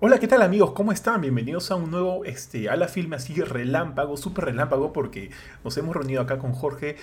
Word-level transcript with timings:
Hola, 0.00 0.20
¿qué 0.20 0.28
tal 0.28 0.42
amigos? 0.42 0.74
¿Cómo 0.74 0.92
están? 0.92 1.22
Bienvenidos 1.22 1.72
a 1.72 1.74
un 1.74 1.90
nuevo 1.90 2.24
este, 2.24 2.68
a 2.68 2.76
la 2.76 2.86
filme 2.86 3.16
así 3.16 3.34
relámpago, 3.42 4.16
súper 4.16 4.44
relámpago, 4.44 4.92
porque 4.92 5.32
nos 5.64 5.76
hemos 5.76 5.96
reunido 5.96 6.22
acá 6.22 6.38
con 6.38 6.52
Jorge 6.52 6.94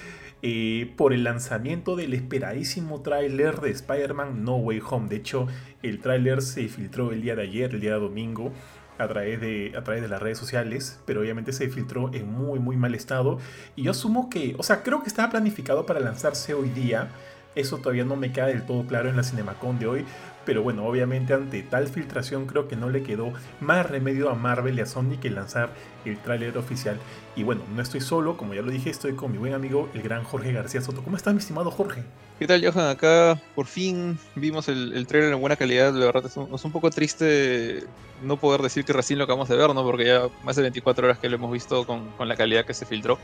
eh, 0.42 0.94
por 0.96 1.12
el 1.12 1.26
lanzamiento 1.26 1.98
del 1.98 2.14
esperadísimo 2.14 3.02
tráiler 3.02 3.60
de 3.60 3.72
Spider-Man 3.72 4.46
No 4.46 4.56
Way 4.56 4.82
Home. 4.90 5.10
De 5.10 5.18
hecho, 5.18 5.46
el 5.84 6.00
tráiler 6.00 6.42
se 6.42 6.70
filtró 6.70 7.12
el 7.12 7.22
día 7.22 7.36
de 7.36 7.42
ayer, 7.42 7.74
el 7.74 7.82
día 7.82 7.96
domingo, 7.96 8.54
a 8.98 9.10
través, 9.10 9.42
de, 9.42 9.74
a 9.78 9.84
través 9.84 10.02
de 10.02 10.08
las 10.08 10.22
redes 10.22 10.38
sociales, 10.38 11.02
pero 11.06 11.20
obviamente 11.20 11.52
se 11.52 11.68
filtró 11.68 12.14
en 12.14 12.32
muy, 12.32 12.60
muy 12.60 12.78
mal 12.78 12.96
estado. 12.96 13.40
Y 13.76 13.84
yo 13.84 13.92
asumo 13.92 14.30
que, 14.30 14.56
o 14.58 14.64
sea, 14.64 14.84
creo 14.84 15.04
que 15.04 15.10
estaba 15.10 15.32
planificado 15.32 15.86
para 15.86 16.00
lanzarse 16.00 16.54
hoy 16.54 16.70
día. 16.70 17.10
Eso 17.56 17.78
todavía 17.78 18.06
no 18.06 18.16
me 18.16 18.32
queda 18.32 18.48
del 18.48 18.66
todo 18.66 18.86
claro 18.86 19.10
en 19.10 19.16
la 19.16 19.24
Cinemacon 19.24 19.80
de 19.80 19.88
hoy, 19.88 20.06
pero 20.46 20.62
bueno, 20.62 20.86
obviamente 20.86 21.34
ante 21.34 21.64
tal 21.64 21.88
filtración 21.88 22.46
creo 22.46 22.68
que 22.68 22.76
no 22.76 22.90
le 22.90 23.04
quedó 23.04 23.34
más 23.60 23.90
remedio 23.90 24.30
a 24.30 24.36
Marvel 24.36 24.78
y 24.78 24.82
a 24.82 24.86
Sony 24.86 25.18
que 25.22 25.30
lanzar 25.30 25.70
el 26.06 26.18
tráiler 26.20 26.58
oficial. 26.58 27.00
Y 27.36 27.44
bueno, 27.44 27.64
no 27.74 27.82
estoy 27.82 28.02
solo, 28.02 28.38
como 28.38 28.54
ya 28.54 28.62
lo 28.62 28.72
dije, 28.72 28.90
estoy 28.90 29.14
con 29.14 29.32
mi 29.32 29.38
buen 29.38 29.54
amigo, 29.54 29.90
el 29.94 30.02
gran 30.02 30.24
Jorge 30.24 30.54
García 30.54 30.82
Soto. 30.82 31.04
¿Cómo 31.04 31.18
estás, 31.18 31.34
mi 31.34 31.40
estimado 31.40 31.72
Jorge? 31.72 32.04
¿Qué 32.40 32.48
tal, 32.48 32.62
Johan? 32.66 32.90
Acá 32.90 33.42
por 33.56 33.66
fin 33.66 34.18
vimos 34.36 34.68
el, 34.68 34.94
el 34.94 35.08
tráiler 35.08 35.34
en 35.34 35.40
buena 35.40 35.56
calidad. 35.56 35.94
La 35.94 36.06
verdad 36.06 36.26
es 36.26 36.36
un, 36.38 36.72
poco 36.72 36.90
triste 36.92 37.84
no 38.24 38.38
poder 38.38 38.62
decir 38.62 38.86
que 38.86 38.94
recién 38.94 39.20
lo 39.20 39.26
acabamos 39.26 39.50
de 39.50 39.56
ver, 39.56 39.74
¿no? 39.74 39.84
Porque 39.84 40.06
ya 40.06 40.28
más 40.44 40.56
de 40.56 40.62
24 40.64 41.08
horas 41.08 41.20
que 41.20 41.30
lo 41.30 41.36
hemos 41.36 41.52
visto 41.52 41.86
con, 41.86 42.10
con 42.12 42.28
la 42.28 42.36
calidad 42.36 42.66
que 42.66 42.74
se 42.74 42.86
filtró. 42.86 43.18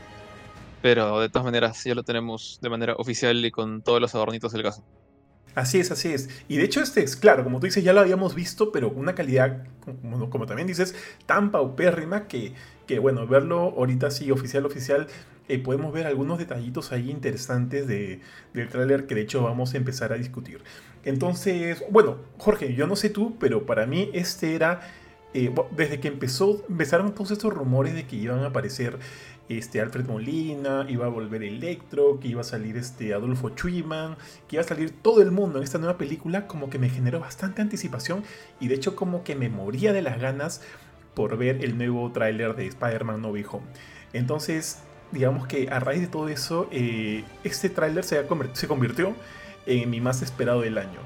Pero 0.80 1.20
de 1.20 1.28
todas 1.28 1.44
maneras 1.44 1.84
ya 1.84 1.94
lo 1.94 2.02
tenemos 2.02 2.58
de 2.60 2.68
manera 2.68 2.94
oficial 2.96 3.44
y 3.44 3.50
con 3.50 3.82
todos 3.82 4.00
los 4.00 4.14
adornitos 4.14 4.52
del 4.52 4.62
caso. 4.62 4.82
Así 5.54 5.80
es, 5.80 5.90
así 5.90 6.12
es. 6.12 6.30
Y 6.48 6.56
de 6.56 6.64
hecho 6.64 6.80
este 6.80 7.02
es, 7.02 7.16
claro, 7.16 7.44
como 7.44 7.60
tú 7.60 7.66
dices, 7.66 7.84
ya 7.84 7.92
lo 7.92 8.00
habíamos 8.00 8.34
visto, 8.34 8.72
pero 8.72 8.90
una 8.90 9.14
calidad, 9.14 9.66
como, 10.30 10.46
también 10.46 10.66
dices, 10.66 10.94
tan 11.26 11.50
paupérrima 11.50 12.26
que, 12.26 12.54
que, 12.86 12.98
bueno, 12.98 13.26
verlo 13.26 13.74
ahorita 13.76 14.10
sí, 14.10 14.30
oficial, 14.30 14.64
oficial, 14.64 15.08
eh, 15.48 15.58
podemos 15.58 15.92
ver 15.92 16.06
algunos 16.06 16.38
detallitos 16.38 16.92
ahí 16.92 17.10
interesantes 17.10 17.86
de, 17.86 18.20
del 18.54 18.68
tráiler 18.68 19.06
que 19.06 19.14
de 19.14 19.22
hecho 19.22 19.42
vamos 19.42 19.74
a 19.74 19.76
empezar 19.76 20.12
a 20.12 20.16
discutir. 20.16 20.62
Entonces, 21.04 21.84
bueno, 21.90 22.16
Jorge, 22.38 22.74
yo 22.74 22.86
no 22.86 22.96
sé 22.96 23.10
tú, 23.10 23.36
pero 23.38 23.66
para 23.66 23.86
mí 23.86 24.08
este 24.14 24.54
era, 24.54 24.80
eh, 25.34 25.52
desde 25.76 26.00
que 26.00 26.08
empezó, 26.08 26.64
empezaron 26.68 27.12
todos 27.12 27.32
estos 27.32 27.52
rumores 27.52 27.94
de 27.94 28.06
que 28.06 28.16
iban 28.16 28.38
a 28.40 28.46
aparecer 28.46 28.98
este, 29.58 29.80
Alfred 29.80 30.06
Molina, 30.06 30.86
iba 30.88 31.06
a 31.06 31.08
volver 31.08 31.42
Electro, 31.42 32.18
que 32.20 32.28
iba 32.28 32.40
a 32.40 32.44
salir 32.44 32.76
este, 32.76 33.14
Adolfo 33.14 33.50
Chuiman, 33.50 34.16
que 34.48 34.56
iba 34.56 34.64
a 34.64 34.66
salir 34.66 34.90
todo 34.90 35.22
el 35.22 35.30
mundo 35.30 35.58
en 35.58 35.64
esta 35.64 35.78
nueva 35.78 35.98
película, 35.98 36.46
como 36.46 36.70
que 36.70 36.78
me 36.78 36.88
generó 36.88 37.20
bastante 37.20 37.62
anticipación 37.62 38.24
y 38.60 38.68
de 38.68 38.74
hecho 38.74 38.96
como 38.96 39.24
que 39.24 39.34
me 39.36 39.48
moría 39.48 39.92
de 39.92 40.02
las 40.02 40.20
ganas 40.20 40.62
por 41.14 41.36
ver 41.36 41.64
el 41.64 41.76
nuevo 41.76 42.10
tráiler 42.12 42.54
de 42.56 42.66
Spider-Man 42.66 43.22
No 43.22 43.28
Way 43.28 43.44
Home. 43.50 43.66
Entonces, 44.12 44.78
digamos 45.10 45.46
que 45.46 45.68
a 45.70 45.80
raíz 45.80 46.00
de 46.00 46.06
todo 46.06 46.28
eso, 46.28 46.68
eh, 46.70 47.24
este 47.44 47.68
tráiler 47.68 48.04
se, 48.04 48.24
se 48.52 48.68
convirtió 48.68 49.14
en 49.66 49.90
mi 49.90 50.00
más 50.00 50.22
esperado 50.22 50.62
del 50.62 50.78
año. 50.78 51.00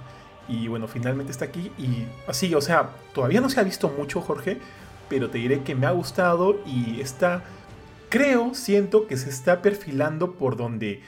Y 0.49 0.69
bueno, 0.69 0.87
finalmente 0.87 1.33
está 1.33 1.47
aquí 1.47 1.73
y 1.77 2.07
así, 2.29 2.55
o 2.55 2.61
sea, 2.61 2.91
todavía 3.15 3.41
no 3.41 3.51
se 3.51 3.59
ha 3.59 3.65
visto 3.65 3.89
mucho, 3.89 4.21
Jorge, 4.21 4.59
pero 5.09 5.29
te 5.31 5.39
diré 5.39 5.63
que 5.63 5.75
me 5.75 5.87
ha 5.87 5.91
gustado 5.91 6.61
y 6.67 7.01
está 7.01 7.43
creo, 8.09 8.55
siento 8.55 9.07
que 9.07 9.17
se 9.17 9.31
está 9.31 9.62
perfilando 9.62 10.35
por 10.35 10.57
donde 10.57 11.03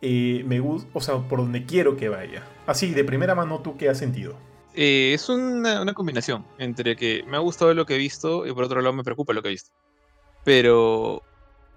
eh, 0.00 0.42
me 0.46 0.60
gusta, 0.60 0.88
o 0.92 1.00
sea, 1.00 1.18
por 1.18 1.38
donde 1.38 1.64
quiero 1.64 1.96
que 1.96 2.08
vaya. 2.08 2.42
Así, 2.66 2.92
de 2.92 3.04
primera 3.04 3.34
mano, 3.34 3.60
¿tú 3.60 3.76
qué 3.76 3.88
has 3.88 3.98
sentido? 3.98 4.36
Eh, 4.74 5.12
es 5.14 5.28
una, 5.28 5.84
combinación 5.94 6.44
entre 6.58 6.96
que 6.96 7.24
me 7.28 7.36
ha 7.36 7.40
gustado 7.40 7.74
lo 7.74 7.86
que 7.86 7.94
he 7.94 7.98
visto 7.98 8.46
y 8.46 8.52
por 8.52 8.64
otro 8.64 8.80
lado 8.80 8.94
me 8.94 9.04
preocupa 9.04 9.32
lo 9.32 9.42
que 9.42 9.48
he 9.48 9.52
visto. 9.52 9.70
Pero 10.44 11.22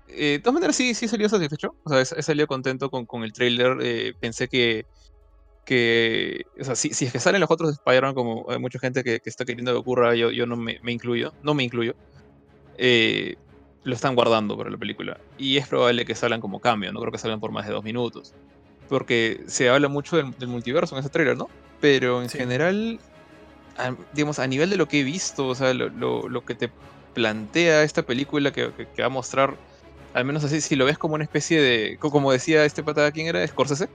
eh, 0.07 0.31
de 0.31 0.39
todas 0.39 0.55
maneras 0.55 0.75
sí, 0.75 0.93
sí 0.93 1.07
salió 1.07 1.29
satisfecho. 1.29 1.75
O 1.83 1.89
sea, 1.89 2.01
he, 2.01 2.23
salido 2.23 2.47
contento 2.47 2.89
con, 2.89 3.05
con 3.05 3.23
el 3.23 3.31
trailer. 3.33 4.15
pensé 4.19 4.47
que, 4.47 4.85
que, 5.65 6.45
o 6.59 6.63
sea, 6.63 6.75
si, 6.75 6.93
si, 6.93 7.05
es 7.05 7.11
que 7.11 7.19
salen 7.19 7.41
los 7.41 7.51
otros 7.51 7.71
Spider-Man, 7.71 8.15
como 8.15 8.45
hay 8.49 8.59
mucha 8.59 8.79
gente 8.79 9.03
que, 9.03 9.21
está 9.25 9.45
queriendo 9.45 9.71
que 9.73 9.77
ocurra, 9.79 10.15
yo, 10.15 10.31
yo 10.31 10.45
no 10.45 10.55
me, 10.55 10.79
me 10.81 10.91
incluyo, 10.91 11.33
no 11.43 11.53
me 11.53 11.63
incluyo. 11.63 11.95
Eh, 12.77 13.35
lo 13.85 13.93
están 13.93 14.15
guardando 14.15 14.57
para 14.57 14.69
la 14.69 14.77
película. 14.77 15.17
Y 15.37 15.57
es 15.57 15.67
probable 15.67 16.05
que 16.05 16.15
salgan 16.15 16.41
como 16.41 16.59
cambio, 16.59 16.91
no 16.91 16.99
creo 16.99 17.11
que 17.11 17.19
salgan 17.19 17.39
por 17.39 17.51
más 17.51 17.67
de 17.67 17.71
dos 17.71 17.83
minutos. 17.83 18.33
Porque 18.89 19.43
se 19.47 19.69
habla 19.69 19.87
mucho 19.87 20.17
del, 20.17 20.47
multiverso 20.47 20.95
en 20.95 20.99
ese 20.99 21.09
trailer, 21.09 21.37
¿no? 21.37 21.49
Pero 21.79 22.21
en 22.21 22.29
general, 22.29 22.99
digamos, 24.13 24.39
a 24.39 24.47
nivel 24.47 24.71
de 24.71 24.77
lo 24.77 24.87
que 24.87 24.99
he 24.99 25.03
visto, 25.03 25.47
o 25.47 25.55
sea, 25.55 25.73
lo, 25.73 26.45
que 26.45 26.55
te 26.55 26.71
plantea 27.13 27.83
esta 27.83 28.01
película 28.03 28.51
que, 28.51 28.71
va 28.99 29.05
a 29.05 29.09
mostrar, 29.09 29.55
al 30.15 30.25
menos 30.25 30.43
así, 30.43 30.61
si 30.61 30.75
lo 30.75 30.85
ves 30.85 30.97
como 30.97 31.13
una 31.13 31.23
especie 31.23 31.61
de, 31.61 31.97
como 31.99 32.31
decía 32.31 32.65
este 32.65 32.81
patada, 32.83 33.11
¿quién 33.11 33.27
era? 33.27 33.45
Scorsese. 33.47 33.87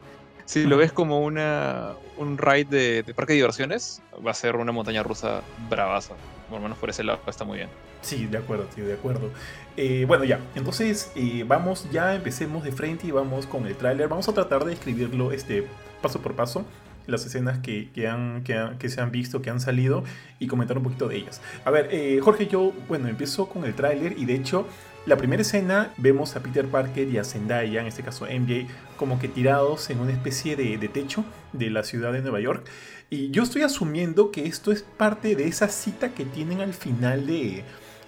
Si 0.51 0.65
lo 0.65 0.77
ves 0.77 0.91
como 0.91 1.21
una, 1.21 1.93
un 2.17 2.37
ride 2.37 3.05
de, 3.05 3.15
parque 3.15 3.35
de 3.35 3.37
diversiones, 3.37 4.03
va 4.27 4.33
a 4.33 4.35
ser 4.35 4.57
una 4.57 4.73
montaña 4.73 5.05
rusa 5.05 5.43
bravaza. 5.69 6.15
Por 6.49 6.59
lo 6.59 6.65
menos 6.65 6.77
por 6.77 6.91
ese 6.91 7.05
lado 7.05 7.21
está 7.29 7.45
muy 7.45 7.59
bien. 7.59 7.69
Sí, 8.03 8.27
de 8.27 8.39
acuerdo, 8.39 8.65
tío, 8.65 8.85
de 8.85 8.95
acuerdo. 8.95 9.31
Eh, 9.77 10.07
bueno, 10.09 10.25
ya, 10.25 10.41
entonces 10.57 11.13
eh, 11.15 11.45
vamos, 11.47 11.89
ya 11.93 12.17
empecemos 12.17 12.65
de 12.65 12.73
frente 12.73 13.07
y 13.07 13.13
vamos 13.13 13.47
con 13.47 13.65
el 13.65 13.77
tráiler. 13.77 14.09
Vamos 14.09 14.29
a 14.29 14.35
tratar 14.35 14.65
de 14.65 14.73
escribirlo 14.73 15.31
este, 15.31 15.69
paso 16.03 16.21
por 16.21 16.35
paso, 16.35 16.65
las 17.07 17.25
escenas 17.25 17.61
que, 17.61 17.93
que, 17.93 18.09
han, 18.09 18.43
que, 18.43 18.89
se 18.89 19.01
han 19.01 19.13
visto, 19.13 19.43
que 19.43 19.51
han 19.51 19.61
salido 19.61 20.03
y 20.41 20.49
comentar 20.49 20.77
un 20.77 20.83
poquito 20.83 21.07
de 21.07 21.15
ellas. 21.15 21.41
A 21.65 21.71
ver, 21.71 21.91
eh, 21.93 22.19
Jorge, 22.21 22.49
yo, 22.49 22.73
bueno, 22.89 23.07
empiezo 23.07 23.49
con 23.49 23.65
el 23.65 23.75
tráiler 23.75 24.19
y 24.19 24.25
de 24.25 24.35
hecho, 24.35 24.67
la 25.07 25.17
primera 25.17 25.41
escena 25.41 25.93
vemos 25.97 26.37
a 26.37 26.41
Peter 26.41 26.67
Parker 26.67 27.09
y 27.09 27.17
a 27.17 27.25
Zendaya, 27.25 27.81
en 27.81 27.87
este 27.87 28.03
caso 28.03 28.27
MJ, 28.27 28.67
como 28.97 29.19
que 29.19 29.29
tirados 29.29 29.89
en 29.91 29.99
una 29.99 30.13
especie 30.13 30.57
de, 30.57 30.77
techo 30.89 31.25
de 31.53 31.71
la 31.71 31.85
ciudad 31.85 32.13
de 32.13 32.21
Nueva 32.21 32.41
York. 32.41 32.69
Y 33.09 33.31
yo 33.31 33.43
estoy 33.43 33.63
asumiendo 33.63 34.31
que 34.31 34.47
esto 34.47 34.73
es 34.73 34.83
parte 34.83 35.35
de 35.35 35.49
esa 35.49 35.69
cita 35.69 36.11
que 36.15 36.25
tienen 36.25 36.61
al 36.61 36.75
final 36.75 37.27
de, 37.27 37.65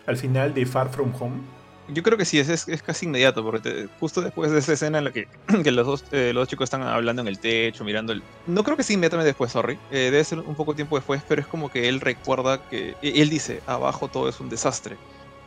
al 0.07 0.17
final 0.17 0.53
de 0.53 0.67
Far 0.67 0.91
From 0.91 1.13
Home? 1.19 1.41
Yo 1.89 2.03
creo 2.03 2.17
que 2.17 2.25
sí, 2.25 2.39
es, 2.39 2.49
es, 2.49 2.83
casi 2.83 3.07
inmediato, 3.07 3.43
porque 3.43 3.89
justo 3.99 4.21
después 4.21 4.53
de 4.53 4.59
esa 4.59 4.75
escena 4.75 4.99
en 4.99 5.05
la 5.05 5.13
que, 5.13 5.27
los, 5.73 5.87
dos, 5.87 6.05
eh, 6.13 6.33
los 6.33 6.47
chicos 6.47 6.65
están 6.67 6.83
hablando 6.83 7.23
en 7.23 7.29
el 7.29 7.39
techo, 7.39 7.85
mirando 7.85 8.13
el... 8.13 8.23
No 8.47 8.63
creo 8.63 8.77
que 8.77 8.83
sí 8.83 8.95
inmediatamente 8.95 9.29
después, 9.29 9.51
sorry. 9.51 9.79
Eh, 9.91 10.11
debe 10.11 10.23
ser 10.23 10.39
un 10.39 10.55
poco 10.55 10.75
tiempo 10.75 10.97
después, 10.97 11.23
pero 11.27 11.41
es 11.41 11.47
como 11.47 11.71
que 11.71 11.89
él 11.89 12.01
recuerda 12.01 12.69
que... 12.69 12.95
Él 13.03 13.31
dice, 13.31 13.63
abajo 13.67 14.09
todo 14.09 14.29
es 14.29 14.39
un 14.39 14.49
desastre. 14.49 14.97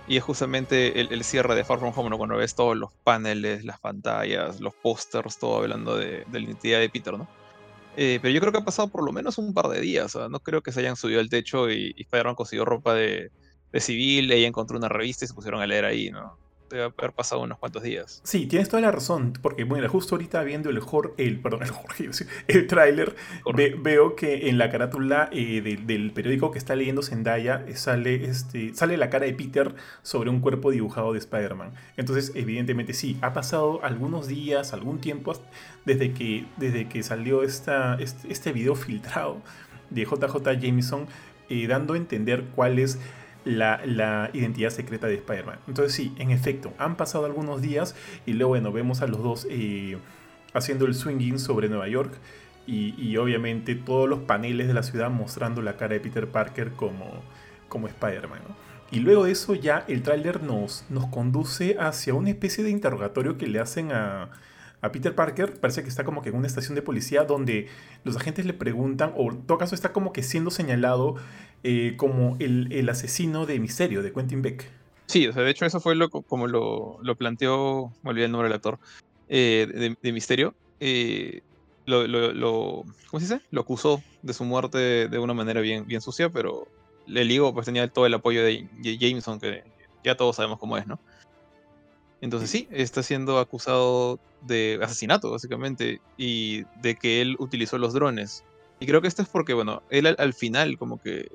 Y 0.08 0.18
es 0.18 0.24
justamente 0.24 1.00
el, 1.00 1.24
cierre 1.24 1.56
de 1.56 1.64
Far 1.64 1.80
From 1.80 1.94
Home, 1.96 2.12
¿no? 2.12 2.18
cuando 2.18 2.38
ves 2.38 2.54
todos 2.54 2.78
los 2.78 2.94
paneles, 3.04 3.66
las 3.66 3.80
pantallas, 3.80 4.60
los 4.60 4.74
pósters, 4.76 5.40
todo 5.40 5.58
hablando 5.58 5.98
de, 5.98 6.26
la 6.32 6.40
identidad 6.40 6.80
de 6.80 6.90
Peter, 6.90 7.18
¿no? 7.18 7.28
Eh, 7.98 8.20
pero 8.22 8.34
yo 8.34 8.40
creo 8.40 8.52
que 8.52 8.60
ha 8.60 8.66
pasado 8.66 8.90
por 8.90 9.04
lo 9.04 9.12
menos 9.12 9.38
un 9.38 9.54
par 9.54 9.68
de 9.70 9.80
días. 9.80 10.16
no 10.30 10.40
creo 10.42 10.62
que 10.62 10.72
se 10.72 10.82
hayan 10.82 10.96
subido 10.96 11.22
al 11.22 11.30
techo 11.30 11.72
y, 11.72 11.94
y 11.96 12.04
Spider-Man 12.04 12.36
consiguió 12.36 12.66
ropa 12.66 12.94
de, 12.94 13.32
de 13.72 13.80
civil, 13.80 14.32
ella 14.32 14.48
encontró 14.48 14.78
una 14.78 14.90
revista 14.90 15.26
y 15.26 15.28
se 15.28 15.34
pusieron 15.34 15.62
a 15.62 15.68
leer 15.68 15.86
ahí, 15.86 16.10
¿no? 16.12 16.38
Debe 16.70 16.84
haber 16.84 17.14
pasado 17.14 17.42
unos 17.42 17.58
cuantos 17.58 17.84
días. 17.84 18.22
Sí, 18.24 18.48
tienes 18.48 18.70
toda 18.70 18.81
la 18.81 18.92
razón, 18.92 19.34
porque 19.42 19.64
bueno, 19.64 19.88
justo 19.88 20.16
ahorita 20.16 20.44
viendo 20.44 20.70
el 20.70 20.81
el, 21.18 21.40
perdón, 21.40 21.62
el, 22.00 22.12
el 22.48 22.68
tráiler, 22.68 23.16
veo 23.80 24.16
que 24.16 24.50
en 24.50 24.58
la 24.58 24.70
carátula 24.72 25.30
eh, 25.31 25.62
del 25.62 26.12
periódico 26.12 26.52
que 26.52 26.58
está 26.58 26.75
leyendo 26.75 27.04
Zendaya 27.04 27.64
eh, 27.68 27.75
sale, 27.75 28.25
este, 28.25 28.74
sale 28.74 28.98
la 28.98 29.09
cara 29.09 29.25
de 29.25 29.34
Peter 29.34 29.75
sobre 30.02 30.30
un 30.30 30.40
cuerpo 30.40 30.72
dibujado 30.72 31.14
de 31.14 31.20
Spider-Man. 31.20 31.74
Entonces, 31.98 32.31
evidentemente 32.36 32.94
sí, 32.94 33.18
ha 33.22 33.34
pasado 33.34 33.84
algunos 33.84 34.28
días, 34.28 34.74
algún 34.74 35.00
tiempo 35.00 35.34
desde 35.86 36.13
que, 36.13 36.45
desde 36.57 36.88
que 36.89 37.04
salió 37.04 37.44
esta, 37.44 37.95
este, 37.95 38.31
este 38.31 38.51
video 38.51 38.75
filtrado 38.75 39.42
de 39.89 40.04
JJ 40.04 40.60
Jameson, 40.60 41.07
eh, 41.50 41.68
dando 41.68 41.94
a 41.94 41.98
entender 41.98 42.44
cuál 42.56 42.80
es 42.80 43.00
la, 43.45 44.30
identidad 44.33 44.69
secreta 44.69 45.07
de 45.07 45.15
Spider-Man. 45.15 45.59
Entonces 45.68 45.94
sí, 45.94 46.13
en 46.18 46.31
efecto, 46.31 46.74
han 46.77 46.97
pasado 46.97 47.25
algunos 47.25 47.62
días 47.62 47.95
y 48.25 48.33
luego, 48.33 48.50
bueno, 48.50 48.71
vemos 48.71 49.01
a 49.01 49.07
los 49.07 49.24
dos 49.24 49.47
eh, 49.50 49.97
haciendo 50.53 50.86
el 50.86 50.95
swinging 50.95 51.39
sobre 51.39 51.69
Nueva 51.69 51.88
York 51.88 52.13
y, 52.68 53.15
obviamente 53.18 53.75
todos 53.75 54.09
los 54.09 54.19
paneles 54.21 54.68
de 54.68 54.74
la 54.74 54.81
ciudad 54.81 55.12
mostrando 55.12 55.62
la 55.62 55.77
cara 55.77 55.94
de 55.94 56.00
Peter 56.00 56.27
Parker 56.27 56.71
como, 56.71 57.21
como 57.69 57.88
Spider-Man. 57.88 58.42
Y 58.92 59.00
luego 59.00 59.25
de 59.25 59.31
eso 59.31 59.53
ya 59.56 59.86
el 59.88 60.01
tráiler 60.01 60.41
nos, 60.41 60.86
nos 60.89 61.06
conduce 61.07 61.77
hacia 61.80 62.13
una 62.13 62.30
especie 62.30 62.63
de 62.63 62.71
interrogatorio 62.71 63.38
que 63.38 63.48
le 63.48 63.59
hacen 63.59 63.91
a, 63.91 64.30
a 64.81 64.91
Peter 64.91 65.13
Parker. 65.15 65.59
Parece 65.59 65.83
que 65.83 65.89
está 65.89 66.03
como 66.03 66.21
que 66.21 66.30
en 66.30 66.36
una 66.36 66.48
estación 66.48 66.75
de 66.75 66.81
policía 66.81 67.24
donde 67.24 67.68
los 68.03 68.15
agentes 68.15 68.45
le 68.45 68.53
preguntan, 68.53 69.12
o 69.15 69.31
en 69.31 69.41
todo 69.44 69.57
caso 69.57 69.75
está 69.75 69.91
como 69.91 70.13
que 70.13 70.24
siendo 70.24 70.51
señalado 70.51 71.15
eh, 71.67 71.95
como 71.97 72.38
el, 72.38 72.88
asesino 72.89 73.47
de 73.47 73.59
Misterio, 73.59 74.03
de 74.03 74.13
Quentin 74.13 74.44
Beck. 74.44 74.69
Sí, 75.07 75.25
o 75.27 75.33
sea, 75.33 75.41
de 75.41 75.50
hecho 75.50 75.65
eso 75.65 75.79
fue 75.79 75.95
lo, 75.95 76.12
como 76.12 76.45
lo, 76.45 77.15
planteó, 77.17 77.91
me 78.03 78.12
olvidé 78.12 78.25
el 78.25 78.31
nombre 78.31 78.50
del 78.50 78.56
actor, 78.56 78.77
eh, 79.29 79.95
de, 80.00 80.12
Misterio. 80.13 80.53
Eh, 80.79 81.41
lo, 81.88 82.85
¿Cómo 83.09 83.19
se 83.19 83.25
dice? 83.25 83.41
Lo 83.50 83.62
acusó 83.62 84.03
de 84.21 84.33
su 84.33 84.44
muerte 84.44 85.07
de 85.09 85.17
una 85.17 85.33
manera 85.33 85.59
bien, 85.59 85.88
bien 85.88 86.01
sucia, 86.01 86.29
pero 86.29 86.67
el 87.07 87.27
Ligo 87.27 87.51
pues 87.51 87.65
tenía 87.65 87.88
todo 87.88 88.06
el 88.06 88.13
apoyo 88.13 88.44
de 88.44 88.67
Jameson, 88.83 89.39
que 89.39 89.63
ya 90.03 90.15
todos 90.15 90.35
sabemos 90.35 90.59
cómo 90.59 90.77
es, 90.77 90.85
¿no? 90.85 91.00
Entonces 92.21 92.51
sí, 92.51 92.67
está 92.69 93.01
siendo 93.01 93.39
acusado 93.39 94.19
de 94.44 94.79
asesinato, 94.83 95.31
básicamente, 95.31 96.00
y 96.15 96.63
de 96.83 96.94
que 96.94 97.23
él 97.23 97.35
utilizó 97.39 97.79
los 97.79 97.94
drones. 97.94 98.44
Y 98.79 98.85
creo 98.85 99.01
que 99.01 99.07
esto 99.07 99.23
es 99.23 99.27
porque, 99.27 99.56
bueno, 99.56 99.81
él 99.89 100.06
al, 100.06 100.33
final 100.35 100.77
como 100.77 101.01
que 101.01 101.31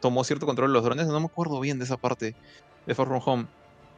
tomó 0.00 0.24
cierto 0.24 0.46
control 0.46 0.70
de 0.70 0.74
los 0.74 0.84
drones, 0.84 1.06
no 1.06 1.20
me 1.20 1.26
acuerdo 1.26 1.60
bien 1.60 1.78
de 1.78 1.84
esa 1.84 1.96
parte 1.96 2.34
de 2.86 2.94
Far 2.94 3.06
From 3.08 3.22
Home, 3.24 3.46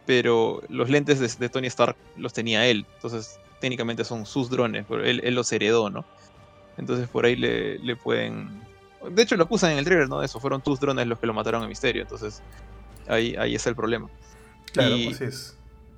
pero 0.07 0.63
los 0.69 0.91
lentes 0.91 1.39
de, 1.39 1.49
Tony 1.49 1.67
Stark 1.69 1.97
los 2.17 2.33
tenía 2.33 2.67
él, 2.67 2.87
entonces 2.95 3.39
técnicamente 3.61 4.05
son 4.05 4.27
sus 4.27 4.51
drones, 4.51 4.85
pero 4.89 5.05
él, 5.05 5.23
los 5.35 5.53
heredó, 5.53 5.91
¿no? 5.91 6.05
Entonces 6.77 7.09
por 7.09 7.25
ahí 7.27 7.37
le, 7.37 7.79
le 7.79 7.97
pueden... 7.97 8.49
De 9.11 9.23
hecho 9.23 9.37
lo 9.37 9.45
acusan 9.45 9.73
en 9.73 9.79
el 9.79 9.85
trailer, 9.85 10.09
¿no? 10.09 10.23
Eso, 10.23 10.41
fueron 10.41 10.63
tus 10.63 10.81
drones 10.81 11.07
los 11.07 11.19
que 11.19 11.27
lo 11.27 11.35
mataron 11.35 11.63
a 11.63 11.69
Misterio, 11.69 12.03
entonces 12.03 12.43
ahí, 13.09 13.35
ahí 13.37 13.55
está 13.55 13.71
el 13.71 13.77
problema. 13.77 14.09
Claro, 14.73 14.97
pues 15.05 15.21
es. 15.21 15.57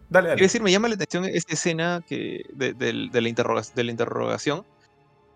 Dale, 0.09 0.29
dale. 0.29 0.39
Quiero 0.39 0.47
decir, 0.47 0.63
me 0.63 0.71
llama 0.71 0.89
la 0.89 0.95
atención 0.95 1.25
esta 1.25 1.55
escena 1.55 2.03
que, 2.07 2.45
de, 2.53 2.75
la, 3.13 3.29
interrogación, 3.89 4.65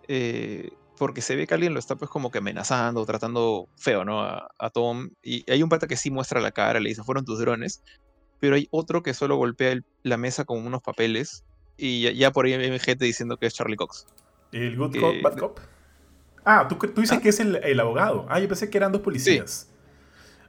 eh, 0.09 0.71
porque 0.97 1.21
se 1.21 1.37
ve 1.37 1.47
que 1.47 1.55
alguien 1.55 1.75
lo 1.75 1.79
está 1.79 1.97
pues 1.97 2.11
como 2.11 2.31
que 2.31 2.39
amenazando, 2.39 3.05
tratando 3.07 3.69
feo, 3.77 4.05
¿no? 4.05 4.23
A, 4.23 4.71
Tom. 4.73 5.11
Y 5.23 5.51
hay 5.51 5.63
un 5.63 5.69
pata 5.69 5.87
que 5.87 5.97
sí 5.97 6.11
muestra 6.11 6.41
la 6.41 6.53
cara, 6.53 6.81
le 6.81 6.89
dice, 6.89 7.03
fueron 7.03 7.25
tus 7.25 7.39
drones. 7.39 7.83
Pero 8.41 8.57
hay 8.57 8.69
otro 8.71 9.03
que 9.03 9.15
solo 9.15 9.37
golpea 9.37 9.79
la 10.03 10.17
mesa 10.17 10.45
con 10.45 10.67
unos 10.67 10.83
papeles 10.83 11.45
y 11.77 12.13
ya, 12.15 12.33
por 12.33 12.47
ahí 12.47 12.55
hay 12.55 12.79
gente 12.79 13.05
diciendo 13.05 13.37
que 13.37 13.47
es 13.47 13.55
Charlie 13.55 13.77
Cox. 13.77 14.07
¿El 14.53 14.77
Good 14.77 14.99
Cop, 14.99 15.15
Bad 15.23 15.39
Cop? 15.39 15.59
Ah, 16.45 16.67
tú, 16.69 16.77
tú 16.77 17.01
dices 17.01 17.19
¿Ah? 17.19 17.21
que 17.21 17.29
es 17.29 17.41
el, 17.41 17.81
abogado. 17.81 18.27
Ah, 18.29 18.39
yo 18.41 18.49
pensé 18.49 18.71
que 18.71 18.79
eran 18.79 18.93
dos 18.93 19.03
policías. 19.03 19.69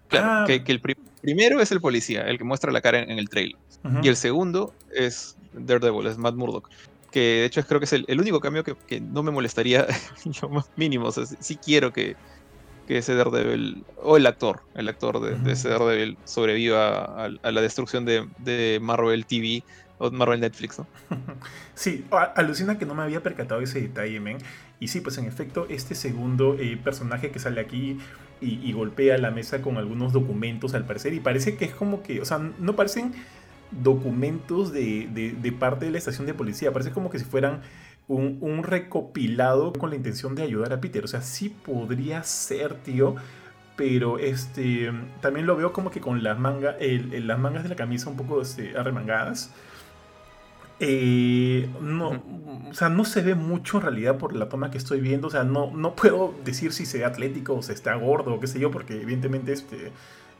Claro, 0.07 0.27
ah. 0.29 0.45
que, 0.45 0.63
el 0.65 0.79
primero 1.21 1.59
es 1.59 1.71
el 1.71 1.81
policía, 1.81 2.21
el 2.21 2.37
que 2.37 2.43
muestra 2.43 2.71
la 2.71 2.81
cara 2.81 2.99
en, 2.99 3.17
el 3.17 3.29
trailer. 3.29 3.57
Y 4.01 4.07
el 4.07 4.15
segundo 4.15 4.73
es 4.91 5.37
Daredevil, 5.53 6.07
es 6.07 6.17
Matt 6.17 6.35
Murdock. 6.35 6.69
Que 7.11 7.19
de 7.19 7.45
hecho 7.45 7.63
creo 7.63 7.79
que 7.79 7.85
es 7.85 7.93
el, 7.93 8.19
único 8.19 8.39
cambio 8.39 8.63
que, 8.63 8.99
no 8.99 9.23
me 9.23 9.31
molestaría, 9.31 9.87
yo 10.25 10.49
más 10.49 10.69
mínimo. 10.75 11.07
O 11.07 11.11
sea, 11.11 11.25
sí, 11.25 11.55
quiero 11.55 11.93
que, 11.93 12.15
que 12.87 12.97
ese 12.97 13.15
Daredevil, 13.15 13.83
o 14.01 14.17
el 14.17 14.25
actor, 14.25 14.61
el 14.75 14.89
actor 14.89 15.19
de, 15.21 15.51
ese 15.51 15.69
Daredevil 15.69 16.17
sobreviva 16.25 17.25
a, 17.25 17.51
la 17.51 17.61
destrucción 17.61 18.05
de, 18.05 18.27
de 18.39 18.79
Marvel 18.81 19.25
TV 19.25 19.63
o 19.99 20.11
Marvel 20.11 20.39
Netflix, 20.39 20.79
¿no? 20.79 20.87
Sí, 21.75 22.05
alucina 22.35 22.77
que 22.77 22.85
no 22.85 22.95
me 22.95 23.03
había 23.03 23.21
percatado 23.21 23.61
ese 23.61 23.81
detalle, 23.81 24.19
men. 24.19 24.37
Y 24.79 24.87
sí, 24.87 25.01
pues 25.01 25.17
en 25.17 25.25
efecto, 25.25 25.67
este 25.69 25.95
segundo 25.95 26.55
eh, 26.59 26.77
personaje 26.83 27.31
que 27.31 27.39
sale 27.39 27.61
aquí 27.61 27.99
y, 28.39 28.71
golpea 28.73 29.17
la 29.17 29.31
mesa 29.31 29.61
con 29.61 29.77
algunos 29.77 30.13
documentos 30.13 30.73
al 30.75 30.85
parecer. 30.85 31.13
Y 31.13 31.19
parece 31.19 31.57
que 31.57 31.65
es 31.65 31.73
como 31.73 32.03
que, 32.03 32.21
o 32.21 32.25
sea, 32.25 32.37
no 32.37 32.75
parecen 32.75 33.13
documentos 33.71 34.71
de, 34.71 35.07
de, 35.41 35.51
parte 35.51 35.85
de 35.85 35.91
la 35.91 35.97
estación 35.97 36.27
de 36.27 36.33
policía. 36.33 36.71
Parece 36.71 36.91
como 36.91 37.09
que 37.09 37.19
si 37.19 37.25
fueran 37.25 37.61
un, 38.07 38.37
un, 38.41 38.63
recopilado 38.63 39.73
con 39.73 39.89
la 39.89 39.95
intención 39.95 40.35
de 40.35 40.43
ayudar 40.43 40.73
a 40.73 40.81
Peter. 40.81 41.03
O 41.03 41.07
sea, 41.07 41.21
sí 41.21 41.49
podría 41.49 42.23
ser, 42.23 42.75
tío. 42.75 43.15
Pero 43.75 44.17
este 44.17 44.91
también 45.21 45.45
lo 45.45 45.55
veo 45.55 45.71
como 45.71 45.91
que 45.91 46.01
con 46.01 46.23
las, 46.23 46.39
mangas 46.39 46.75
las 46.79 47.39
mangas 47.39 47.61
de 47.61 47.69
la 47.69 47.75
camisa 47.75 48.09
un 48.09 48.17
poco 48.17 48.41
este, 48.41 48.75
arremangadas. 48.75 49.51
Eh, 50.79 51.67
no, 51.81 52.23
o 52.69 52.73
sea, 52.73 52.89
no 52.89 53.03
se 53.03 53.21
ve 53.21 53.33
mucho 53.33 53.77
en 53.77 53.83
realidad 53.83 54.17
por 54.17 54.35
la 54.35 54.49
toma 54.49 54.71
que 54.71 54.77
estoy 54.77 54.99
viendo. 54.99 55.27
O 55.27 55.31
sea, 55.31 55.43
no, 55.43 55.71
no 55.71 55.95
puedo 55.95 56.33
decir 56.43 56.73
si 56.73 56.85
se 56.85 56.99
ve 56.99 57.05
atlético 57.05 57.55
o 57.55 57.61
se 57.61 57.73
está 57.73 57.95
gordo 57.95 58.33
o 58.33 58.39
qué 58.39 58.47
sé 58.47 58.59
yo, 58.59 58.71
porque 58.71 59.01
evidentemente 59.01 59.53
este, 59.53 59.91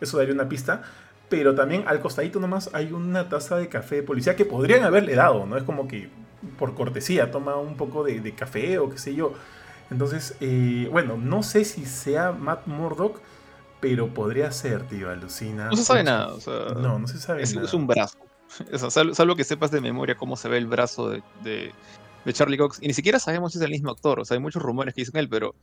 eso 0.02 0.18
daría 0.18 0.34
una 0.34 0.50
pista. 0.50 0.84
Pero 1.30 1.56
también 1.56 1.84
al 1.88 2.00
costadito 2.00 2.40
nomás 2.40 2.70
hay 2.74 2.94
una 2.94 3.28
taza 3.28 3.58
de 3.58 3.68
café 3.68 3.98
de 3.98 4.04
policía 4.04 4.36
que 4.36 4.46
podrían 4.46 4.84
haberle 4.84 5.16
dado, 5.16 5.46
¿no? 5.46 5.58
Es 5.58 5.64
como 5.64 5.88
que 5.88 6.10
por 6.58 6.74
cortesía 6.76 7.32
toma 7.32 7.58
un 7.58 7.76
poco 7.76 8.04
de, 8.04 8.34
café 8.34 8.78
o 8.80 8.90
qué 8.90 8.98
sé 8.98 9.14
yo. 9.14 9.34
Entonces, 9.92 10.36
eh, 10.40 10.88
bueno, 10.92 11.18
no 11.18 11.44
sé 11.44 11.66
si 11.66 11.86
sea 11.86 12.32
Matt 12.32 12.68
Murdock, 12.68 13.20
pero 13.80 14.14
podría 14.14 14.52
ser, 14.52 14.88
tío, 14.88 15.10
alucina. 15.10 15.70
No 15.70 15.78
se 15.78 15.84
sabe 15.84 16.04
nada, 16.04 16.34
o 16.34 16.40
sea, 16.40 16.74
no, 16.76 17.00
no 17.00 17.08
se 17.08 17.20
sabe 17.20 17.44
es, 17.44 17.54
nada. 17.54 17.68
Es 17.68 17.74
un 17.74 17.88
brazo. 17.88 18.18
salvo, 18.90 19.36
que 19.36 19.44
sepas 19.44 19.72
de 19.72 19.82
memoria 19.82 20.16
cómo 20.16 20.36
se 20.36 20.50
ve 20.50 20.58
el 20.58 20.68
brazo 20.68 21.10
de, 21.10 21.74
Charlie 22.32 22.58
Cox. 22.58 22.80
Y 22.82 22.88
ni 22.88 22.94
siquiera 22.94 23.20
sabemos 23.20 23.54
si 23.54 23.60
es 23.60 23.64
el 23.64 23.72
mismo 23.72 23.92
actor. 23.92 24.20
O 24.20 24.26
sea, 24.26 24.36
hay 24.36 24.42
muchos 24.42 24.62
rumores 24.62 24.94
que 24.94 25.02
dicen 25.02 25.18
él, 25.18 25.30
pero 25.30 25.56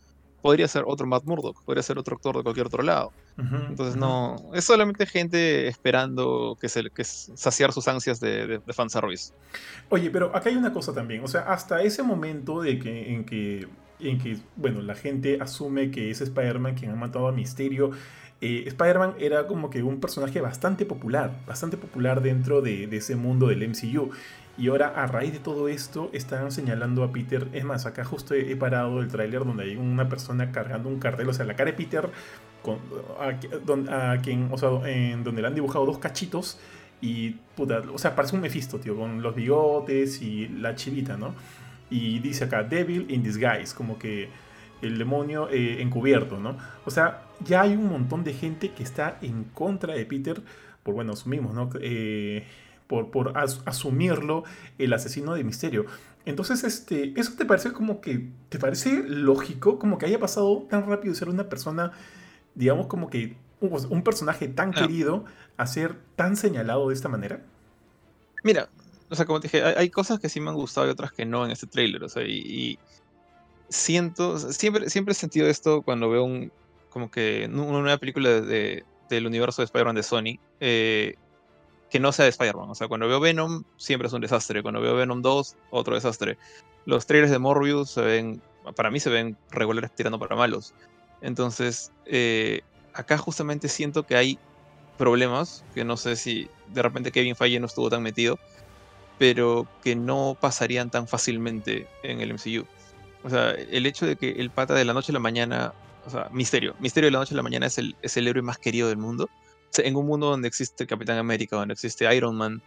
podría 0.45 0.69
ser 0.69 0.85
otro 0.87 1.07
Matt 1.07 1.25
Murdock, 1.25 1.65
podría 1.65 1.83
ser 1.83 1.99
otro 1.99 2.17
actor 2.17 2.37
de 2.37 2.43
cualquier 2.43 2.67
otro 2.67 2.83
lado. 2.83 3.13
Entonces, 3.39 3.97
no. 3.97 4.37
Es 4.53 4.65
solamente 4.65 5.07
gente 5.07 5.67
esperando 5.69 6.59
que, 6.61 6.69
se, 6.69 6.91
que 6.91 7.03
saciar 7.03 7.73
sus 7.73 7.89
ansias 7.89 8.21
de, 8.21 8.47
de, 8.47 8.59
de 8.59 8.73
fanservice. 8.75 9.33
Oye, 9.89 10.11
pero 10.11 10.37
acá 10.37 10.51
hay 10.51 10.57
una 10.57 10.71
cosa 10.71 10.93
también. 10.93 11.25
O 11.25 11.29
sea, 11.29 11.51
hasta 11.51 11.81
ese 11.81 12.03
momento 12.03 12.61
de 12.61 12.79
que, 12.79 13.15
en 13.15 13.25
que. 13.25 13.67
En 14.01 14.19
que, 14.19 14.37
bueno, 14.57 14.83
la 14.83 14.95
gente 14.95 15.39
asume 15.41 15.91
que 15.91 16.11
es 16.11 16.21
Spider-Man 16.21 16.75
quien 16.75 16.91
ha 16.91 16.97
matado 16.97 17.27
a 17.27 17.33
Misterio 17.33 17.93
eh, 18.41 18.65
Spider-Man 18.67 19.15
era 19.21 19.47
como 19.47 19.71
que 19.71 19.83
un 19.83 20.01
personaje 20.01 20.43
bastante 20.43 20.85
popular, 20.85 21.41
bastante 21.47 21.79
popular 21.79 22.21
dentro 22.21 22.61
de, 22.61 22.85
ese 22.95 23.17
mundo 23.17 23.47
del 23.47 23.67
MCU. 23.67 24.11
Y 24.57 24.69
ahora, 24.69 24.89
a 24.89 25.07
raíz 25.07 25.33
de 25.33 25.41
todo 25.41 25.69
esto, 25.69 26.11
están 26.13 26.53
señalando 26.53 27.03
a 27.03 27.11
Peter. 27.11 27.49
Es 27.53 27.65
más, 27.65 27.87
acá 27.87 28.05
justo 28.05 28.35
he, 28.35 28.55
parado 28.55 29.01
el 29.01 29.09
tráiler 29.09 29.45
donde 29.45 29.65
hay 29.65 29.77
una 29.77 30.09
persona 30.09 30.53
cargando 30.53 30.89
un 30.89 31.01
cartel, 31.01 31.29
o 31.29 31.33
sea, 31.33 31.45
la 31.45 31.57
cara 31.57 31.73
de 31.73 31.77
Peter, 31.77 32.09
con, 32.63 32.79
a, 33.19 34.17
quien, 34.23 34.49
o 34.53 34.59
sea, 34.59 34.71
en 34.89 35.25
donde 35.25 35.43
le 35.43 35.49
han 35.49 35.55
dibujado 35.55 35.85
dos 35.87 35.99
cachitos. 35.99 36.61
Y, 37.01 37.33
puta, 37.57 37.83
o 37.93 37.99
sea, 37.99 38.15
parece 38.15 38.37
un 38.37 38.43
Mephisto, 38.43 38.79
tío, 38.79 38.97
con 38.97 39.23
los 39.23 39.35
bigotes 39.35 40.23
y 40.23 40.49
la 40.49 40.75
chivita, 40.75 41.17
¿no? 41.17 41.35
Y 41.91 42.21
dice 42.21 42.45
acá, 42.45 42.63
Devil 42.63 43.07
in 43.11 43.23
Disguise, 43.23 43.75
como 43.75 43.99
que 43.99 44.29
el 44.83 44.99
demonio 44.99 45.49
eh, 45.51 45.83
encubierto, 45.83 46.39
¿no? 46.39 46.57
O 46.85 46.91
sea, 46.91 47.25
ya 47.41 47.63
hay 47.63 47.75
un 47.75 47.89
montón 47.89 48.25
de 48.25 48.33
gente 48.33 48.71
que 48.71 48.83
está 48.83 49.19
en 49.21 49.45
contra 49.45 49.95
de 49.95 50.07
Peter, 50.07 50.41
por 50.83 50.95
bueno, 50.95 51.13
asumimos, 51.13 51.55
¿no? 51.55 51.71
Eh, 51.81 52.45
por, 52.95 53.11
por 53.11 53.33
asumirlo 53.37 54.45
el 54.79 54.93
asesino 54.93 55.35
de 55.35 55.45
Misterio. 55.45 55.87
Entonces, 56.25 56.65
este, 56.65 57.13
¿eso 57.19 57.33
te 57.37 57.45
parece 57.45 57.73
como 57.73 58.01
que, 58.01 58.29
te 58.49 58.59
parece 58.59 59.03
lógico, 59.07 59.79
como 59.79 59.99
que 59.99 60.07
haya 60.07 60.19
pasado 60.19 60.67
tan 60.71 60.87
rápido 60.89 61.13
de 61.13 61.19
ser 61.19 61.29
una 61.29 61.49
persona, 61.49 61.93
digamos, 62.55 62.87
como 62.87 63.11
que 63.11 63.37
un, 63.61 64.03
personaje 64.03 64.49
tan 64.49 64.73
querido 64.73 65.25
a 65.57 65.67
ser 65.67 65.97
tan 66.17 66.37
señalado 66.37 66.89
de 66.89 66.95
esta 66.95 67.09
manera? 67.09 67.43
Mira, 68.43 68.69
o 69.11 69.15
sea, 69.15 69.27
como 69.27 69.41
te 69.41 69.49
dije, 69.49 69.63
hay, 69.63 69.91
cosas 69.91 70.19
que 70.19 70.29
sí 70.29 70.41
me 70.41 70.51
han 70.51 70.57
gustado 70.57 70.87
y 70.87 70.91
otras 70.91 71.13
que 71.13 71.25
no 71.25 71.45
en 71.45 71.51
este 71.51 71.67
tráiler, 71.67 72.03
o 72.05 72.09
sea, 72.09 72.23
y 72.25 72.79
siento, 73.69 74.39
siempre, 74.39 74.89
siempre 74.89 75.13
he 75.13 75.15
sentido 75.15 75.49
esto 75.49 75.83
cuando 75.83 76.09
veo 76.09 76.25
un, 76.25 76.53
como 76.91 77.11
que 77.11 77.49
una 77.53 77.81
nueva 77.81 77.99
película 77.99 78.41
de, 78.41 78.85
del 79.09 79.27
universo 79.27 79.63
de 79.63 79.67
Spider-Man 79.67 79.97
de 79.97 80.03
Sony, 80.03 80.39
eh, 80.61 81.17
que 81.91 82.01
no 82.01 82.13
sea 82.13 82.25
de 82.25 82.31
Spider-Man. 82.31 82.71
O 82.71 82.75
sea, 82.75 82.89
cuando 82.89 83.09
veo 83.09 83.21
Venom, 83.21 83.65
siempre 83.77 84.09
es 84.09 84.13
un 84.13 84.21
desastre. 84.21 84.63
Cuando 84.63 84.81
veo 84.81 84.95
Venom 84.95 85.23
2, 85.23 85.57
otro 85.71 85.95
desastre. 85.95 86.39
Los 86.87 87.07
trailers 87.07 87.31
de 87.31 87.39
Morbius 87.39 87.91
se 87.91 88.03
ven, 88.03 88.43
para 88.77 88.91
mí 88.91 89.01
se 89.01 89.11
ven 89.11 89.37
regulares 89.51 89.95
tirando 89.95 90.19
para 90.19 90.37
malos. 90.37 90.75
Entonces, 91.21 91.93
eh, 92.07 92.63
acá 92.93 93.17
justamente 93.19 93.69
siento 93.69 94.05
que 94.05 94.17
hay 94.17 94.39
problemas, 94.99 95.65
que 95.75 95.85
no 95.85 95.97
sé 95.97 96.17
si 96.17 96.49
de 96.73 96.83
repente 96.83 97.13
Kevin 97.13 97.37
Feige 97.37 97.61
no 97.61 97.67
estuvo 97.67 97.91
tan 97.91 98.03
metido, 98.03 98.39
pero 99.19 99.67
que 99.83 99.97
no 99.97 100.37
pasarían 100.41 100.91
tan 100.91 101.07
fácilmente 101.09 101.89
en 102.03 102.21
el 102.21 102.33
MCU. 102.35 102.67
O 103.23 103.31
sea, 103.31 103.53
el 103.53 103.87
hecho 103.87 104.07
de 104.07 104.17
que 104.17 104.33
el 104.33 104.51
pata 104.51 104.75
de 104.75 104.85
la 104.85 104.93
noche 104.93 105.13
a 105.13 105.15
la 105.15 105.21
mañana, 105.21 105.73
o 106.07 106.11
sea, 106.11 106.29
Misterio, 106.33 106.75
Misterio 106.79 107.07
de 107.07 107.13
la 107.13 107.21
noche 107.21 107.35
a 107.35 107.37
la 107.37 107.43
mañana 107.43 107.67
es 107.67 107.79
el, 107.79 107.97
es 108.03 108.17
el 108.17 108.29
héroe 108.29 108.43
más 108.43 108.59
querido 108.59 108.89
del 108.89 108.99
mundo. 108.99 109.31
En 109.79 109.97
un 109.97 110.07
mundo 110.07 110.31
donde 110.31 110.49
existe 110.49 110.87
Capitán 110.87 111.19
América, 111.19 111.57
donde 111.57 111.75
existe 111.75 112.13
Iron 112.15 112.37
Man, 112.37 112.63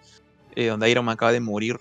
eh, 0.56 0.68
donde 0.68 0.90
Iron 0.90 1.06
Man 1.06 1.14
acaba 1.14 1.32
de 1.32 1.40
morir, 1.40 1.78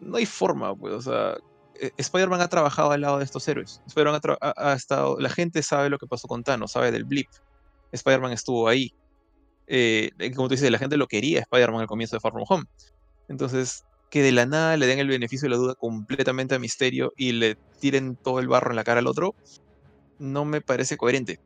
no 0.00 0.16
hay 0.16 0.26
forma, 0.26 0.74
pues, 0.74 0.94
o 0.94 1.02
sea, 1.02 1.36
eh, 1.82 1.90
Spider-Man 1.96 2.40
ha 2.40 2.48
trabajado 2.48 2.92
al 2.92 3.00
lado 3.00 3.18
de 3.18 3.24
estos 3.24 3.46
héroes. 3.48 3.80
Spider-Man 3.86 4.20
ha, 4.40 4.72
estado, 4.72 5.18
la 5.18 5.28
gente 5.30 5.62
sabe 5.62 5.90
lo 5.90 5.98
que 5.98 6.06
pasó 6.06 6.28
con 6.28 6.44
Thanos, 6.44 6.72
sabe 6.72 6.92
del 6.92 7.04
blip. 7.04 7.28
Spider-Man 7.92 8.32
estuvo 8.32 8.68
ahí. 8.68 8.94
Eh, 9.66 10.10
como 10.34 10.48
tú 10.48 10.54
dices, 10.54 10.70
la 10.70 10.78
gente 10.78 10.96
lo 10.96 11.06
quería 11.06 11.40
Spider-Man 11.40 11.82
al 11.82 11.86
comienzo 11.86 12.16
de 12.16 12.20
Far 12.20 12.32
From 12.32 12.44
Home. 12.48 12.64
Entonces, 13.28 13.84
que 14.10 14.22
de 14.22 14.32
la 14.32 14.46
nada 14.46 14.76
le 14.76 14.86
den 14.86 14.98
el 14.98 15.08
beneficio 15.08 15.46
de 15.46 15.50
la 15.50 15.56
duda 15.56 15.74
completamente 15.74 16.54
a 16.54 16.58
Misterio 16.58 17.12
y 17.16 17.32
le 17.32 17.56
tiren 17.80 18.16
todo 18.16 18.38
el 18.38 18.48
barro 18.48 18.70
en 18.70 18.76
la 18.76 18.84
cara 18.84 19.00
al 19.00 19.06
otro, 19.06 19.34
no 20.18 20.44
me 20.44 20.60
parece 20.60 20.96
coherente. 20.96 21.40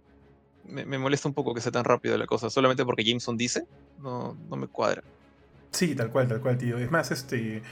Me, 0.69 0.99
molesta 0.99 1.29
un 1.29 1.35
poco 1.35 1.55
que 1.55 1.61
sea 1.61 1.73
tan 1.73 1.85
rápido 1.85 2.17
la 2.19 2.27
cosa, 2.27 2.51
solamente 2.51 2.85
porque 2.85 3.05
Jameson 3.05 3.37
dice, 3.37 3.67
no, 4.01 4.37
no 4.49 4.57
me 4.57 4.67
cuadra. 4.67 5.03
Sí, 5.71 5.95
tal 5.95 6.11
cual, 6.11 6.29
tal 6.29 6.41
cual, 6.41 6.59
tío. 6.59 6.79
Es 6.79 6.91
más, 6.91 7.11
este. 7.11 7.63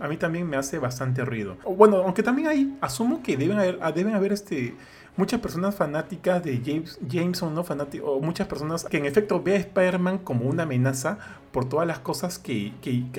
a 0.00 0.08
mí 0.08 0.16
también 0.16 0.48
me 0.48 0.56
hace 0.56 0.78
bastante 0.78 1.24
ruido. 1.24 1.56
Bueno, 1.64 1.98
aunque 1.98 2.22
también 2.22 2.48
hay, 2.48 2.76
asumo 2.80 3.22
que 3.22 3.36
deben 3.36 3.58
haber, 3.58 3.78
ah, 3.82 3.92
deben 3.92 4.14
haber 4.14 4.32
este, 4.32 4.74
muchas 5.16 5.40
personas 5.40 5.74
fanáticas 5.74 6.42
de 6.44 6.60
James, 6.64 6.98
Jameson, 7.06 7.54
¿no? 7.54 7.64
Fanático, 7.64 8.06
o 8.06 8.20
muchas 8.20 8.46
personas 8.46 8.84
que 8.84 8.98
en 8.98 9.06
efecto 9.06 9.42
ve 9.42 9.54
a 9.54 9.58
Spider-Man 9.58 10.18
como 10.18 10.46
una 10.46 10.64
amenaza 10.64 11.18
por 11.52 11.68
todas 11.68 11.86
las 11.86 11.98
cosas 11.98 12.38
que, 12.38 12.72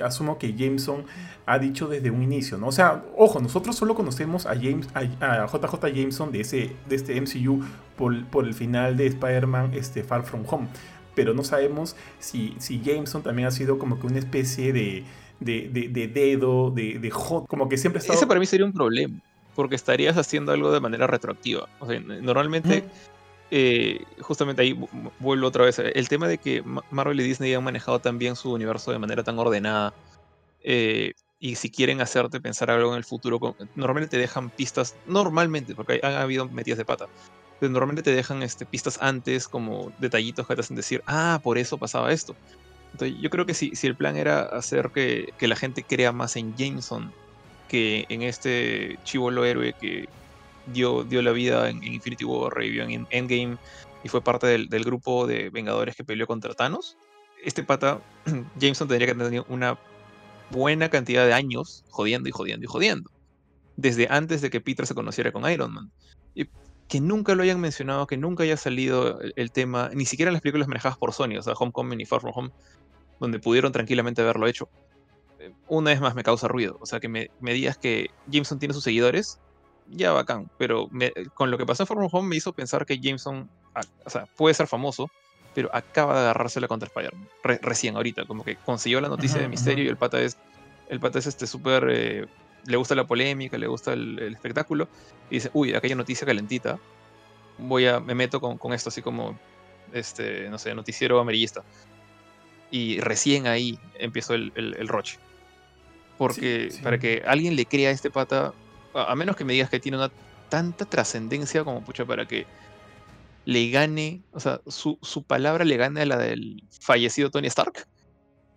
asumo 0.04 0.38
que 0.38 0.54
Jameson 0.54 1.04
ha 1.46 1.58
dicho 1.58 1.88
desde 1.88 2.10
un 2.10 2.22
inicio, 2.22 2.56
¿no? 2.58 2.68
O 2.68 2.72
sea, 2.72 3.04
ojo, 3.16 3.40
nosotros 3.40 3.76
solo 3.76 3.94
conocemos 3.94 4.46
a, 4.46 4.54
James, 4.54 4.88
a, 4.94 5.46
JJ 5.46 5.92
Jameson 5.92 6.30
de, 6.30 6.40
ese, 6.40 6.76
de 6.88 6.96
este 6.96 7.20
MCU 7.20 7.64
por, 7.96 8.24
por 8.26 8.44
el 8.44 8.54
final 8.54 8.96
de 8.96 9.06
Spider-Man 9.06 9.72
este, 9.74 10.04
Far 10.04 10.24
From 10.24 10.44
Home. 10.48 10.68
Pero 11.14 11.34
no 11.34 11.42
sabemos 11.42 11.96
si, 12.20 12.54
si 12.58 12.80
Jameson 12.80 13.22
también 13.22 13.48
ha 13.48 13.50
sido 13.50 13.78
como 13.78 13.98
que 13.98 14.06
una 14.06 14.20
especie 14.20 14.72
de, 14.72 15.04
de, 15.40 15.68
de, 15.68 16.06
dedo, 16.06 16.70
de, 16.70 17.00
de 17.00 17.10
hot, 17.10 17.48
como 17.48 17.68
que 17.68 17.76
siempre 17.76 17.98
está... 17.98 18.14
Ese 18.14 18.26
para 18.26 18.38
mí 18.38 18.46
sería 18.46 18.66
un 18.66 18.72
problema 18.72 19.18
porque 19.58 19.74
estarías 19.74 20.16
haciendo 20.16 20.52
algo 20.52 20.70
de 20.70 20.78
manera 20.78 21.08
retroactiva. 21.08 21.68
O 21.80 21.88
sea, 21.88 21.98
normalmente, 21.98 22.84
eh, 23.50 23.98
justamente 24.20 24.62
ahí 24.62 24.78
vuelvo 25.18 25.48
otra 25.48 25.64
vez, 25.64 25.80
el 25.80 26.08
tema 26.08 26.28
de 26.28 26.38
que 26.38 26.62
Marvel 26.92 27.18
y 27.18 27.24
Disney 27.24 27.54
han 27.54 27.64
manejado 27.64 27.98
también 27.98 28.36
su 28.36 28.52
universo 28.52 28.92
de 28.92 29.00
manera 29.00 29.24
tan 29.24 29.36
ordenada, 29.36 29.92
eh, 30.62 31.12
y 31.40 31.56
si 31.56 31.70
quieren 31.72 32.00
hacerte 32.00 32.40
pensar 32.40 32.70
algo 32.70 32.92
en 32.92 32.98
el 32.98 33.04
futuro, 33.04 33.40
normalmente 33.74 34.10
te 34.10 34.18
dejan 34.18 34.48
pistas, 34.50 34.94
normalmente, 35.06 35.74
porque 35.74 35.98
han 36.04 36.12
habido 36.12 36.48
metidas 36.48 36.78
de 36.78 36.84
pata, 36.84 37.06
pero 37.58 37.72
normalmente 37.72 38.04
te 38.04 38.14
dejan 38.14 38.44
este, 38.44 38.64
pistas 38.64 38.96
antes, 39.02 39.48
como 39.48 39.92
detallitos 39.98 40.46
que 40.46 40.54
te 40.54 40.60
hacen 40.60 40.76
decir, 40.76 41.02
ah, 41.04 41.40
por 41.42 41.58
eso 41.58 41.78
pasaba 41.78 42.12
esto. 42.12 42.36
Entonces, 42.92 43.18
yo 43.20 43.28
creo 43.28 43.44
que 43.44 43.54
si, 43.54 43.74
si 43.74 43.88
el 43.88 43.96
plan 43.96 44.16
era 44.16 44.42
hacer 44.42 44.92
que, 44.94 45.30
que 45.36 45.48
la 45.48 45.56
gente 45.56 45.82
crea 45.82 46.12
más 46.12 46.36
en 46.36 46.54
Jameson 46.56 47.12
que 47.68 48.06
en 48.08 48.22
este 48.22 48.98
chivolo 49.04 49.44
héroe 49.44 49.74
que 49.78 50.08
dio, 50.72 51.04
dio 51.04 51.22
la 51.22 51.32
vida 51.32 51.68
en, 51.68 51.82
Infinity 51.84 52.24
War, 52.24 52.52
revivió 52.52 52.84
en 52.84 53.06
Endgame 53.10 53.58
y 54.02 54.08
fue 54.08 54.22
parte 54.22 54.46
del, 54.46 54.84
grupo 54.84 55.26
de 55.26 55.50
Vengadores 55.50 55.96
que 55.96 56.04
peleó 56.04 56.26
contra 56.26 56.54
Thanos. 56.54 56.96
Este 57.44 57.62
pata, 57.62 58.00
Jameson 58.58 58.88
tendría 58.88 59.08
que 59.08 59.14
tener 59.14 59.44
una 59.48 59.78
buena 60.50 60.88
cantidad 60.88 61.26
de 61.26 61.32
años 61.32 61.84
jodiendo 61.90 62.28
y 62.28 62.32
jodiendo 62.32 62.64
y 62.64 62.68
jodiendo. 62.68 63.10
Desde 63.76 64.08
antes 64.10 64.40
de 64.40 64.50
que 64.50 64.60
Peter 64.60 64.86
se 64.86 64.94
conociera 64.94 65.30
con 65.30 65.48
Iron 65.50 65.72
Man. 65.72 65.90
Y 66.34 66.48
que 66.88 67.00
nunca 67.00 67.34
lo 67.34 67.42
hayan 67.42 67.60
mencionado, 67.60 68.06
que 68.06 68.16
nunca 68.16 68.44
haya 68.44 68.56
salido 68.56 69.20
el, 69.36 69.52
tema, 69.52 69.90
ni 69.92 70.06
siquiera 70.06 70.30
en 70.30 70.32
las 70.32 70.42
películas 70.42 70.68
manejadas 70.68 70.96
por 70.96 71.12
Sony, 71.12 71.36
o 71.38 71.42
sea, 71.42 71.52
Homecoming 71.52 72.00
y 72.00 72.06
Far 72.06 72.22
From 72.22 72.32
Home, 72.34 72.50
donde 73.20 73.38
pudieron 73.38 73.72
tranquilamente 73.72 74.22
haberlo 74.22 74.46
hecho 74.46 74.70
una 75.68 75.90
vez 75.90 76.00
más 76.00 76.14
me 76.14 76.22
causa 76.22 76.48
ruido. 76.48 76.78
O 76.80 76.86
sea, 76.86 77.00
que 77.00 77.08
me, 77.08 77.30
digas 77.40 77.78
que 77.78 78.10
Jameson 78.26 78.58
tiene 78.58 78.74
sus 78.74 78.84
seguidores, 78.84 79.38
ya 79.88 80.12
bacán. 80.12 80.50
Pero 80.58 80.88
con 81.34 81.50
lo 81.50 81.58
que 81.58 81.66
pasó 81.66 81.82
en 81.82 81.86
Far 81.86 81.98
Home 82.10 82.28
me 82.28 82.36
hizo 82.36 82.52
pensar 82.52 82.86
que 82.86 82.98
Jameson, 82.98 83.48
ah, 83.74 83.80
o 84.04 84.10
sea, 84.10 84.26
puede 84.36 84.54
ser 84.54 84.66
famoso, 84.66 85.10
pero 85.54 85.74
acaba 85.74 86.14
de 86.14 86.20
agarrársela 86.20 86.68
contra 86.68 86.86
Spider-Man. 86.86 87.28
recién 87.62 87.96
ahorita, 87.96 88.26
como 88.26 88.44
que 88.44 88.56
consiguió 88.56 89.00
la 89.00 89.08
noticia 89.08 89.40
de 89.40 89.48
misterio 89.48 89.84
y 89.84 89.88
el 89.88 89.96
pata 89.96 90.20
es, 90.20 90.36
el 90.88 91.00
pata 91.00 91.18
es 91.18 91.26
este 91.26 91.46
súper, 91.46 91.88
eh, 91.90 92.26
le 92.64 92.76
gusta 92.76 92.94
la 92.94 93.06
polémica, 93.06 93.58
le 93.58 93.66
gusta 93.66 93.92
el, 93.92 94.18
espectáculo, 94.20 94.88
y 95.30 95.36
dice, 95.36 95.50
uy, 95.54 95.74
aquella 95.74 95.96
noticia 95.96 96.26
calentita, 96.26 96.78
voy 97.58 97.86
a, 97.86 97.98
me 97.98 98.14
meto 98.14 98.40
con, 98.40 98.58
con 98.58 98.72
esto 98.72 98.90
así 98.90 99.02
como, 99.02 99.38
este, 99.92 100.48
no 100.48 100.58
sé, 100.58 100.74
noticiero 100.74 101.18
amarillista. 101.18 101.64
Y 102.70 103.00
recién 103.00 103.46
ahí 103.46 103.78
empezó 103.98 104.34
el, 104.34 104.52
el 104.54 104.86
roche. 104.86 105.18
Porque 106.18 106.70
para 106.82 106.98
que 106.98 107.22
alguien 107.24 107.54
le 107.54 107.64
crea 107.64 107.90
a 107.90 107.92
este 107.92 108.10
pata, 108.10 108.52
a, 108.92 109.14
menos 109.14 109.36
que 109.36 109.44
me 109.44 109.52
digas 109.52 109.70
que 109.70 109.78
tiene 109.78 109.96
una 109.96 110.10
tanta 110.48 110.84
trascendencia 110.84 111.64
como 111.64 111.84
pucha 111.84 112.04
para 112.04 112.26
que 112.26 112.46
le 113.44 113.70
gane, 113.70 114.22
o 114.32 114.40
sea, 114.40 114.60
su, 114.66 114.98
palabra 115.26 115.64
le 115.64 115.76
gane 115.76 116.02
a 116.02 116.06
la 116.06 116.18
del 116.18 116.64
fallecido 116.80 117.30
Tony 117.30 117.46
Stark, 117.46 117.86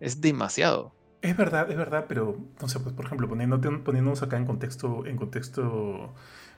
es 0.00 0.20
demasiado. 0.20 0.92
Es 1.22 1.36
verdad, 1.36 1.70
es 1.70 1.76
verdad, 1.76 2.06
pero 2.08 2.36
no 2.60 2.68
sé, 2.68 2.80
pues 2.80 2.94
por 2.94 3.06
ejemplo, 3.06 3.28
poniéndonos 3.28 4.22
acá 4.22 4.36
en 4.36 4.44
contexto, 4.44 5.06
en 5.06 5.16
contexto 5.16 6.12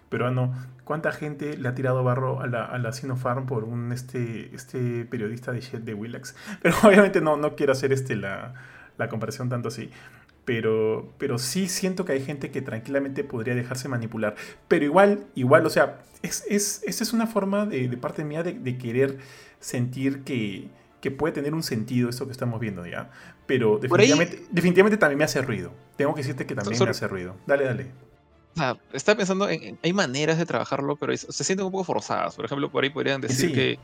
peruano, 0.08 0.54
¿cuánta 0.84 1.12
gente 1.12 1.56
le 1.58 1.68
ha 1.68 1.74
tirado 1.74 2.02
barro 2.02 2.40
a 2.40 2.46
la, 2.46 2.64
a 2.64 2.78
la 2.78 2.92
Sinopharm 2.92 3.46
por 3.46 3.64
un 3.64 3.92
este, 3.92 4.54
este 4.54 5.04
periodista 5.04 5.52
de 5.52 5.60
Shed 5.60 5.80
de 5.80 5.92
Willax? 5.92 6.34
Pero 6.62 6.76
obviamente 6.82 7.20
no, 7.20 7.36
no 7.36 7.56
quiero 7.56 7.72
hacer 7.72 7.92
este 7.92 8.16
la, 8.16 8.54
la 8.96 9.08
comparación 9.08 9.48
tanto 9.48 9.68
así 9.68 9.90
pero, 10.44 11.12
pero 11.18 11.38
sí 11.38 11.68
siento 11.68 12.04
que 12.04 12.12
hay 12.12 12.24
gente 12.24 12.50
que 12.50 12.62
tranquilamente 12.62 13.24
podría 13.24 13.54
dejarse 13.54 13.88
manipular. 13.88 14.34
Pero 14.68 14.84
igual, 14.84 15.26
igual, 15.34 15.64
o 15.66 15.70
sea, 15.70 16.00
es, 16.22 16.44
es, 16.48 16.82
esa 16.84 17.04
es 17.04 17.12
una 17.12 17.26
forma 17.26 17.66
de, 17.66 17.88
parte 17.96 18.24
mía 18.24 18.42
de, 18.42 18.78
querer 18.78 19.18
sentir 19.60 20.22
que, 20.22 20.68
puede 21.18 21.34
tener 21.34 21.52
un 21.52 21.62
sentido 21.62 22.08
esto 22.08 22.26
que 22.26 22.32
estamos 22.32 22.60
viendo, 22.60 22.86
¿ya? 22.86 23.10
Pero 23.46 23.78
definitivamente, 23.78 24.42
definitivamente 24.50 24.96
también 24.96 25.18
me 25.18 25.24
hace 25.24 25.42
ruido. 25.42 25.70
Tengo 25.96 26.14
que 26.14 26.22
decirte 26.22 26.46
que 26.46 26.54
también 26.54 26.82
me 26.82 26.90
hace 26.90 27.08
ruido. 27.08 27.36
Dale, 27.46 27.64
dale. 27.64 27.86
O 28.56 28.78
estaba 28.92 29.18
pensando 29.18 29.48
en, 29.48 29.78
hay 29.82 29.92
maneras 29.92 30.38
de 30.38 30.46
trabajarlo, 30.46 30.96
pero 30.96 31.14
se 31.14 31.44
sienten 31.44 31.66
un 31.66 31.72
poco 31.72 31.84
forzadas. 31.84 32.36
Por 32.36 32.46
ejemplo, 32.46 32.70
por 32.70 32.84
ahí 32.84 32.90
podrían 32.90 33.20
decir 33.20 33.52
que 33.52 33.78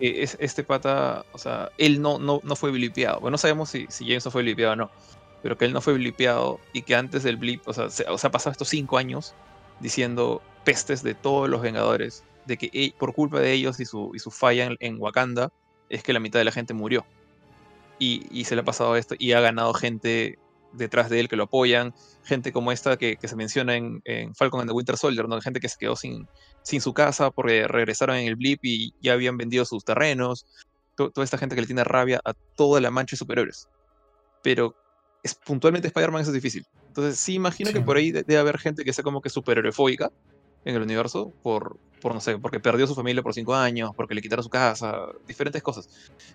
es, 0.00 0.36
este 0.40 0.62
pata, 0.62 1.26
o 1.32 1.38
sea, 1.38 1.70
él 1.76 2.00
no, 2.00 2.18
no, 2.18 2.40
no 2.42 2.56
fue 2.56 2.70
blipeado. 2.70 3.20
Bueno, 3.20 3.32
no 3.32 3.38
sabemos 3.38 3.68
si, 3.68 3.86
si 3.90 4.06
James 4.06 4.26
fue 4.30 4.42
blipeado 4.42 4.72
o 4.72 4.76
no 4.76 4.90
pero 5.46 5.56
que 5.56 5.64
él 5.64 5.72
no 5.72 5.80
fue 5.80 5.94
blipeado 5.94 6.58
y 6.72 6.82
que 6.82 6.96
antes 6.96 7.22
del 7.22 7.36
blip, 7.36 7.62
o 7.68 7.72
sea, 7.72 7.88
se, 7.88 8.04
ha 8.04 8.30
pasado 8.32 8.50
estos 8.50 8.68
cinco 8.68 8.98
años 8.98 9.32
diciendo 9.78 10.42
pestes 10.64 11.04
de 11.04 11.14
todos 11.14 11.48
los 11.48 11.62
Vengadores, 11.62 12.24
de 12.46 12.56
que 12.56 12.68
e, 12.72 12.92
por 12.98 13.14
culpa 13.14 13.38
de 13.38 13.52
ellos 13.52 13.78
y 13.78 13.84
su, 13.84 14.10
y 14.12 14.18
su 14.18 14.32
falla 14.32 14.68
en, 14.80 15.00
Wakanda 15.00 15.52
es 15.88 16.02
que 16.02 16.12
la 16.12 16.18
mitad 16.18 16.40
de 16.40 16.46
la 16.46 16.50
gente 16.50 16.74
murió. 16.74 17.06
Y, 18.00 18.42
se 18.44 18.56
le 18.56 18.62
ha 18.62 18.64
pasado 18.64 18.96
esto 18.96 19.14
y 19.16 19.34
ha 19.34 19.40
ganado 19.40 19.72
gente 19.72 20.36
detrás 20.72 21.10
de 21.10 21.20
él 21.20 21.28
que 21.28 21.36
lo 21.36 21.44
apoyan, 21.44 21.94
gente 22.24 22.50
como 22.50 22.72
esta 22.72 22.96
que, 22.96 23.16
se 23.22 23.36
menciona 23.36 23.76
en, 23.76 24.02
Falcon 24.34 24.62
and 24.62 24.70
the 24.70 24.74
Winter 24.74 24.96
Soldier, 24.96 25.28
¿no? 25.28 25.40
gente 25.40 25.60
que 25.60 25.68
se 25.68 25.78
quedó 25.78 25.94
sin, 25.94 26.26
sin 26.62 26.80
su 26.80 26.92
casa 26.92 27.30
porque 27.30 27.68
regresaron 27.68 28.16
en 28.16 28.26
el 28.26 28.34
blip 28.34 28.64
y 28.64 28.92
ya 29.00 29.12
habían 29.12 29.36
vendido 29.36 29.64
sus 29.64 29.84
terrenos, 29.84 30.44
toda 30.96 31.22
esta 31.22 31.38
gente 31.38 31.54
que 31.54 31.60
le 31.60 31.68
tiene 31.68 31.84
rabia 31.84 32.20
a 32.24 32.34
toda 32.56 32.80
la 32.80 32.90
mancha 32.90 33.14
de 33.14 33.18
superhéroes. 33.18 33.68
Pero 34.42 34.74
es, 35.26 35.34
puntualmente 35.34 35.88
Spider-Man 35.88 36.22
eso 36.22 36.30
es 36.30 36.34
difícil. 36.34 36.66
Entonces 36.88 37.18
sí 37.18 37.34
imagino 37.34 37.72
que 37.72 37.80
por 37.80 37.96
ahí 37.96 38.10
debe 38.10 38.38
haber 38.38 38.58
gente 38.58 38.84
que 38.84 38.92
sea 38.92 39.04
como 39.04 39.20
que 39.20 39.28
superhéroefóbica 39.28 40.10
en 40.64 40.74
el 40.74 40.82
universo 40.82 41.32
por, 41.42 41.78
por, 42.00 42.14
no 42.14 42.20
sé, 42.20 42.38
porque 42.38 42.58
perdió 42.58 42.86
su 42.86 42.94
familia 42.94 43.22
por 43.22 43.34
cinco 43.34 43.54
años, 43.54 43.90
porque 43.94 44.14
le 44.14 44.22
quitaron 44.22 44.42
su 44.42 44.50
casa, 44.50 45.06
diferentes 45.26 45.62
cosas 45.62 45.88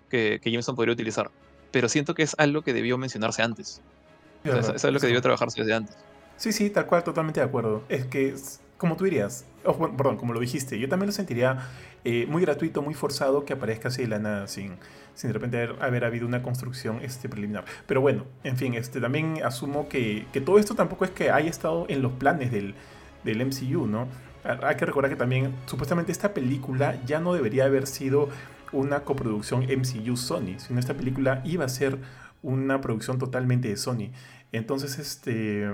que, 0.08 0.40
que 0.40 0.50
Jameson 0.50 0.76
podría 0.76 0.92
utilizar. 0.92 1.30
Pero 1.70 1.88
siento 1.88 2.14
que 2.14 2.22
es 2.22 2.34
algo 2.38 2.62
que 2.62 2.72
debió 2.72 2.96
mencionarse 2.98 3.42
antes. 3.42 3.82
es, 4.44 4.84
algo 4.84 5.00
que 5.00 5.06
debió 5.06 5.22
trabajarse 5.22 5.60
desde 5.60 5.74
antes. 5.74 5.96
Sí, 6.36 6.52
sí, 6.52 6.70
tal 6.70 6.86
cual, 6.86 7.04
totalmente 7.04 7.40
de 7.40 7.46
acuerdo. 7.46 7.84
Es 7.88 8.06
que, 8.06 8.34
como 8.82 8.96
tú 8.96 9.04
dirías, 9.04 9.46
perdón, 9.96 10.16
como 10.16 10.32
lo 10.32 10.40
dijiste, 10.40 10.76
yo 10.76 10.88
también 10.88 11.06
lo 11.06 11.12
sentiría 11.12 11.68
eh, 12.02 12.26
muy 12.28 12.42
gratuito, 12.42 12.82
muy 12.82 12.94
forzado 12.94 13.44
que 13.44 13.52
aparezca 13.52 13.86
así 13.86 14.02
de 14.02 14.08
la 14.08 14.18
nada, 14.18 14.48
sin, 14.48 14.72
sin 15.14 15.28
de 15.28 15.34
repente 15.34 15.68
haber, 15.78 16.04
habido 16.04 16.26
una 16.26 16.42
construcción 16.42 16.98
este, 17.00 17.28
preliminar. 17.28 17.64
Pero 17.86 18.00
bueno, 18.00 18.24
en 18.42 18.56
fin, 18.56 18.74
este, 18.74 19.00
también 19.00 19.38
asumo 19.44 19.88
que, 19.88 20.26
que 20.32 20.40
todo 20.40 20.58
esto 20.58 20.74
tampoco 20.74 21.04
es 21.04 21.12
que 21.12 21.30
haya 21.30 21.48
estado 21.48 21.86
en 21.88 22.02
los 22.02 22.10
planes 22.10 22.50
del, 22.50 22.74
del 23.22 23.46
MCU, 23.46 23.86
¿no? 23.86 24.08
Hay 24.42 24.74
que 24.74 24.84
recordar 24.84 25.12
que 25.12 25.16
también, 25.16 25.54
supuestamente, 25.66 26.10
esta 26.10 26.34
película 26.34 27.00
ya 27.06 27.20
no 27.20 27.34
debería 27.34 27.66
haber 27.66 27.86
sido 27.86 28.30
una 28.72 29.04
coproducción 29.04 29.62
MCU-Sony, 29.62 30.58
sino 30.58 30.80
esta 30.80 30.94
película 30.94 31.40
iba 31.44 31.64
a 31.64 31.68
ser 31.68 32.00
una 32.42 32.80
producción 32.80 33.20
totalmente 33.20 33.68
de 33.68 33.76
Sony. 33.76 34.10
Entonces, 34.50 34.98
este, 34.98 35.70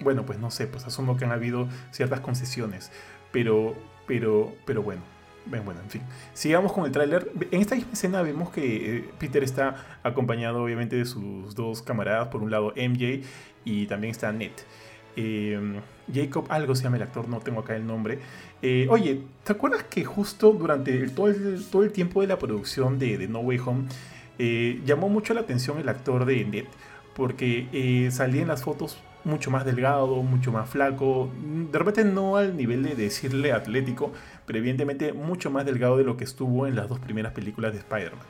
bueno, 0.00 0.24
pues 0.26 0.38
no 0.38 0.50
sé, 0.50 0.66
pues 0.66 0.86
asumo 0.86 1.16
que 1.16 1.24
han 1.24 1.32
habido 1.32 1.68
ciertas 1.90 2.20
concesiones, 2.20 2.90
pero, 3.32 3.74
pero, 4.06 4.54
pero 4.64 4.82
bueno, 4.82 5.02
bueno, 5.46 5.80
en 5.80 5.90
fin. 5.90 6.02
Sigamos 6.34 6.72
con 6.72 6.86
el 6.86 6.92
tráiler. 6.92 7.30
En 7.50 7.60
esta 7.60 7.76
misma 7.76 7.92
escena 7.92 8.22
vemos 8.22 8.50
que 8.50 8.96
eh, 8.96 9.08
Peter 9.18 9.42
está 9.44 10.00
acompañado 10.02 10.62
obviamente 10.62 10.96
de 10.96 11.04
sus 11.04 11.54
dos 11.54 11.82
camaradas. 11.82 12.28
Por 12.28 12.42
un 12.42 12.50
lado 12.50 12.72
MJ 12.76 13.22
y 13.64 13.86
también 13.86 14.10
está 14.10 14.32
Ned. 14.32 14.52
Em, 15.14 15.80
Jacob, 16.12 16.46
algo 16.50 16.74
se 16.74 16.84
llama 16.84 16.96
el 16.96 17.02
actor, 17.02 17.28
no 17.28 17.40
tengo 17.40 17.60
acá 17.60 17.76
el 17.76 17.86
nombre. 17.86 18.18
Eh, 18.60 18.86
oye, 18.90 19.22
¿te 19.44 19.52
acuerdas 19.52 19.84
que 19.84 20.04
justo 20.04 20.52
durante 20.52 21.08
todo, 21.08 21.28
el, 21.28 21.64
todo 21.70 21.84
el 21.84 21.92
tiempo 21.92 22.20
de 22.20 22.26
la 22.26 22.38
producción 22.38 22.98
de, 22.98 23.26
No 23.28 23.40
Way 23.40 23.58
Home 23.64 23.88
eh, 24.38 24.80
llamó 24.84 25.08
mucho 25.08 25.32
la 25.32 25.40
atención 25.42 25.78
el 25.78 25.88
actor 25.88 26.24
de 26.26 26.44
Ned? 26.44 26.64
Porque 27.14 28.08
salía 28.12 28.42
en 28.42 28.48
las 28.48 28.62
fotos 28.62 28.98
mucho 29.26 29.50
más 29.50 29.64
delgado, 29.64 30.22
mucho 30.22 30.52
más 30.52 30.70
flaco. 30.70 31.28
De 31.42 31.76
repente 31.76 32.04
no 32.04 32.36
al 32.36 32.56
nivel 32.56 32.84
de 32.84 32.94
decirle 32.94 33.52
atlético, 33.52 34.12
pero 34.46 34.60
evidentemente 34.60 35.12
mucho 35.12 35.50
más 35.50 35.66
delgado 35.66 35.96
de 35.98 36.04
lo 36.04 36.16
que 36.16 36.24
estuvo 36.24 36.66
en 36.66 36.76
las 36.76 36.88
dos 36.88 37.00
primeras 37.00 37.32
películas 37.32 37.72
de 37.72 37.78
Spider-Man. 37.78 38.24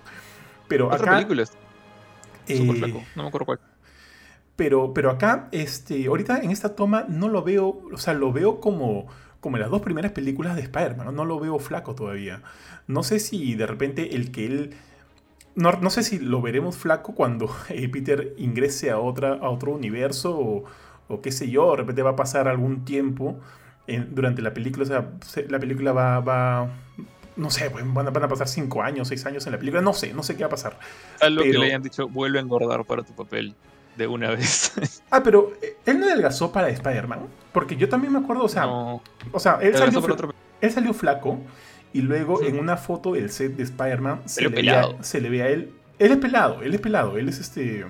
Pero 0.67 0.89
¿Otra 0.89 1.17
película? 1.17 1.45
Eh, 2.49 2.75
flaco, 2.75 3.03
no 3.15 3.23
me 3.23 3.29
acuerdo 3.29 3.45
cuál. 3.45 3.61
Pero, 4.57 4.95
pero 4.95 5.11
acá, 5.11 5.49
este, 5.53 6.07
ahorita 6.07 6.39
en 6.39 6.51
esta 6.51 6.75
toma 6.75 7.05
no 7.09 7.29
lo 7.29 7.43
veo, 7.43 7.83
o 7.93 7.99
sea, 7.99 8.15
lo 8.15 8.33
veo 8.33 8.59
como, 8.59 9.07
como 9.41 9.59
en 9.59 9.61
las 9.61 9.71
dos 9.71 9.83
primeras 9.83 10.13
películas 10.13 10.57
de 10.57 10.63
Spider-Man, 10.63 11.15
no 11.15 11.25
lo 11.27 11.39
veo 11.39 11.59
flaco 11.59 11.95
todavía. 11.95 12.43
No 12.87 13.03
sé 13.03 13.21
si 13.21 13.55
de 13.55 13.67
repente 13.67 14.17
el 14.17 14.33
que 14.33 14.47
él... 14.47 14.75
No, 15.55 15.73
no 15.73 15.89
sé 15.91 16.03
si 16.03 16.19
lo 16.19 16.41
veremos 16.43 16.77
flaco 16.77 17.15
cuando 17.15 17.55
eh, 17.69 17.87
Peter 17.91 18.35
ingrese 18.39 18.91
a, 18.91 18.99
otra, 18.99 19.35
a 19.35 19.51
otro 19.51 19.73
universo 19.73 20.39
o, 20.39 20.65
o 21.09 21.21
qué 21.21 21.33
sé 21.33 21.51
yo, 21.51 21.71
de 21.73 21.77
repente 21.79 22.03
va 22.03 22.11
a 22.11 22.17
pasar 22.17 22.49
algún 22.49 22.85
tiempo 22.85 23.39
durante 24.11 24.43
la 24.43 24.53
película, 24.53 24.85
o 24.85 24.87
sea, 24.87 25.45
la 25.49 25.59
película 25.59 25.93
va, 25.93 26.21
va 26.21 26.69
no 27.37 27.51
sé, 27.51 27.71
pues, 27.71 27.85
van 27.93 28.09
a, 28.09 28.11
van 28.11 28.25
a, 28.25 28.29
pasar 28.29 28.49
cinco 28.49 28.83
años, 28.83 29.09
seis 29.09 29.25
años 29.27 29.47
en 29.47 29.53
la 29.53 29.59
película, 29.59 29.83
no 29.83 29.93
sé, 29.93 30.13
no 30.13 30.23
sé 30.23 30.37
qué 30.37 30.43
va 30.43 30.49
a 30.49 30.51
pasar. 30.51 30.79
Algo 31.21 31.43
que 31.43 31.53
le 31.53 31.67
hayan 31.67 31.83
dicho, 31.83 32.09
vuelve 32.09 32.39
a 32.39 32.43
engordar 32.43 32.85
para 32.85 33.03
tu 33.03 33.15
papel 33.15 33.55
de 33.97 34.07
una 34.07 34.31
vez. 34.31 34.73
ah, 35.11 35.23
pero 35.23 35.53
eh, 35.63 35.77
él 35.87 36.01
no 36.01 36.07
adelgazó 36.07 36.51
para 36.51 36.69
Spider-Man, 36.69 37.21
porque 37.53 37.77
yo 37.77 37.89
también 37.89 38.13
me 38.13 38.19
acuerdo, 38.19 38.45
o 38.45 38.49
sea, 38.49 38.67
o 38.67 39.03
sea 39.37 39.59
él, 39.61 39.77
salió, 39.77 40.03
él 40.61 40.71
salió 40.71 40.95
flaco 40.95 41.39
y 41.93 42.03
luego 42.03 42.43
en 42.43 42.59
una 42.59 42.77
foto 42.77 43.13
del 43.13 43.31
set 43.31 43.57
de 43.57 43.63
Spider-Man 43.63 44.23
se, 44.27 44.43
se, 45.01 45.21
le 45.21 45.31
ve 45.31 45.43
a 45.43 45.49
él, 45.49 45.73
él 45.99 46.13
es 46.13 46.19
pelado, 46.19 46.63
él 46.63 46.75
es 46.75 46.81
pelado, 46.81 47.17
él 47.19 47.29
es 47.29 47.39
este... 47.39 47.87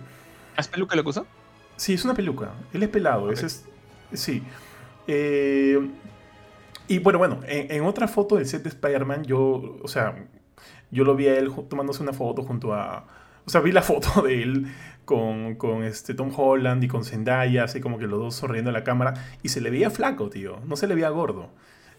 ¿Es 0.57 0.69
peluca 0.69 0.97
lo 0.97 1.03
que 1.03 1.09
usa? 1.11 1.25
Sí, 1.77 1.95
es 1.95 2.05
una 2.05 2.15
peluca. 2.15 2.53
Él 2.73 2.83
es 2.83 2.89
pelado. 2.89 3.31
Ese 3.31 3.47
es, 3.47 3.65
sí. 4.13 4.43
Eh, 5.07 5.79
y 6.89 6.99
bueno, 7.01 7.19
bueno, 7.19 7.41
en, 7.47 7.85
otra 7.85 8.09
foto 8.09 8.37
del 8.37 8.47
set 8.47 8.63
de 8.63 8.69
Spider-Man, 8.69 9.25
yo, 9.25 9.79
o 9.83 9.89
sea, 9.89 10.27
yo 10.91 11.05
lo 11.05 11.17
vi 11.17 11.27
a 11.27 11.39
él 11.39 11.51
tomándose 11.69 12.03
una 12.03 12.13
foto 12.13 12.43
junto 12.43 12.75
a. 12.75 13.07
O 13.45 13.51
sea, 13.51 13.61
vi 13.61 13.73
la 13.73 13.83
foto 13.83 14.23
de 14.23 14.43
él 14.43 14.67
con, 15.05 15.57
con 15.57 15.83
este 15.83 16.15
Tom 16.15 16.31
Holland 16.37 16.83
y 16.85 16.89
con 16.89 17.05
Zendaya, 17.05 17.65
así 17.65 17.81
como 17.81 17.99
que 17.99 18.07
los 18.07 18.19
dos 18.19 18.35
sonriendo 18.35 18.71
a 18.71 18.73
la 18.73 18.85
cámara, 18.85 19.15
y 19.43 19.49
se 19.51 19.61
le 19.61 19.71
veía 19.71 19.91
flaco, 19.91 20.31
tío. 20.31 20.61
No 20.67 20.77
se 20.77 20.87
le 20.87 20.95
veía 20.95 21.11
gordo. 21.11 21.51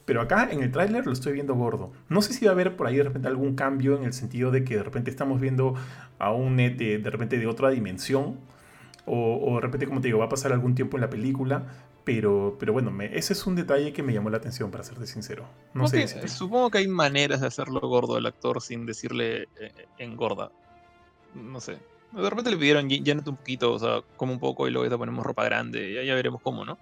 Pero 0.05 0.21
acá 0.21 0.47
en 0.51 0.63
el 0.63 0.71
tráiler 0.71 1.05
lo 1.05 1.11
estoy 1.11 1.33
viendo 1.33 1.53
gordo. 1.55 1.91
No 2.07 2.21
sé 2.21 2.31
si 2.31 2.45
va 2.45 2.51
a 2.51 2.53
haber 2.53 2.77
por 2.77 2.87
ahí 2.87 2.95
de 2.95 3.03
repente 3.03 3.27
algún 3.27 3.55
cambio 3.55 3.97
en 3.97 4.05
el 4.05 4.13
sentido 4.13 4.51
de 4.51 4.63
que 4.63 4.77
de 4.77 4.83
repente 4.83 5.11
estamos 5.11 5.41
viendo 5.41 5.75
a 6.17 6.31
un 6.31 6.55
Ned 6.55 6.77
de, 6.77 6.97
de 6.99 7.09
repente 7.09 7.37
de 7.37 7.45
otra 7.45 7.69
dimensión 7.71 8.37
o, 9.09 9.55
de 9.55 9.61
repente, 9.61 9.87
como 9.87 10.01
te 10.01 10.09
digo, 10.09 10.19
va 10.19 10.25
a 10.25 10.29
pasar 10.29 10.51
algún 10.51 10.75
tiempo 10.75 10.97
en 10.97 11.01
la 11.01 11.09
película, 11.09 11.63
pero, 12.03 12.57
pero 12.59 12.73
bueno, 12.73 12.93
ese 13.01 13.33
es 13.33 13.47
un 13.47 13.55
detalle 13.55 13.93
que 13.93 14.03
me 14.03 14.13
llamó 14.13 14.29
la 14.29 14.37
atención, 14.37 14.69
para 14.69 14.83
serte 14.83 15.07
sincero. 15.07 15.45
No 15.73 15.87
sé 15.87 16.27
supongo 16.27 16.69
que 16.69 16.79
hay 16.79 16.87
maneras 16.87 17.41
de 17.41 17.47
hacerlo 17.47 17.79
gordo 17.79 18.17
al 18.17 18.25
actor 18.25 18.61
sin 18.61 18.85
decirle 18.85 19.47
eh, 19.59 19.71
engorda. 19.97 20.51
No 21.33 21.61
sé. 21.61 21.77
De 22.11 22.29
repente 22.29 22.51
le 22.51 22.57
pidieron 22.57 22.89
llénate 22.89 23.29
un 23.29 23.37
poquito, 23.37 23.73
o 23.73 23.79
sea, 23.79 24.01
como 24.17 24.33
un 24.33 24.39
poco 24.39 24.67
y 24.67 24.71
luego 24.71 24.89
te 24.89 24.97
ponemos 24.97 25.25
ropa 25.25 25.45
grande, 25.45 25.93
ya, 25.93 26.03
ya 26.03 26.13
veremos 26.13 26.41
cómo, 26.41 26.65
¿no? 26.65 26.77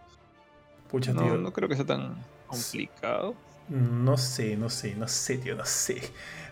Pucha, 0.89 1.13
no, 1.13 1.21
tío. 1.21 1.37
No 1.37 1.53
creo 1.53 1.69
que 1.69 1.75
sea 1.75 1.85
tan 1.85 2.15
complicado. 2.47 3.35
No 3.69 4.17
sé, 4.17 4.55
no 4.57 4.69
sé, 4.69 4.95
no 4.95 5.07
sé, 5.07 5.37
tío, 5.37 5.55
no 5.55 5.65
sé. 5.65 6.01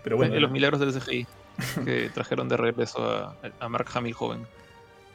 Pero 0.03 0.17
bueno. 0.17 0.39
Los 0.39 0.51
milagros 0.51 0.79
del 0.79 0.93
CGI 0.93 1.27
que 1.85 2.09
trajeron 2.09 2.47
de 2.47 2.57
regreso 2.57 3.03
a, 3.09 3.35
a 3.59 3.69
Mark 3.69 3.87
Hamill 3.93 4.13
joven. 4.13 4.45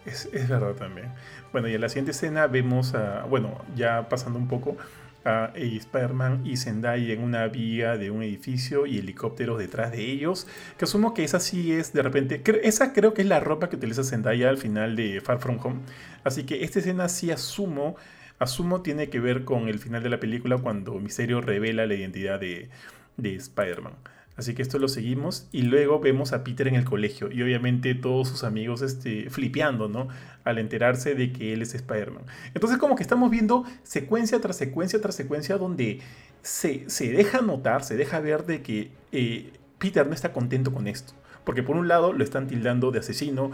Es, 0.09 0.49
verdad 0.49 0.75
también. 0.75 1.12
Bueno, 1.53 1.69
y 1.69 1.75
en 1.75 1.81
la 1.81 1.88
siguiente 1.88 2.12
escena 2.12 2.47
vemos 2.47 2.95
a, 2.95 3.25
bueno, 3.25 3.61
ya 3.77 4.09
pasando 4.09 4.38
un 4.38 4.49
poco, 4.49 4.77
a 5.25 5.53
Spider-Man 5.55 6.47
y 6.47 6.57
Zendaya 6.57 7.12
en 7.12 7.23
una 7.23 7.49
vía 7.49 7.99
de 7.99 8.11
un 8.11 8.23
edificio 8.23 8.87
y 8.87 8.99
helicópteros 8.99 9.59
detrás 9.59 9.93
de 9.93 10.11
ellos. 10.11 10.47
Que 10.79 10.85
asumo 10.85 11.12
que 11.12 11.25
esa 11.25 11.41
sí 11.41 11.73
es 11.73 11.93
de 11.93 12.03
repente. 12.03 12.43
Esa 12.62 12.93
creo 12.93 13.15
que 13.15 13.23
es 13.23 13.29
la 13.29 13.41
ropa 13.41 13.69
que 13.69 13.77
utiliza 13.77 14.05
Zendaya 14.05 14.49
al 14.49 14.59
final 14.59 14.97
de 14.97 15.21
Far 15.21 15.38
From 15.38 15.59
Home. 15.62 15.81
Así 16.25 16.45
que 16.45 16.65
esta 16.65 16.79
escena 16.79 17.09
sí 17.09 17.31
asumo. 17.31 17.97
Asumo 18.38 18.83
tiene 18.83 19.11
que 19.11 19.21
ver 19.21 19.44
con 19.44 19.68
el 19.68 19.81
final 19.81 20.03
de 20.03 20.11
la 20.11 20.21
película 20.21 20.59
cuando 20.59 20.94
Misterio 20.94 21.40
revela 21.40 21.87
la 21.87 21.94
identidad 21.94 22.38
de, 22.40 22.71
de 23.16 23.35
Spider-Man. 23.35 23.94
Así 24.38 24.55
que 24.55 24.62
esto 24.62 24.79
lo 24.79 24.87
seguimos 24.87 25.48
y 25.51 25.62
luego 25.62 25.98
vemos 25.98 26.33
a 26.33 26.44
Peter 26.44 26.68
en 26.68 26.77
el 26.77 26.85
colegio 26.85 27.29
y 27.33 27.42
obviamente 27.42 27.96
todos 27.96 28.29
sus 28.29 28.44
amigos 28.44 28.83
este, 28.83 29.29
flipeando, 29.31 29.88
¿no? 29.88 30.07
Al 30.44 30.59
enterarse 30.61 31.16
de 31.16 31.33
que 31.33 31.53
él 31.53 31.61
es 31.61 31.74
Spider-Man. 31.74 32.22
Entonces 32.55 32.79
como 32.79 32.94
que 32.94 33.03
estamos 33.03 33.33
viendo 33.33 33.64
secuencia 33.83 34.40
tras 34.40 34.57
secuencia 34.57 35.01
tras 35.01 35.16
secuencia 35.16 35.59
donde 35.59 36.03
se, 36.40 36.87
deja 37.01 37.40
notar, 37.40 37.83
se 37.83 37.96
deja 37.96 38.20
ver 38.20 38.46
de 38.46 38.62
que 38.62 38.92
eh, 39.11 39.51
Peter 39.81 40.07
no 40.07 40.14
está 40.14 40.33
contento 40.33 40.72
con 40.72 40.87
esto. 40.87 41.14
Porque 41.42 41.64
por 41.64 41.77
un 41.77 41.88
lado 41.88 42.12
lo 42.12 42.22
están 42.22 42.46
tildando 42.46 42.92
de 42.92 43.01
asesino, 43.01 43.51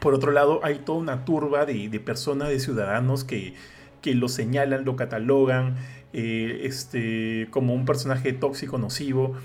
por 0.00 0.14
otro 0.14 0.32
lado 0.32 0.64
hay 0.64 0.80
toda 0.80 0.98
una 0.98 1.24
turba 1.24 1.64
de, 1.64 2.00
personas, 2.00 2.48
de 2.48 2.58
ciudadanos 2.58 3.22
que, 3.22 3.54
que 4.02 4.16
lo 4.16 4.28
señalan, 4.28 4.84
lo 4.84 4.96
catalogan 4.96 5.76
eh, 6.12 6.62
este, 6.64 7.46
como 7.50 7.72
un 7.72 7.84
personaje 7.84 8.32
tóxico, 8.32 8.78
nocivo. 8.78 9.36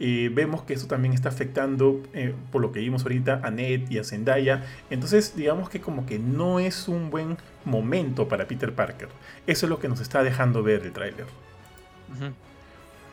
Eh, 0.00 0.30
vemos 0.32 0.62
que 0.62 0.74
eso 0.74 0.86
también 0.86 1.12
está 1.12 1.28
afectando, 1.28 2.00
eh, 2.12 2.34
por 2.52 2.62
lo 2.62 2.70
que 2.70 2.80
vimos 2.80 3.02
ahorita, 3.02 3.40
a 3.42 3.50
Ned 3.50 3.90
y 3.90 3.98
a 3.98 4.04
Zendaya. 4.04 4.64
Entonces, 4.90 5.34
digamos 5.34 5.68
que 5.70 5.80
como 5.80 6.06
que 6.06 6.18
no 6.18 6.60
es 6.60 6.86
un 6.86 7.10
buen 7.10 7.36
momento 7.64 8.28
para 8.28 8.46
Peter 8.46 8.72
Parker. 8.72 9.08
Eso 9.46 9.66
es 9.66 9.70
lo 9.70 9.80
que 9.80 9.88
nos 9.88 10.00
está 10.00 10.22
dejando 10.22 10.62
ver 10.62 10.82
el 10.84 10.92
tráiler. 10.92 11.26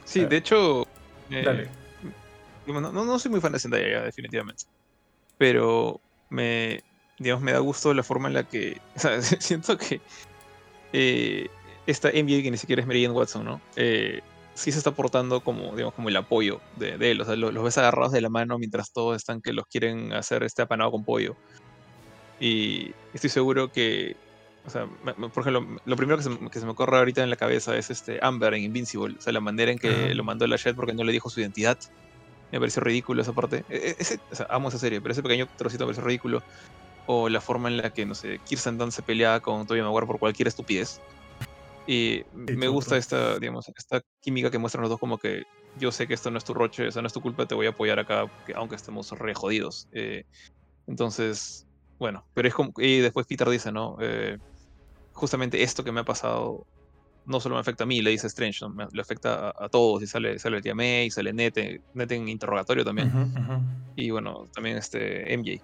Sí, 0.03 0.25
de 0.25 0.37
hecho... 0.37 0.87
Eh, 1.31 1.43
dale. 1.43 1.69
No, 2.67 2.91
no, 2.91 3.19
soy 3.19 3.31
muy 3.31 3.41
fan 3.41 3.51
de 3.51 3.59
Zendaya, 3.59 4.01
definitivamente. 4.01 4.65
Pero 5.37 5.99
me, 6.29 6.83
digamos, 7.17 7.43
me 7.43 7.51
da 7.51 7.59
gusto 7.59 7.93
la 7.93 8.03
forma 8.03 8.27
en 8.27 8.35
la 8.35 8.43
que... 8.43 8.79
O 8.95 8.99
sea, 8.99 9.21
siento 9.21 9.77
que 9.77 10.01
esta 11.87 12.09
NBA 12.09 12.43
que 12.43 12.51
ni 12.51 12.57
siquiera 12.57 12.81
es 12.81 12.87
Mary 12.87 13.05
Watson, 13.07 13.43
¿no? 13.43 13.61
Sí 14.55 14.71
se 14.71 14.77
está 14.77 14.91
portando 14.91 15.41
como, 15.41 15.71
digamos, 15.73 15.93
como 15.93 16.09
el 16.09 16.15
apoyo 16.15 16.61
de, 16.77 16.95
él. 17.11 17.21
O 17.21 17.25
sea, 17.25 17.35
los, 17.35 17.53
ves 17.63 17.77
agarrados 17.77 18.13
de 18.13 18.21
la 18.21 18.29
mano 18.29 18.57
mientras 18.57 18.91
todos 18.91 19.15
están 19.15 19.41
que 19.41 19.53
los 19.53 19.67
quieren 19.67 20.13
hacer 20.13 20.43
este 20.43 20.63
apanado 20.63 20.91
con 20.91 21.03
pollo. 21.03 21.35
Y 22.39 22.93
estoy 23.13 23.29
seguro 23.29 23.71
que, 23.71 24.15
o 24.65 24.69
sea, 24.69 24.87
por 24.87 25.41
ejemplo, 25.41 25.79
lo 25.85 25.95
primero 25.95 26.17
que 26.17 26.23
se, 26.23 26.65
me 26.65 26.71
ocurre 26.71 26.97
ahorita 26.97 27.21
en 27.21 27.29
la 27.29 27.35
cabeza 27.35 27.77
es 27.77 27.89
este 27.89 28.19
Amber 28.21 28.53
en 28.53 28.63
Invincible. 28.63 29.15
O 29.19 29.21
sea, 29.21 29.33
la 29.33 29.41
manera 29.41 29.71
en 29.71 29.77
que 29.77 30.15
lo 30.15 30.23
mandó 30.23 30.47
la 30.47 30.55
Shed 30.55 30.75
porque 30.75 30.93
no 30.93 31.03
le 31.03 31.11
dijo 31.11 31.29
su 31.29 31.41
identidad. 31.41 31.77
Me 32.51 32.59
pareció 32.59 32.81
ridículo 32.81 33.21
esa 33.21 33.33
parte. 33.33 33.65
E, 33.69 33.75
e, 33.75 33.95
ese, 33.99 34.19
o 34.31 34.35
sea, 34.35 34.47
amo 34.49 34.69
esa 34.69 34.79
serie, 34.79 35.01
pero 35.01 35.11
ese 35.11 35.21
pequeño 35.21 35.47
trocito 35.57 35.83
me 35.83 35.87
pareció 35.87 36.05
ridículo. 36.05 36.43
O 37.07 37.27
la 37.27 37.41
forma 37.41 37.67
en 37.69 37.77
la 37.77 37.93
que, 37.93 38.05
no 38.05 38.15
sé, 38.15 38.39
Kirsten 38.45 38.77
Dunst 38.77 38.95
se 38.95 39.01
pelea 39.03 39.41
con 39.41 39.67
Tobey 39.67 39.81
Maguire 39.81 40.07
por 40.07 40.17
cualquier 40.17 40.47
estupidez. 40.47 41.01
Y 41.87 42.23
me 42.33 42.67
gusta 42.67 42.97
esta, 42.97 43.37
digamos, 43.37 43.69
esta 43.75 44.01
química 44.21 44.49
que 44.49 44.57
muestran 44.57 44.81
los 44.81 44.89
dos 44.89 44.99
como 44.99 45.17
que 45.17 45.43
yo 45.77 45.91
sé 45.91 46.07
que 46.07 46.13
esto 46.13 46.31
no 46.31 46.37
es 46.37 46.43
tu 46.43 46.53
roche, 46.53 46.87
eso 46.87 47.01
no 47.01 47.07
es 47.07 47.13
tu 47.13 47.21
culpa, 47.21 47.45
te 47.45 47.55
voy 47.55 47.67
a 47.67 47.69
apoyar 47.69 47.99
acá, 47.99 48.25
aunque 48.55 48.75
estemos 48.75 49.11
re 49.11 49.33
jodidos. 49.33 49.87
Eh, 49.91 50.23
entonces, 50.87 51.67
bueno, 51.99 52.25
pero 52.33 52.47
es 52.47 52.53
como, 52.53 52.71
y 52.77 52.99
después 52.99 53.27
Peter 53.27 53.49
dice, 53.49 53.71
¿no? 53.71 53.97
Eh, 54.01 54.37
justamente 55.13 55.61
esto 55.61 55.83
que 55.83 55.91
me 55.91 56.01
ha 56.01 56.05
pasado 56.05 56.65
no 57.25 57.39
solo 57.39 57.55
me 57.55 57.61
afecta 57.61 57.83
a 57.83 57.87
mí, 57.87 58.01
le 58.01 58.11
dice 58.11 58.27
Strange, 58.27 58.59
¿no? 58.61 58.87
le 58.91 59.01
afecta 59.01 59.49
a, 59.57 59.69
todos, 59.69 60.03
y 60.03 60.07
sale, 60.07 60.37
sale 60.39 60.57
el 60.57 60.63
tía 60.63 60.75
May, 60.75 61.09
sale 61.09 61.33
Nete, 61.33 61.81
Nete 61.93 62.15
en 62.15 62.29
interrogatorio 62.29 62.85
también. 62.85 63.11
Y 63.95 64.11
bueno, 64.11 64.45
también 64.53 64.77
este 64.77 65.33
MJ. 65.33 65.59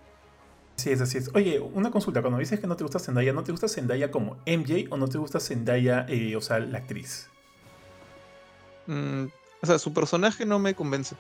Sí, 0.82 0.90
es 0.90 1.00
así. 1.00 1.20
Es. 1.20 1.30
Oye, 1.36 1.60
una 1.60 1.92
consulta. 1.92 2.22
Cuando 2.22 2.40
dices 2.40 2.60
que 2.60 2.66
no 2.66 2.76
te 2.76 2.84
gusta 2.84 2.98
Zendaya, 2.98 3.34
¿no 3.34 3.44
te 3.44 3.52
gusta 3.52 3.68
Zendaya 3.68 4.10
como 4.10 4.38
MJ 4.48 4.88
o 4.90 4.98
no 4.98 5.08
te 5.08 5.20
gusta 5.20 5.40
Zendaya, 5.40 6.08
eh, 6.10 6.36
o 6.36 6.42
sea, 6.42 6.58
la 6.58 6.80
actriz? 6.80 7.30
Mm, 8.88 9.26
o 9.62 9.66
sea, 9.68 9.78
su 9.78 9.94
personaje 9.94 10.44
no 10.44 10.58
me 10.58 10.74
convence. 10.74 11.16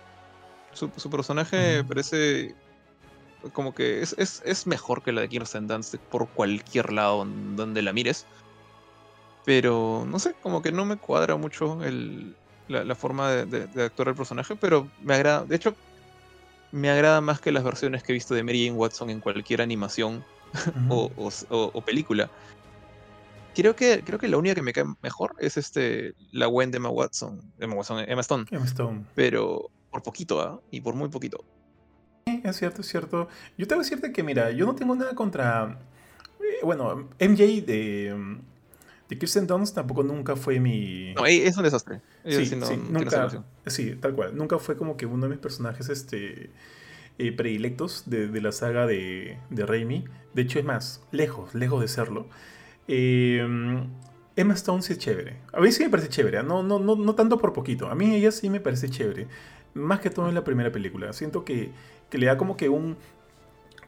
Su, 0.74 0.90
personaje 1.12 1.84
parece 1.84 2.56
como 3.54 3.76
que 3.76 4.02
es, 4.02 4.66
mejor 4.66 5.04
que 5.04 5.12
la 5.12 5.22
de 5.22 5.30
Kirsten 5.30 5.68
Dunst 5.68 5.96
por 6.10 6.28
cualquier 6.30 6.92
lado 6.92 7.28
donde 7.56 7.84
la 7.84 7.94
mires. 7.94 8.26
Pero 9.46 10.08
no 10.08 10.18
sé, 10.18 10.34
como 10.42 10.64
que 10.64 10.72
no 10.72 10.86
me 10.86 10.98
cuadra 10.98 11.36
mucho 11.36 11.78
la, 12.68 12.96
forma 12.96 13.30
de, 13.30 13.68
de, 13.68 13.84
actuar 13.84 14.08
el 14.08 14.16
personaje, 14.16 14.56
pero 14.56 14.90
me 15.04 15.14
agrada. 15.14 15.46
De 15.46 15.56
hecho, 15.56 15.76
me 16.72 16.90
agrada 16.90 17.22
más 17.22 17.40
que 17.40 17.52
las 17.52 17.64
versiones 17.64 18.04
que 18.04 18.12
he 18.12 18.14
visto 18.14 18.34
de 18.34 18.44
Mary 18.44 18.66
Jane 18.66 18.78
Watson 18.78 19.10
en 19.10 19.20
cualquier 19.20 19.62
animación 19.62 20.24
o, 20.90 21.82
película. 21.86 22.30
Creo 23.54 23.76
que, 23.76 24.02
creo 24.06 24.18
que 24.18 24.30
la 24.30 24.38
única 24.38 24.56
que 24.56 24.62
me 24.62 24.74
cae 24.74 24.86
mejor 25.02 25.36
es 25.40 25.58
este 25.58 26.14
la 26.32 26.46
Gwen 26.46 26.72
de 26.72 26.78
Emma 26.78 26.90
Watson, 26.90 27.42
Emma, 27.60 27.76
Watson, 27.76 28.06
Emma 28.08 28.22
Stone. 28.22 28.46
Emma 28.50 28.66
Stone. 28.66 29.06
Pero 29.14 29.70
por 29.90 30.04
poquito, 30.04 30.42
¿ah? 30.42 30.62
Y 30.72 30.80
por 30.80 30.96
muy 30.96 31.10
poquito. 31.10 31.44
Sí, 32.26 32.42
es 32.46 32.56
cierto, 32.56 32.82
es 32.82 32.88
cierto. 32.88 33.28
Yo 33.58 33.68
te 33.68 33.76
voy 33.76 33.82
a 33.82 33.84
decirte 33.84 34.14
que, 34.14 34.24
mira, 34.24 34.52
yo 34.52 34.66
no 34.66 34.76
tengo 34.76 34.96
nada 34.96 35.14
contra. 35.16 35.80
Eh, 36.40 36.64
bueno, 36.64 37.10
MJ 37.20 37.62
de, 37.66 38.40
de 39.12 39.18
Kirsten 39.18 39.46
Dunst 39.46 39.76
tampoco 39.76 40.04
nunca 40.04 40.38
fue 40.38 40.62
mi. 40.62 41.14
No, 41.16 41.26
es 41.26 41.58
un 41.58 41.64
desastre. 41.64 42.00
Sí, 42.26 42.46
sí, 42.46 42.56
nunca, 42.56 43.44
sí, 43.68 43.98
tal 44.00 44.16
cual. 44.16 44.38
Nunca 44.38 44.58
fue 44.58 44.78
como 44.78 44.96
que 44.96 45.06
uno 45.06 45.26
de 45.26 45.32
mis 45.32 45.40
personajes 45.40 45.90
este, 45.90 46.50
eh, 47.18 47.32
predilectos 47.34 48.04
de, 48.06 48.30
la 48.40 48.54
saga 48.54 48.88
de, 48.88 49.38
de 49.50 49.66
Raimi. 49.66 50.06
De 50.34 50.44
hecho, 50.44 50.60
es 50.60 50.66
más, 50.66 51.04
lejos, 51.12 51.54
lejos 51.54 51.82
de 51.82 51.90
serlo. 51.90 52.30
Eh, 52.88 53.46
Emma 54.38 54.54
Stone 54.54 54.82
sí 54.82 54.94
es 54.94 55.00
chévere. 55.00 55.40
A 55.52 55.60
mí 55.60 55.74
sí 55.74 55.84
me 55.84 55.90
parece 55.90 56.08
chévere, 56.08 56.38
¿ah? 56.38 56.44
no, 56.44 56.64
no, 56.64 56.80
no, 56.80 56.96
no 56.96 57.14
tanto 57.14 57.38
por 57.38 57.52
poquito. 57.52 57.90
A 57.90 57.96
mí 57.96 58.16
ella 58.16 58.32
sí 58.32 58.50
me 58.50 58.62
parece 58.62 58.90
chévere. 58.90 59.28
Más 59.74 60.00
que 60.00 60.10
todo 60.10 60.30
en 60.30 60.36
la 60.36 60.46
primera 60.46 60.72
película. 60.72 61.12
Siento 61.12 61.44
que, 61.44 61.74
que 62.10 62.18
le 62.18 62.28
da 62.28 62.38
como 62.38 62.56
que 62.56 62.70
un, 62.70 62.96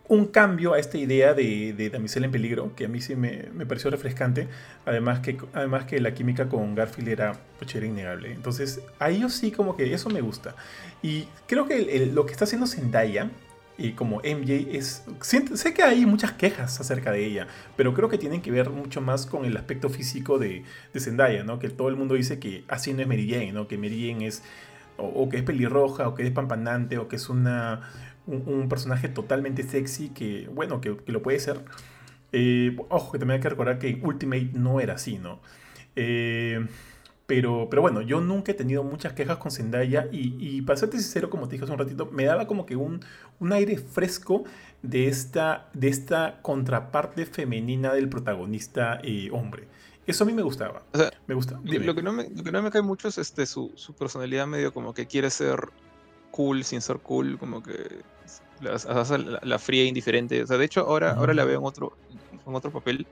un 0.07 0.27
cambio 0.27 0.73
a 0.73 0.79
esta 0.79 0.97
idea 0.97 1.33
de, 1.33 1.73
de 1.73 1.89
damisela 1.89 2.25
en 2.25 2.31
peligro, 2.31 2.75
que 2.75 2.85
a 2.85 2.87
mí 2.87 2.99
sí 3.01 3.15
me, 3.15 3.49
me, 3.53 3.65
pareció 3.65 3.89
refrescante. 3.89 4.47
Además 4.85 5.19
que, 5.21 5.37
además 5.53 5.85
que 5.85 5.99
la 6.01 6.13
química 6.13 6.49
con 6.49 6.75
Garfield 6.75 7.09
era, 7.09 7.39
pues, 7.57 7.73
innegable. 7.75 8.31
Entonces, 8.31 8.81
a 8.99 9.09
ellos 9.09 9.33
sí 9.33 9.51
como 9.51 9.77
que 9.77 9.93
eso 9.93 10.09
me 10.09 10.21
gusta. 10.21 10.55
Y 11.01 11.27
creo 11.47 11.65
que 11.65 12.09
lo 12.13 12.25
que 12.25 12.33
está 12.33 12.43
haciendo 12.45 12.67
Zendaya 12.67 13.29
y 13.77 13.93
como 13.93 14.17
MJ 14.19 14.77
es... 14.77 15.03
Sé 15.21 15.73
que 15.73 15.83
hay 15.83 16.05
muchas 16.05 16.33
quejas 16.33 16.79
acerca 16.79 17.11
de 17.11 17.25
ella, 17.25 17.47
pero 17.75 17.93
creo 17.93 18.09
que 18.09 18.17
tienen 18.17 18.41
que 18.41 18.51
ver 18.51 18.69
mucho 18.69 19.01
más 19.01 19.25
con 19.25 19.45
el 19.45 19.57
aspecto 19.57 19.89
físico 19.89 20.37
de, 20.37 20.63
de 20.93 20.99
Zendaya, 20.99 21.43
¿no? 21.43 21.59
Que 21.59 21.69
todo 21.69 21.89
el 21.89 21.95
mundo 21.95 22.15
dice 22.15 22.39
que 22.39 22.65
así 22.67 22.93
no 22.93 23.01
es 23.01 23.07
Mary 23.07 23.29
Jane, 23.29 23.51
¿no? 23.51 23.67
Que 23.67 23.77
Mary 23.77 24.09
Jane 24.11 24.27
es... 24.27 24.43
O, 24.95 25.27
que 25.27 25.37
es 25.37 25.43
pelirroja, 25.43 26.07
o 26.07 26.13
que 26.13 26.21
es 26.21 26.29
pampanante, 26.29 26.99
o 26.99 27.07
que 27.07 27.15
es 27.15 27.27
una, 27.27 27.81
un, 28.27 28.69
personaje 28.69 29.09
totalmente 29.09 29.63
sexy, 29.63 30.09
que, 30.09 30.49
bueno, 30.53 30.81
que, 30.81 30.97
que 30.97 31.11
lo 31.11 31.21
puede 31.21 31.39
ser. 31.39 31.63
Eh, 32.31 32.75
ojo, 32.89 33.11
que 33.11 33.19
también 33.19 33.37
hay 33.37 33.41
que 33.41 33.49
recordar 33.49 33.79
que 33.79 33.99
Ultimate 34.01 34.51
no 34.53 34.79
era 34.79 34.95
así, 34.95 35.19
¿no? 35.19 35.39
Eh, 35.95 36.65
pero, 37.25 37.67
pero 37.69 37.81
bueno, 37.81 38.01
yo 38.01 38.19
nunca 38.19 38.51
he 38.51 38.55
tenido 38.55 38.83
muchas 38.83 39.13
quejas 39.13 39.37
con 39.37 39.51
Zendaya 39.51 40.07
y, 40.11 40.35
y 40.39 40.61
para 40.61 40.77
serte 40.77 40.99
sincero, 40.99 41.29
como 41.29 41.47
te 41.47 41.53
dije 41.53 41.63
hace 41.63 41.73
un 41.73 41.79
ratito, 41.79 42.09
me 42.11 42.25
daba 42.25 42.47
como 42.47 42.65
que 42.65 42.75
un, 42.75 42.99
un 43.39 43.53
aire 43.53 43.77
fresco 43.77 44.43
de 44.81 45.07
esta, 45.07 45.69
de 45.73 45.87
esta 45.87 46.39
contraparte 46.41 47.25
femenina 47.25 47.93
del 47.93 48.09
protagonista 48.09 48.99
eh, 49.03 49.29
hombre. 49.31 49.67
Eso 50.05 50.25
a 50.25 50.27
mí 50.27 50.33
me 50.33 50.41
gustaba. 50.41 50.83
me 51.27 51.33
gusta. 51.33 51.59
Lo 51.63 51.95
que, 51.95 52.03
no 52.03 52.11
me, 52.11 52.29
lo 52.29 52.43
que 52.43 52.51
no 52.51 52.61
me 52.61 52.71
cae 52.71 52.81
mucho 52.81 53.07
es 53.07 53.17
este, 53.17 53.45
su, 53.45 53.71
su, 53.75 53.93
personalidad 53.95 54.45
medio 54.45 54.73
como 54.73 54.93
que 54.93 55.07
quiere 55.07 55.29
ser 55.29 55.69
cool 56.31 56.65
sin 56.65 56.81
ser 56.81 56.97
cool, 56.97 57.37
como 57.39 57.63
que 57.63 58.01
la, 58.63 59.39
la, 59.41 59.59
fría 59.59 59.83
e 59.83 59.85
indiferente. 59.85 60.43
O 60.43 60.47
sea, 60.47 60.57
de 60.57 60.65
hecho, 60.65 60.81
ahora, 60.81 61.13
ahora 61.13 61.33
la 61.33 61.45
veo 61.45 61.59
en 61.59 61.65
otro, 61.65 61.93
en 62.45 62.55
otro 62.55 62.71
papel, 62.71 63.05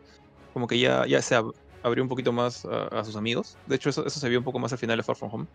como 0.53 0.67
que 0.67 0.79
ya, 0.79 1.05
ya 1.05 1.21
se, 1.21 1.35
abrió 1.83 2.03
un 2.03 2.09
poquito 2.09 2.31
más 2.31 2.65
a, 2.65 3.03
sus 3.03 3.15
amigos. 3.15 3.57
De 3.67 3.75
hecho, 3.75 3.89
eso, 3.89 4.05
eso, 4.05 4.19
se 4.19 4.29
vio 4.29 4.39
un 4.39 4.45
poco 4.45 4.59
más 4.59 4.71
al 4.71 4.77
final 4.77 4.97
de 4.97 5.03
Far 5.03 5.15
From 5.15 5.33
Home. 5.33 5.47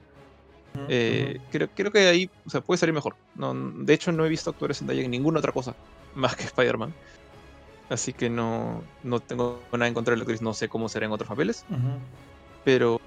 Eh, 0.89 1.41
creo, 1.51 1.69
creo, 1.75 1.91
que 1.91 2.07
ahí 2.07 2.31
o 2.45 2.51
sea, 2.51 2.61
puede 2.61 2.79
salir 2.79 2.95
mejor. 2.95 3.17
No, 3.35 3.55
de 3.55 3.95
hecho, 3.95 4.13
no 4.13 4.27
he 4.27 4.29
visto 4.29 4.51
actores 4.51 4.83
en 4.83 4.91
en 4.91 5.11
ninguna 5.11 5.39
otra 5.39 5.53
cosa 5.53 5.75
más 6.15 6.37
que 6.37 6.45
Spider-Man. 6.45 6.93
Así 7.89 8.13
que 8.13 8.29
no, 8.29 8.83
no 9.05 9.21
tengo 9.21 9.63
nada 9.73 9.87
en 9.87 9.95
contra 9.95 10.13
de 10.13 10.19
la 10.19 10.23
actriz. 10.23 10.43
No 10.43 10.55
sé 10.55 10.69
cómo 10.69 10.89
será 10.89 11.07
en 11.07 11.13
otros 11.13 11.29
papeles. 11.29 11.65
Pero 12.65 13.01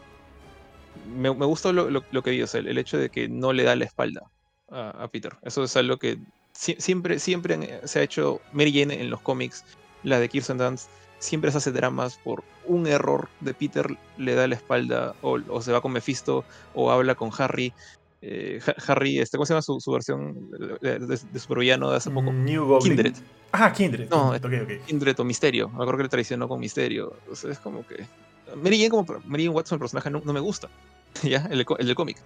me, 1.15 1.33
me 1.33 1.45
gustó 1.45 1.73
lo, 1.73 1.89
lo, 1.89 2.23
que 2.23 2.31
vi. 2.31 2.41
O 2.41 2.47
sea, 2.47 2.61
el, 2.61 2.77
hecho 2.77 2.97
de 2.97 3.09
que 3.09 3.27
no 3.27 3.51
le 3.51 3.63
da 3.63 3.75
la 3.75 3.85
espalda 3.85 4.23
a, 4.69 5.07
Peter. 5.11 5.35
Eso 5.41 5.63
es 5.63 5.75
algo 5.75 5.97
que 5.97 6.17
siempre, 6.59 7.19
siempre 7.19 7.81
se 7.85 7.99
ha 7.99 8.03
hecho 8.03 8.41
Mary 8.51 8.73
Jane 8.73 9.01
en 9.01 9.09
los 9.09 9.21
cómics. 9.21 9.63
La 10.03 10.19
de 10.19 10.29
Kirsten 10.29 10.57
Dunst 10.57 10.89
siempre 11.19 11.51
se 11.51 11.57
hace 11.57 11.71
dramas 11.71 12.19
por 12.23 12.43
un 12.65 12.87
error 12.87 13.29
de 13.41 13.53
Peter, 13.53 13.97
le 14.17 14.35
da 14.35 14.47
la 14.47 14.55
espalda 14.55 15.15
o, 15.21 15.61
se 15.61 15.71
va 15.71 15.81
con 15.81 15.91
Mephisto 15.91 16.43
o 16.73 16.91
habla 16.91 17.15
con 17.15 17.31
Harry. 17.37 17.73
Eh, 18.21 18.59
Harry, 18.87 19.19
este, 19.19 19.37
¿cómo 19.37 19.45
se 19.45 19.53
llama 19.53 19.61
su, 19.61 19.91
versión 19.91 20.51
de, 20.81 20.99
de, 20.99 21.39
supervillano 21.39 21.89
de 21.89 21.97
hace 21.97 22.09
poco? 22.09 22.31
New 22.31 22.65
Goblin. 22.65 22.95
Kindred. 22.95 23.15
Ah, 23.51 23.71
Kindred. 23.71 24.09
No, 24.09 24.33
Kindred 24.85 25.19
o 25.19 25.23
Misterio. 25.23 25.69
Me 25.69 25.75
acuerdo 25.75 25.97
que 25.97 26.03
le 26.03 26.09
traicionó 26.09 26.47
con 26.47 26.59
Misterio. 26.59 27.13
es 27.31 27.59
como 27.59 27.85
que. 27.87 28.05
Mary 28.55 28.77
Jane, 28.77 28.89
como 28.89 29.05
Mary 29.25 29.45
Jane 29.45 29.55
Watson, 29.55 29.77
el 29.77 29.79
personaje, 29.79 30.09
no, 30.09 30.21
me 30.21 30.39
gusta. 30.39 30.69
¿Ya? 31.23 31.47
El, 31.49 31.65
el 31.77 31.87
del 31.87 31.95
cómic. 31.95 32.17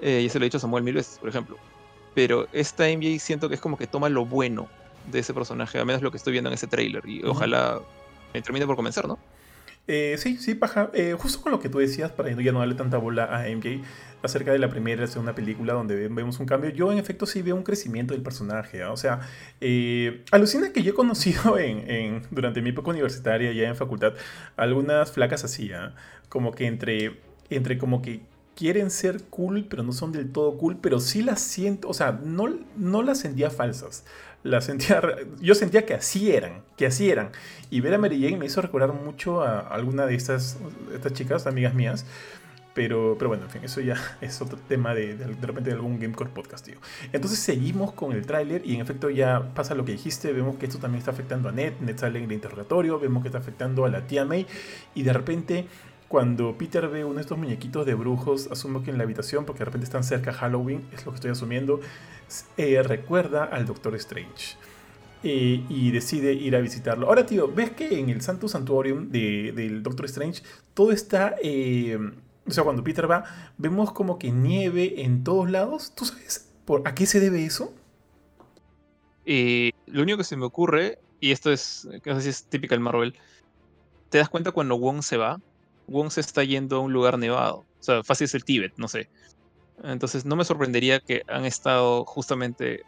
Eh, 0.00 0.22
y 0.24 0.28
se 0.28 0.38
lo 0.38 0.44
he 0.44 0.46
dicho 0.46 0.58
a 0.58 0.60
Samuel 0.60 0.84
mil 0.84 0.94
veces, 0.94 1.18
por 1.18 1.28
ejemplo. 1.28 1.56
Pero 2.14 2.48
esta 2.52 2.84
NBA 2.84 3.18
siento 3.18 3.48
que 3.48 3.54
es 3.54 3.60
como 3.60 3.76
que 3.76 3.86
toma 3.86 4.08
lo 4.08 4.24
bueno 4.24 4.68
de 5.10 5.20
ese 5.20 5.34
personaje, 5.34 5.78
al 5.78 5.86
menos 5.86 6.02
lo 6.02 6.10
que 6.10 6.16
estoy 6.16 6.32
viendo 6.32 6.50
en 6.50 6.54
ese 6.54 6.66
trailer. 6.66 7.06
Y 7.06 7.22
ojalá 7.24 7.80
me 8.34 8.42
termina 8.42 8.66
por 8.66 8.76
convencer, 8.76 9.06
¿no? 9.06 9.18
Eh, 9.86 10.16
sí, 10.18 10.36
sí, 10.36 10.54
paja. 10.54 10.90
Eh, 10.94 11.16
justo 11.18 11.40
con 11.40 11.52
lo 11.52 11.60
que 11.60 11.68
tú 11.68 11.78
decías, 11.78 12.12
para 12.12 12.30
ya 12.30 12.52
no 12.52 12.60
darle 12.60 12.74
tanta 12.74 12.96
bola 12.98 13.24
a 13.24 13.48
MJ, 13.48 13.80
acerca 14.22 14.52
de 14.52 14.58
la 14.58 14.68
primera 14.68 14.98
y 14.98 15.06
la 15.06 15.10
segunda 15.10 15.34
película 15.34 15.72
donde 15.72 16.08
vemos 16.08 16.38
un 16.38 16.46
cambio, 16.46 16.70
yo 16.70 16.92
en 16.92 16.98
efecto 16.98 17.26
sí 17.26 17.42
veo 17.42 17.56
un 17.56 17.62
crecimiento 17.62 18.14
del 18.14 18.22
personaje. 18.22 18.82
¿ah? 18.82 18.92
O 18.92 18.96
sea, 18.96 19.20
eh, 19.60 20.24
alucina 20.30 20.72
que 20.72 20.82
yo 20.82 20.92
he 20.92 20.94
conocido 20.94 21.58
en, 21.58 22.22
durante 22.30 22.62
mi 22.62 22.70
época 22.70 22.90
universitaria, 22.90 23.52
ya 23.52 23.68
en 23.68 23.76
facultad, 23.76 24.14
algunas 24.56 25.10
flacas 25.12 25.44
así, 25.44 25.72
¿ah? 25.72 25.94
como 26.28 26.52
que 26.52 26.66
entre, 26.66 27.18
entre 27.48 27.78
como 27.78 28.02
que 28.02 28.20
quieren 28.56 28.90
ser 28.90 29.24
cool, 29.24 29.66
pero 29.68 29.82
no 29.82 29.92
son 29.92 30.12
del 30.12 30.30
todo 30.30 30.58
cool, 30.58 30.76
pero 30.76 31.00
sí 31.00 31.22
las 31.22 31.40
siento, 31.40 31.88
o 31.88 31.94
sea, 31.94 32.20
no, 32.22 32.48
no 32.76 33.02
las 33.02 33.18
sentía 33.18 33.50
falsas 33.50 34.04
la 34.42 34.60
sentía, 34.60 35.02
yo 35.40 35.54
sentía 35.54 35.84
que 35.84 35.94
así 35.94 36.32
eran, 36.32 36.62
que 36.76 36.86
así 36.86 37.10
eran. 37.10 37.30
Y 37.70 37.80
ver 37.80 37.94
a 37.94 37.98
Mary 37.98 38.22
Jane 38.22 38.36
me 38.36 38.46
hizo 38.46 38.62
recordar 38.62 38.92
mucho 38.92 39.42
a 39.42 39.60
alguna 39.60 40.06
de 40.06 40.14
estas, 40.14 40.58
estas 40.94 41.12
chicas, 41.12 41.46
amigas 41.46 41.74
mías. 41.74 42.06
Pero, 42.72 43.16
pero 43.18 43.28
bueno, 43.28 43.44
en 43.44 43.50
fin, 43.50 43.64
eso 43.64 43.80
ya 43.80 43.96
es 44.20 44.40
otro 44.40 44.56
tema 44.68 44.94
de, 44.94 45.16
de, 45.16 45.26
repente 45.26 45.70
de 45.70 45.76
algún 45.76 45.98
Gamecore 45.98 46.30
podcast, 46.30 46.64
tío. 46.64 46.76
Entonces 47.12 47.40
seguimos 47.40 47.92
con 47.92 48.12
el 48.12 48.24
tráiler 48.24 48.62
y 48.64 48.76
en 48.76 48.80
efecto 48.80 49.10
ya 49.10 49.52
pasa 49.54 49.74
lo 49.74 49.84
que 49.84 49.92
dijiste, 49.92 50.32
vemos 50.32 50.56
que 50.56 50.66
esto 50.66 50.78
también 50.78 51.00
está 51.00 51.10
afectando 51.10 51.48
a 51.48 51.52
Ned, 51.52 51.74
Ned 51.80 51.98
sale 51.98 52.20
en 52.20 52.26
el 52.26 52.32
interrogatorio, 52.32 53.00
vemos 53.00 53.22
que 53.22 53.28
está 53.28 53.38
afectando 53.38 53.84
a 53.84 53.88
la 53.88 54.06
tía 54.06 54.24
May 54.24 54.46
y 54.94 55.02
de 55.02 55.12
repente 55.12 55.66
cuando 56.10 56.58
Peter 56.58 56.88
ve 56.88 57.04
uno 57.04 57.14
de 57.14 57.20
estos 57.20 57.38
muñequitos 57.38 57.86
de 57.86 57.94
brujos, 57.94 58.48
asumo 58.50 58.82
que 58.82 58.90
en 58.90 58.98
la 58.98 59.04
habitación, 59.04 59.44
porque 59.44 59.60
de 59.60 59.66
repente 59.66 59.84
están 59.84 60.02
cerca 60.02 60.32
Halloween, 60.32 60.84
es 60.92 61.06
lo 61.06 61.12
que 61.12 61.14
estoy 61.14 61.30
asumiendo, 61.30 61.78
eh, 62.56 62.82
recuerda 62.82 63.44
al 63.44 63.64
Doctor 63.64 63.94
Strange. 63.94 64.56
Eh, 65.22 65.62
y 65.68 65.92
decide 65.92 66.32
ir 66.32 66.56
a 66.56 66.60
visitarlo. 66.60 67.06
Ahora, 67.06 67.26
tío, 67.26 67.46
¿ves 67.46 67.70
que 67.70 68.00
en 68.00 68.10
el 68.10 68.22
Santo 68.22 68.48
Santuarium 68.48 69.08
del 69.12 69.84
Doctor 69.84 70.06
Strange 70.06 70.42
todo 70.74 70.90
está... 70.90 71.36
Eh, 71.44 71.96
o 72.44 72.50
sea, 72.50 72.64
cuando 72.64 72.82
Peter 72.82 73.08
va, 73.08 73.22
vemos 73.56 73.92
como 73.92 74.18
que 74.18 74.32
nieve 74.32 75.04
en 75.04 75.22
todos 75.22 75.48
lados. 75.48 75.94
¿Tú 75.94 76.06
sabes 76.06 76.50
por, 76.64 76.88
a 76.88 76.94
qué 76.96 77.06
se 77.06 77.20
debe 77.20 77.44
eso? 77.44 77.72
lo 79.24 80.02
único 80.02 80.18
que 80.18 80.24
se 80.24 80.36
me 80.36 80.44
ocurre, 80.44 80.98
y 81.20 81.30
esto 81.30 81.52
es, 81.52 81.88
no 82.04 82.16
sé 82.16 82.22
si 82.22 82.28
es 82.30 82.42
típico 82.46 82.74
del 82.74 82.80
Marvel, 82.80 83.14
te 84.08 84.18
das 84.18 84.28
cuenta 84.28 84.50
cuando 84.50 84.76
Wong 84.76 85.02
se 85.02 85.16
va, 85.16 85.40
Wong 85.90 86.10
se 86.10 86.20
está 86.20 86.44
yendo 86.44 86.76
a 86.76 86.80
un 86.80 86.92
lugar 86.92 87.18
nevado. 87.18 87.58
O 87.58 87.82
sea, 87.82 88.02
fácil 88.02 88.24
es 88.26 88.34
el 88.34 88.44
Tíbet, 88.44 88.72
no 88.76 88.88
sé. 88.88 89.10
Entonces 89.82 90.24
no 90.24 90.36
me 90.36 90.44
sorprendería 90.44 91.00
que 91.00 91.22
han 91.28 91.44
estado 91.44 92.04
justamente, 92.04 92.84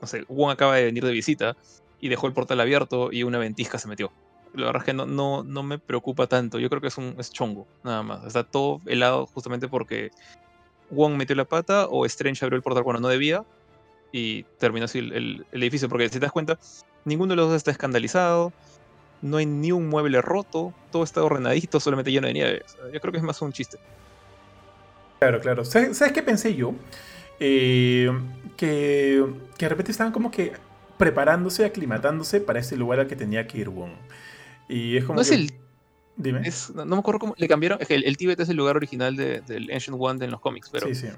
no 0.00 0.06
sé, 0.06 0.24
Wong 0.28 0.50
acaba 0.50 0.76
de 0.76 0.84
venir 0.84 1.04
de 1.04 1.12
visita 1.12 1.56
y 2.00 2.08
dejó 2.08 2.26
el 2.26 2.32
portal 2.32 2.60
abierto 2.60 3.10
y 3.12 3.24
una 3.24 3.38
ventisca 3.38 3.78
se 3.78 3.88
metió. 3.88 4.12
La 4.54 4.66
verdad 4.66 4.82
es 4.82 4.86
que 4.86 4.94
no, 4.94 5.04
no, 5.04 5.42
no 5.42 5.62
me 5.62 5.78
preocupa 5.78 6.26
tanto. 6.26 6.58
Yo 6.58 6.70
creo 6.70 6.80
que 6.80 6.88
es 6.88 6.96
un 6.96 7.16
es 7.18 7.32
chongo, 7.32 7.66
nada 7.82 8.02
más. 8.02 8.24
Está 8.24 8.44
todo 8.44 8.80
helado 8.86 9.26
justamente 9.26 9.68
porque 9.68 10.10
Wong 10.90 11.16
metió 11.16 11.34
la 11.34 11.44
pata 11.44 11.86
o 11.86 12.06
Strange 12.06 12.44
abrió 12.44 12.56
el 12.56 12.62
portal 12.62 12.84
cuando 12.84 13.00
no 13.00 13.08
debía 13.08 13.44
y 14.12 14.44
terminó 14.58 14.84
así 14.84 15.00
el, 15.00 15.44
el 15.50 15.62
edificio. 15.62 15.88
Porque 15.88 16.08
si 16.08 16.14
te 16.14 16.20
das 16.20 16.32
cuenta, 16.32 16.58
ninguno 17.04 17.32
de 17.32 17.36
los 17.36 17.48
dos 17.48 17.56
está 17.56 17.70
escandalizado 17.70 18.52
no 19.22 19.36
hay 19.36 19.46
ni 19.46 19.72
un 19.72 19.88
mueble 19.88 20.20
roto, 20.22 20.72
todo 20.90 21.04
está 21.04 21.22
ordenadito, 21.22 21.80
solamente 21.80 22.12
lleno 22.12 22.26
de 22.26 22.32
nieve. 22.32 22.62
yo 22.92 23.00
creo 23.00 23.12
que 23.12 23.18
es 23.18 23.24
más 23.24 23.40
un 23.42 23.52
chiste. 23.52 23.78
Claro, 25.18 25.40
claro. 25.40 25.64
¿Sabes, 25.64 26.00
qué 26.12 26.22
pensé 26.22 26.54
yo? 26.54 26.74
Eh, 27.40 28.10
que, 28.56 29.24
que 29.56 29.64
de 29.64 29.68
repente 29.68 29.92
estaban 29.92 30.12
como 30.12 30.30
que 30.30 30.52
preparándose, 30.96 31.64
aclimatándose 31.64 32.40
para 32.40 32.60
ese 32.60 32.76
lugar 32.76 33.00
al 33.00 33.06
que 33.06 33.16
tenía 33.16 33.46
que 33.46 33.58
ir 33.58 33.68
Wong. 33.68 33.92
Y 34.68 34.96
es 34.96 35.04
como. 35.04 35.16
No 35.16 35.22
es 35.22 35.30
el. 35.30 35.52
Dime. 36.16 36.42
no, 36.74 36.84
me 36.84 36.98
acuerdo 36.98 37.20
cómo. 37.20 37.34
Le 37.38 37.48
cambiaron. 37.48 37.78
el, 37.88 38.04
el, 38.04 38.16
Tíbet 38.16 38.40
es 38.40 38.48
el 38.48 38.56
lugar 38.56 38.76
original 38.76 39.16
del 39.16 39.70
Ancient 39.72 39.96
One 39.98 40.24
en 40.24 40.30
los 40.30 40.40
cómics, 40.40 40.68
pero. 40.70 40.88
Sí, 40.88 40.94
sí. 40.94 41.08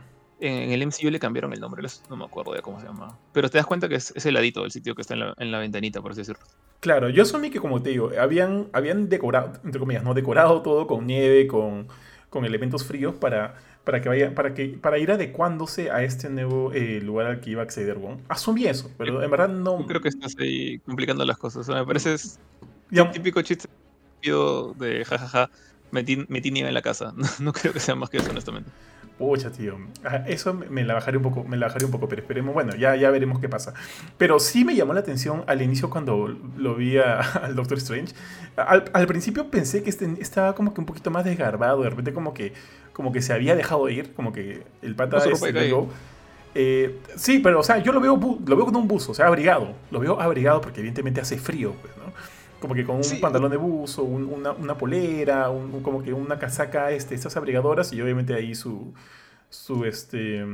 En, 0.40 0.72
el 0.72 0.87
MCU 0.87 1.11
le 1.11 1.18
cambiaron 1.18 1.53
el 1.53 1.61
nombre, 1.61 1.87
no 2.09 2.16
me 2.16 2.24
acuerdo 2.24 2.55
ya 2.55 2.62
cómo 2.62 2.81
se 2.81 2.87
llama. 2.87 3.18
Pero 3.33 3.48
te 3.48 3.59
das 3.59 3.66
cuenta 3.66 3.88
que 3.88 3.96
es, 3.96 4.12
es 4.16 4.24
el 4.26 4.35
ladito 4.35 4.62
del 4.62 4.70
sitio 4.70 4.94
que 4.94 5.03
está 5.03 5.14
en 5.14 5.20
la, 5.20 5.35
en 5.38 5.53
la 5.53 5.59
ventanita, 5.59 6.00
por 6.00 6.12
así 6.12 6.22
decirlo. 6.22 6.42
Claro, 6.81 7.11
yo 7.11 7.22
asumí 7.22 7.50
que, 7.50 7.61
como 7.61 7.83
te 7.83 7.90
digo, 7.90 8.11
habían, 8.18 8.68
habían 8.72 9.09
decorado, 9.09 9.53
entre 9.64 9.79
comillas, 9.79 10.03
¿no? 10.03 10.14
Decorado 10.14 10.62
todo 10.62 10.87
con 10.87 11.07
nieve, 11.07 11.46
con, 11.46 11.88
con 12.31 12.44
elementos 12.46 12.85
fríos 12.85 13.14
para, 13.14 13.57
para 13.85 14.00
que 14.00 14.09
vaya, 14.09 14.35
para 14.35 14.55
que, 14.55 14.68
para 14.81 14.98
ir 14.98 15.11
adecuándose 15.11 15.90
a 15.90 16.03
este 16.03 16.31
nuevo 16.31 16.72
eh, 16.72 17.00
lugar 17.00 17.26
al 17.26 17.40
que 17.40 17.50
iba 17.50 17.61
a 17.61 17.64
acceder 17.64 17.98
Wong. 17.98 18.20
Asumí 18.29 18.64
eso, 18.64 18.90
pero 18.96 19.22
en 19.22 19.31
verdad 19.31 19.48
no. 19.48 19.85
creo 19.87 20.00
que 20.00 20.09
estás 20.09 20.35
ahí 20.38 20.79
complicando 20.81 21.24
las 21.24 21.37
cosas. 21.37 21.68
me 21.68 21.85
parece 21.85 22.16
un 22.90 23.11
típico 23.11 23.42
chiste 23.42 23.68
de 24.22 25.05
jajaja, 25.05 25.50
metí, 25.90 26.24
metí 26.29 26.50
nieve 26.50 26.68
en 26.68 26.74
la 26.74 26.83
casa. 26.83 27.14
No, 27.40 27.53
creo 27.53 27.72
que 27.72 27.81
sea 27.81 27.94
más 27.94 28.11
que 28.11 28.18
eso, 28.18 28.31
honestamente. 28.31 28.70
Pucha, 29.20 29.52
tío. 29.52 29.76
Ah, 30.02 30.24
eso 30.26 30.54
me 30.54 30.83
la 30.83 30.94
bajaré 30.94 31.18
un 31.18 31.22
poco, 31.22 31.44
me 31.44 31.59
la 31.59 31.66
bajaré 31.66 31.85
un 31.85 31.90
poco, 31.90 32.09
pero 32.09 32.22
esperemos, 32.22 32.54
bueno, 32.54 32.74
ya, 32.74 32.96
ya 32.96 33.11
veremos 33.11 33.38
qué 33.38 33.50
pasa. 33.50 33.74
Pero 34.16 34.40
sí 34.40 34.64
me 34.64 34.74
llamó 34.74 34.94
la 34.94 35.00
atención 35.00 35.44
al 35.46 35.61
inicio 35.61 35.90
cuando 35.90 36.35
lo 36.56 36.74
vi 36.74 36.96
al 37.42 37.54
Doctor 37.54 37.76
Strange. 37.76 38.14
Al, 38.56 39.06
principio 39.06 39.50
pensé 39.50 39.83
que 39.83 39.90
este, 39.90 40.11
estaba 40.20 40.54
como 40.54 40.72
que 40.72 40.80
un 40.80 40.87
poquito 40.87 41.11
más 41.11 41.26
desgarbado, 41.26 41.83
de 41.83 41.90
repente 41.90 42.14
como 42.14 42.33
que, 42.33 42.54
como 42.94 43.12
que 43.12 43.20
se 43.20 43.35
había 43.35 43.54
dejado 43.54 43.90
ir, 43.90 44.14
como 44.14 44.33
que 44.33 44.62
el 44.80 44.96
pata 44.96 45.18
este 45.18 45.74
eh, 46.54 46.98
sí, 47.14 47.40
pero 47.40 47.61
o 47.61 47.62
sea, 47.62 47.76
yo 47.76 47.92
lo 47.92 48.00
veo, 48.00 48.16
lo 48.16 48.56
veo 48.56 48.64
con 48.64 48.74
un 48.74 48.88
buzo, 48.88 49.12
o 49.12 49.14
sea, 49.14 49.26
abrigado. 49.26 49.74
Lo 49.90 50.00
veo 50.00 50.18
abrigado 50.18 50.62
porque 50.62 50.80
evidentemente 50.80 51.20
hace 51.20 51.37
frío, 51.37 51.74
pues. 51.83 51.92
Como 52.60 52.74
que 52.74 52.84
con 52.84 52.96
un 52.96 53.20
pantalón 53.20 53.50
de 53.50 53.56
buzo, 53.56 54.02
una, 54.04 54.76
polera, 54.76 55.46
como 55.82 56.02
que 56.02 56.12
una 56.12 56.38
casaca, 56.38 56.90
este, 56.90 57.14
estas 57.14 57.36
abrigadoras 57.36 57.92
y 57.92 58.00
obviamente 58.02 58.34
ahí 58.34 58.54
su, 58.54 58.92
su, 59.48 59.84
este, 59.84 60.44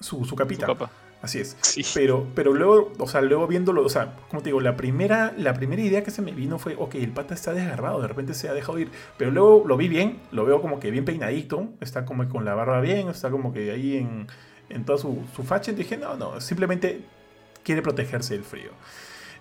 su, 0.00 0.24
su 0.24 0.36
capita. 0.36 0.66
Así 1.22 1.40
es. 1.40 1.56
Pero, 1.94 2.26
pero 2.34 2.52
luego, 2.52 2.92
o 2.98 3.08
sea, 3.08 3.20
luego 3.20 3.46
viéndolo, 3.46 3.84
o 3.84 3.88
sea, 3.88 4.14
como 4.28 4.42
te 4.42 4.50
digo, 4.50 4.60
la 4.60 4.76
primera, 4.76 5.34
la 5.36 5.54
primera 5.54 5.82
idea 5.82 6.04
que 6.04 6.10
se 6.10 6.22
me 6.22 6.32
vino 6.32 6.58
fue, 6.58 6.76
ok, 6.78 6.96
el 6.96 7.10
pata 7.10 7.34
está 7.34 7.52
desgarbado, 7.52 8.00
de 8.00 8.08
repente 8.08 8.34
se 8.34 8.48
ha 8.48 8.54
dejado 8.54 8.78
ir. 8.78 8.90
Pero 9.16 9.30
luego 9.30 9.64
lo 9.66 9.76
vi 9.76 9.88
bien, 9.88 10.20
lo 10.30 10.44
veo 10.44 10.60
como 10.60 10.78
que 10.78 10.90
bien 10.90 11.04
peinadito, 11.04 11.68
está 11.80 12.04
como 12.04 12.28
con 12.28 12.44
la 12.44 12.54
barba 12.54 12.80
bien, 12.80 13.08
está 13.08 13.30
como 13.30 13.52
que 13.52 13.70
ahí 13.70 13.96
en, 13.96 14.26
en 14.68 14.84
toda 14.84 14.98
su, 14.98 15.24
su 15.34 15.42
facha. 15.42 15.72
Y 15.72 15.74
dije, 15.74 15.96
no, 15.96 16.16
no, 16.16 16.40
simplemente 16.40 17.00
quiere 17.64 17.82
protegerse 17.82 18.34
del 18.34 18.44
frío. 18.44 18.70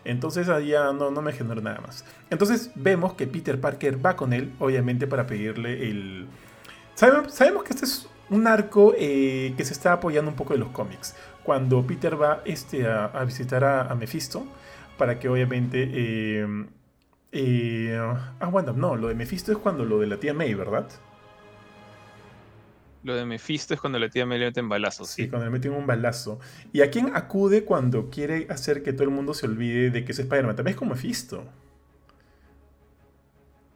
Entonces 0.06 0.48
ahí 0.50 0.68
ya 0.68 0.94
no, 0.94 1.12
no 1.12 1.22
me 1.22 1.34
generó 1.34 1.62
nada 1.62 1.82
más. 1.82 2.06
Entonces 2.30 2.72
vemos 2.76 3.13
que 3.13 3.28
Peter 3.28 3.60
Parker 3.60 4.04
va 4.04 4.15
con 4.15 4.34
él, 4.34 4.54
obviamente, 4.60 5.08
para 5.08 5.28
pedirle 5.28 5.89
el... 5.89 6.28
Sabemos, 6.94 7.34
sabemos 7.34 7.63
que 7.63 7.74
este 7.74 7.86
es 7.86 8.08
un 8.30 8.48
arco 8.48 8.94
eh, 8.98 9.54
que 9.58 9.65
se 9.65 9.74
está 9.74 9.94
apoyando 9.94 10.32
un 10.32 10.38
poco 10.38 10.54
de 10.54 10.60
los 10.60 10.70
cómics. 10.70 11.15
Cuando 11.44 11.86
Peter 11.86 12.20
va 12.20 12.41
este, 12.46 12.88
a, 12.88 13.24
visitar 13.26 13.63
a, 13.63 13.94
Mephisto, 13.96 14.46
para 14.98 15.20
que 15.20 15.28
obviamente... 15.28 15.89
Eh, 15.91 16.65
eh, 17.38 18.00
ah, 18.39 18.48
bueno, 18.48 18.72
no, 18.72 18.96
lo 18.96 19.10
de 19.10 19.15
Mephisto 19.15 19.52
es 19.52 19.58
cuando 19.58 19.84
lo 19.84 20.00
de 20.00 20.08
la 20.08 20.18
tía 20.18 20.34
May, 20.34 20.54
¿verdad? 20.54 20.88
Lo 23.06 23.15
de 23.15 23.24
Mephisto 23.24 23.76
es 23.76 23.80
cuando 23.80 24.00
la 24.00 24.10
tía 24.10 24.26
May 24.26 24.39
le 24.39 24.46
meten 24.46 24.68
balazos. 24.68 25.10
Sí, 25.10 25.30
cuando 25.30 25.46
le 25.46 25.52
meten 25.52 25.74
un 25.74 25.86
balazo. 25.86 26.39
¿Y 26.74 26.82
a 26.82 26.89
quién 26.89 27.15
acude 27.15 27.63
cuando 27.63 28.10
quiere 28.10 28.48
hacer 28.50 28.82
que 28.82 28.94
todo 28.94 29.04
el 29.04 29.12
mundo 29.12 29.36
se 29.36 29.46
olvide 29.46 29.91
de 29.91 30.04
que 30.04 30.12
es 30.12 30.18
Spider-Man? 30.18 30.56
También 30.56 30.74
es 30.74 30.80
como 30.80 30.96
Mephisto. 30.96 31.44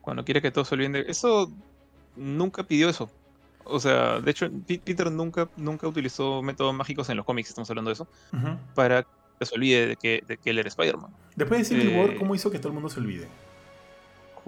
Cuando 0.01 0.25
quiere 0.25 0.41
que 0.41 0.49
todo 0.49 0.65
se 0.65 0.73
olvide. 0.73 1.05
Eso 1.07 1.51
nunca 2.15 2.63
pidió 2.63 2.89
eso. 2.89 3.07
O 3.65 3.79
sea, 3.79 4.19
de 4.19 4.31
hecho, 4.31 4.49
Peter 4.65 5.11
nunca, 5.11 5.47
nunca 5.57 5.87
utilizó 5.87 6.41
métodos 6.41 6.73
mágicos 6.73 7.07
en 7.09 7.17
los 7.17 7.25
cómics, 7.25 7.49
estamos 7.49 7.69
hablando 7.69 7.89
de 7.89 7.93
eso, 7.93 8.07
para 8.73 9.05
que 9.37 9.45
se 9.45 9.53
olvide 9.53 9.85
de 9.85 9.95
que, 9.95 10.23
de 10.27 10.37
que 10.37 10.49
él 10.49 10.57
era 10.57 10.69
Spider-Man. 10.69 11.11
Después 11.35 11.59
de 11.59 11.65
Civil 11.65 11.95
War, 11.95 12.09
eh, 12.09 12.15
¿cómo 12.17 12.33
hizo 12.33 12.49
que 12.49 12.57
todo 12.57 12.69
el 12.69 12.73
mundo 12.73 12.89
se 12.89 12.99
olvide? 12.99 13.27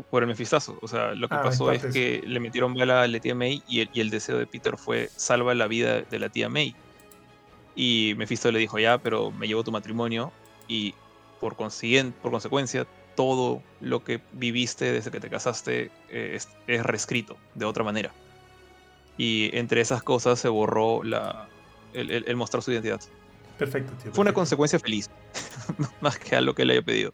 Por 0.09 0.23
el 0.23 0.27
mefistazo. 0.27 0.77
O 0.81 0.87
sea, 0.87 1.13
lo 1.13 1.27
que 1.27 1.35
ah, 1.35 1.43
pasó 1.43 1.71
es 1.71 1.85
que 1.85 2.23
le 2.25 2.39
metieron 2.39 2.73
bala 2.73 3.03
a 3.03 3.07
la 3.07 3.19
tía 3.19 3.35
May 3.35 3.61
y 3.67 3.99
el, 3.99 4.09
deseo 4.09 4.37
de 4.37 4.47
Peter 4.47 4.77
fue 4.77 5.09
salva 5.15 5.53
la 5.53 5.67
vida 5.67 6.01
de 6.01 6.19
la 6.19 6.29
tía 6.29 6.49
May. 6.49 6.75
Y 7.75 8.13
Mephisto 8.17 8.51
le 8.51 8.59
dijo, 8.59 8.79
ya, 8.79 8.97
pero 8.97 9.31
me 9.31 9.47
llevo 9.47 9.63
tu 9.63 9.71
matrimonio 9.71 10.31
y 10.67 10.93
por, 11.39 11.55
consiguiente, 11.55 12.17
por 12.21 12.31
consecuencia 12.31 12.85
todo 13.15 13.61
lo 13.79 14.03
que 14.03 14.21
viviste 14.33 14.91
desde 14.91 15.11
que 15.11 15.19
te 15.19 15.29
casaste 15.29 15.91
eh, 16.09 16.37
es, 16.37 16.83
reescrito 16.83 17.37
de 17.55 17.65
otra 17.65 17.83
manera. 17.83 18.11
Y 19.17 19.49
entre 19.53 19.81
esas 19.81 20.03
cosas 20.03 20.39
se 20.39 20.49
borró 20.49 21.03
la, 21.03 21.47
el, 21.93 22.35
mostrar 22.35 22.63
su 22.63 22.71
identidad. 22.71 23.01
Perfecto, 23.57 23.93
tío. 24.01 24.13
Fue 24.13 24.21
una 24.21 24.33
consecuencia 24.33 24.79
feliz, 24.79 25.09
más 26.01 26.17
que 26.17 26.35
a 26.35 26.41
lo 26.41 26.55
que 26.55 26.65
le 26.65 26.73
haya 26.73 26.81
pedido. 26.81 27.13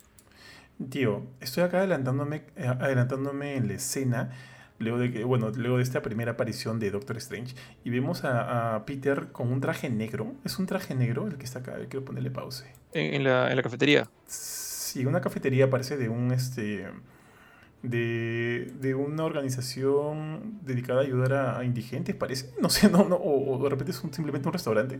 Tío, 0.89 1.23
estoy 1.41 1.63
acá 1.63 1.79
adelantándome, 1.79 2.43
eh, 2.55 2.67
adelantándome 2.67 3.55
en 3.55 3.67
la 3.67 3.73
escena, 3.73 4.29
luego 4.77 4.99
de, 4.99 5.11
que, 5.11 5.23
bueno, 5.23 5.49
luego 5.55 5.77
de 5.77 5.83
esta 5.83 6.03
primera 6.03 6.33
aparición 6.33 6.79
de 6.79 6.91
Doctor 6.91 7.17
Strange, 7.17 7.55
y 7.83 7.89
vemos 7.89 8.23
a, 8.23 8.83
Peter 8.85 9.31
con 9.31 9.51
un 9.51 9.59
traje 9.59 9.89
negro. 9.89 10.33
¿Es 10.45 10.59
un 10.59 10.67
traje 10.67 10.93
negro 10.93 11.27
el 11.27 11.37
que 11.37 11.45
está 11.45 11.59
acá? 11.59 11.77
Quiero 11.89 12.05
ponerle 12.05 12.29
pause. 12.29 12.65
¿En, 12.93 13.23
la, 13.23 13.59
cafetería? 13.63 14.07
Sí, 14.27 15.05
una 15.05 15.19
cafetería 15.19 15.67
parece 15.69 15.97
de 15.97 16.09
un, 16.09 16.31
este, 16.31 16.85
de, 17.81 18.95
una 18.95 19.23
organización 19.23 20.59
dedicada 20.63 21.01
a 21.01 21.03
ayudar 21.05 21.33
a, 21.33 21.63
indigentes, 21.63 22.13
parece. 22.15 22.53
No 22.61 22.69
sé, 22.69 22.87
no, 22.87 23.03
no, 23.09 23.15
o, 23.15 23.61
de 23.63 23.69
repente 23.69 23.91
es 23.93 23.97
simplemente 23.97 24.47
un 24.47 24.53
restaurante. 24.53 24.99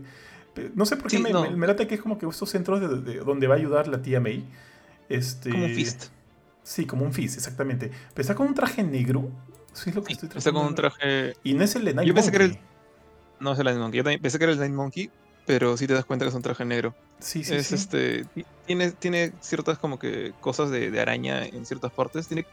No 0.74 0.86
sé 0.86 0.96
por 0.96 1.08
qué 1.08 1.20
me, 1.20 1.32
me, 1.32 1.66
late 1.68 1.86
que 1.86 1.94
es 1.94 2.00
como 2.00 2.18
que 2.18 2.26
estos 2.26 2.50
centros 2.50 2.80
de, 2.80 3.18
donde 3.18 3.46
va 3.46 3.54
a 3.54 3.58
ayudar 3.58 3.86
la 3.86 4.02
tía 4.02 4.18
May. 4.18 4.44
Este, 5.08 5.50
como 5.50 5.64
un 5.64 5.74
fist. 5.74 6.06
Sí, 6.62 6.84
como 6.84 7.04
un 7.04 7.12
fist, 7.12 7.36
exactamente. 7.36 7.90
Pero 8.14 8.20
está 8.20 8.34
con 8.34 8.46
un 8.46 8.54
traje 8.54 8.82
negro. 8.82 9.30
Sí, 9.72 9.90
es 9.90 9.96
lo 9.96 10.04
que 10.04 10.12
estoy 10.12 10.28
Está 10.34 10.52
con 10.52 10.66
un 10.66 10.74
traje. 10.74 11.34
Y 11.42 11.54
no 11.54 11.64
es 11.64 11.74
el 11.76 11.84
de 11.84 11.94
Night 11.94 12.06
Yo 12.08 12.14
pensé 12.14 12.30
que 12.30 12.36
era 12.36 12.44
el. 12.44 12.58
No 13.40 13.52
es 13.52 13.58
el 13.58 13.64
Night 13.64 13.78
Monkey. 13.78 13.98
Yo 13.98 14.04
también 14.04 14.20
pensé 14.20 14.38
que 14.38 14.44
era 14.44 14.52
el 14.52 14.58
Night 14.58 14.72
Monkey, 14.72 15.10
pero 15.46 15.76
sí 15.76 15.86
te 15.86 15.94
das 15.94 16.04
cuenta 16.04 16.24
que 16.24 16.28
es 16.28 16.34
un 16.34 16.42
traje 16.42 16.64
negro. 16.64 16.94
Sí, 17.20 17.44
sí. 17.44 17.54
Es 17.54 17.72
este. 17.72 18.26
Tiene, 18.66 18.90
tiene 18.92 19.32
ciertas 19.40 19.78
como 19.78 19.98
que 19.98 20.34
cosas 20.40 20.70
de, 20.70 21.00
araña 21.00 21.46
en 21.46 21.64
ciertas 21.64 21.92
partes. 21.92 22.28
Tiene. 22.28 22.46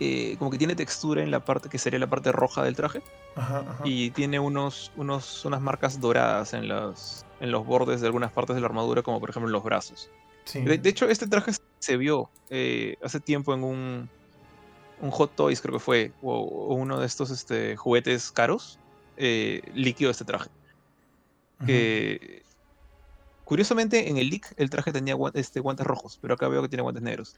Eh, 0.00 0.34
como 0.40 0.50
que 0.50 0.58
tiene 0.58 0.74
textura 0.74 1.22
en 1.22 1.30
la 1.30 1.44
parte 1.44 1.68
que 1.68 1.78
sería 1.78 2.00
la 2.00 2.08
parte 2.08 2.32
roja 2.32 2.64
del 2.64 2.74
traje. 2.74 3.02
Ajá, 3.36 3.58
ajá. 3.58 3.84
Y 3.84 4.10
tiene 4.10 4.40
unos, 4.40 4.90
unos, 4.96 5.44
unas 5.44 5.60
marcas 5.60 6.00
doradas 6.00 6.54
en, 6.54 6.66
las, 6.66 7.24
en 7.38 7.52
los 7.52 7.64
bordes 7.64 8.00
de 8.00 8.08
algunas 8.08 8.32
partes 8.32 8.56
de 8.56 8.60
la 8.60 8.66
armadura, 8.66 9.02
como 9.02 9.20
por 9.20 9.30
ejemplo 9.30 9.48
en 9.48 9.52
los 9.52 9.62
brazos. 9.62 10.10
De, 10.54 10.88
hecho, 10.88 11.08
este 11.08 11.26
traje 11.26 11.52
se 11.78 11.96
vio 11.96 12.30
eh, 12.50 12.96
hace 13.02 13.20
tiempo 13.20 13.54
en 13.54 13.64
un, 13.64 14.08
un 15.00 15.10
Hot 15.10 15.34
Toys, 15.34 15.60
creo 15.60 15.74
que 15.74 15.80
fue, 15.80 16.12
o, 16.22 16.74
uno 16.74 16.98
de 16.98 17.06
estos 17.06 17.30
este, 17.30 17.76
juguetes 17.76 18.30
caros, 18.30 18.78
eh, 19.16 19.62
líquido 19.74 20.10
este 20.10 20.24
traje. 20.24 20.50
Que, 21.64 22.42
curiosamente, 23.44 24.10
en 24.10 24.16
el 24.16 24.30
leak 24.30 24.52
el 24.56 24.68
traje 24.68 24.90
tenía 24.90 25.16
este, 25.34 25.60
guantes 25.60 25.86
rojos, 25.86 26.18
pero 26.20 26.34
acá 26.34 26.48
veo 26.48 26.60
que 26.60 26.68
tiene 26.68 26.82
guantes 26.82 27.04
negros. 27.04 27.36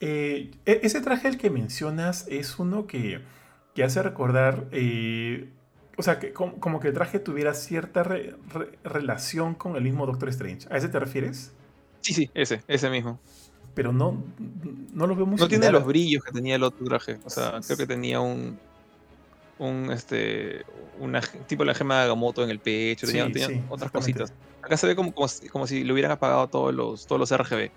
Eh, 0.00 0.50
e, 0.66 0.80
ese 0.82 1.00
traje 1.00 1.28
el 1.28 1.38
que 1.38 1.50
mencionas 1.50 2.26
es 2.28 2.58
uno 2.58 2.88
que, 2.88 3.20
que 3.76 3.84
hace 3.84 4.02
recordar, 4.02 4.66
o 5.96 6.02
sea, 6.02 6.18
que 6.18 6.32
como, 6.32 6.80
que 6.80 6.88
el 6.88 6.94
traje 6.94 7.20
tuviera 7.20 7.54
cierta 7.54 8.02
relación 8.82 9.54
con 9.54 9.76
el 9.76 9.84
mismo 9.84 10.04
Doctor 10.04 10.30
Strange. 10.30 10.66
¿A 10.68 10.78
ese 10.78 10.88
te 10.88 10.98
refieres? 10.98 11.52
Sí, 12.00 12.14
sí, 12.14 12.30
ese, 12.34 12.62
ese 12.66 12.90
mismo. 12.90 13.18
Pero 13.74 13.92
no, 13.92 14.22
no 14.92 15.06
lo 15.06 15.14
veo 15.14 15.26
muy 15.26 15.38
No 15.38 15.48
tiene 15.48 15.70
los 15.70 15.84
brillos 15.84 16.24
que 16.24 16.32
tenía 16.32 16.56
el 16.56 16.62
otro 16.62 16.84
traje. 16.86 17.18
O 17.24 17.30
sea, 17.30 17.60
creo 17.64 17.76
que 17.76 17.86
tenía 17.86 18.20
un. 18.20 18.58
Un 19.58 19.90
este. 19.92 20.64
Una, 20.98 21.20
tipo 21.46 21.64
la 21.64 21.74
gema 21.74 21.98
de 21.98 22.04
Agamotto 22.04 22.42
en 22.42 22.50
el 22.50 22.58
pecho. 22.58 23.06
tenía, 23.06 23.26
otras 23.68 23.90
cositas. 23.90 24.32
Acá 24.62 24.76
se 24.76 24.86
ve 24.86 24.96
como, 24.96 25.14
como, 25.14 25.66
si 25.66 25.84
le 25.84 25.92
hubieran 25.92 26.10
apagado 26.10 26.46
todos 26.48 26.74
los, 26.74 27.06
todos 27.06 27.18
los 27.18 27.38
RGB, 27.38 27.70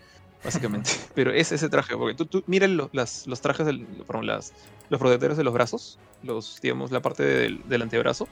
básicamente. 0.44 0.92
Pero 1.16 1.32
es 1.32 1.52
ese 1.54 1.70
traje, 1.70 1.96
porque 1.96 2.16
tú, 2.16 2.26
tú 2.26 2.44
miren 2.48 2.76
los, 2.76 2.90
los 3.26 3.42
trajes, 3.42 3.66
del, 3.66 3.88
las, 4.24 4.54
los 4.90 5.00
protectores 5.00 5.38
de 5.38 5.46
los 5.46 5.54
brazos, 5.54 5.98
los, 6.22 6.60
digamos, 6.62 6.92
la 6.92 7.02
parte 7.02 7.24
del, 7.24 7.62
del 7.70 7.82
antebrazo, 7.82 8.28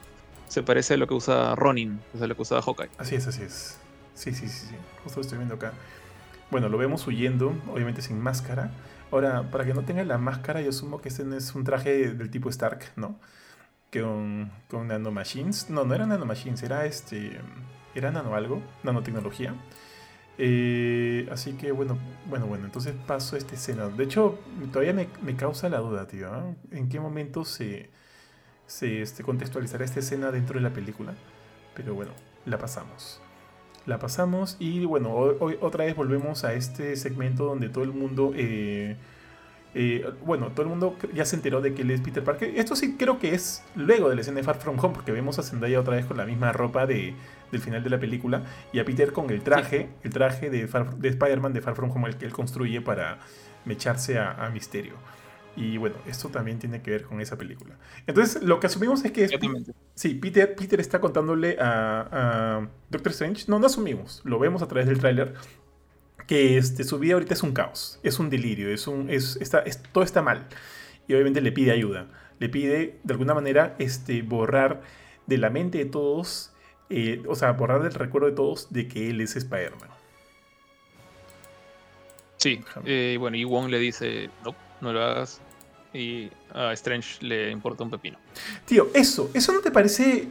se 0.48 0.62
parece 0.62 0.94
a 0.94 0.96
lo 0.98 1.06
que 1.06 1.14
usa 1.14 1.54
Ronin, 1.54 1.98
o 2.14 2.18
sea, 2.18 2.26
lo 2.26 2.36
que 2.36 2.42
usa 2.42 2.60
Hawkeye. 2.60 2.90
Así 2.98 3.14
es, 3.14 3.26
así 3.26 3.42
es. 3.42 3.78
Sí, 4.14 4.32
sí, 4.32 4.48
sí, 4.48 4.66
sí. 4.68 4.74
Justo 5.02 5.20
lo 5.20 5.22
estoy 5.22 5.38
viendo 5.38 5.54
acá. 5.54 5.72
Bueno, 6.50 6.68
lo 6.68 6.78
vemos 6.78 7.06
huyendo, 7.06 7.54
obviamente 7.72 8.02
sin 8.02 8.20
máscara. 8.20 8.70
Ahora, 9.10 9.50
para 9.50 9.64
que 9.64 9.74
no 9.74 9.84
tenga 9.84 10.04
la 10.04 10.18
máscara, 10.18 10.60
yo 10.60 10.70
asumo 10.70 11.00
que 11.00 11.08
este 11.08 11.24
es 11.36 11.54
un 11.54 11.64
traje 11.64 12.14
del 12.14 12.30
tipo 12.30 12.48
Stark, 12.50 12.92
¿no? 12.96 13.16
Con, 13.92 14.50
con 14.70 14.88
nanomachines. 14.88 15.70
No, 15.70 15.84
no 15.84 15.94
era 15.94 16.06
nanomachines, 16.06 16.62
era 16.62 16.86
este. 16.86 17.40
Era 17.94 18.10
nano 18.10 18.34
algo, 18.34 18.62
nanotecnología. 18.82 19.54
Eh, 20.38 21.28
así 21.30 21.52
que 21.54 21.72
bueno, 21.72 21.98
bueno, 22.26 22.46
bueno, 22.46 22.64
entonces 22.64 22.94
paso 23.06 23.36
a 23.36 23.38
esta 23.38 23.54
escena. 23.54 23.88
De 23.88 24.04
hecho, 24.04 24.38
todavía 24.72 24.92
me, 24.94 25.08
me 25.22 25.36
causa 25.36 25.68
la 25.68 25.78
duda, 25.78 26.06
tío. 26.06 26.28
¿eh? 26.34 26.56
¿En 26.72 26.88
qué 26.88 27.00
momento 27.00 27.44
se, 27.44 27.90
se 28.66 29.02
este, 29.02 29.22
contextualizará 29.24 29.84
esta 29.84 30.00
escena 30.00 30.30
dentro 30.30 30.56
de 30.56 30.62
la 30.62 30.72
película? 30.72 31.14
Pero 31.74 31.94
bueno, 31.94 32.12
la 32.46 32.58
pasamos 32.58 33.20
la 33.86 33.98
pasamos 33.98 34.56
y 34.58 34.84
bueno, 34.84 35.14
hoy, 35.14 35.56
otra 35.60 35.84
vez 35.84 35.96
volvemos 35.96 36.44
a 36.44 36.54
este 36.54 36.96
segmento 36.96 37.44
donde 37.44 37.68
todo 37.68 37.84
el 37.84 37.92
mundo, 37.92 38.32
eh, 38.36 38.96
eh, 39.74 40.04
bueno, 40.24 40.48
todo 40.48 40.62
el 40.62 40.68
mundo 40.68 40.96
ya 41.14 41.24
se 41.24 41.36
enteró 41.36 41.60
de 41.60 41.74
que 41.74 41.82
él 41.82 41.90
es 41.90 42.00
Peter 42.00 42.22
Parker. 42.22 42.52
Esto 42.56 42.76
sí 42.76 42.96
creo 42.96 43.18
que 43.18 43.34
es 43.34 43.62
luego 43.74 44.08
de 44.08 44.14
la 44.14 44.20
escena 44.20 44.36
de 44.38 44.44
Far 44.44 44.56
From 44.56 44.78
Home, 44.78 44.94
porque 44.94 45.12
vemos 45.12 45.38
a 45.38 45.42
Zendaya 45.42 45.80
otra 45.80 45.96
vez 45.96 46.06
con 46.06 46.16
la 46.16 46.26
misma 46.26 46.52
ropa 46.52 46.86
de, 46.86 47.14
del 47.50 47.60
final 47.60 47.82
de 47.82 47.90
la 47.90 47.98
película 47.98 48.42
y 48.72 48.78
a 48.78 48.84
Peter 48.84 49.12
con 49.12 49.30
el 49.30 49.42
traje, 49.42 49.88
el 50.02 50.12
traje 50.12 50.50
de, 50.50 50.66
de 50.66 51.08
Spider-Man 51.08 51.52
de 51.52 51.60
Far 51.60 51.74
From 51.74 51.90
Home, 51.90 52.08
el 52.08 52.16
que 52.16 52.26
él 52.26 52.32
construye 52.32 52.80
para 52.80 53.18
mecharse 53.64 54.18
a, 54.18 54.32
a 54.32 54.50
Misterio. 54.50 54.94
Y 55.56 55.76
bueno, 55.76 55.96
esto 56.06 56.28
también 56.28 56.58
tiene 56.58 56.80
que 56.82 56.90
ver 56.90 57.04
con 57.04 57.20
esa 57.20 57.36
película. 57.36 57.76
Entonces, 58.06 58.42
lo 58.42 58.58
que 58.58 58.68
asumimos 58.68 59.04
es 59.04 59.12
que... 59.12 59.24
Es, 59.24 59.32
sí, 59.94 60.14
Peter, 60.14 60.54
Peter 60.54 60.80
está 60.80 61.00
contándole 61.00 61.56
a, 61.60 62.66
Doctor 62.90 63.12
Strange. 63.12 63.44
No, 63.48 63.58
no 63.58 63.66
asumimos. 63.66 64.22
Lo 64.24 64.38
vemos 64.38 64.62
a 64.62 64.68
través 64.68 64.86
del 64.86 64.98
tráiler. 64.98 65.34
Que 66.26 66.56
este, 66.56 66.84
su 66.84 66.98
vida 66.98 67.14
ahorita 67.14 67.34
es 67.34 67.42
un 67.42 67.52
caos. 67.52 68.00
Es 68.02 68.18
un 68.18 68.30
delirio. 68.30 68.72
Es 68.72 68.86
un, 68.86 69.10
es, 69.10 69.36
está, 69.40 69.64
todo 69.92 70.04
está 70.04 70.22
mal. 70.22 70.46
Y 71.06 71.12
obviamente 71.12 71.42
le 71.42 71.52
pide 71.52 71.72
ayuda. 71.72 72.08
Le 72.38 72.48
pide, 72.48 72.98
de 73.02 73.12
alguna 73.12 73.34
manera, 73.34 73.76
este, 73.78 74.22
borrar 74.22 74.82
de 75.26 75.36
la 75.36 75.50
mente 75.50 75.78
de 75.78 75.84
todos. 75.84 76.54
Eh, 76.88 77.22
o 77.28 77.34
sea, 77.34 77.52
borrar 77.52 77.82
del 77.82 77.92
recuerdo 77.92 78.28
de 78.28 78.34
todos 78.34 78.72
de 78.72 78.88
que 78.88 79.10
él 79.10 79.20
es 79.20 79.36
Spider-Man. 79.36 79.90
Sí, 82.42 82.60
eh, 82.86 83.16
bueno, 83.20 83.36
y 83.36 83.44
Wong 83.44 83.70
le 83.70 83.78
dice, 83.78 84.28
no, 84.44 84.52
no 84.82 84.92
lo 84.92 85.02
hagas. 85.02 85.40
Y 85.94 86.30
a 86.52 86.72
Strange 86.72 87.24
le 87.24 87.50
importa 87.50 87.84
un 87.84 87.90
pepino. 87.90 88.18
Tío, 88.64 88.88
eso, 88.94 89.30
eso 89.32 89.52
no 89.52 89.60
te 89.60 89.70
parece... 89.70 90.28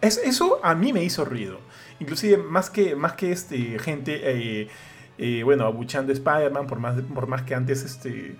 Es, 0.00 0.18
eso 0.18 0.58
a 0.62 0.74
mí 0.74 0.92
me 0.92 1.04
hizo 1.04 1.24
ruido. 1.24 1.60
Inclusive 2.00 2.36
más 2.36 2.70
que, 2.70 2.96
más 2.96 3.12
que 3.12 3.30
este, 3.30 3.78
gente, 3.78 4.20
eh, 4.24 4.68
eh, 5.18 5.42
bueno, 5.44 5.64
abuchando 5.64 6.12
a 6.12 6.14
Spider-Man, 6.14 6.66
por 6.66 6.80
más, 6.80 7.00
por 7.02 7.26
más 7.28 7.42
que 7.42 7.54
antes, 7.54 7.84
este, 7.84 8.36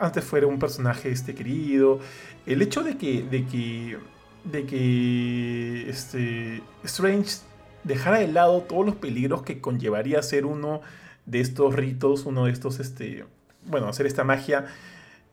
antes 0.00 0.24
fuera 0.24 0.46
un 0.46 0.58
personaje 0.58 1.10
este, 1.10 1.34
querido. 1.34 2.00
El 2.44 2.60
hecho 2.62 2.82
de 2.82 2.96
que, 2.96 3.22
de 3.22 3.46
que, 3.46 3.98
de 4.44 4.66
que 4.66 5.88
este, 5.88 6.62
Strange 6.82 7.36
dejara 7.84 8.18
de 8.18 8.28
lado 8.28 8.62
todos 8.62 8.84
los 8.84 8.96
peligros 8.96 9.42
que 9.42 9.60
conllevaría 9.60 10.20
ser 10.22 10.46
uno 10.46 10.80
de 11.26 11.40
estos 11.40 11.74
ritos, 11.74 12.24
uno 12.24 12.46
de 12.46 12.52
estos, 12.52 12.80
este, 12.80 13.24
bueno, 13.66 13.88
hacer 13.88 14.06
esta 14.06 14.24
magia 14.24 14.66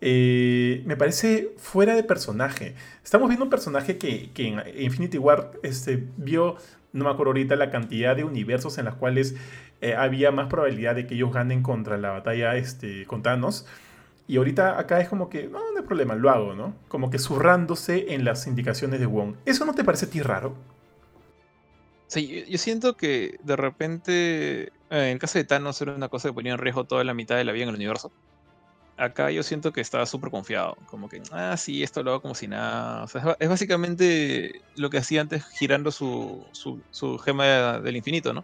eh, 0.06 0.84
me 0.86 0.98
parece 0.98 1.54
fuera 1.56 1.96
de 1.96 2.04
personaje. 2.04 2.76
Estamos 3.06 3.30
viendo 3.30 3.46
un 3.46 3.50
personaje 3.50 3.98
que, 3.98 4.32
en 4.36 4.62
Infinity 4.78 5.18
War 5.18 5.52
este, 5.64 6.06
vio, 6.18 6.58
no 6.92 7.06
me 7.06 7.10
acuerdo 7.10 7.30
ahorita, 7.30 7.56
la 7.56 7.72
cantidad 7.72 8.14
de 8.14 8.26
universos 8.26 8.78
en 8.78 8.84
los 8.84 8.96
cuales 8.96 9.36
eh, 9.80 9.96
había 9.96 10.32
más 10.32 10.48
probabilidad 10.48 10.96
de 10.96 11.08
que 11.08 11.16
ellos 11.16 11.32
ganen 11.32 11.64
contra 11.64 11.98
la 11.98 12.12
batalla 12.12 12.58
este, 12.58 13.06
con 13.06 13.24
Thanos. 13.24 13.66
Y 14.28 14.36
ahorita 14.36 14.78
acá 14.78 15.00
es 15.00 15.08
como 15.08 15.30
que, 15.30 15.48
no, 15.48 15.60
no 15.72 15.80
hay 15.80 15.86
problema, 15.86 16.16
lo 16.16 16.30
hago, 16.30 16.54
¿no? 16.54 16.76
Como 16.90 17.10
que 17.10 17.18
zurrándose 17.18 18.14
en 18.14 18.26
las 18.26 18.46
indicaciones 18.46 19.00
de 19.00 19.06
Wong. 19.06 19.36
¿Eso 19.46 19.66
no 19.66 19.74
te 19.74 19.86
parece 19.86 20.08
a 20.08 20.10
ti 20.10 20.22
raro? 20.22 20.54
Sí, 22.08 22.44
yo 22.50 22.58
siento 22.58 22.98
que 22.98 23.40
de 23.42 23.56
repente, 23.56 24.64
eh, 24.64 24.72
en 24.90 25.14
el 25.14 25.20
caso 25.20 25.40
de 25.40 25.46
Thanos 25.46 25.82
era 25.82 25.96
una 25.96 26.10
cosa 26.10 26.28
que 26.28 26.34
ponía 26.34 26.52
en 26.52 26.58
riesgo 26.58 26.84
toda 26.84 27.06
la 27.06 27.14
mitad 27.14 27.38
de 27.38 27.46
la 27.46 27.54
vida 27.54 27.64
en 27.64 27.70
el 27.70 27.76
universo 27.76 28.12
acá 28.98 29.32
yo 29.32 29.44
siento 29.44 29.72
que 29.74 29.82
estaba 29.82 30.06
súper 30.06 30.30
confiado. 30.30 30.78
Como 30.88 31.10
que, 31.10 31.22
ah, 31.32 31.58
sí, 31.58 31.84
esto 31.84 32.04
lo 32.04 32.12
hago 32.12 32.22
como 32.22 32.36
si 32.36 32.48
nada. 32.48 33.04
O 33.04 33.08
sea, 33.08 33.36
es 33.40 33.50
básicamente 33.50 34.62
lo 34.76 34.90
que 34.90 34.98
hacía 34.98 35.22
antes 35.22 35.46
girando 35.46 35.92
su, 35.92 36.46
su, 36.52 37.18
gema 37.20 37.80
del 37.80 37.96
infinito, 37.96 38.34
¿no? 38.34 38.44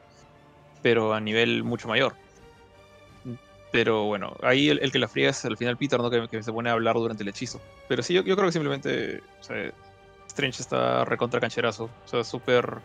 Pero 0.82 1.14
a 1.14 1.20
nivel 1.20 1.64
mucho 1.64 1.88
mayor. 1.88 2.16
Pero 3.72 4.06
bueno, 4.06 4.36
ahí 4.42 4.70
el, 4.70 4.92
que 4.92 4.98
la 4.98 5.08
fría 5.08 5.30
es 5.30 5.46
al 5.46 5.58
final 5.58 5.78
Peter, 5.78 6.00
¿no? 6.00 6.10
Que, 6.10 6.44
se 6.44 6.52
pone 6.52 6.70
a 6.70 6.74
hablar 6.74 6.96
durante 6.96 7.24
el 7.24 7.30
hechizo. 7.30 7.62
Pero 7.88 8.02
sí, 8.02 8.14
yo, 8.14 8.24
yo 8.24 8.36
creo 8.36 8.48
que 8.48 8.54
simplemente. 8.54 9.22
O 9.40 9.44
sea, 9.44 9.72
Strange 10.28 10.62
está 10.62 11.06
recontra 11.06 11.40
cancherazo. 11.40 11.90
O 12.06 12.08
sea, 12.08 12.24
súper. 12.24 12.80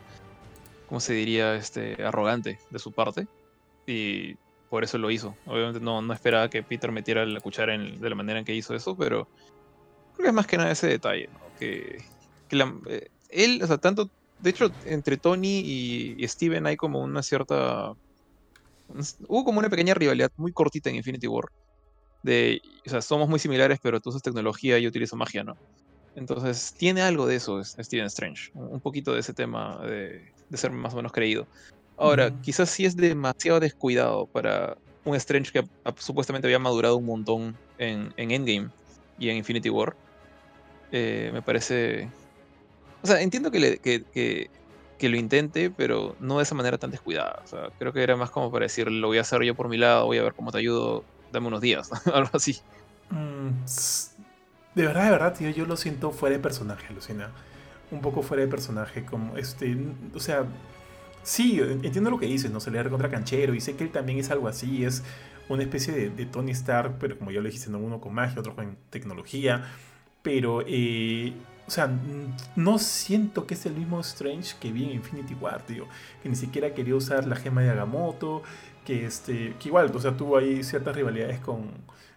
¿Cómo 0.89 1.01
se 1.01 1.15
diría? 1.15 1.55
Este. 1.55 2.03
arrogante 2.05 2.59
de 2.71 2.79
su 2.79 2.93
parte. 2.93 3.27
Y 3.87 4.37
por 4.75 4.83
eso 4.83 4.99
lo 4.99 5.09
hizo. 5.09 5.37
Obviamente 5.47 5.79
no, 5.79 6.03
no 6.03 6.13
esperaba 6.13 6.51
que 6.51 6.65
Peter 6.65 6.91
metiera 6.91 7.25
la 7.25 7.39
cuchara 7.39 7.79
de 7.79 8.11
la 8.11 8.17
manera 8.17 8.41
en 8.41 8.45
que 8.45 8.57
hizo 8.57 8.75
eso, 8.75 8.97
pero 8.97 9.29
creo 10.15 10.25
que 10.25 10.27
es 10.27 10.35
más 10.35 10.49
que 10.49 10.57
nada 10.57 10.73
ese 10.73 10.89
detalle, 10.89 11.29
que, 11.61 11.99
eh, 12.89 13.09
él, 13.29 13.61
o 13.63 13.69
sea, 13.69 13.79
tanto, 13.79 14.11
de 14.41 14.51
hecho, 14.51 14.73
entre 14.85 15.17
Tony 15.17 15.63
y, 15.65 16.27
Steven 16.27 16.67
hay 16.67 16.75
como 16.75 17.01
una 17.05 17.23
cierta... 17.23 17.93
Hubo 19.29 19.45
como 19.45 19.61
una 19.61 19.71
pequeña 19.71 19.95
rivalidad 19.95 20.33
muy 20.39 20.51
cortita 20.51 20.91
en 20.91 20.97
Infinity 20.97 21.29
War. 21.29 21.45
De, 22.25 22.61
o 22.85 22.91
sea, 22.91 23.01
somos 23.01 23.29
muy 23.29 23.39
similares, 23.39 23.79
pero 23.81 24.01
tú 24.01 24.11
usas 24.11 24.23
tecnología 24.23 24.77
y 24.77 24.83
yo 24.83 24.89
utilizo 24.89 25.15
magia, 25.15 25.45
¿no? 25.45 25.57
Entonces, 26.17 26.75
tiene 26.77 27.01
algo 27.03 27.29
de 27.29 27.37
eso 27.37 27.63
Steven 27.63 28.07
Strange. 28.07 28.51
Un 28.55 28.81
poquito 28.81 29.15
de 29.15 29.21
ese 29.21 29.35
tema 29.35 29.79
de, 29.87 30.33
de 30.49 30.59
ser 30.59 30.73
más 30.73 30.95
o 30.95 30.97
menos 30.97 31.13
creído. 31.13 31.47
Ahora, 31.97 32.33
quizás 32.43 32.71
sí 32.71 32.85
es 32.85 32.97
demasiado 32.97 33.61
descuidado 33.61 34.27
para 34.27 34.77
un 35.05 35.15
Strange 35.17 35.53
que 35.53 35.65
supuestamente 35.99 36.47
había 36.47 36.59
madurado 36.59 36.97
un 36.97 37.07
montón 37.07 37.57
en, 37.79 38.13
Endgame 38.17 38.71
y 39.19 39.29
en 39.29 39.37
Infinity 39.37 39.71
War. 39.71 39.95
Eh, 40.91 41.31
me 41.33 41.43
parece. 41.43 42.09
O 43.03 43.07
sea, 43.07 43.21
entiendo 43.21 43.51
que, 43.51 43.79
que, 43.79 44.51
lo 45.09 45.19
intente, 45.19 45.69
pero 45.71 46.17
no 46.19 46.39
de 46.39 46.45
esa 46.45 46.55
manera 46.55 46.79
tan 46.79 46.91
descuidada. 46.91 47.43
O 47.45 47.47
sea, 47.47 47.69
creo 47.79 47.93
que 47.93 48.03
era 48.03 48.17
más 48.17 48.31
como 48.31 48.51
para 48.51 48.65
decir, 48.65 48.91
lo 48.91 49.09
voy 49.09 49.19
a 49.19 49.21
hacer 49.21 49.43
yo 49.43 49.55
por 49.55 49.69
mi 49.69 49.77
lado, 49.77 50.07
voy 50.07 50.17
a 50.17 50.23
ver 50.23 50.33
cómo 50.33 50.51
te 50.51 50.59
ayudo, 50.59 51.05
dame 51.31 51.49
unos 51.49 51.61
días, 51.61 51.91
algo 52.13 52.31
así. 52.33 52.59
Mm, 53.11 53.51
de 54.75 54.87
verdad, 54.87 55.05
de 55.05 55.11
verdad, 55.11 55.35
tío, 55.35 55.51
yo 55.51 55.67
lo 55.67 55.77
siento 55.77 56.11
fuera 56.11 56.37
de 56.37 56.43
personaje, 56.43 56.93
Lucina. 56.95 57.31
Un 57.91 58.01
poco 58.01 58.23
fuera 58.23 58.43
de 58.43 58.49
personaje, 58.49 59.05
como 59.05 59.37
este. 59.37 59.77
O 60.15 60.21
sea, 60.21 60.47
Sí, 61.25 61.59
entiendo 61.59 62.11
lo 62.11 62.19
que 62.19 62.27
dices, 62.27 62.51
¿no? 62.51 62.61
Se 62.61 62.71
le 62.71 62.83
da 62.83 62.89
contra 62.91 63.09
canchero 63.09 63.55
y 63.55 63.61
sé 63.61 63.75
que 63.77 63.85
él 63.85 63.91
también 63.91 64.19
es 64.19 64.31
algo 64.31 64.47
así, 64.47 64.85
es 64.85 65.03
una 65.49 65.63
especie 65.63 66.11
de, 66.11 66.27
Tony 66.27 66.53
Stark, 66.53 66.97
pero 67.01 67.19
como 67.19 67.31
ya 67.31 67.41
lo 67.41 67.47
dijiste, 67.47 67.71
¿no? 67.71 67.79
uno 67.79 68.01
con 68.01 68.15
magia, 68.15 68.41
otro 68.41 68.55
con 68.55 68.77
tecnología, 68.91 69.65
pero, 70.23 70.63
eh, 70.67 71.33
o 71.67 71.71
sea, 71.71 71.91
no 72.57 72.79
siento 72.79 73.47
que 73.47 73.55
es 73.55 73.65
el 73.67 73.75
mismo 73.75 74.01
Strange 74.01 74.55
que 74.61 74.71
vi 74.71 74.85
en 74.85 74.93
Infinity 74.93 75.35
War, 75.35 75.63
tío, 75.63 75.87
que 76.23 76.29
ni 76.29 76.37
siquiera 76.37 76.75
quería 76.75 76.95
usar 76.95 77.27
la 77.27 77.37
gema 77.37 77.63
de 77.63 77.71
Agamotto, 77.71 78.43
que, 78.85 79.07
este, 79.07 79.55
que 79.59 79.69
igual, 79.69 79.91
o 79.95 80.01
sea, 80.01 80.17
tuvo 80.17 80.37
ahí 80.37 80.63
ciertas 80.63 80.95
rivalidades 80.95 81.41
con, 81.41 81.71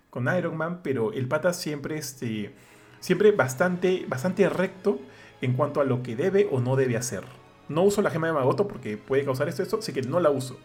con 0.09 0.27
Iron 0.37 0.57
Man, 0.57 0.81
pero 0.83 1.13
el 1.13 1.27
pata 1.27 1.53
siempre, 1.53 1.97
este, 1.97 2.53
siempre 2.99 3.31
bastante, 3.31 4.05
bastante 4.07 4.49
recto 4.49 4.99
en 5.41 5.53
cuanto 5.53 5.79
a 5.81 5.85
lo 5.85 6.03
que 6.03 6.15
debe 6.15 6.47
o 6.51 6.59
no 6.59 6.75
debe 6.75 6.97
hacer. 6.97 7.23
No 7.69 7.83
uso 7.83 8.01
la 8.01 8.09
gema 8.09 8.27
de 8.27 8.33
Magoto 8.33 8.67
porque 8.67 8.97
puede 8.97 9.23
causar 9.25 9.49
esto, 9.49 9.63
esto, 9.63 9.77
así 9.79 9.93
que 9.93 10.01
no 10.01 10.19
la 10.19 10.29
uso. 10.29 10.57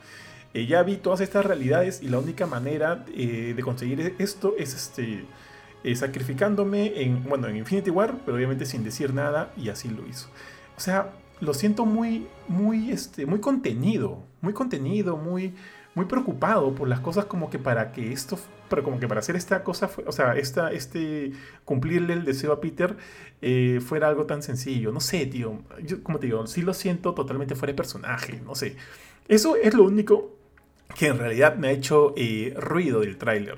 Eh, 0.55 0.67
ya 0.67 0.83
vi 0.83 0.97
todas 0.97 1.21
estas 1.21 1.47
realidades 1.47 2.03
y 2.03 2.09
la 2.09 2.19
única 2.19 2.47
manera 2.47 3.05
eh, 3.15 3.55
de 3.57 3.63
conseguir 3.63 4.15
esto 4.19 4.55
es 4.59 4.75
este, 4.75 5.25
eh, 5.83 5.97
sacrificándome 5.97 7.03
en, 7.03 7.25
bueno, 7.25 7.49
en 7.49 7.57
Infinity 7.57 7.91
War, 7.91 8.19
pero 8.25 8.37
obviamente 8.37 8.67
sin 8.67 8.85
decir 8.85 9.15
nada 9.15 9.53
y 9.57 9.71
así 9.71 9.89
lo 9.89 10.07
hizo. 10.07 10.29
O 10.77 10.81
sea, 10.81 11.13
lo 11.41 11.55
siento 11.55 11.87
muy, 11.87 12.27
muy, 12.49 12.91
este, 12.91 13.27
muy 13.27 13.41
contenido, 13.41 14.23
muy 14.41 14.53
contenido, 14.53 15.17
muy, 15.17 15.55
muy 15.95 16.07
preocupado 16.07 16.75
por 16.75 16.89
las 16.89 17.01
cosas 17.01 17.27
como 17.27 17.51
que 17.51 17.59
para 17.59 17.93
que 17.93 18.13
esto 18.13 18.39
pero 18.73 18.83
como 18.83 18.99
que 18.99 19.07
para 19.07 19.21
hacer 19.21 19.37
esta 19.37 19.63
cosa, 19.63 19.91
o 20.07 20.13
sea, 20.13 20.35
esta, 20.35 20.73
este, 20.73 21.33
cumplirle 21.67 22.15
el 22.15 22.25
deseo 22.25 22.55
a 22.55 22.61
Peter 22.63 22.97
eh, 23.43 23.81
fuera 23.87 24.09
algo 24.09 24.25
tan 24.25 24.43
sencillo. 24.43 24.93
No 24.93 25.01
sé, 25.01 25.27
tío, 25.27 25.59
yo 25.85 26.03
como 26.03 26.19
te 26.19 26.25
digo, 26.25 26.47
sí 26.47 26.63
lo 26.63 26.73
siento 26.73 27.13
totalmente 27.13 27.55
fuera 27.55 27.73
de 27.73 27.77
personaje, 27.77 28.41
no 28.43 28.55
sé. 28.55 28.77
Eso 29.29 29.57
es 29.57 29.75
lo 29.75 29.83
único 29.85 30.35
que 30.99 31.09
en 31.09 31.19
realidad 31.19 31.57
me 31.57 31.69
ha 31.69 31.71
hecho 31.73 32.15
eh, 32.17 32.55
ruido 32.57 33.01
del 33.01 33.19
tráiler. 33.19 33.57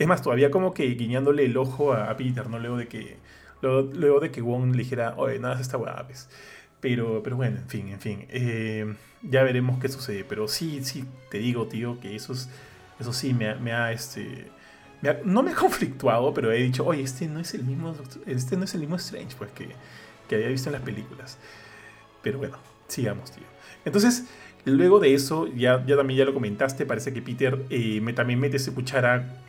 Es 0.00 0.08
más, 0.08 0.22
todavía 0.22 0.50
como 0.50 0.74
que 0.74 0.86
guiñándole 0.86 1.44
el 1.44 1.56
ojo 1.56 1.92
a, 1.92 2.16
Peter, 2.16 2.50
¿no? 2.50 2.58
Luego 2.58 2.78
de 2.78 2.88
que, 2.88 3.18
luego, 3.60 4.18
de 4.18 4.32
que 4.32 4.42
Wong 4.42 4.72
le 4.72 4.82
dijera, 4.82 5.14
oye, 5.18 5.38
nada, 5.38 5.60
esta 5.60 5.78
pues". 5.78 6.28
Pero, 6.82 7.22
pero 7.22 7.36
bueno, 7.36 7.56
en 7.58 7.68
fin, 7.68 7.88
en 7.88 8.00
fin. 8.00 8.26
Eh, 8.28 8.94
ya 9.22 9.42
veremos 9.42 9.80
qué 9.80 9.88
sucede. 9.88 10.24
Pero 10.28 10.48
sí, 10.48 10.84
sí, 10.84 11.04
te 11.30 11.38
digo, 11.38 11.66
tío, 11.66 11.98
que 12.00 12.14
eso 12.14 12.34
es 12.34 12.50
eso 13.02 13.12
sí, 13.12 13.34
me, 13.34 13.72
ha, 13.72 13.92
este, 13.92 14.46
no 15.24 15.42
me 15.42 15.50
ha 15.50 15.54
conflictuado, 15.56 16.32
pero 16.32 16.52
he 16.52 16.62
dicho, 16.62 16.86
oye, 16.86 17.02
este 17.02 17.26
no 17.26 17.40
es 17.40 17.52
el 17.54 17.64
mismo, 17.64 17.94
este 18.26 18.56
no 18.56 18.64
es 18.64 18.74
el 18.74 18.80
mismo 18.80 18.96
Strange, 18.96 19.34
pues, 19.36 19.50
que, 19.50 19.68
que 20.28 20.36
había 20.36 20.48
visto 20.48 20.68
en 20.68 20.74
las 20.74 20.82
películas. 20.82 21.38
Pero 22.22 22.38
bueno, 22.38 22.58
sigamos, 22.86 23.32
tío. 23.32 23.44
Entonces, 23.84 24.26
luego 24.64 25.00
de 25.00 25.14
eso, 25.14 25.48
ya, 25.48 25.84
ya 25.84 25.96
también 25.96 26.18
ya 26.18 26.24
lo 26.24 26.32
comentaste, 26.32 26.86
parece 26.86 27.12
que 27.12 27.20
Peter 27.20 27.64
eh, 27.70 28.00
me, 28.00 28.12
también 28.12 28.38
mete 28.38 28.60
su 28.60 28.72
cuchara 28.72 29.42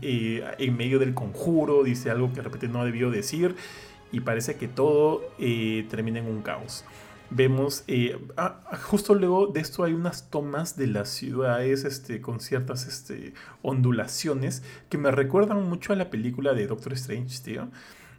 eh, 0.00 0.44
en 0.58 0.76
medio 0.76 1.00
del 1.00 1.14
conjuro, 1.14 1.82
dice 1.82 2.10
algo 2.10 2.28
que 2.30 2.36
de 2.36 2.42
repente 2.42 2.68
no 2.68 2.84
debió 2.84 3.10
decir, 3.10 3.56
y 4.12 4.20
parece 4.20 4.56
que 4.56 4.68
todo 4.68 5.22
eh, 5.38 5.86
termina 5.90 6.20
en 6.20 6.26
un 6.26 6.42
caos 6.42 6.84
vemos, 7.34 7.84
eh, 7.88 8.18
ah, 8.36 8.60
justo 8.82 9.14
luego 9.14 9.46
de 9.46 9.60
esto 9.60 9.84
hay 9.84 9.92
unas 9.92 10.30
tomas 10.30 10.76
de 10.76 10.86
las 10.86 11.08
ciudades 11.08 11.84
este, 11.84 12.20
con 12.20 12.40
ciertas 12.40 12.86
este, 12.86 13.34
ondulaciones 13.62 14.62
que 14.88 14.98
me 14.98 15.10
recuerdan 15.10 15.68
mucho 15.68 15.92
a 15.92 15.96
la 15.96 16.10
película 16.10 16.52
de 16.54 16.66
Doctor 16.66 16.92
Strange, 16.94 17.42
tío. 17.42 17.68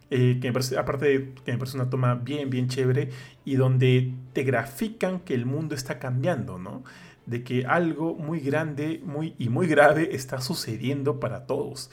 Eh, 0.10 0.38
que 0.42 0.50
me 0.50 0.54
parece, 0.54 0.78
aparte 0.78 1.06
de 1.06 1.34
que 1.44 1.54
me 1.54 1.58
parece 1.58 1.78
una 1.78 1.90
toma 1.90 2.14
bien, 2.16 2.50
bien 2.50 2.68
chévere 2.68 3.10
y 3.46 3.56
donde 3.56 4.14
te 4.34 4.44
grafican 4.44 5.22
que 5.22 5.34
el 5.34 5.46
mundo 5.46 5.74
está 5.74 5.98
cambiando, 5.98 6.60
¿no? 6.60 6.84
De 7.26 7.44
que 7.44 7.66
algo 7.66 8.14
muy 8.14 8.40
grande 8.40 9.02
muy, 9.04 9.34
y 9.40 9.50
muy 9.50 9.66
grave 9.66 10.16
está 10.16 10.40
sucediendo 10.42 11.20
para 11.20 11.48
todos. 11.48 11.90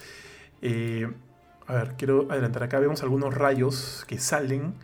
Eh, 0.60 1.08
A 1.70 1.74
ver, 1.74 1.94
quiero 1.96 2.26
adelantar 2.28 2.64
acá. 2.64 2.80
Vemos 2.80 3.04
algunos 3.04 3.32
rayos 3.32 4.04
que 4.08 4.18
salen. 4.18 4.74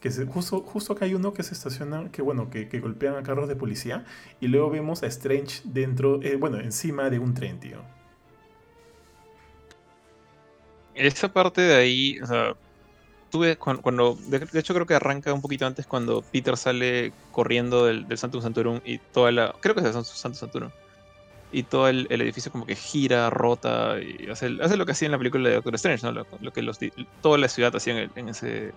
Que 0.00 0.10
justo, 0.10 0.62
justo 0.62 0.94
acá 0.94 1.04
hay 1.04 1.14
uno 1.14 1.34
que 1.34 1.42
se 1.42 1.52
estaciona, 1.52 2.10
que 2.10 2.22
bueno, 2.22 2.48
que, 2.48 2.70
que 2.70 2.80
golpean 2.80 3.16
a 3.16 3.22
carros 3.22 3.48
de 3.48 3.54
policía. 3.54 4.06
Y 4.40 4.48
luego 4.48 4.70
vemos 4.70 5.02
a 5.02 5.06
Strange 5.08 5.60
dentro, 5.64 6.22
eh, 6.22 6.36
bueno, 6.36 6.58
encima 6.58 7.10
de 7.10 7.18
un 7.18 7.34
tren, 7.34 7.60
tío. 7.60 7.82
Esa 10.94 11.30
parte 11.30 11.60
de 11.60 11.74
ahí, 11.74 12.18
o 12.20 12.26
sea, 12.26 12.56
tuve 13.28 13.56
cuando, 13.56 14.16
de, 14.28 14.46
hecho 14.58 14.72
creo 14.72 14.86
que 14.86 14.94
arranca 14.94 15.34
un 15.34 15.42
poquito 15.42 15.66
antes 15.66 15.86
cuando 15.86 16.22
Peter 16.22 16.56
sale 16.56 17.12
corriendo 17.30 17.84
del, 17.84 18.08
del 18.08 18.16
Santum 18.16 18.40
Santorum 18.40 18.80
y 18.86 18.98
toda 18.98 19.32
la, 19.32 19.54
creo 19.60 19.74
que 19.74 19.82
es 19.82 19.86
el 19.86 20.04
Santum 20.04 20.34
Santorum, 20.34 20.70
y 21.52 21.64
todo 21.64 21.88
el, 21.88 22.06
edificio 22.10 22.50
como 22.50 22.64
que 22.64 22.74
gira, 22.74 23.28
rota, 23.28 23.96
y 24.00 24.30
hace, 24.30 24.56
hace, 24.62 24.76
lo 24.76 24.86
que 24.86 24.92
hacía 24.92 25.06
en 25.06 25.12
la 25.12 25.18
película 25.18 25.48
de 25.50 25.56
Doctor 25.56 25.74
Strange, 25.74 26.06
¿no? 26.06 26.24
Lo, 26.40 26.52
que 26.52 26.62
los, 26.62 26.78
toda 27.20 27.36
la 27.36 27.48
ciudad 27.48 27.76
hacía 27.76 28.08
en, 28.14 28.28
ese, 28.28 28.72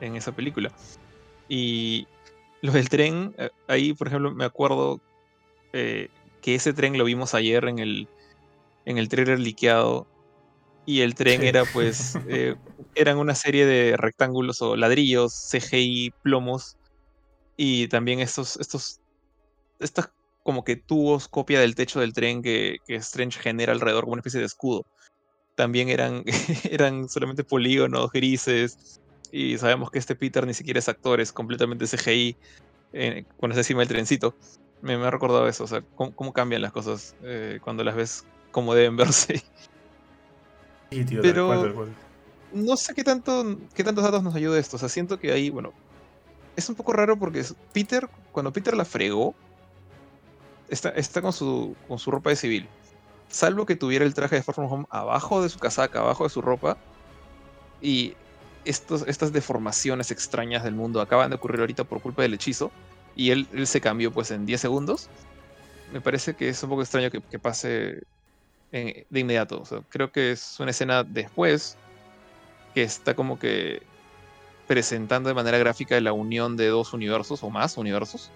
en 0.00 0.14
esa 0.14 0.32
película. 0.32 0.70
Y 1.48 2.06
lo 2.60 2.72
del 2.72 2.90
tren, 2.90 3.34
eh, 3.38 3.50
ahí 3.66 3.94
por 3.94 4.08
ejemplo 4.08 4.30
me 4.30 4.44
acuerdo 4.44 5.00
eh, 5.72 6.08
que 6.42 6.54
ese 6.54 6.74
tren 6.74 6.98
lo 6.98 7.04
vimos 7.04 7.34
ayer 7.34 7.64
en 7.64 7.78
el, 7.78 8.08
en 8.84 8.98
el 8.98 9.08
trailer 9.08 9.38
liqueado 9.38 10.06
y 10.84 11.00
el 11.00 11.14
tren 11.14 11.42
era 11.42 11.64
pues, 11.72 12.18
eh, 12.28 12.56
eran 12.94 13.18
una 13.18 13.34
serie 13.34 13.64
de 13.64 13.96
rectángulos 13.96 14.60
o 14.60 14.76
ladrillos, 14.76 15.50
CGI, 15.50 16.12
plomos, 16.22 16.76
y 17.56 17.88
también 17.88 18.20
estos, 18.20 18.56
estos, 18.56 19.00
estas 19.80 20.10
como 20.42 20.64
que 20.64 20.76
tubos 20.76 21.28
copia 21.28 21.60
del 21.60 21.74
techo 21.74 22.00
del 22.00 22.12
tren 22.12 22.42
que, 22.42 22.78
que 22.86 22.96
Strange 22.96 23.40
genera 23.40 23.72
alrededor 23.72 24.04
como 24.04 24.14
una 24.14 24.20
especie 24.20 24.40
de 24.40 24.46
escudo. 24.46 24.86
También 25.54 25.88
eran, 25.88 26.24
eran 26.70 27.08
solamente 27.08 27.44
polígonos 27.44 28.10
grises, 28.12 29.00
y 29.30 29.58
sabemos 29.58 29.90
que 29.90 29.98
este 29.98 30.14
Peter 30.14 30.46
ni 30.46 30.54
siquiera 30.54 30.78
es 30.78 30.88
actor, 30.88 31.20
es 31.20 31.32
completamente 31.32 31.86
CGI 31.86 32.36
eh, 32.92 33.24
cuando 33.36 33.52
está 33.52 33.60
encima 33.60 33.80
del 33.80 33.88
trencito. 33.88 34.34
Me, 34.80 34.96
me, 34.96 35.06
ha 35.06 35.10
recordado 35.10 35.48
eso, 35.48 35.64
o 35.64 35.66
sea, 35.66 35.82
cómo, 35.94 36.32
cambian 36.32 36.62
las 36.62 36.72
cosas 36.72 37.14
eh, 37.22 37.58
cuando 37.62 37.84
las 37.84 37.96
ves 37.96 38.24
como 38.50 38.74
deben 38.74 38.96
verse. 38.96 39.42
Pero 40.90 41.88
no 42.52 42.76
sé 42.76 42.94
qué 42.94 43.04
tanto 43.04 43.58
qué 43.74 43.84
tantos 43.84 44.04
datos 44.04 44.22
nos 44.22 44.34
ayuda 44.34 44.58
esto. 44.58 44.76
O 44.76 44.78
sea, 44.78 44.88
siento 44.88 45.18
que 45.18 45.32
ahí, 45.32 45.50
bueno, 45.50 45.72
es 46.56 46.68
un 46.68 46.74
poco 46.74 46.92
raro 46.92 47.18
porque 47.18 47.44
Peter, 47.72 48.08
cuando 48.32 48.52
Peter 48.52 48.74
la 48.74 48.84
fregó, 48.84 49.34
está, 50.68 50.90
está 50.90 51.22
con, 51.22 51.32
su, 51.32 51.76
con 51.86 51.98
su 51.98 52.10
ropa 52.10 52.30
de 52.30 52.36
civil. 52.36 52.68
Salvo 53.28 53.66
que 53.66 53.76
tuviera 53.76 54.04
el 54.04 54.14
traje 54.14 54.36
de 54.36 54.42
Far 54.42 54.54
From 54.54 54.72
Home 54.72 54.86
abajo 54.90 55.42
de 55.42 55.48
su 55.48 55.58
casaca, 55.58 56.00
abajo 56.00 56.24
de 56.24 56.30
su 56.30 56.40
ropa. 56.40 56.76
Y 57.80 58.14
estos, 58.64 59.04
estas 59.06 59.32
deformaciones 59.32 60.10
extrañas 60.10 60.64
del 60.64 60.74
mundo 60.74 61.00
acaban 61.00 61.30
de 61.30 61.36
ocurrir 61.36 61.60
ahorita 61.60 61.84
por 61.84 62.00
culpa 62.00 62.22
del 62.22 62.34
hechizo. 62.34 62.70
Y 63.14 63.30
él, 63.30 63.48
él 63.52 63.66
se 63.66 63.80
cambió 63.80 64.12
pues 64.12 64.30
en 64.30 64.46
10 64.46 64.60
segundos. 64.60 65.08
Me 65.92 66.00
parece 66.00 66.34
que 66.34 66.48
es 66.48 66.62
un 66.62 66.70
poco 66.70 66.82
extraño 66.82 67.10
que, 67.10 67.20
que 67.20 67.38
pase 67.38 68.02
de 68.70 69.20
inmediato. 69.20 69.62
creo 69.88 70.12
que 70.12 70.32
es 70.32 70.60
una 70.60 70.70
escena 70.70 71.04
después 71.04 71.76
que 72.74 72.82
está 72.82 73.14
como 73.14 73.38
que 73.38 73.82
presentando 74.66 75.28
de 75.28 75.34
manera 75.34 75.56
gráfica 75.58 75.98
la 76.00 76.12
unión 76.12 76.56
de 76.56 76.68
dos 76.68 76.92
universos 76.92 77.42
o 77.42 77.50
más 77.50 77.78
universos. 77.78 78.30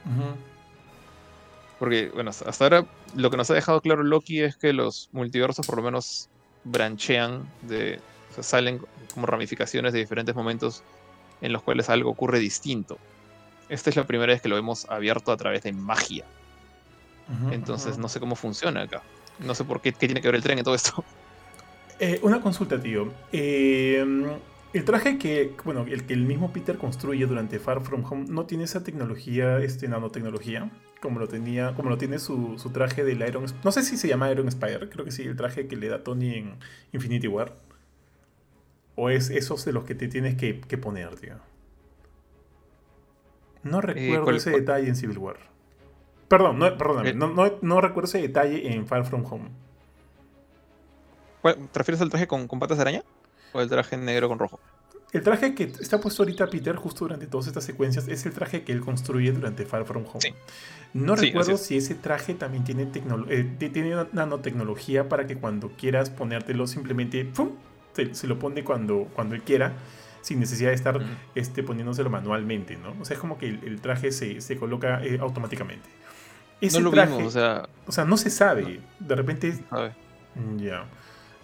Porque, 1.83 2.11
bueno, 2.15 2.31
hasta 2.31 2.65
ahora 2.65 2.87
lo 3.17 3.29
que 3.29 3.37
nos 3.37 3.51
ha 3.51 3.55
dejado 3.55 3.81
claro 3.81 4.05
Loki 4.05 4.41
es 4.41 4.57
que 4.57 4.73
los 4.73 5.09
multiversos 5.11 5.67
por 5.67 5.79
lo 5.79 5.83
menos 5.83 6.29
branchean, 6.63 7.51
de, 7.63 7.99
salen 8.41 8.81
como 9.13 9.27
ramificaciones 9.27 9.93
de 9.93 9.99
diferentes 9.99 10.33
momentos 10.33 10.85
en 11.41 11.53
los 11.53 11.61
cuales 11.61 11.91
algo 11.91 12.09
ocurre 12.09 12.39
distinto. 12.39 12.99
Esta 13.69 13.91
es 13.91 13.97
la 13.97 14.07
primera 14.07 14.33
vez 14.33 14.41
que 14.41 14.49
lo 14.49 14.55
vemos 14.55 14.89
abierto 14.91 15.33
a 15.33 15.37
través 15.37 15.65
de 15.65 15.73
magia. 15.73 16.25
Entonces 17.51 17.99
no 17.99 18.09
sé 18.09 18.21
cómo 18.21 18.37
funciona 18.37 18.83
acá. 18.83 19.03
No 19.41 19.53
sé 19.57 19.65
por 19.65 19.81
qué, 19.81 19.93
qué 19.93 20.07
tiene 20.07 20.21
que 20.21 20.29
ver 20.29 20.37
el 20.37 20.43
tren 20.45 20.59
en 20.59 20.65
todo 20.65 20.77
esto. 20.77 21.05
Eh, 21.99 22.19
una 22.23 22.41
consulta, 22.41 22.81
tío. 22.81 23.13
Eh, 23.33 24.05
el 24.73 24.85
traje 24.85 25.19
que, 25.19 25.55
bueno, 25.65 25.85
el 25.89 26.05
que 26.05 26.15
el 26.15 26.23
mismo 26.23 26.53
Peter 26.53 26.77
construye 26.77 27.27
durante 27.27 27.61
Far 27.61 27.81
From 27.81 28.05
Home 28.05 28.25
no 28.29 28.45
tiene 28.45 28.65
esa 28.65 28.83
tecnología, 28.83 29.59
este 29.59 29.87
nanotecnología, 29.87 30.69
como 31.03 31.19
lo 31.19 31.29
tenía, 31.29 31.75
como 31.75 31.91
lo 31.91 31.99
tiene 31.99 32.19
su, 32.21 32.59
su 32.59 32.71
traje 32.71 33.05
del 33.05 33.21
Iron, 33.29 33.45
no 33.65 33.73
sé 33.73 33.83
si 33.83 33.97
se 33.97 34.07
llama 34.07 34.31
Iron 34.31 34.47
Spider, 34.49 34.89
creo 34.89 35.05
que 35.05 35.11
sí, 35.11 35.25
el 35.25 35.37
traje 35.37 35.67
que 35.67 35.77
le 35.77 35.89
da 35.89 36.05
Tony 36.05 36.35
en 36.37 36.55
Infinity 36.93 37.27
War. 37.27 37.55
O 38.95 39.11
es 39.11 39.29
esos 39.31 39.65
de 39.65 39.73
los 39.73 39.85
que 39.85 39.95
te 39.95 40.07
tienes 40.07 40.37
que, 40.37 40.55
poner, 40.79 41.17
tío. 41.17 41.35
No 43.65 43.79
eh, 43.79 43.83
recuerdo 43.83 44.31
ese 44.31 44.51
detalle 44.51 44.89
en 44.89 44.97
Civil 44.97 45.19
War. 45.19 45.37
Perdón, 46.29 46.59
no, 46.59 46.79
perdóname, 46.79 47.11
eh. 47.11 47.59
no, 47.61 47.81
recuerdo 47.81 48.07
ese 48.07 48.21
detalle 48.21 48.73
en 48.73 48.87
Far 48.87 49.05
From 49.05 49.25
Home. 49.31 49.51
¿Te 51.43 51.79
refieres 51.79 52.01
al 52.01 52.11
traje 52.11 52.29
con, 52.29 52.47
patas 52.47 52.79
de 52.79 52.83
araña? 52.83 53.03
¿O 53.53 53.61
el 53.61 53.69
traje 53.69 53.97
negro 53.97 54.29
con 54.29 54.39
rojo? 54.39 54.61
El 55.13 55.23
traje 55.23 55.55
que 55.55 55.65
está 55.65 56.01
puesto 56.01 56.23
ahorita 56.23 56.47
Peter 56.47 56.75
justo 56.77 57.05
durante 57.05 57.27
todas 57.27 57.47
estas 57.47 57.65
secuencias 57.65 58.09
es 58.09 58.25
el 58.25 58.33
traje 58.33 58.63
que 58.63 58.73
él 58.73 58.81
construye 58.81 59.31
durante 59.33 59.67
Far 59.67 59.85
From 59.85 60.05
Home. 60.07 60.35
No 60.95 61.17
recuerdo 61.17 61.57
si 61.59 61.77
ese 61.77 61.95
traje 61.95 62.35
también 62.35 62.65
tiene, 62.65 62.89
eh, 63.29 63.57
tiene 63.59 64.07
nanotecnología 64.13 65.09
para 65.09 65.27
que 65.27 65.37
cuando 65.37 65.71
quieras 65.71 66.11
ponértelo 66.11 66.67
simplemente 66.67 67.31
Se, 68.13 68.27
lo 68.27 68.39
pone 68.39 68.65
cuando, 68.65 69.09
cuando 69.15 69.35
él 69.35 69.43
quiera 69.43 69.75
sin 70.23 70.41
necesidad 70.41 70.71
de 70.71 70.77
estar 70.77 71.01
este, 71.35 71.63
poniéndoselo 71.63 72.09
manualmente, 72.09 72.77
¿no? 72.77 72.95
O 73.01 73.05
sea, 73.05 73.15
es 73.15 73.21
como 73.21 73.37
que 73.37 73.49
el, 73.49 73.81
traje 73.81 74.13
se, 74.13 74.57
coloca 74.57 75.05
eh, 75.05 75.19
automáticamente 75.21 75.91
no 76.71 76.81
lo 76.81 76.91
vimos, 76.91 77.23
o 77.23 77.31
sea. 77.31 77.69
O 77.87 77.93
sea, 77.93 78.05
no 78.05 78.17
se 78.17 78.31
sabe. 78.31 78.81
De 78.99 79.15
repente. 79.15 79.59
Ya. 80.57 80.85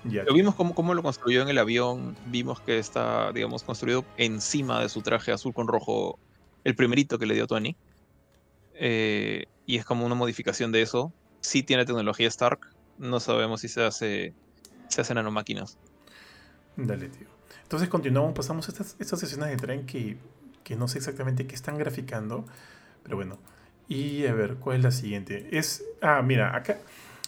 Lo 0.05 0.33
vimos 0.33 0.55
como, 0.55 0.75
cómo 0.75 0.95
lo 0.95 1.03
construyó 1.03 1.43
en 1.43 1.49
el 1.49 1.59
avión. 1.59 2.17
Vimos 2.27 2.61
que 2.61 2.79
está, 2.79 3.33
digamos, 3.33 3.63
construido 3.63 4.05
encima 4.17 4.81
de 4.81 4.89
su 4.89 5.03
traje 5.03 5.33
azul 5.33 5.53
con 5.53 5.69
rojo. 5.69 6.19
El 6.65 6.75
primerito 6.75 7.19
que 7.19 7.27
le 7.27 7.35
dio 7.35 7.47
Tony. 7.47 7.77
Eh, 8.75 9.47
y 9.67 9.77
es 9.77 9.85
como 9.85 10.07
una 10.07 10.15
modificación 10.15 10.73
de 10.73 10.83
eso. 10.83 11.13
Sí 11.41 11.63
tiene 11.63 11.85
tecnología 11.85 12.29
Stark. 12.29 12.61
No 12.99 13.21
sabemos 13.21 13.61
si 13.61 13.69
se 13.69 13.85
hace. 13.85 14.35
Se 14.89 15.01
hacen 15.01 15.17
nanomáquinas. 15.17 15.79
Dale, 16.77 17.09
tío. 17.09 17.27
Entonces 17.63 17.89
continuamos, 17.89 18.33
pasamos 18.35 18.69
estas, 18.69 18.97
estas 18.99 19.21
sesiones 19.21 19.51
de 19.51 19.57
tren 19.57 19.85
que, 19.85 20.17
que 20.65 20.77
no 20.77 20.89
sé 20.89 20.99
exactamente 20.99 21.47
qué 21.47 21.55
están 21.55 21.77
graficando. 21.77 22.47
Pero 23.03 23.17
bueno, 23.17 23.39
y 23.89 24.27
a 24.27 24.33
ver, 24.33 24.57
¿cuál 24.57 24.79
es 24.79 24.83
la 24.83 24.91
siguiente? 24.91 25.49
Es, 25.51 25.85
ah, 26.01 26.23
mira, 26.23 26.55
acá, 26.57 26.79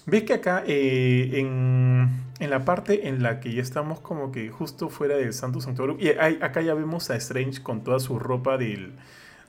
ves 0.06 0.24
que 0.24 0.34
acá 0.34 0.64
eh, 0.66 1.30
en, 1.34 2.08
en, 2.38 2.50
la 2.50 2.64
parte 2.64 3.08
en 3.08 3.22
la 3.22 3.40
que 3.40 3.52
ya 3.52 3.62
estamos 3.62 4.00
como 4.00 4.32
que 4.32 4.50
justo 4.50 4.88
fuera 4.88 5.16
del 5.16 5.32
Santo 5.32 5.60
Sanctorum, 5.60 5.96
y 6.00 6.08
acá 6.10 6.62
ya 6.62 6.74
vemos 6.74 7.10
a 7.10 7.16
Strange 7.16 7.62
con 7.62 7.84
toda 7.84 8.00
su 8.00 8.18
ropa 8.18 8.56
del, 8.58 8.94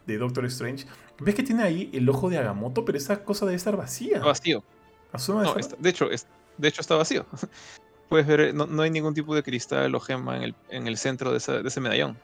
de 0.08 0.18
Doctor 0.18 0.46
Strange. 0.46 0.86
¿Ves 1.20 1.36
que 1.36 1.44
tiene 1.44 1.64
ahí 1.64 1.90
el 1.94 2.10
ojo 2.10 2.30
de 2.30 2.38
Agamotto? 2.38 2.84
Pero 2.86 2.98
esa 2.98 3.24
cosa 3.24 3.46
debe 3.46 3.58
estar 3.58 3.78
vacía. 3.78 4.20
vacío. 4.20 4.64
de, 5.80 5.90
hecho, 5.90 6.08
de 6.58 6.68
hecho 6.68 6.82
está 6.82 6.96
vacío. 6.96 7.26
Puedes 8.10 8.28
ver, 8.28 8.54
no, 8.54 8.82
hay 8.82 8.92
ningún 8.92 9.14
tipo 9.14 9.34
de 9.34 9.42
cristal 9.42 9.96
o 9.96 10.00
gema 10.00 10.36
en 10.36 10.44
el, 10.44 10.56
en 10.70 10.88
el 10.88 10.98
centro 10.98 11.32
de, 11.32 11.40
de 11.62 11.68
ese 11.68 11.80
medallón. 11.80 12.18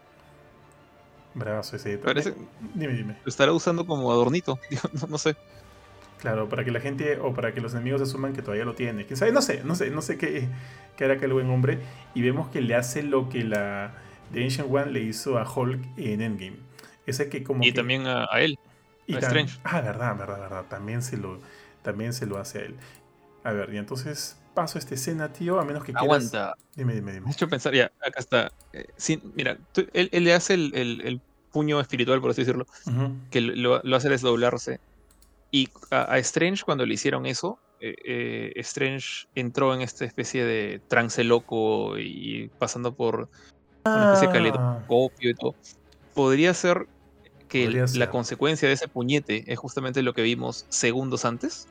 Brazo 1.37 1.75
ese. 1.75 1.97
Parece, 1.99 2.33
dime, 2.73 2.93
dime. 2.93 3.17
Lo 3.23 3.29
estará 3.29 3.53
usando 3.53 3.85
como 3.85 4.11
adornito, 4.11 4.59
no, 5.09 5.17
sé. 5.17 5.35
Claro, 6.19 6.49
para 6.49 6.63
que 6.63 6.71
la 6.71 6.79
gente 6.79 7.19
o 7.19 7.33
para 7.33 7.53
que 7.53 7.61
los 7.61 7.73
enemigos 7.73 8.01
asuman 8.01 8.33
que 8.33 8.41
todavía 8.41 8.65
lo 8.65 8.73
tiene. 8.73 9.05
¿Quién 9.05 9.17
sabe? 9.17 9.31
No 9.31 9.41
sé, 9.41 9.63
no 9.63 9.75
sé, 9.75 9.91
no 9.91 10.01
sé 10.01 10.17
qué, 10.17 10.47
qué 10.95 11.05
hará 11.05 11.15
aquel 11.15 11.33
buen 11.33 11.49
hombre. 11.49 11.79
Y 12.15 12.21
vemos 12.21 12.49
que 12.49 12.61
le 12.61 12.75
hace 12.75 13.03
lo 13.03 13.29
que 13.29 13.43
la 13.43 13.93
The 14.33 14.43
Ancient 14.43 14.73
One 14.73 14.91
le 14.91 15.01
hizo 15.01 15.37
a 15.37 15.49
Hulk 15.49 15.79
en 15.97 16.21
Endgame. 16.21 16.57
Ese 17.05 17.29
que 17.29 17.43
como 17.43 17.63
y 17.63 17.71
también 17.71 18.05
a, 18.07 18.25
él. 18.39 18.57
Y 19.05 19.15
a 19.15 19.19
Strange. 19.19 19.59
Ah, 19.63 19.81
verdad, 19.81 20.17
verdad, 20.17 20.39
verdad. 20.39 20.65
También 20.69 21.01
se 21.01 21.17
lo, 21.17 21.39
también 21.83 22.13
se 22.13 22.25
lo 22.25 22.37
hace 22.37 22.59
a 22.59 22.61
él. 22.63 22.75
A 23.43 23.51
ver, 23.53 23.73
y 23.73 23.77
entonces 23.77 24.37
paso 24.53 24.79
esta 24.79 24.95
escena, 24.95 25.31
tío, 25.31 25.59
a 25.59 25.65
menos 25.65 25.83
que 25.83 25.93
quieras... 25.93 26.03
Aguanta. 26.03 26.55
Dime, 26.75 26.95
dime, 26.95 27.13
dime. 27.13 27.27
De 27.27 27.31
hecho, 27.31 27.47
pensar, 27.47 27.73
ya, 27.75 27.91
acá 28.05 28.19
está. 28.19 28.51
Eh, 28.73 28.87
mira, 29.35 29.57
él, 29.93 30.09
le 30.11 30.33
hace 30.33 30.55
el, 30.55 31.21
puño 31.51 31.79
espiritual, 31.79 32.19
por 32.19 32.31
así 32.31 32.41
decirlo, 32.41 32.65
que 33.31 33.39
lo, 33.39 33.81
lo, 33.83 33.95
hace 33.95 34.09
desdoblarse. 34.09 34.79
Y 35.51 35.69
a, 35.91 36.17
Strange, 36.19 36.63
cuando 36.63 36.85
le 36.85 36.93
hicieron 36.93 37.25
eso, 37.25 37.59
eh, 37.79 37.95
eh, 38.05 38.53
Strange 38.57 39.27
entró 39.35 39.73
en 39.73 39.81
esta 39.81 40.05
especie 40.05 40.43
de 40.43 40.81
trance 40.87 41.23
loco 41.23 41.97
y 41.97 42.49
pasando 42.59 42.93
por 42.93 43.29
una 43.85 44.13
especie 44.13 44.27
de 44.27 44.33
caleidoscopio 44.33 45.29
y 45.29 45.33
todo. 45.35 45.55
Podría 46.13 46.53
ser 46.53 46.87
que 47.47 47.69
la 47.95 48.09
consecuencia 48.09 48.67
de 48.67 48.73
ese 48.73 48.87
puñete 48.87 49.51
es 49.51 49.57
justamente 49.57 50.01
lo 50.01 50.13
que 50.13 50.21
vimos 50.21 50.65
segundos 50.69 51.23
antes 51.23 51.67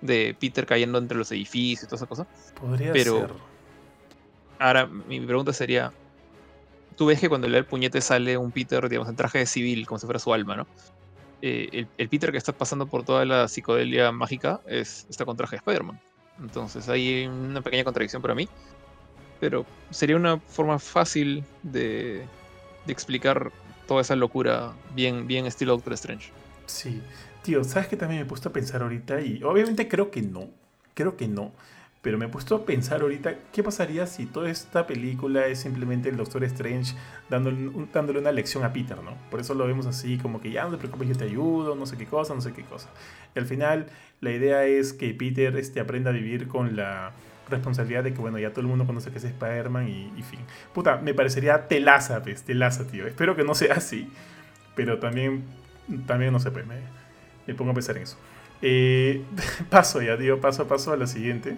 de 0.00 0.36
Peter 0.38 0.66
cayendo 0.66 0.98
entre 0.98 1.18
los 1.18 1.30
edificios 1.30 1.84
y 1.84 1.86
toda 1.86 1.96
esa 1.96 2.06
cosa. 2.06 2.26
Podría 2.60 2.92
Pero 2.92 3.28
ahora 4.58 4.86
mi 4.86 5.20
pregunta 5.20 5.52
sería, 5.52 5.92
tú 6.96 7.06
ves 7.06 7.20
que 7.20 7.28
cuando 7.28 7.46
le 7.46 7.52
da 7.52 7.58
el 7.58 7.66
puñete 7.66 8.00
sale 8.00 8.36
un 8.36 8.50
Peter, 8.50 8.88
digamos, 8.88 9.08
en 9.08 9.16
traje 9.16 9.38
de 9.38 9.46
civil, 9.46 9.86
como 9.86 9.98
si 9.98 10.06
fuera 10.06 10.18
su 10.18 10.32
alma, 10.32 10.56
¿no? 10.56 10.66
Eh, 11.42 11.86
el, 11.96 12.08
Peter 12.08 12.30
que 12.32 12.38
está 12.38 12.52
pasando 12.52 12.86
por 12.86 13.04
toda 13.04 13.24
la 13.24 13.48
psicodelia 13.48 14.12
mágica 14.12 14.60
es, 14.66 15.06
está 15.08 15.24
con 15.24 15.36
traje 15.36 15.56
de 15.56 15.58
Spider-Man. 15.58 15.98
Entonces 16.40 16.88
hay 16.88 17.26
una 17.26 17.60
pequeña 17.62 17.84
contradicción 17.84 18.22
para 18.22 18.34
mí. 18.34 18.48
Pero 19.40 19.64
sería 19.90 20.16
una 20.16 20.38
forma 20.38 20.78
fácil 20.78 21.44
de, 21.62 22.26
de 22.86 22.92
explicar 22.92 23.50
toda 23.86 24.02
esa 24.02 24.14
locura 24.16 24.72
bien, 24.94 25.26
bien 25.26 25.46
estilo 25.46 25.72
Doctor 25.72 25.94
Strange. 25.94 26.30
Sí, 26.66 27.02
tío, 27.42 27.64
¿sabes 27.64 27.88
que 27.88 27.96
también 27.96 28.20
me 28.20 28.26
he 28.26 28.28
puesto 28.28 28.50
a 28.50 28.52
pensar 28.52 28.82
ahorita? 28.82 29.20
Y 29.20 29.42
obviamente 29.42 29.88
creo 29.88 30.10
que 30.10 30.22
no, 30.22 30.48
creo 30.94 31.16
que 31.16 31.26
no. 31.26 31.52
Pero 32.02 32.16
me 32.16 32.26
he 32.26 32.28
puesto 32.28 32.54
a 32.54 32.64
pensar 32.64 33.02
ahorita, 33.02 33.34
¿qué 33.52 33.62
pasaría 33.62 34.06
si 34.06 34.24
toda 34.24 34.50
esta 34.50 34.86
película 34.86 35.46
es 35.46 35.60
simplemente 35.60 36.08
el 36.08 36.16
Doctor 36.16 36.44
Strange 36.44 36.94
dándole, 37.28 37.70
dándole, 37.92 38.20
una 38.20 38.32
lección 38.32 38.64
a 38.64 38.72
Peter, 38.72 38.96
¿no? 39.02 39.14
Por 39.30 39.40
eso 39.40 39.52
lo 39.52 39.66
vemos 39.66 39.84
así, 39.86 40.16
como 40.16 40.40
que 40.40 40.50
ya 40.50 40.64
no 40.64 40.70
te 40.70 40.78
preocupes, 40.78 41.08
yo 41.08 41.14
te 41.14 41.24
ayudo, 41.24 41.74
no 41.74 41.84
sé 41.84 41.98
qué 41.98 42.06
cosa, 42.06 42.34
no 42.34 42.40
sé 42.40 42.54
qué 42.54 42.62
cosa. 42.62 42.88
Al 43.36 43.44
final, 43.44 43.86
la 44.22 44.30
idea 44.30 44.64
es 44.64 44.94
que 44.94 45.12
Peter 45.12 45.54
este, 45.56 45.78
aprenda 45.78 46.08
a 46.08 46.14
vivir 46.14 46.48
con 46.48 46.74
la 46.74 47.12
responsabilidad 47.50 48.02
de 48.02 48.14
que, 48.14 48.20
bueno, 48.20 48.38
ya 48.38 48.50
todo 48.50 48.62
el 48.62 48.68
mundo 48.68 48.86
conoce 48.86 49.10
que 49.10 49.18
es 49.18 49.24
Spider-Man 49.24 49.88
y, 49.88 50.12
y, 50.16 50.22
fin. 50.22 50.40
Puta, 50.72 50.96
me 50.96 51.12
parecería 51.12 51.68
telaza, 51.68 52.22
pues, 52.22 52.44
telaza, 52.44 52.86
tío. 52.86 53.06
Espero 53.06 53.36
que 53.36 53.44
no 53.44 53.54
sea 53.54 53.74
así. 53.74 54.08
Pero 54.74 54.98
también, 54.98 55.44
también 56.06 56.32
no 56.32 56.40
sé, 56.40 56.50
pues, 56.50 56.66
me, 56.66 56.76
me 57.46 57.54
pongo 57.54 57.72
a 57.72 57.74
pensar 57.74 57.96
en 57.98 58.04
eso. 58.04 58.16
Eh, 58.62 59.22
paso 59.70 60.00
ya, 60.00 60.16
tío, 60.16 60.40
paso 60.40 60.62
a 60.62 60.68
paso 60.68 60.92
a 60.92 60.96
la 60.96 61.06
siguiente. 61.06 61.56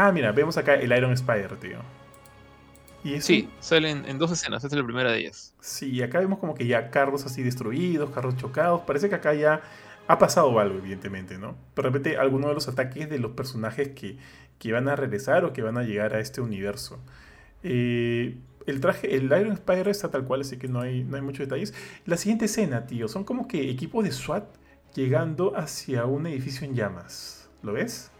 Ah, 0.00 0.12
mira, 0.12 0.30
vemos 0.32 0.56
acá 0.56 0.74
el 0.76 0.92
Iron 0.96 1.12
Spider, 1.12 1.56
tío. 1.58 1.80
¿Y 3.02 3.20
Sí, 3.20 3.48
salen 3.60 4.04
en 4.06 4.18
dos 4.18 4.30
escenas, 4.30 4.62
esta 4.62 4.76
es 4.76 4.80
la 4.80 4.86
primera 4.86 5.10
de 5.10 5.18
ellas. 5.18 5.54
Sí, 5.60 6.02
acá 6.02 6.20
vemos 6.20 6.38
como 6.38 6.54
que 6.54 6.66
ya 6.66 6.90
carros 6.90 7.26
así 7.26 7.42
destruidos, 7.42 8.10
carros 8.10 8.36
chocados. 8.36 8.82
Parece 8.82 9.08
que 9.08 9.16
acá 9.16 9.34
ya 9.34 9.62
ha 10.06 10.18
pasado 10.18 10.58
algo, 10.60 10.78
evidentemente, 10.78 11.36
¿no? 11.38 11.56
Pero 11.74 11.88
de 11.90 11.92
repente 11.98 12.16
alguno 12.18 12.48
de 12.48 12.54
los 12.54 12.68
ataques 12.68 13.10
de 13.10 13.18
los 13.18 13.32
personajes 13.32 13.88
que, 13.90 14.18
que 14.58 14.72
van 14.72 14.88
a 14.88 14.96
regresar 14.96 15.44
o 15.44 15.52
que 15.52 15.62
van 15.62 15.78
a 15.78 15.82
llegar 15.82 16.14
a 16.14 16.20
este 16.20 16.40
universo. 16.40 17.00
Eh, 17.64 18.38
el 18.66 18.80
traje, 18.80 19.16
el 19.16 19.24
Iron 19.24 19.52
Spider 19.52 19.88
está 19.88 20.10
tal 20.10 20.24
cual, 20.24 20.42
así 20.42 20.58
que 20.58 20.68
no 20.68 20.80
hay, 20.80 21.02
no 21.04 21.16
hay 21.16 21.22
muchos 21.22 21.40
detalles. 21.40 21.74
La 22.06 22.16
siguiente 22.16 22.44
escena, 22.46 22.86
tío, 22.86 23.08
son 23.08 23.24
como 23.24 23.48
que 23.48 23.68
equipos 23.70 24.04
de 24.04 24.12
SWAT 24.12 24.44
llegando 24.94 25.56
hacia 25.56 26.04
un 26.06 26.26
edificio 26.26 26.66
en 26.66 26.74
llamas. 26.74 27.50
¿Lo 27.62 27.72
ves? 27.72 28.12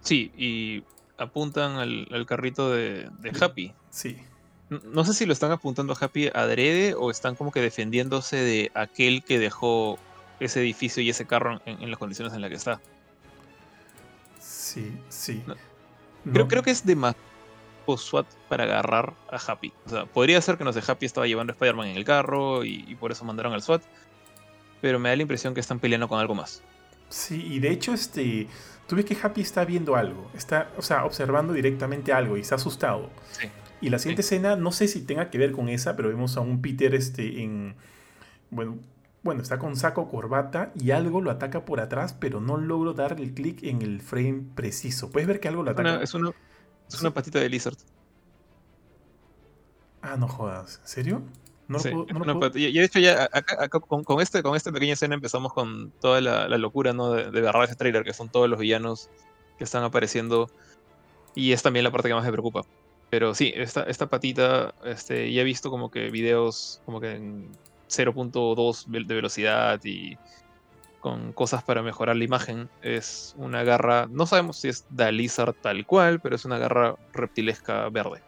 Sí, 0.00 0.32
y 0.36 0.84
apuntan 1.18 1.76
al, 1.76 2.26
carrito 2.26 2.70
de, 2.70 3.10
Happy. 3.40 3.74
Sí. 3.90 4.16
No, 4.70 5.04
sé 5.04 5.14
si 5.14 5.26
lo 5.26 5.32
están 5.32 5.50
apuntando 5.50 5.94
a 5.94 5.96
Happy 5.98 6.28
adrede 6.34 6.94
o 6.94 7.10
están 7.10 7.36
como 7.36 7.52
que 7.52 7.60
defendiéndose 7.60 8.36
de 8.36 8.70
aquel 8.74 9.24
que 9.24 9.38
dejó 9.38 9.98
ese 10.40 10.60
edificio 10.60 11.02
y 11.02 11.10
ese 11.10 11.26
carro 11.26 11.60
en, 11.64 11.90
las 11.90 11.98
condiciones 11.98 12.34
en 12.34 12.42
las 12.42 12.50
que 12.50 12.56
está. 12.56 12.80
Sí, 14.38 14.92
sí. 15.08 15.42
Creo, 16.30 16.48
creo 16.48 16.62
que 16.62 16.70
es 16.70 16.84
de 16.84 16.96
más 16.96 17.16
SWAT 17.96 18.26
para 18.48 18.64
agarrar 18.64 19.14
a 19.30 19.36
Happy. 19.36 19.72
O 19.86 19.90
sea, 19.90 20.06
podría 20.06 20.40
ser 20.42 20.58
que 20.58 20.64
no 20.64 20.72
sé, 20.72 20.82
Happy 20.86 21.06
estaba 21.06 21.26
llevando 21.26 21.52
a 21.52 21.54
Spider-Man 21.54 21.88
en 21.88 21.96
el 21.96 22.04
carro 22.04 22.64
y, 22.64 22.94
por 22.96 23.12
eso 23.12 23.24
mandaron 23.24 23.52
al 23.52 23.62
SWAT. 23.62 23.82
Pero 24.80 24.98
me 24.98 25.08
da 25.08 25.16
la 25.16 25.22
impresión 25.22 25.54
que 25.54 25.60
están 25.60 25.80
peleando 25.80 26.08
con 26.08 26.20
algo 26.20 26.34
más. 26.34 26.62
Sí, 27.08 27.54
y 27.54 27.58
de 27.58 27.70
hecho, 27.70 27.94
este. 27.94 28.46
Tú 28.88 28.96
ves 28.96 29.04
que 29.04 29.16
Happy 29.22 29.42
está 29.42 29.64
viendo 29.66 29.96
algo. 29.96 30.30
Está, 30.34 30.72
o 30.78 30.82
sea, 30.82 31.04
observando 31.04 31.52
directamente 31.52 32.12
algo 32.12 32.38
y 32.38 32.40
está 32.40 32.54
asustado. 32.54 33.10
Sí. 33.32 33.48
Y 33.82 33.90
la 33.90 33.98
siguiente 33.98 34.22
escena, 34.22 34.56
no 34.56 34.72
sé 34.72 34.88
si 34.88 35.02
tenga 35.02 35.30
que 35.30 35.36
ver 35.38 35.52
con 35.52 35.68
esa, 35.68 35.94
pero 35.94 36.08
vemos 36.08 36.36
a 36.36 36.40
un 36.40 36.62
Peter 36.62 36.94
este, 36.94 37.42
en. 37.42 37.76
Bueno, 38.50 38.78
bueno, 39.22 39.42
está 39.42 39.58
con 39.58 39.76
saco, 39.76 40.08
corbata 40.08 40.72
y 40.74 40.92
algo 40.92 41.20
lo 41.20 41.30
ataca 41.30 41.66
por 41.66 41.80
atrás, 41.80 42.16
pero 42.18 42.40
no 42.40 42.56
logro 42.56 42.94
dar 42.94 43.20
el 43.20 43.34
clic 43.34 43.62
en 43.62 43.82
el 43.82 44.00
frame 44.00 44.44
preciso. 44.54 45.10
¿Puedes 45.10 45.28
ver 45.28 45.38
que 45.38 45.48
algo 45.48 45.62
lo 45.62 45.72
ataca? 45.72 46.02
es, 46.02 46.14
una, 46.14 46.30
es 46.88 47.00
una 47.00 47.12
patita 47.12 47.38
de 47.38 47.48
Lizard. 47.50 47.76
Ah, 50.00 50.16
no 50.16 50.28
jodas. 50.28 50.80
¿En 50.82 50.88
serio? 50.88 51.22
No 51.68 51.78
sí, 51.78 51.90
y, 52.54 52.72
de 52.72 52.84
hecho 52.84 52.98
ya 52.98 53.28
acá, 53.30 53.68
con, 53.68 54.20
este, 54.22 54.42
con 54.42 54.56
esta 54.56 54.72
pequeña 54.72 54.94
escena 54.94 55.14
empezamos 55.14 55.52
con 55.52 55.92
toda 56.00 56.22
la, 56.22 56.48
locura 56.56 56.94
¿no? 56.94 57.12
de, 57.12 57.30
de 57.30 57.50
ese 57.64 57.76
trailer, 57.76 58.04
que 58.04 58.14
son 58.14 58.30
todos 58.30 58.48
los 58.48 58.58
villanos 58.58 59.10
que 59.58 59.64
están 59.64 59.84
apareciendo. 59.84 60.50
Y 61.34 61.52
es 61.52 61.62
también 61.62 61.84
la 61.84 61.90
parte 61.90 62.08
que 62.08 62.14
más 62.14 62.24
me 62.24 62.32
preocupa. 62.32 62.62
Pero 63.10 63.34
sí, 63.34 63.52
esta, 63.54 63.82
esta 63.82 64.06
patita, 64.06 64.74
este, 64.84 65.30
ya 65.30 65.42
he 65.42 65.44
visto 65.44 65.70
como 65.70 65.90
que 65.90 66.10
videos 66.10 66.80
como 66.86 67.00
que 67.00 67.12
en 67.12 67.50
0.2 67.88 68.86
de 68.86 69.14
velocidad 69.14 69.80
y 69.84 70.16
con 71.00 71.32
cosas 71.32 71.62
para 71.62 71.82
mejorar 71.82 72.16
la 72.16 72.24
imagen. 72.24 72.68
Es 72.82 73.34
una 73.36 73.62
garra, 73.62 74.08
no 74.10 74.26
sabemos 74.26 74.58
si 74.58 74.68
es 74.68 74.84
Dalizar 74.90 75.52
tal 75.52 75.86
cual, 75.86 76.20
pero 76.20 76.36
es 76.36 76.44
una 76.44 76.58
garra 76.58 76.96
reptilesca 77.12 77.88
verde 77.88 78.22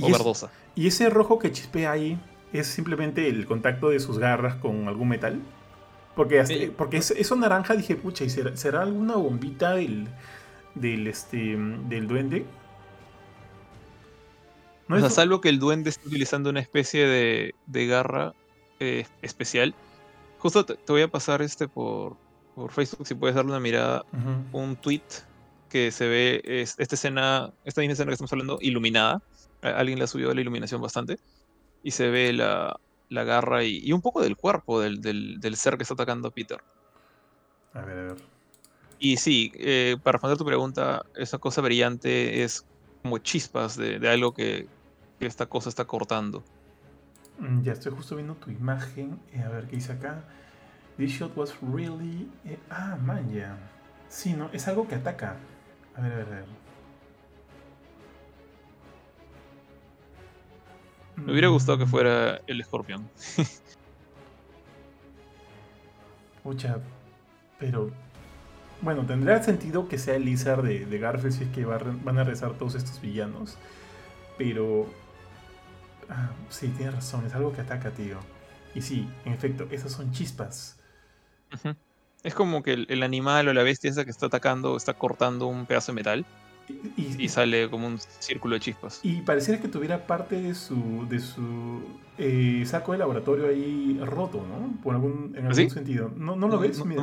o 0.00 0.10
verdosa. 0.10 0.50
¿Y 0.74 0.86
ese 0.86 1.10
rojo 1.10 1.38
que 1.38 1.52
chispea 1.52 1.92
ahí 1.92 2.18
es 2.52 2.66
simplemente 2.66 3.28
el 3.28 3.46
contacto 3.46 3.90
de 3.90 4.00
sus 4.00 4.18
garras 4.18 4.56
con 4.56 4.88
algún 4.88 5.08
metal? 5.08 5.40
Porque, 6.14 6.72
porque 6.76 6.98
eso 6.98 7.36
naranja 7.36 7.74
dije, 7.74 7.96
pucha, 7.96 8.24
¿y 8.24 8.30
será, 8.30 8.82
alguna 8.82 9.16
bombita 9.16 9.72
del, 9.74 10.08
del, 10.74 11.06
este, 11.06 11.56
del 11.88 12.06
duende? 12.06 12.44
¿No 14.88 14.96
o 14.96 15.00
sea, 15.00 15.08
salvo 15.08 15.40
que 15.40 15.48
el 15.48 15.58
duende 15.58 15.88
esté 15.88 16.06
utilizando 16.06 16.50
una 16.50 16.60
especie 16.60 17.06
de, 17.06 17.54
de 17.66 17.86
garra 17.86 18.34
eh, 18.84 19.06
especial. 19.22 19.76
Justo 20.38 20.66
te, 20.66 20.76
voy 20.88 21.02
a 21.02 21.08
pasar 21.08 21.40
este 21.40 21.68
por, 21.68 22.16
por 22.56 22.72
Facebook, 22.72 23.06
si 23.06 23.14
puedes 23.14 23.36
darle 23.36 23.52
una 23.52 23.60
mirada, 23.60 24.04
un 24.50 24.74
tweet 24.74 25.04
que 25.68 25.92
se 25.92 26.08
ve 26.08 26.42
esta 26.44 26.96
escena, 26.96 27.52
esta 27.64 27.80
misma 27.80 27.92
escena 27.92 28.08
que 28.08 28.14
estamos 28.14 28.32
hablando, 28.32 28.58
iluminada. 28.60 29.22
Alguien 29.62 30.00
la 30.00 30.08
subió 30.08 30.32
a 30.32 30.34
la 30.34 30.40
iluminación 30.40 30.82
bastante. 30.82 31.20
Y 31.82 31.90
se 31.90 32.10
ve 32.10 32.32
la, 32.32 32.78
la 33.08 33.24
garra 33.24 33.64
y, 33.64 33.92
un 33.92 34.00
poco 34.00 34.22
del 34.22 34.36
cuerpo 34.36 34.80
del, 34.80 35.00
del, 35.00 35.56
ser 35.56 35.76
que 35.76 35.82
está 35.82 35.94
atacando 35.94 36.28
a 36.28 36.30
Peter. 36.30 36.60
A 37.74 37.82
ver, 37.82 37.98
a 37.98 38.02
ver. 38.02 38.16
Y 38.98 39.16
sí, 39.16 39.52
eh, 39.56 39.96
para 40.02 40.12
responder 40.12 40.38
tu 40.38 40.44
pregunta, 40.44 41.04
esa 41.16 41.38
cosa 41.38 41.60
brillante 41.60 42.42
es 42.44 42.64
como 43.02 43.18
chispas 43.18 43.76
de, 43.76 43.98
de 43.98 44.08
algo 44.08 44.32
que, 44.32 44.68
que, 45.18 45.26
esta 45.26 45.46
cosa 45.46 45.68
está 45.68 45.84
cortando. 45.84 46.42
Mm, 47.38 47.62
ya 47.62 47.72
estoy 47.72 47.92
justo 47.92 48.14
viendo 48.16 48.34
tu 48.36 48.50
imagen. 48.50 49.18
Eh, 49.32 49.42
a 49.42 49.48
ver 49.48 49.66
qué 49.66 49.76
dice 49.76 49.92
acá. 49.92 50.22
This 50.96 51.10
shot 51.10 51.36
was 51.36 51.54
really. 51.60 52.28
Eh, 52.44 52.58
ah, 52.70 52.96
man, 53.02 53.30
ya. 53.32 53.58
Sí, 54.08 54.34
no, 54.34 54.50
es 54.52 54.68
algo 54.68 54.86
que 54.86 54.94
ataca. 54.94 55.36
A 55.96 56.00
ver, 56.00 56.12
a 56.12 56.16
ver, 56.16 56.26
a 56.26 56.30
ver. 56.30 56.61
Me 61.16 61.32
hubiera 61.32 61.48
gustado 61.48 61.78
que 61.78 61.86
fuera 61.86 62.40
el 62.46 62.60
escorpión. 62.60 63.08
Pucha, 66.42 66.78
pero. 67.58 67.90
Bueno, 68.80 69.06
tendrá 69.06 69.42
sentido 69.42 69.88
que 69.88 69.96
sea 69.98 70.16
el 70.16 70.24
Lizard 70.24 70.62
de, 70.62 70.86
de 70.86 70.98
Garfield 70.98 71.32
si 71.32 71.44
es 71.44 71.50
que 71.50 71.64
van 71.64 72.18
a 72.18 72.24
rezar 72.24 72.54
todos 72.54 72.74
estos 72.74 73.00
villanos. 73.00 73.56
Pero 74.36 74.88
Ah, 76.14 76.30
sí, 76.50 76.68
tienes 76.68 76.94
razón, 76.94 77.24
es 77.26 77.34
algo 77.34 77.52
que 77.52 77.62
ataca, 77.62 77.90
tío. 77.90 78.18
Y 78.74 78.82
sí, 78.82 79.08
en 79.24 79.32
efecto, 79.32 79.66
esas 79.70 79.92
son 79.92 80.12
chispas. 80.12 80.78
Es 82.22 82.34
como 82.34 82.62
que 82.62 82.72
el, 82.88 83.02
animal 83.02 83.48
o 83.48 83.52
la 83.52 83.62
bestia 83.64 83.90
esa 83.90 84.04
que 84.04 84.10
está 84.10 84.26
atacando 84.26 84.76
está 84.76 84.94
cortando 84.94 85.46
un 85.46 85.66
pedazo 85.66 85.92
de 85.92 85.96
metal. 85.96 86.26
Y, 86.96 87.28
sale 87.28 87.68
como 87.68 87.86
un 87.86 87.98
círculo 87.98 88.54
de 88.54 88.60
chispas. 88.60 89.00
Y 89.02 89.22
pareciera 89.22 89.60
que 89.60 89.68
tuviera 89.68 90.06
parte 90.06 90.40
de 90.40 90.54
su, 90.54 91.06
de 91.08 91.20
su 91.20 91.80
eh, 92.18 92.62
saco 92.66 92.92
de 92.92 92.98
laboratorio 92.98 93.48
ahí 93.48 93.98
roto, 94.04 94.38
¿no? 94.46 94.80
Por 94.82 94.94
algún, 94.94 95.34
en 95.36 95.46
algún 95.46 95.70
sentido. 95.70 96.10
¿No, 96.16 96.36
no 96.36 96.48
lo 96.48 96.58
ves? 96.58 96.84
mira, 96.84 97.02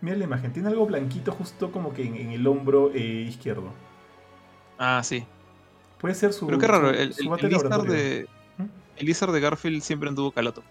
mira 0.00 0.16
la 0.16 0.24
imagen, 0.24 0.52
tiene 0.52 0.68
algo 0.68 0.86
blanquito 0.86 1.32
justo 1.32 1.72
como 1.72 1.92
que 1.92 2.04
en, 2.04 2.30
el 2.32 2.46
hombro 2.46 2.90
eh, 2.94 3.26
izquierdo. 3.28 3.72
Ah, 4.78 5.02
sí. 5.04 5.24
Puede 6.00 6.14
ser 6.14 6.32
su. 6.32 6.46
Pero 6.46 6.58
qué 6.58 6.66
raro, 6.66 6.90
el, 6.90 7.14
el, 7.18 7.48
Lizard 7.50 7.86
de. 7.86 8.28
¿Mm? 8.56 8.64
El 8.96 9.06
Lizard 9.06 9.32
de 9.32 9.40
Garfield 9.40 9.82
siempre 9.82 10.08
anduvo 10.08 10.30
calato. 10.30 10.62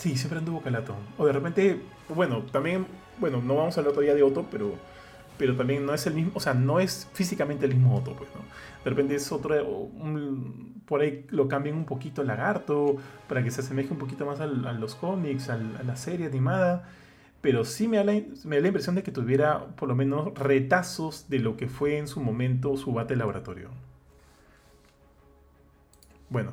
Sí, 0.00 0.16
siempre 0.16 0.38
anduvo 0.38 0.62
calato. 0.62 0.94
O 1.18 1.26
de 1.26 1.32
repente, 1.32 1.80
bueno, 2.08 2.42
también, 2.50 2.86
bueno, 3.18 3.42
no 3.42 3.56
vamos 3.56 3.76
a 3.76 3.80
hablar 3.80 3.92
todavía 3.92 4.14
de 4.14 4.22
Otto, 4.22 4.46
pero, 4.50 4.74
pero 5.40 5.56
también 5.56 5.86
no 5.86 5.94
es 5.94 6.06
el 6.06 6.12
mismo, 6.12 6.32
o 6.34 6.40
sea, 6.40 6.52
no 6.52 6.80
es 6.80 7.08
físicamente 7.14 7.64
el 7.64 7.72
mismo 7.72 7.96
Otto, 7.96 8.14
pues, 8.14 8.28
¿no? 8.34 8.42
De 8.84 8.90
repente 8.90 9.14
es 9.14 9.32
otro, 9.32 9.88
por 10.84 11.00
ahí 11.00 11.24
lo 11.30 11.48
cambian 11.48 11.76
un 11.76 11.86
poquito 11.86 12.20
el 12.20 12.26
lagarto, 12.26 12.96
para 13.26 13.42
que 13.42 13.50
se 13.50 13.62
asemeje 13.62 13.90
un 13.90 13.98
poquito 13.98 14.26
más 14.26 14.38
a 14.40 14.46
los 14.46 14.94
cómics, 14.96 15.48
a 15.48 15.56
la 15.56 15.96
serie 15.96 16.26
animada, 16.26 16.90
pero 17.40 17.64
sí 17.64 17.88
me 17.88 17.96
da, 17.96 18.04
la, 18.04 18.12
impresión 18.12 18.96
de 18.96 19.02
que 19.02 19.12
tuviera 19.12 19.64
por 19.76 19.88
lo 19.88 19.94
menos 19.94 20.34
retazos 20.34 21.30
de 21.30 21.38
lo 21.38 21.56
que 21.56 21.68
fue 21.68 21.96
en 21.96 22.06
su 22.06 22.20
momento 22.20 22.76
su 22.76 22.92
bate 22.92 23.16
laboratorio. 23.16 23.70
Bueno, 26.28 26.52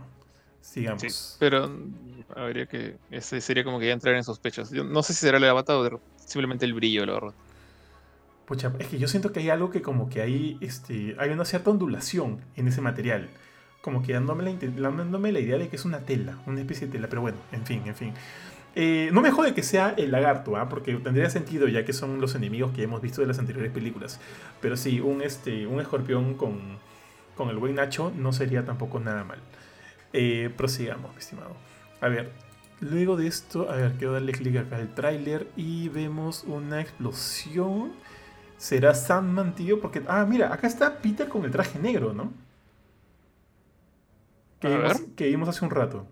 Sigamos. 0.62 1.36
Pero 1.40 1.72
habría 2.36 2.66
que. 2.66 2.96
Ese 3.12 3.40
sería 3.42 3.64
como 3.64 3.80
que 3.80 3.88
ya 3.88 3.94
entrar 3.94 4.16
en 4.16 4.24
sospechas. 4.24 4.70
Yo 4.70 4.84
no 4.84 5.02
sé 5.02 5.14
si 5.14 5.20
será 5.20 5.40
la 5.40 5.54
bata 5.54 5.78
o 5.78 6.02
simplemente 6.26 6.66
el 6.66 6.74
brillo, 6.74 7.06
la 7.06 7.14
verdad. 7.14 7.34
Pucha, 8.48 8.72
es 8.80 8.88
que 8.88 8.98
yo 8.98 9.10
siento 9.10 9.34
que 9.34 9.42
hay 9.42 9.50
algo 9.50 9.70
que 9.70 9.82
como 9.82 10.10
que 10.10 10.22
hay, 10.22 10.58
este, 10.62 11.18
hay 11.20 11.32
una 11.32 11.44
cierta 11.44 11.70
ondulación 11.70 12.40
en 12.56 12.70
ese 12.70 12.80
material. 12.80 13.30
Como 13.82 14.02
que 14.02 14.14
dándome 14.14 14.58
la, 14.78 14.90
dándome 14.90 15.34
la 15.34 15.42
idea 15.42 15.58
de 15.58 15.68
que 15.68 15.76
es 15.76 15.84
una 15.84 16.00
tela, 16.00 16.38
una 16.46 16.62
especie 16.62 16.88
de 16.88 16.94
tela. 16.94 17.10
Pero 17.10 17.22
bueno, 17.22 17.38
en 17.52 17.66
fin, 17.66 17.84
en 17.86 17.96
fin. 17.96 18.14
Eh, 18.74 19.10
no 19.12 19.22
me 19.22 19.32
jode 19.32 19.54
que 19.54 19.64
sea 19.64 19.94
el 19.98 20.12
lagarto, 20.12 20.56
¿ah? 20.56 20.70
porque 20.70 20.94
tendría 20.96 21.30
sentido 21.30 21.68
ya 21.68 21.84
que 21.84 21.92
son 21.92 22.22
los 22.22 22.36
enemigos 22.36 22.72
que 22.72 22.84
hemos 22.84 23.02
visto 23.02 23.20
de 23.20 23.28
las 23.28 23.38
anteriores 23.38 23.72
películas. 23.74 24.22
Pero 24.62 24.78
sí, 24.78 25.02
un, 25.02 25.22
este, 25.22 25.68
un 25.68 25.82
escorpión 25.82 26.36
con, 26.36 26.78
con 27.36 27.50
el 27.50 27.58
buen 27.58 27.76
Nacho 27.76 28.14
no 28.16 28.32
sería 28.32 28.64
tampoco 28.64 29.02
nada 29.02 29.26
mal. 29.26 29.40
Eh, 30.14 30.50
prosigamos, 30.56 31.12
mi 31.12 31.20
estimado. 31.20 31.58
A 32.00 32.08
ver, 32.08 32.32
luego 32.80 33.18
de 33.18 33.28
esto, 33.28 33.70
a 33.70 33.76
ver, 33.76 33.94
quiero 33.98 34.14
darle 34.14 34.32
clic 34.32 34.56
acá 34.56 34.78
al 34.78 34.94
tráiler 34.96 35.48
y 35.58 35.90
vemos 35.90 36.46
una 36.48 36.80
explosión. 36.80 37.92
¿Será 38.58 38.94
Sandman, 38.94 39.56
tío? 39.56 39.80
Porque, 39.80 40.04
ah, 40.08 40.26
mira, 40.26 40.54
acá 40.54 40.68
está 40.68 40.98
Peter 41.02 41.28
con 41.30 41.46
el 41.46 41.52
traje 41.52 41.80
negro, 41.80 42.14
¿no? 42.14 42.34
Que, 44.60 44.68
vimos, 44.70 44.94
ver. 45.00 45.16
que 45.16 45.28
vimos 45.28 45.50
hace 45.50 45.66
un 45.66 45.72
rato. 45.72 46.08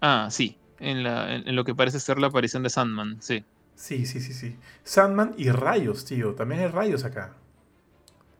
Ah, 0.00 0.28
sí. 0.30 0.56
En, 0.78 1.02
la, 1.02 1.34
en, 1.34 1.48
en 1.48 1.56
lo 1.56 1.64
que 1.64 1.74
parece 1.74 1.98
ser 2.00 2.18
la 2.18 2.28
aparición 2.28 2.62
de 2.62 2.70
Sandman, 2.70 3.20
sí. 3.22 3.44
Sí, 3.76 4.06
sí, 4.06 4.20
sí, 4.20 4.32
sí. 4.32 4.58
Sandman 4.84 5.34
y 5.36 5.50
rayos, 5.50 6.04
tío. 6.04 6.34
También 6.34 6.60
hay 6.62 6.68
rayos 6.68 7.04
acá. 7.04 7.34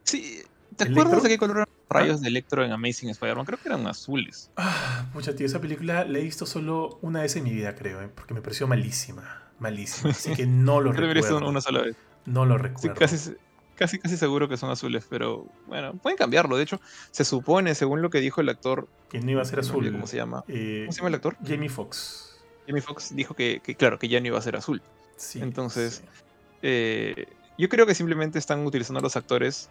Sí. 0.03 0.41
¿Te 0.75 0.85
¿Electro? 0.85 1.03
acuerdas 1.03 1.23
de 1.23 1.29
qué 1.29 1.37
color 1.37 1.57
eran 1.57 1.67
los 1.69 1.89
rayos 1.89 2.21
de 2.21 2.27
Electro 2.27 2.63
en 2.63 2.71
Amazing 2.71 3.09
Spider-Man? 3.09 3.45
Creo 3.45 3.59
que 3.59 3.69
eran 3.69 3.87
azules. 3.87 4.51
Ah, 4.57 5.09
mucha 5.13 5.35
tío, 5.35 5.45
esa 5.45 5.59
película 5.61 6.05
la 6.05 6.19
he 6.19 6.23
visto 6.23 6.45
solo 6.45 6.99
una 7.01 7.21
vez 7.21 7.35
en 7.35 7.43
mi 7.43 7.51
vida, 7.53 7.75
creo, 7.75 8.01
¿eh? 8.01 8.09
porque 8.13 8.33
me 8.33 8.41
pareció 8.41 8.67
malísima. 8.67 9.43
Malísima. 9.59 10.11
Así 10.11 10.33
que 10.33 10.45
no 10.47 10.81
lo 10.81 10.91
recuerdo. 10.93 11.47
una 11.49 11.61
sola 11.61 11.81
vez. 11.83 11.95
No 12.25 12.45
lo 12.45 12.57
Sí, 12.57 12.63
recuerdo. 12.63 12.95
casi, 12.99 13.33
casi, 13.75 13.99
casi 13.99 14.17
seguro 14.17 14.47
que 14.49 14.57
son 14.57 14.69
azules, 14.71 15.05
pero 15.09 15.45
bueno, 15.67 15.93
pueden 15.93 16.17
cambiarlo. 16.17 16.57
De 16.57 16.63
hecho, 16.63 16.79
se 17.11 17.23
supone, 17.25 17.75
según 17.75 18.01
lo 18.01 18.09
que 18.09 18.19
dijo 18.19 18.41
el 18.41 18.49
actor, 18.49 18.87
Que 19.09 19.19
no 19.19 19.31
iba 19.31 19.41
a 19.41 19.45
ser 19.45 19.59
azul. 19.59 19.91
¿cómo 19.91 20.07
se 20.07 20.17
llama? 20.17 20.43
Eh, 20.47 20.83
¿Cómo 20.85 20.91
se 20.91 20.97
llama 20.99 21.09
el 21.09 21.15
actor? 21.15 21.37
Jamie 21.45 21.69
Foxx. 21.69 22.39
Jamie 22.67 22.81
Foxx 22.81 23.15
dijo 23.15 23.33
que, 23.35 23.61
que, 23.63 23.75
claro, 23.75 23.99
que 23.99 24.07
ya 24.07 24.19
no 24.19 24.27
iba 24.27 24.39
a 24.39 24.41
ser 24.41 24.55
azul. 24.55 24.81
Sí, 25.17 25.39
Entonces, 25.41 25.95
sí. 26.03 26.21
Eh, 26.63 27.27
yo 27.57 27.69
creo 27.69 27.85
que 27.85 27.93
simplemente 27.95 28.39
están 28.39 28.65
utilizando 28.65 28.99
a 28.99 29.03
los 29.03 29.15
actores 29.15 29.69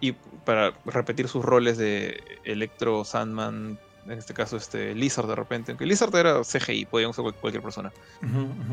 y 0.00 0.12
para 0.12 0.72
repetir 0.86 1.28
sus 1.28 1.44
roles 1.44 1.76
de 1.76 2.20
Electro, 2.44 3.04
Sandman, 3.04 3.78
en 4.06 4.12
este 4.12 4.34
caso 4.34 4.56
este 4.56 4.94
Lizard 4.94 5.26
de 5.28 5.34
repente, 5.34 5.72
aunque 5.72 5.86
Lizard 5.86 6.14
era 6.16 6.42
CGI, 6.44 6.86
podían 6.86 7.10
usar 7.10 7.22
cual- 7.22 7.34
cualquier 7.34 7.62
persona. 7.62 7.92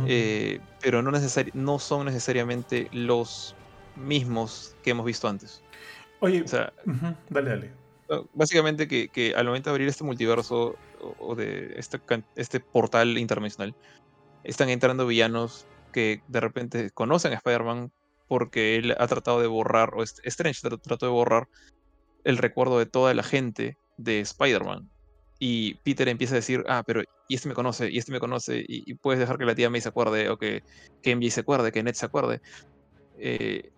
Eh, 0.08 0.60
pero 0.82 1.02
no, 1.02 1.12
necesari- 1.12 1.52
no 1.54 1.80
son 1.80 2.06
necesariamente 2.06 2.88
los 2.92 3.56
mismos 3.96 4.76
que 4.84 4.92
hemos 4.92 5.06
visto 5.06 5.28
antes. 5.28 5.62
Oye, 6.20 6.42
O 6.42 6.48
sea, 6.48 6.72
dale, 7.30 7.50
dale. 7.50 7.72
Básicamente 8.34 8.88
que, 8.88 9.10
que 9.10 9.36
al 9.36 9.46
momento 9.46 9.70
de 9.70 9.74
abrir 9.74 9.88
este 9.90 10.04
multiverso 10.04 10.76
o, 11.02 11.16
o 11.20 11.36
de 11.36 11.74
este, 11.78 12.00
este 12.36 12.60
portal 12.60 13.18
interdimensional, 13.18 13.76
están 14.44 14.70
entrando 14.70 15.06
villanos 15.06 15.68
que 15.92 16.22
de 16.28 16.40
repente 16.40 16.90
conocen 16.92 17.34
a 17.34 17.36
Spider-Man 17.36 17.92
porque 18.30 18.78
él 18.78 18.96
ha 18.98 19.08
tratado 19.08 19.42
de 19.42 19.48
borrar, 19.48 19.94
o 19.96 20.04
St- 20.04 20.22
Strange 20.28 20.62
tr- 20.62 20.82
trató 20.82 21.06
de 21.06 21.12
borrar 21.12 21.48
el 22.24 22.38
recuerdo 22.38 22.80
de 22.80 22.86
toda 22.86 23.14
la 23.14 23.24
gente 23.24 23.78
de 23.98 24.20
Spider-Man. 24.22 24.90
Y 25.40 25.76
Peter 25.76 26.08
empieza 26.08 26.34
a 26.34 26.38
decir, 26.38 26.64
ah, 26.68 26.84
pero 26.86 27.04
y 27.28 27.36
este 27.36 27.48
me 27.48 27.54
conoce, 27.54 27.90
y 27.90 27.98
este 27.98 28.12
me 28.12 28.20
conoce, 28.20 28.60
y, 28.60 28.84
y 28.90 28.94
puedes 28.96 29.20
dejar 29.20 29.38
que 29.38 29.46
la 29.46 29.56
tía 29.56 29.70
May 29.70 29.82
se 29.82 29.90
acuerde, 29.90 30.30
o 30.30 30.38
que, 30.38 30.64
que 31.02 31.12
MJ 31.16 31.32
se 31.32 31.42
acuerde, 31.42 31.72
que 31.72 31.84
Ned 31.84 31.94
se 31.94 32.06
acuerde. 32.06 32.42
Eh, 33.20 33.70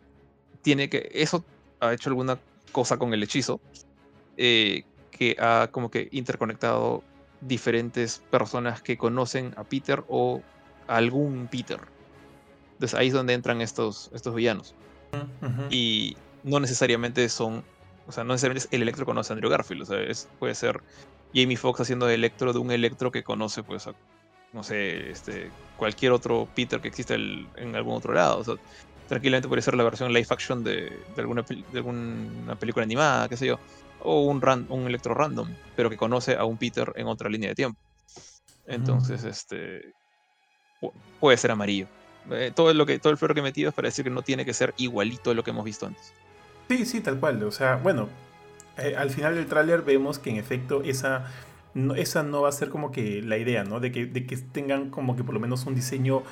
tiene 0.61 0.89
que, 0.89 1.09
eso 1.13 1.43
ha 1.79 1.93
hecho 1.93 2.09
alguna 2.09 2.39
cosa 2.71 2.97
con 2.97 3.13
el 3.13 3.23
hechizo, 3.23 3.59
eh, 4.37 4.83
que 5.11 5.35
ha 5.39 5.69
como 5.71 5.89
que 5.89 6.07
interconectado 6.11 7.03
diferentes 7.41 8.21
personas 8.29 8.81
que 8.81 8.97
conocen 8.97 9.53
a 9.57 9.63
Peter 9.63 10.03
o 10.07 10.41
a 10.87 10.97
algún 10.97 11.47
Peter. 11.47 11.79
Entonces 12.73 12.97
ahí 12.97 13.07
es 13.07 13.13
donde 13.13 13.33
entran 13.33 13.61
estos, 13.61 14.09
estos 14.13 14.35
villanos. 14.35 14.75
Ujú. 15.41 15.63
Y 15.69 16.15
no 16.43 16.59
necesariamente 16.59 17.27
son, 17.29 17.63
o 18.07 18.11
sea, 18.11 18.23
no 18.23 18.33
necesariamente 18.33 18.67
es 18.67 18.73
el 18.73 18.81
Electro 18.83 19.05
conoce 19.05 19.33
a 19.33 19.35
Andrew 19.35 19.49
Garfield, 19.49 19.83
o 19.83 19.85
sea, 19.85 20.01
es, 20.01 20.29
puede 20.39 20.55
ser 20.55 20.81
Jamie 21.33 21.57
Foxx 21.57 21.81
haciendo 21.81 22.05
de 22.05 22.15
Electro 22.15 22.53
de 22.53 22.59
un 22.59 22.71
Electro 22.71 23.11
que 23.11 23.23
conoce, 23.23 23.63
pues, 23.63 23.87
a, 23.87 23.93
no 24.53 24.63
sé, 24.63 25.11
este, 25.11 25.51
cualquier 25.77 26.11
otro 26.11 26.47
Peter 26.55 26.79
que 26.81 26.87
existe 26.87 27.13
el- 27.15 27.47
en 27.55 27.75
algún 27.75 27.95
otro 27.95 28.13
lado. 28.13 28.39
O 28.39 28.43
sea, 28.43 28.55
tranquilamente 29.07 29.47
puede 29.47 29.61
ser 29.61 29.75
la 29.75 29.83
versión 29.83 30.11
live 30.13 30.27
action 30.29 30.63
de, 30.63 30.91
de 31.15 31.21
alguna, 31.21 31.43
de 31.43 31.77
alguna 31.77 32.55
película 32.55 32.83
animada, 32.83 33.27
qué 33.29 33.37
sé 33.37 33.45
yo. 33.47 33.59
O 34.01 34.23
un, 34.23 34.41
ran- 34.41 34.65
un 34.69 34.87
Electro 34.87 35.13
random, 35.13 35.49
pero 35.75 35.89
que 35.89 35.97
conoce 35.97 36.35
a 36.35 36.45
un 36.45 36.57
Peter 36.57 36.91
en 36.95 37.07
otra 37.07 37.29
línea 37.29 37.49
de 37.49 37.55
tiempo. 37.55 37.79
Entonces, 38.65 39.23
este. 39.23 39.93
pu- 40.81 40.93
Puede 41.19 41.37
ser 41.37 41.51
amarillo. 41.51 41.87
Eh, 42.31 42.51
todo, 42.55 42.73
lo 42.73 42.85
que, 42.85 42.99
todo 42.99 43.11
el 43.11 43.17
flor 43.17 43.33
que 43.33 43.39
he 43.39 43.43
metido 43.43 43.69
es 43.69 43.75
para 43.75 43.87
decir 43.87 44.03
que 44.03 44.11
no 44.11 44.21
tiene 44.21 44.45
que 44.45 44.53
ser 44.53 44.73
igualito 44.77 45.31
a 45.31 45.33
lo 45.33 45.43
que 45.43 45.49
hemos 45.51 45.65
visto 45.65 45.85
antes. 45.87 46.13
Sí, 46.69 46.85
sí, 46.85 47.01
tal 47.01 47.19
cual. 47.19 47.41
O 47.43 47.51
sea, 47.51 47.75
bueno, 47.77 48.07
eh, 48.81 48.95
al 48.95 49.09
final 49.09 49.35
del 49.35 49.45
tráiler 49.45 49.81
vemos 49.81 50.19
que 50.19 50.29
en 50.29 50.37
efecto 50.37 50.81
esa 50.83 51.27
no, 51.73 51.95
esa 51.95 52.23
no 52.23 52.41
va 52.41 52.49
a 52.49 52.51
ser 52.51 52.69
como 52.69 52.91
que 52.91 53.21
la 53.21 53.37
idea, 53.37 53.63
¿no? 53.63 53.79
De 53.79 53.91
que, 53.91 54.05
de 54.05 54.25
que 54.25 54.37
tengan 54.37 54.89
como 54.89 55.15
que 55.15 55.23
por 55.23 55.33
lo 55.33 55.39
menos 55.39 55.65
un 55.65 55.75
diseño 55.75 56.23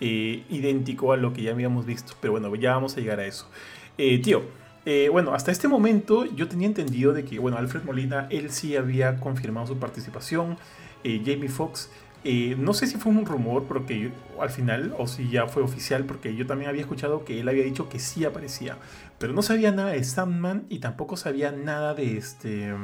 eh, 0.00 0.44
idéntico 0.50 1.12
a 1.12 1.16
lo 1.16 1.32
que 1.32 1.42
ya 1.42 1.52
habíamos 1.52 1.86
visto. 1.86 2.14
Pero 2.20 2.32
bueno, 2.32 2.54
ya 2.56 2.74
vamos 2.74 2.96
a 2.96 3.00
llegar 3.00 3.20
a 3.20 3.26
eso. 3.26 3.48
Eh, 3.98 4.18
tío, 4.18 4.42
bueno, 5.12 5.34
hasta 5.34 5.52
este 5.52 5.68
momento 5.68 6.24
yo 6.24 6.48
tenía 6.48 6.66
entendido 6.66 7.12
de 7.12 7.24
que, 7.24 7.38
bueno, 7.38 7.58
Alfred 7.58 7.84
Molina, 7.84 8.26
él 8.30 8.50
sí 8.50 8.76
había 8.76 9.16
confirmado 9.16 9.68
su 9.68 9.78
participación. 9.78 10.56
Jamie 11.04 11.48
Foxx, 11.48 11.90
no 12.24 12.74
sé 12.74 12.86
si 12.86 12.98
fue 12.98 13.12
un 13.12 13.24
rumor, 13.24 13.64
porque 13.64 14.12
al 14.38 14.50
final, 14.50 14.94
o 14.98 15.06
si 15.06 15.30
ya 15.30 15.46
fue 15.46 15.62
oficial, 15.62 16.04
porque 16.04 16.34
yo 16.34 16.46
también 16.46 16.68
había 16.68 16.82
escuchado 16.82 17.24
que 17.24 17.40
él 17.40 17.48
había 17.48 17.64
dicho 17.64 17.88
que 17.88 17.98
sí 17.98 18.24
aparecía. 18.24 18.76
Pero 19.18 19.32
no 19.32 19.42
sabía 19.42 19.72
nada 19.72 19.90
de 19.90 20.04
Sandman 20.04 20.66
y 20.68 20.80
tampoco 20.80 21.16
sabía 21.16 21.52
nada 21.52 21.94
de 21.94 22.16
este. 22.16 22.74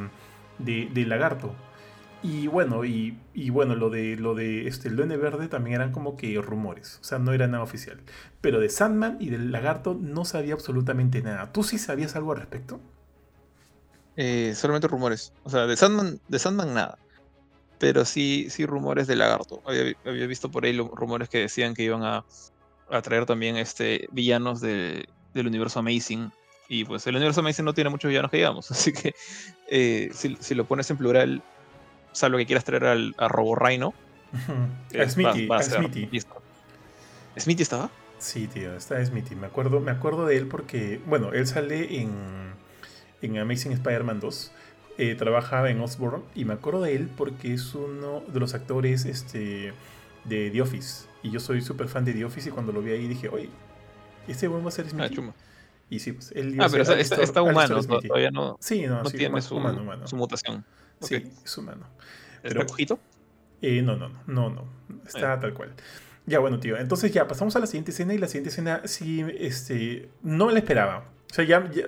de, 0.58 1.06
Lagarto. 1.06 1.54
Y 2.22 2.46
bueno, 2.46 2.84
y, 2.84 3.18
y 3.34 3.50
bueno, 3.50 3.74
lo 3.74 3.90
de 3.90 4.16
lo 4.16 4.34
de 4.34 4.66
este, 4.68 4.88
el 4.88 4.96
Duende 4.96 5.16
Verde 5.16 5.48
también 5.48 5.76
eran 5.76 5.92
como 5.92 6.16
que 6.16 6.40
rumores. 6.40 6.98
O 7.02 7.04
sea, 7.04 7.18
no 7.18 7.32
era 7.32 7.46
nada 7.46 7.62
oficial. 7.62 8.00
Pero 8.40 8.58
de 8.58 8.70
Sandman 8.70 9.18
y 9.20 9.28
del 9.28 9.52
Lagarto 9.52 9.96
no 10.00 10.24
sabía 10.24 10.54
absolutamente 10.54 11.22
nada. 11.22 11.52
¿Tú 11.52 11.62
sí 11.62 11.78
sabías 11.78 12.16
algo 12.16 12.32
al 12.32 12.38
respecto? 12.38 12.80
Eh, 14.16 14.54
solamente 14.56 14.88
rumores. 14.88 15.32
O 15.44 15.50
sea, 15.50 15.66
de 15.66 15.76
Sandman, 15.76 16.20
de 16.26 16.38
Sandman 16.38 16.72
nada. 16.74 16.98
Pero 17.78 18.04
sí, 18.04 18.46
sí 18.50 18.64
rumores 18.66 19.06
de 19.06 19.16
Lagarto. 19.16 19.62
Había, 19.66 19.94
había 20.04 20.26
visto 20.26 20.50
por 20.50 20.64
ahí 20.64 20.76
rumores 20.76 21.28
que 21.28 21.38
decían 21.40 21.74
que 21.74 21.82
iban 21.82 22.02
a, 22.04 22.24
a 22.90 23.02
traer 23.02 23.26
también 23.26 23.56
este, 23.56 24.06
villanos 24.12 24.60
de- 24.60 25.06
del 25.34 25.46
universo 25.46 25.80
Amazing. 25.80 26.30
Y 26.68 26.84
pues 26.84 27.06
el 27.06 27.16
universo 27.16 27.40
Amazing 27.40 27.64
no 27.66 27.74
tiene 27.74 27.90
muchos 27.90 28.08
villanos 28.08 28.30
que 28.30 28.38
digamos. 28.38 28.70
Así 28.70 28.92
que 28.92 29.14
eh, 29.68 30.10
si, 30.12 30.36
si 30.40 30.54
lo 30.54 30.64
pones 30.64 30.90
en 30.90 30.96
plural, 30.96 31.42
salvo 32.12 32.38
que 32.38 32.46
quieras 32.46 32.64
traer 32.64 32.84
al, 32.84 33.14
a 33.18 33.28
Robo 33.28 33.54
Rhino. 33.56 33.92
eh, 34.92 35.08
Smithy, 35.08 35.46
va 35.46 35.56
a 35.56 35.60
a 35.60 35.62
ser 35.62 35.76
Smithy. 35.78 36.06
listo. 36.06 36.34
¿Smithy 37.38 37.62
estaba? 37.62 37.90
Sí, 38.18 38.46
tío, 38.46 38.74
está 38.74 39.04
Smithy. 39.04 39.34
Me 39.36 39.46
acuerdo, 39.46 39.80
me 39.80 39.90
acuerdo 39.90 40.24
de 40.24 40.38
él 40.38 40.46
porque, 40.48 40.98
bueno, 41.04 41.34
él 41.34 41.46
sale 41.46 42.00
en, 42.00 42.54
en 43.20 43.36
Amazing 43.38 43.72
Spider-Man 43.72 44.20
2. 44.20 44.50
Eh, 44.98 45.14
trabajaba 45.14 45.70
en 45.70 45.80
Osborn 45.80 46.22
y 46.34 46.44
me 46.44 46.54
acuerdo 46.54 46.82
de 46.82 46.94
él 46.96 47.10
porque 47.16 47.52
es 47.54 47.74
uno 47.74 48.22
de 48.28 48.40
los 48.40 48.54
actores 48.54 49.04
este, 49.04 49.72
de 50.24 50.50
The 50.50 50.62
Office. 50.62 51.06
Y 51.22 51.30
yo 51.30 51.40
soy 51.40 51.60
súper 51.62 51.88
fan 51.88 52.04
de 52.04 52.12
The 52.12 52.24
Office 52.24 52.48
y 52.48 52.52
cuando 52.52 52.72
lo 52.72 52.80
vi 52.82 52.92
ahí 52.92 53.06
dije, 53.08 53.28
oye, 53.28 53.50
¿este 54.28 54.48
buen 54.48 54.64
va 54.64 54.68
a 54.68 54.72
ser 54.72 54.86
Ah, 54.86 54.90
Smithy? 54.90 55.14
chuma. 55.16 55.34
y 55.90 55.98
sí, 56.00 56.12
pues 56.12 56.32
él 56.34 56.56
Ah, 56.60 56.66
pero 56.70 56.82
está, 56.82 56.98
está- 56.98 57.16
Alistair- 57.16 57.22
está 57.24 57.42
humano, 57.42 57.80
todavía 57.82 58.30
no, 58.30 58.56
Sí, 58.60 58.86
no, 58.86 59.02
no 59.02 59.08
sí, 59.10 59.16
tiene 59.18 59.40
su, 59.42 59.56
humano, 59.56 59.82
humano. 59.82 60.06
su 60.06 60.16
mutación. 60.16 60.64
Sí, 61.00 61.14
es 61.44 61.58
humano. 61.58 61.86
¿Está 62.36 62.48
Pero- 62.48 62.66
cojito? 62.66 62.98
Eh, 63.62 63.82
no, 63.82 63.96
no, 63.96 64.08
no, 64.08 64.20
no, 64.26 64.50
no. 64.50 64.64
Está 65.06 65.38
tal 65.40 65.52
cual. 65.54 65.72
Ya, 66.26 66.40
bueno, 66.40 66.58
tío. 66.58 66.76
Entonces 66.76 67.12
ya 67.12 67.26
pasamos 67.28 67.54
a 67.56 67.60
la 67.60 67.66
siguiente 67.66 67.90
escena 67.92 68.14
y 68.14 68.18
la 68.18 68.26
siguiente 68.26 68.50
escena 68.50 68.82
sí, 68.84 69.24
este, 69.38 70.08
no 70.22 70.46
me 70.46 70.52
la 70.54 70.58
esperaba. 70.58 71.04
O 71.30 71.34
sea, 71.34 71.44
ya, 71.44 71.70
ya- 71.70 71.86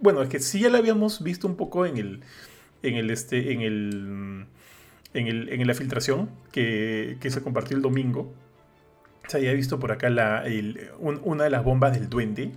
bueno, 0.00 0.22
es 0.22 0.28
que 0.28 0.40
sí 0.40 0.60
ya 0.60 0.70
la 0.70 0.78
habíamos 0.78 1.22
visto 1.22 1.46
un 1.46 1.56
poco 1.56 1.86
en 1.86 1.96
el, 1.98 2.20
en 2.82 2.94
el, 2.96 3.10
este, 3.10 3.52
en 3.52 3.62
el, 3.62 4.46
en 5.14 5.26
el, 5.28 5.48
en 5.50 5.66
la 5.66 5.74
filtración 5.74 6.30
que, 6.52 7.16
que 7.20 7.30
se 7.30 7.42
compartió 7.42 7.76
el 7.76 7.82
domingo. 7.82 8.32
Se 9.28 9.38
había 9.38 9.52
visto 9.52 9.78
por 9.78 9.92
acá 9.92 10.10
la, 10.10 10.46
el- 10.46 10.90
un- 10.98 11.20
una 11.24 11.44
de 11.44 11.50
las 11.50 11.64
bombas 11.64 11.92
del 11.92 12.08
duende. 12.08 12.52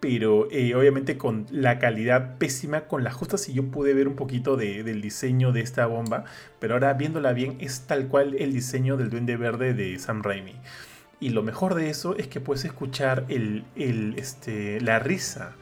pero 0.00 0.48
eh, 0.52 0.74
obviamente 0.74 1.16
con 1.18 1.46
la 1.50 1.78
calidad 1.78 2.36
pésima, 2.38 2.82
con 2.82 3.02
la 3.02 3.10
justa 3.12 3.38
si 3.38 3.54
yo 3.54 3.64
pude 3.70 3.94
ver 3.94 4.08
un 4.08 4.16
poquito 4.16 4.56
del 4.56 5.00
diseño 5.00 5.52
de 5.52 5.60
esta 5.62 5.86
bomba, 5.86 6.24
pero 6.60 6.74
ahora 6.74 6.92
viéndola 6.94 7.32
bien 7.32 7.56
es 7.60 7.82
tal 7.86 8.08
cual 8.08 8.34
el 8.38 8.52
diseño 8.52 8.96
del 8.98 9.10
duende 9.10 9.36
verde 9.36 9.74
de 9.74 9.98
Sam 9.98 10.22
Raimi. 10.22 10.54
Y 11.18 11.30
lo 11.30 11.42
mejor 11.42 11.74
de 11.74 11.88
eso 11.90 12.14
es 12.16 12.28
que 12.28 12.40
puedes 12.40 12.64
escuchar 12.66 13.24
el, 13.28 13.64
este, 14.18 14.80
la 14.82 14.98
risa, 14.98 15.56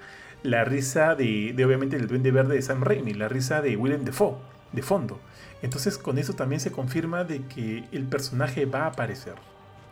la 0.45 0.65
risa 0.65 1.17
de, 1.17 1.53
de, 1.55 1.65
obviamente 1.65 1.97
del 1.97 2.07
duende 2.07 2.31
verde 2.31 2.55
de 2.55 2.63
Sam 2.63 2.85
Raimi, 2.85 3.15
la 3.15 3.29
risa 3.29 3.63
de 3.63 3.77
Willem 3.77 4.05
Dafoe, 4.05 4.37
de 4.73 4.83
fondo. 4.83 5.19
Entonces 5.63 5.99
con 5.99 6.19
eso 6.19 6.35
también 6.35 6.61
se 6.61 6.71
confirma 6.71 7.25
de 7.25 7.43
que 7.47 7.85
el 7.91 8.05
personaje 8.05 8.67
va 8.67 8.83
a 8.83 8.87
aparecer. 8.89 9.35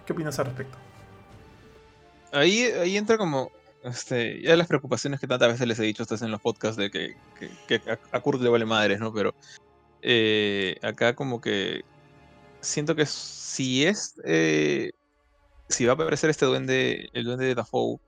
¿Qué 0.07 0.13
opinas 0.13 0.39
al 0.39 0.47
respecto? 0.47 0.77
Ahí, 2.33 2.65
ahí 2.65 2.97
entra 2.97 3.17
como 3.17 3.51
este, 3.83 4.43
ya 4.43 4.55
las 4.57 4.69
preocupaciones 4.69 5.19
que 5.19 5.27
tantas 5.27 5.53
veces 5.53 5.67
les 5.67 5.79
he 5.79 5.85
dicho 5.85 6.05
en 6.09 6.31
los 6.31 6.41
podcasts 6.41 6.77
de 6.77 6.91
que, 6.91 7.17
a 8.13 8.21
Kurt 8.21 8.41
le 8.41 8.49
vale 8.49 8.67
madres, 8.67 9.01
¿no? 9.01 9.13
Pero 9.13 9.35
eh, 10.03 10.77
acá 10.83 11.15
como 11.15 11.41
que 11.41 11.83
siento 12.61 12.95
que 12.95 13.07
si 13.07 13.85
es, 13.85 14.15
eh, 14.25 14.93
si 15.69 15.85
va 15.87 15.93
a 15.93 15.95
aparecer 15.95 16.31
este 16.31 16.45
duende, 16.45 17.09
el 17.13 17.25
duende 17.25 17.47
de 17.47 17.55
Dafoe, 17.55 17.99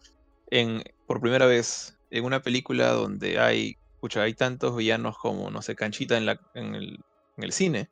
en, 0.50 0.82
por 1.06 1.20
primera 1.20 1.46
vez 1.46 1.93
en 2.14 2.24
una 2.24 2.40
película 2.40 2.90
donde 2.90 3.40
hay, 3.40 3.76
escucha, 3.94 4.22
hay 4.22 4.34
tantos 4.34 4.76
villanos 4.76 5.18
como, 5.18 5.50
no 5.50 5.62
sé, 5.62 5.74
Canchita 5.74 6.16
en, 6.16 6.74
el, 6.74 7.00
el 7.36 7.52
cine, 7.52 7.90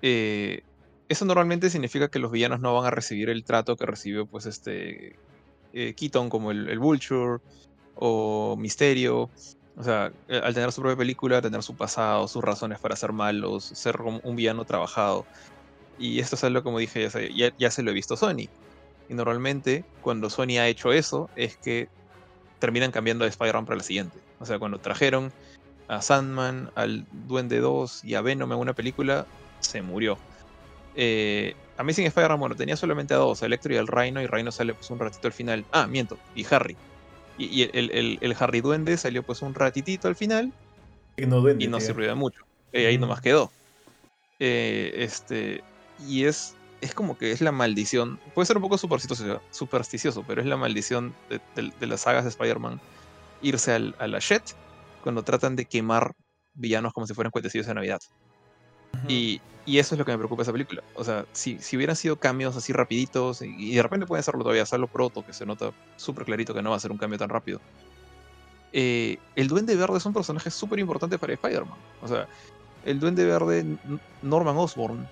eh, 0.00 0.62
eso 1.08 1.24
normalmente 1.24 1.68
significa 1.68 2.08
que 2.08 2.20
los 2.20 2.30
villanos 2.30 2.60
no 2.60 2.74
van 2.74 2.86
a 2.86 2.90
recibir 2.90 3.28
el 3.28 3.44
trato 3.44 3.76
que 3.76 3.84
recibió 3.84 4.26
pues 4.26 4.46
este 4.46 5.16
eh, 5.72 5.94
Keaton 5.94 6.28
como 6.30 6.52
el, 6.52 6.78
Vulture 6.78 7.40
o 7.96 8.56
Misterio. 8.56 9.28
O 9.76 9.82
sea, 9.82 10.12
eh, 10.28 10.40
al 10.42 10.54
tener 10.54 10.70
su 10.70 10.80
propia 10.80 10.96
película, 10.96 11.42
tener 11.42 11.64
su 11.64 11.76
pasado, 11.76 12.28
sus 12.28 12.44
razones 12.44 12.78
para 12.78 12.94
ser 12.94 13.12
malos, 13.12 13.64
ser 13.64 14.00
un 14.00 14.36
villano 14.36 14.64
trabajado. 14.64 15.26
Y 15.98 16.20
esto 16.20 16.36
es 16.36 16.44
algo, 16.44 16.62
como 16.62 16.78
dije, 16.78 17.08
ya 17.34 17.52
ya, 17.58 17.70
se 17.70 17.82
lo 17.82 17.90
he 17.90 17.94
visto 17.94 18.16
Sony. 18.16 18.48
Y 19.08 19.14
normalmente, 19.14 19.84
cuando 20.00 20.30
Sony 20.30 20.58
ha 20.60 20.68
hecho 20.68 20.92
eso, 20.92 21.28
es 21.36 21.56
que 21.56 21.88
terminan 22.58 22.90
cambiando 22.90 23.24
de 23.24 23.30
Spider-Man 23.30 23.66
para 23.66 23.76
la 23.78 23.82
siguiente. 23.82 24.18
O 24.38 24.46
sea, 24.46 24.58
cuando 24.58 24.78
trajeron 24.78 25.32
a 25.88 26.02
Sandman, 26.02 26.70
al 26.74 27.06
Duende 27.26 27.60
2 27.60 28.04
y 28.04 28.14
a 28.14 28.22
Venom 28.22 28.52
en 28.52 28.58
una 28.58 28.72
película, 28.72 29.26
se 29.60 29.82
murió. 29.82 30.18
Eh, 30.94 31.54
Amazing 31.78 32.06
Spider-Man, 32.06 32.40
bueno, 32.40 32.56
tenía 32.56 32.76
solamente 32.76 33.14
a 33.14 33.18
dos, 33.18 33.42
a 33.42 33.46
Electro 33.46 33.74
y 33.74 33.76
al 33.76 33.86
Rhino, 33.86 34.22
y 34.22 34.26
Rhino 34.26 34.50
sale 34.50 34.74
pues 34.74 34.90
un 34.90 34.98
ratito 34.98 35.26
al 35.26 35.32
final. 35.32 35.64
Ah, 35.72 35.86
miento, 35.86 36.18
y 36.34 36.46
Harry. 36.50 36.76
Y, 37.38 37.62
el, 37.64 38.36
Harry 38.38 38.62
Duende 38.62 38.96
salió 38.96 39.22
pues 39.22 39.42
un 39.42 39.54
ratitito 39.54 40.08
al 40.08 40.16
final. 40.16 40.52
Y 41.18 41.26
no, 41.26 41.40
duende, 41.40 41.64
y 41.64 41.68
no 41.68 41.80
sirvió 41.80 42.08
de 42.08 42.14
mucho. 42.14 42.42
Eh, 42.72 42.86
ahí 42.86 42.96
nomás 42.96 43.20
quedó. 43.20 43.50
Eh, 44.38 44.92
este, 44.96 45.62
y 46.06 46.24
es, 46.24 46.55
es 46.80 46.94
como 46.94 47.16
que 47.18 47.32
es 47.32 47.40
la 47.40 47.52
maldición. 47.52 48.18
Puede 48.34 48.46
ser 48.46 48.56
un 48.56 48.62
poco 48.62 48.78
supersticioso, 48.78 49.40
supersticioso 49.50 50.24
pero 50.26 50.40
es 50.40 50.46
la 50.46 50.56
maldición 50.56 51.14
de, 51.28 51.86
las 51.86 52.02
sagas 52.02 52.24
de 52.24 52.30
Spider-Man 52.30 52.80
irse 53.42 53.72
al, 53.72 53.94
a 53.98 54.06
la 54.06 54.18
Jet 54.18 54.42
cuando 55.02 55.22
tratan 55.22 55.56
de 55.56 55.66
quemar 55.66 56.14
villanos 56.54 56.92
como 56.92 57.06
si 57.06 57.14
fueran 57.14 57.30
cuentecillos 57.30 57.66
de 57.66 57.74
Navidad. 57.74 58.00
Y 59.08 59.40
y 59.66 59.80
eso 59.80 59.96
es 59.96 59.98
lo 59.98 60.04
que 60.04 60.12
me 60.12 60.18
preocupa 60.18 60.40
de 60.40 60.42
esa 60.44 60.52
película. 60.52 60.82
O 60.94 61.02
sea, 61.02 61.26
si, 61.32 61.58
si 61.58 61.76
hubieran 61.76 61.96
sido 61.96 62.16
cambios 62.16 62.56
así 62.56 62.72
rapiditos, 62.72 63.42
y, 63.42 63.74
de 63.74 63.82
repente 63.82 64.06
pueden 64.06 64.20
hacerlo 64.20 64.42
todavía, 64.42 64.62
hacerlo 64.62 64.86
proto, 64.86 65.26
que 65.26 65.32
se 65.32 65.44
nota 65.44 65.72
súper 65.96 66.24
clarito 66.24 66.54
que 66.54 66.62
no 66.62 66.70
va 66.70 66.76
a 66.76 66.80
ser 66.80 66.92
un 66.92 66.98
cambio 66.98 67.18
tan 67.18 67.28
rápido. 67.28 67.60
Eh, 68.72 69.18
el 69.34 69.48
Duende 69.48 69.74
Verde 69.74 69.98
es 69.98 70.06
un 70.06 70.14
personaje 70.14 70.52
súper 70.52 70.78
importante 70.78 71.18
para 71.18 71.32
Spider-Man. 71.32 71.78
O 72.00 72.06
sea, 72.06 72.28
el 72.84 73.00
Duende 73.00 73.24
Verde, 73.24 73.66
Norman 74.22 74.56
Osborn, 74.56 75.08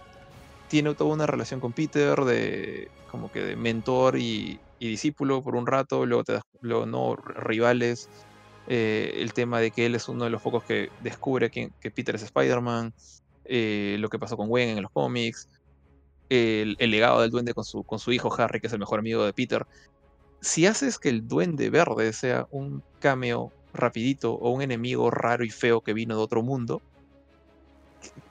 tiene 0.75 0.93
toda 0.97 1.15
una 1.15 1.29
relación 1.29 1.61
con 1.61 1.73
Peter 1.73 2.19
de 2.25 2.89
como 3.09 3.31
que 3.31 3.45
de 3.45 3.55
mentor 3.55 4.19
y, 4.19 4.59
discípulo 4.81 5.41
por 5.41 5.55
un 5.55 5.69
rato, 5.69 6.05
luego, 6.05 6.25
te 6.25 6.41
luego 6.63 6.85
no, 6.85 7.15
rivales. 7.15 8.09
Eh, 8.67 9.19
el 9.19 9.33
tema 9.35 9.61
de 9.61 9.71
que 9.71 9.87
él 9.87 9.95
es 9.95 10.09
uno 10.09 10.25
de 10.25 10.31
los 10.31 10.43
pocos 10.43 10.65
que 10.65 10.91
descubre 11.01 11.49
que, 11.49 11.71
que 11.81 11.93
Peter 11.93 12.17
es 12.17 12.25
Spider-Man. 12.25 12.93
Eh, 13.45 13.99
lo 14.01 14.09
que 14.09 14.19
pasó 14.19 14.37
con 14.37 14.49
Gwen 14.49 14.71
en 14.71 14.83
los 14.83 14.91
cómics, 14.91 15.49
el, 16.29 16.77
legado 16.81 17.21
del 17.21 17.31
duende 17.31 17.55
con 17.55 17.65
su, 17.65 17.85
con 17.85 18.01
su 18.01 18.11
hijo 18.11 18.35
Harry, 18.37 18.61
que 18.61 18.67
es 18.67 18.73
el 18.73 18.81
mejor 18.81 18.99
amigo 18.99 19.25
de 19.25 19.33
Peter. 19.33 19.65
Si 20.41 20.67
haces 20.67 20.99
que 20.99 21.09
el 21.09 21.29
duende 21.29 21.71
verde 21.71 22.13
sea 22.13 22.49
un 22.51 22.83
cameo 22.99 23.53
rapidito 23.73 24.33
o 24.33 24.51
un 24.51 24.61
enemigo 24.61 25.09
raro 25.13 25.45
y 25.45 25.51
feo 25.51 25.83
que 25.83 25.95
vino 25.95 26.17
de 26.17 26.21
otro 26.21 26.43
mundo, 26.43 26.83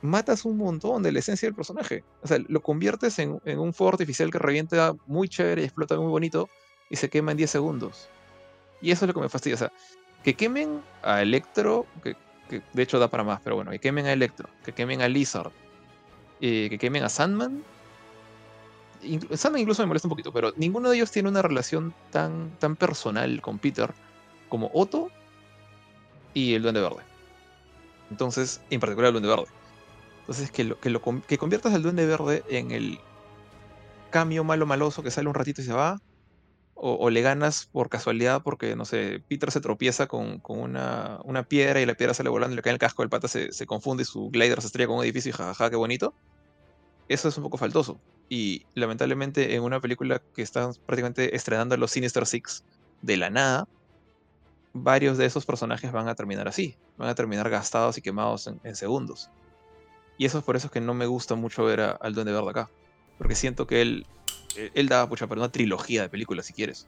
matas 0.01 0.45
un 0.45 0.57
montón 0.57 1.03
de 1.03 1.11
la 1.11 1.19
esencia 1.19 1.47
del 1.47 1.55
personaje. 1.55 2.03
O 2.21 2.28
sea, 2.28 2.39
lo 2.47 2.61
conviertes 2.61 3.19
en, 3.19 3.39
un 3.45 3.74
fuego 3.74 3.93
artificial 3.93 4.32
que 4.32 4.39
revienta 4.39 4.93
muy 5.05 5.28
chévere 5.30 5.61
y 5.61 5.65
explota 5.65 5.95
muy 5.97 6.09
bonito 6.09 6.49
y 6.89 6.95
se 6.95 7.09
quema 7.09 7.32
en 7.32 7.38
10 7.38 7.49
segundos. 7.49 8.09
Y 8.82 8.91
eso 8.91 9.05
es 9.05 9.07
lo 9.07 9.13
que 9.13 9.21
me 9.21 9.30
fastidia. 9.30 9.55
O 9.55 9.59
sea, 9.59 9.71
que 10.24 10.34
quemen 10.36 10.82
a 11.01 11.21
Electro, 11.21 11.86
que 12.01 12.15
de 12.49 12.84
hecho 12.84 12.99
da 12.99 13.07
para 13.07 13.24
más, 13.24 13.41
pero 13.43 13.55
bueno, 13.55 13.71
que 13.71 13.80
quemen 13.80 14.05
a 14.05 14.13
Electro, 14.13 14.49
que 14.63 14.74
quemen 14.74 15.01
a 15.01 15.07
Lizard, 15.07 15.51
que 16.39 16.78
quemen 16.80 17.03
a 17.03 17.09
Sandman. 17.09 17.63
Sandman 19.34 19.61
incluso 19.61 19.82
me 19.82 19.88
molesta 19.88 20.07
un 20.07 20.11
poquito, 20.11 20.32
pero 20.32 20.53
ninguno 20.55 20.89
de 20.89 20.97
ellos 20.97 21.11
tiene 21.11 21.30
una 21.30 21.41
relación 21.41 21.93
tan, 22.11 22.51
tan 22.59 22.76
personal 22.76 23.41
con 23.41 23.59
Peter 23.59 23.93
como 24.49 24.69
Otto 24.74 25.09
y 26.34 26.53
el 26.53 26.63
Duende 26.63 26.82
Verde. 26.82 27.03
Entonces, 28.11 28.61
en 28.69 28.80
particular 28.80 29.07
el 29.07 29.13
Duende 29.13 29.30
Verde. 29.30 29.51
Entonces, 30.24 30.51
que, 30.51 30.63
lo, 30.63 30.80
que, 30.80 30.89
lo, 30.89 31.01
que 31.28 31.38
conviertas 31.38 31.74
al 31.74 31.84
Duende 31.84 32.05
Verde 32.05 32.43
en 32.49 32.71
el 32.71 32.99
cambio 34.09 34.43
malo 34.43 34.65
maloso 34.65 35.03
que 35.03 35.11
sale 35.11 35.28
un 35.28 35.36
ratito 35.36 35.61
y 35.61 35.65
se 35.65 35.74
va, 35.74 35.99
o, 36.76 37.09
le 37.09 37.21
ganas 37.21 37.67
por 37.71 37.89
casualidad 37.89 38.41
porque, 38.43 38.76
no 38.76 38.84
sé, 38.84 39.24
Peter 39.30 39.51
se 39.51 39.61
tropieza 39.61 40.07
con, 40.07 40.41
una, 40.45 41.45
piedra 41.47 41.80
y 41.80 41.86
la 41.86 41.93
piedra 41.93 42.13
sale 42.13 42.30
volando 42.30 42.53
y 42.53 42.55
le 42.57 42.61
cae 42.61 42.71
en 42.71 42.76
el 42.76 42.80
casco, 42.80 43.03
el 43.03 43.09
pata 43.09 43.28
se, 43.28 43.65
confunde 43.65 44.03
y 44.03 44.05
su 44.05 44.30
glider 44.30 44.59
se 44.59 44.67
estrella 44.67 44.88
con 44.88 44.97
un 44.97 45.03
edificio 45.03 45.30
y 45.30 45.34
jajaja, 45.34 45.69
qué 45.69 45.76
bonito. 45.78 46.13
Eso 47.07 47.30
es 47.30 47.38
un 47.38 47.43
poco 47.43 47.57
faltoso. 47.57 47.99
Y 48.28 48.65
lamentablemente 48.76 49.55
en 49.55 49.63
una 49.63 49.80
película 49.80 50.21
que 50.36 50.41
están 50.41 50.74
prácticamente 50.86 51.36
estrenando 51.36 51.78
los 51.78 51.91
Sinister 51.91 52.26
Six 52.26 52.63
de 53.01 53.17
la 53.17 53.30
nada, 53.30 53.67
varios 54.74 55.17
de 55.17 55.26
esos 55.26 55.45
personajes 55.45 55.91
van 55.91 56.07
a 56.07 56.15
terminar 56.15 56.47
así, 56.47 56.76
van 56.97 57.09
a 57.09 57.15
terminar 57.15 57.49
gastados 57.49 57.97
y 57.97 58.01
quemados 58.01 58.51
en, 58.63 58.76
segundos. 58.76 59.30
Y 60.18 60.26
eso 60.26 60.39
es 60.39 60.43
por 60.43 60.55
eso 60.55 60.70
que 60.70 60.82
no 60.82 60.93
me 60.93 61.05
gusta 61.05 61.36
mucho 61.36 61.64
ver 61.64 61.82
a, 61.82 61.91
al 61.91 62.14
Duende 62.14 62.32
Verde 62.32 62.49
acá. 62.49 62.70
Porque 63.18 63.36
siento 63.36 63.68
que 63.68 63.82
él 63.82 64.05
eh, 64.55 64.72
él 64.74 64.88
daba 64.88 65.07
pucha 65.09 65.28
para 65.28 65.41
una 65.41 65.51
trilogía 65.51 66.03
de 66.03 66.09
películas, 66.09 66.45
si 66.45 66.53
quieres. 66.53 66.88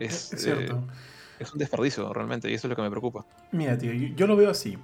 es, 0.00 0.32
cierto. 0.36 0.76
Eh, 0.76 1.40
es 1.40 1.52
un 1.52 1.58
desperdicio, 1.58 2.12
realmente, 2.12 2.50
y 2.50 2.54
eso 2.54 2.66
es 2.66 2.70
lo 2.70 2.76
que 2.76 2.82
me 2.82 2.90
preocupa. 2.90 3.24
Mira, 3.52 3.76
tío, 3.76 3.92
yo, 3.92 4.26
lo 4.26 4.36
veo 4.36 4.50
así. 4.50 4.78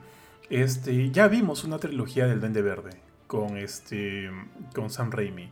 Este, 0.48 1.10
ya 1.10 1.28
vimos 1.28 1.64
una 1.64 1.78
trilogía 1.78 2.26
del 2.26 2.40
Duende 2.40 2.62
Verde 2.62 2.90
con, 3.26 3.56
este, 3.56 4.30
con 4.74 4.90
Sam 4.90 5.10
Raimi. 5.10 5.48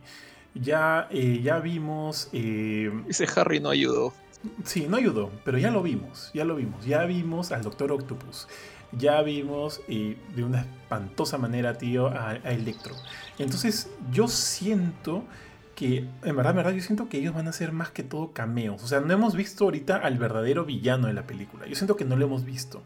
Ya, 0.53 1.07
eh, 1.11 1.41
ya 1.41 1.59
vimos... 1.59 2.29
Ese 2.33 3.27
Harry 3.35 3.59
no 3.59 3.69
ayudó. 3.69 4.13
Sí, 4.63 4.87
no 4.89 4.97
ayudó, 4.97 5.31
pero 5.43 5.57
ya 5.57 5.69
lo 5.69 5.83
vimos, 5.83 6.31
ya 6.33 6.43
lo 6.43 6.55
vimos. 6.55 6.85
Ya 6.85 7.03
vimos 7.05 7.51
al 7.51 7.61
Doctor 7.61 7.91
Octopus. 7.91 8.47
Ya 8.91 9.21
vimos 9.21 9.81
de 9.87 10.43
una 10.43 10.61
espantosa 10.61 11.37
manera, 11.37 11.77
tío, 11.77 12.07
a, 12.07 12.31
a 12.31 12.51
Electro. 12.51 12.95
Entonces 13.37 13.89
yo 14.11 14.27
siento 14.27 15.23
que 15.79 15.99
en 16.23 16.35
verdad, 16.35 16.49
en 16.51 16.57
verdad, 16.57 16.71
yo 16.73 16.81
siento 16.81 17.07
que 17.07 17.19
ellos 17.19 17.33
van 17.33 17.47
a 17.47 17.53
ser 17.53 17.71
más 17.71 17.89
que 17.91 18.03
todo 18.03 18.33
cameos. 18.33 18.83
O 18.83 18.87
sea, 18.87 18.99
no 18.99 19.13
hemos 19.13 19.33
visto 19.33 19.63
ahorita 19.63 19.95
al 19.95 20.17
verdadero 20.17 20.65
villano 20.65 21.07
de 21.07 21.13
la 21.13 21.25
película. 21.25 21.67
Yo 21.67 21.75
siento 21.75 21.95
que 21.95 22.03
no 22.03 22.17
lo 22.17 22.25
hemos 22.25 22.43
visto. 22.43 22.83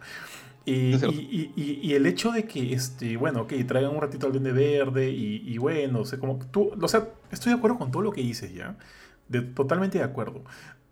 y, 0.64 1.52
y, 1.56 1.94
el 1.96 2.06
hecho 2.06 2.32
de 2.32 2.46
que, 2.46 2.74
este, 2.74 3.18
bueno, 3.18 3.48
que 3.48 3.64
traigan 3.64 3.96
un 3.96 4.00
ratito 4.02 4.28
al 4.28 4.32
Duende 4.32 4.52
Verde 4.52 5.10
y, 5.10 5.58
bueno, 5.58 6.02
o 6.02 6.06
sea, 6.06 6.20
como 6.20 6.38
tú, 6.52 6.72
o 6.80 6.88
sea, 6.88 7.10
estoy 7.32 7.52
de 7.52 7.58
acuerdo 7.58 7.80
con 7.80 7.90
todo 7.90 8.04
lo 8.04 8.12
que 8.12 8.22
dices 8.22 8.54
ya, 8.54 8.78
de, 9.28 9.42
totalmente 9.42 9.98
de 9.98 10.04
acuerdo. 10.04 10.44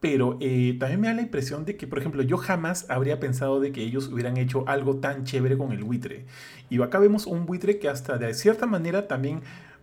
Pero 0.01 0.37
eh, 0.41 0.75
también 0.79 0.99
me 0.99 1.07
da 1.07 1.13
la 1.13 1.21
impresión 1.21 1.63
de 1.63 1.77
que, 1.77 1.85
por 1.85 1.99
ejemplo, 1.99 2.23
yo 2.23 2.37
jamás 2.37 2.87
habría 2.89 3.19
pensado 3.19 3.59
de 3.59 3.71
que 3.71 3.83
ellos 3.83 4.09
hubieran 4.11 4.35
hecho 4.35 4.67
algo 4.67 4.95
tan 4.95 5.25
chévere 5.25 5.57
con 5.57 5.71
el 5.71 5.83
buitre. 5.83 6.25
Y 6.71 6.81
acá 6.81 6.97
vemos 6.97 7.27
un 7.27 7.45
buitre 7.45 7.77
que 7.77 7.87
hasta 7.87 8.17
de 8.17 8.33
cierta 8.33 8.65
manera 8.65 9.07
también 9.07 9.41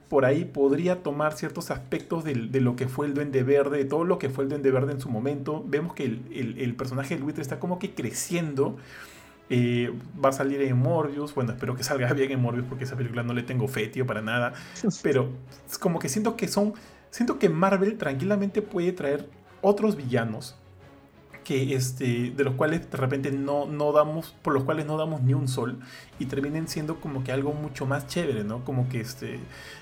por 0.08 0.24
ahí 0.24 0.44
podría 0.44 1.04
tomar 1.04 1.34
ciertos 1.34 1.70
aspectos 1.70 2.24
de, 2.24 2.34
lo 2.34 2.74
que 2.74 2.88
fue 2.88 3.06
el 3.06 3.14
Duende 3.14 3.44
Verde, 3.44 3.78
de 3.78 3.84
todo 3.84 4.04
lo 4.04 4.18
que 4.18 4.28
fue 4.28 4.42
el 4.44 4.50
Duende 4.50 4.72
Verde 4.72 4.92
en 4.92 5.00
su 5.00 5.08
momento. 5.08 5.64
Vemos 5.68 5.94
que 5.94 6.04
el, 6.04 6.74
personaje 6.76 7.14
del 7.14 7.22
buitre 7.22 7.42
está 7.42 7.60
como 7.60 7.78
que 7.78 7.94
creciendo. 7.94 8.76
Eh, 9.50 9.92
va 10.22 10.30
a 10.30 10.32
salir 10.32 10.60
en 10.62 10.76
Morbius. 10.78 11.32
Bueno, 11.32 11.52
espero 11.52 11.76
que 11.76 11.84
salga 11.84 12.12
bien 12.14 12.32
en 12.32 12.40
Morbius 12.40 12.66
porque 12.66 12.84
esa 12.84 12.96
película 12.96 13.22
no 13.22 13.34
le 13.34 13.44
tengo 13.44 13.68
fe, 13.68 13.86
tío, 13.86 14.04
para 14.04 14.20
nada. 14.20 14.54
Pero 15.02 15.28
es 15.70 15.78
como 15.78 16.00
que 16.00 16.08
siento 16.08 16.36
que 16.36 16.48
son. 16.48 16.74
Siento 17.10 17.38
que 17.38 17.48
Marvel 17.48 17.96
tranquilamente 17.96 18.62
puede 18.62 18.92
traer 18.92 19.28
otros 19.60 19.96
villanos 19.96 20.56
que 21.44 21.74
este, 21.74 22.30
de 22.30 22.44
los 22.44 22.54
cuales 22.56 22.90
de 22.90 22.96
repente 22.98 23.32
no, 23.32 23.64
no 23.64 23.92
damos, 23.92 24.34
por 24.42 24.52
los 24.52 24.64
cuales 24.64 24.84
no 24.84 24.98
damos 24.98 25.22
ni 25.22 25.32
un 25.32 25.48
sol 25.48 25.78
y 26.18 26.26
terminen 26.26 26.68
siendo 26.68 27.00
como 27.00 27.24
que 27.24 27.32
algo 27.32 27.52
mucho 27.54 27.86
más 27.86 28.06
chévere, 28.06 28.44
¿no? 28.44 28.64
Como 28.64 28.88
que 28.90 29.00
este, 29.00 29.40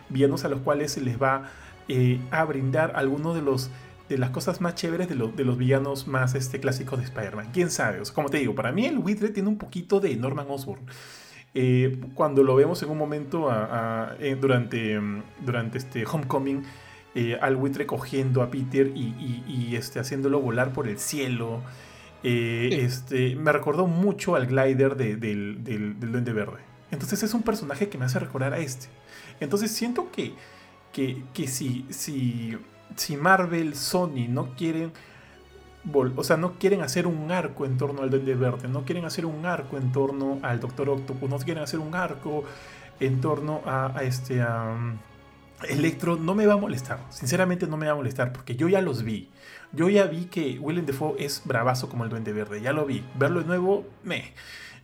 villanos 0.08 0.44
a 0.44 0.48
los 0.48 0.60
cuales 0.60 0.92
se 0.92 1.00
les 1.00 1.20
va 1.20 1.50
eh, 1.88 2.20
a 2.30 2.44
brindar 2.44 2.92
algunos 2.94 3.34
de 3.34 3.42
los 3.42 3.70
de 4.08 4.18
las 4.18 4.30
cosas 4.30 4.60
más 4.60 4.76
chéveres 4.76 5.08
de, 5.08 5.16
de 5.16 5.44
los 5.44 5.58
villanos 5.58 6.06
más 6.06 6.36
este, 6.36 6.60
clásicos 6.60 7.00
de 7.00 7.06
Spider-Man. 7.06 7.48
¿Quién 7.52 7.70
sabe? 7.70 8.00
O 8.00 8.04
sea, 8.04 8.14
como 8.14 8.28
te 8.28 8.38
digo, 8.38 8.54
para 8.54 8.70
mí 8.70 8.86
el 8.86 8.98
buitre 8.98 9.30
tiene 9.30 9.48
un 9.48 9.58
poquito 9.58 9.98
de 9.98 10.14
Norman 10.14 10.46
Osborn. 10.48 10.82
Eh, 11.54 11.98
cuando 12.14 12.42
lo 12.42 12.54
vemos 12.54 12.82
en 12.82 12.90
un 12.90 12.98
momento 12.98 13.48
eh, 14.20 14.36
durante, 14.40 15.00
durante 15.44 15.78
este 15.78 16.04
Homecoming, 16.06 16.62
eh, 17.18 17.38
al 17.40 17.56
buitre 17.56 17.86
cogiendo 17.86 18.42
a 18.42 18.50
Peter 18.50 18.92
y, 18.94 19.74
este, 19.74 19.98
haciéndolo 19.98 20.38
volar 20.38 20.74
por 20.74 20.86
el 20.86 20.98
cielo. 20.98 21.62
Eh, 22.22 22.80
este, 22.82 23.34
me 23.36 23.52
recordó 23.52 23.86
mucho 23.86 24.36
al 24.36 24.46
glider 24.46 24.96
del, 24.96 25.18
del, 25.18 25.98
Duende 25.98 26.34
Verde. 26.34 26.58
Entonces 26.90 27.22
es 27.22 27.32
un 27.32 27.42
personaje 27.42 27.88
que 27.88 27.96
me 27.96 28.04
hace 28.04 28.18
recordar 28.18 28.52
a 28.52 28.58
este. 28.58 28.88
Entonces 29.40 29.70
siento 29.70 30.10
que, 30.12 30.34
que, 30.92 31.22
que 31.32 31.48
si, 31.48 31.86
si, 31.88 32.58
si 32.96 33.16
Marvel, 33.16 33.76
Sony 33.76 34.28
no 34.28 34.54
quieren 34.54 34.92
o 36.16 36.22
sea, 36.22 36.36
no 36.36 36.58
quieren 36.58 36.82
hacer 36.82 37.06
un 37.06 37.32
arco 37.32 37.64
en 37.64 37.78
torno 37.78 38.02
al 38.02 38.10
Duende 38.10 38.34
Verde, 38.34 38.68
no 38.68 38.84
quieren 38.84 39.06
hacer 39.06 39.24
un 39.24 39.46
arco 39.46 39.78
en 39.78 39.90
torno 39.90 40.38
al 40.42 40.60
Doctor 40.60 40.90
Octopus, 40.90 41.30
no 41.30 41.38
quieren 41.38 41.62
hacer 41.62 41.80
un 41.80 41.94
arco 41.94 42.44
en 43.00 43.22
torno 43.22 43.62
a, 43.64 43.96
a 43.96 44.02
este 44.02 44.42
a, 44.42 44.76
Electro 45.68 46.16
no 46.16 46.34
me 46.34 46.46
va 46.46 46.54
a 46.54 46.58
molestar, 46.58 47.00
sinceramente 47.10 47.66
no 47.66 47.76
me 47.76 47.86
va 47.86 47.92
a 47.92 47.96
molestar 47.96 48.32
porque 48.32 48.56
yo 48.56 48.68
ya 48.68 48.80
los 48.80 49.02
vi. 49.02 49.30
Yo 49.72 49.88
ya 49.88 50.06
vi 50.06 50.26
que 50.26 50.58
Willem 50.58 50.86
Dafoe 50.86 51.16
es 51.18 51.42
bravazo 51.44 51.88
como 51.88 52.04
el 52.04 52.10
Duende 52.10 52.32
Verde, 52.32 52.60
ya 52.60 52.72
lo 52.72 52.86
vi. 52.86 53.04
Verlo 53.18 53.40
de 53.40 53.46
nuevo, 53.46 53.86
me. 54.04 54.32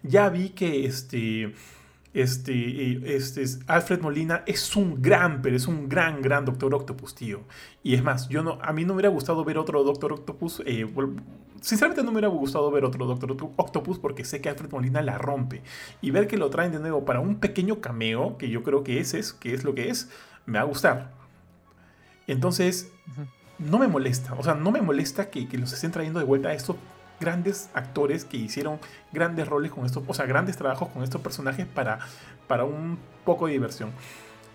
Ya 0.02 0.28
vi 0.28 0.50
que 0.50 0.86
este 0.86 1.54
este, 2.14 3.16
este 3.16 3.44
Alfred 3.66 4.00
Molina 4.00 4.42
es 4.46 4.76
un 4.76 5.00
gran, 5.00 5.40
pero 5.40 5.56
es 5.56 5.66
un 5.66 5.88
gran, 5.88 6.20
gran 6.20 6.44
Doctor 6.44 6.74
Octopus, 6.74 7.14
tío. 7.14 7.40
Y 7.82 7.94
es 7.94 8.02
más, 8.02 8.28
yo 8.28 8.42
no, 8.42 8.58
a 8.60 8.72
mí 8.72 8.82
no 8.82 8.88
me 8.88 8.94
hubiera 8.96 9.08
gustado 9.08 9.44
ver 9.44 9.56
otro 9.56 9.82
Doctor 9.82 10.12
Octopus. 10.12 10.62
Eh, 10.66 10.86
sinceramente 11.60 12.02
no 12.02 12.10
me 12.10 12.18
hubiera 12.18 12.28
gustado 12.28 12.70
ver 12.70 12.84
otro 12.84 13.06
Doctor 13.06 13.36
Octopus 13.56 13.98
porque 13.98 14.24
sé 14.24 14.40
que 14.42 14.50
Alfred 14.50 14.70
Molina 14.70 15.00
la 15.00 15.16
rompe. 15.16 15.62
Y 16.02 16.10
ver 16.10 16.26
que 16.26 16.36
lo 16.36 16.50
traen 16.50 16.72
de 16.72 16.80
nuevo 16.80 17.04
para 17.04 17.20
un 17.20 17.36
pequeño 17.36 17.80
cameo, 17.80 18.36
que 18.36 18.50
yo 18.50 18.62
creo 18.62 18.84
que 18.84 19.00
ese 19.00 19.18
es, 19.18 19.32
que 19.32 19.54
es 19.54 19.64
lo 19.64 19.74
que 19.74 19.88
es, 19.88 20.10
me 20.46 20.58
va 20.58 20.64
a 20.64 20.66
gustar. 20.66 21.12
Entonces, 22.26 22.90
no 23.58 23.78
me 23.78 23.88
molesta. 23.88 24.34
O 24.34 24.42
sea, 24.42 24.54
no 24.54 24.70
me 24.70 24.80
molesta 24.80 25.30
que, 25.30 25.48
que 25.48 25.58
los 25.58 25.72
estén 25.72 25.92
trayendo 25.92 26.18
de 26.18 26.24
vuelta 26.24 26.50
a 26.50 26.54
estos 26.54 26.76
grandes 27.20 27.70
actores 27.74 28.24
que 28.24 28.36
hicieron 28.36 28.80
grandes 29.12 29.46
roles 29.48 29.70
con 29.70 29.86
estos, 29.86 30.02
o 30.06 30.14
sea, 30.14 30.26
grandes 30.26 30.56
trabajos 30.56 30.88
con 30.88 31.02
estos 31.04 31.20
personajes 31.20 31.66
para, 31.66 32.00
para 32.48 32.64
un 32.64 32.98
poco 33.24 33.46
de 33.46 33.52
diversión. 33.52 33.90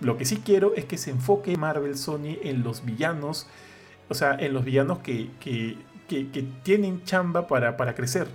Lo 0.02 0.18
que 0.18 0.26
sí 0.26 0.42
quiero 0.46 0.76
es 0.76 0.86
que 0.86 0.98
se 0.98 1.10
enfoque 1.10 1.58
Marvel 1.58 1.98
Sony 1.98 2.38
en 2.44 2.64
los 2.64 2.86
villanos, 2.86 3.48
o 4.10 4.14
sea, 4.14 4.36
en 4.38 4.54
los 4.54 4.64
villanos 4.64 5.00
que, 5.00 5.32
que, 5.40 5.78
que, 6.08 6.46
tienen 6.64 7.04
chamba 7.04 7.48
para, 7.48 7.78
para 7.78 7.96
crecer. 7.96 8.28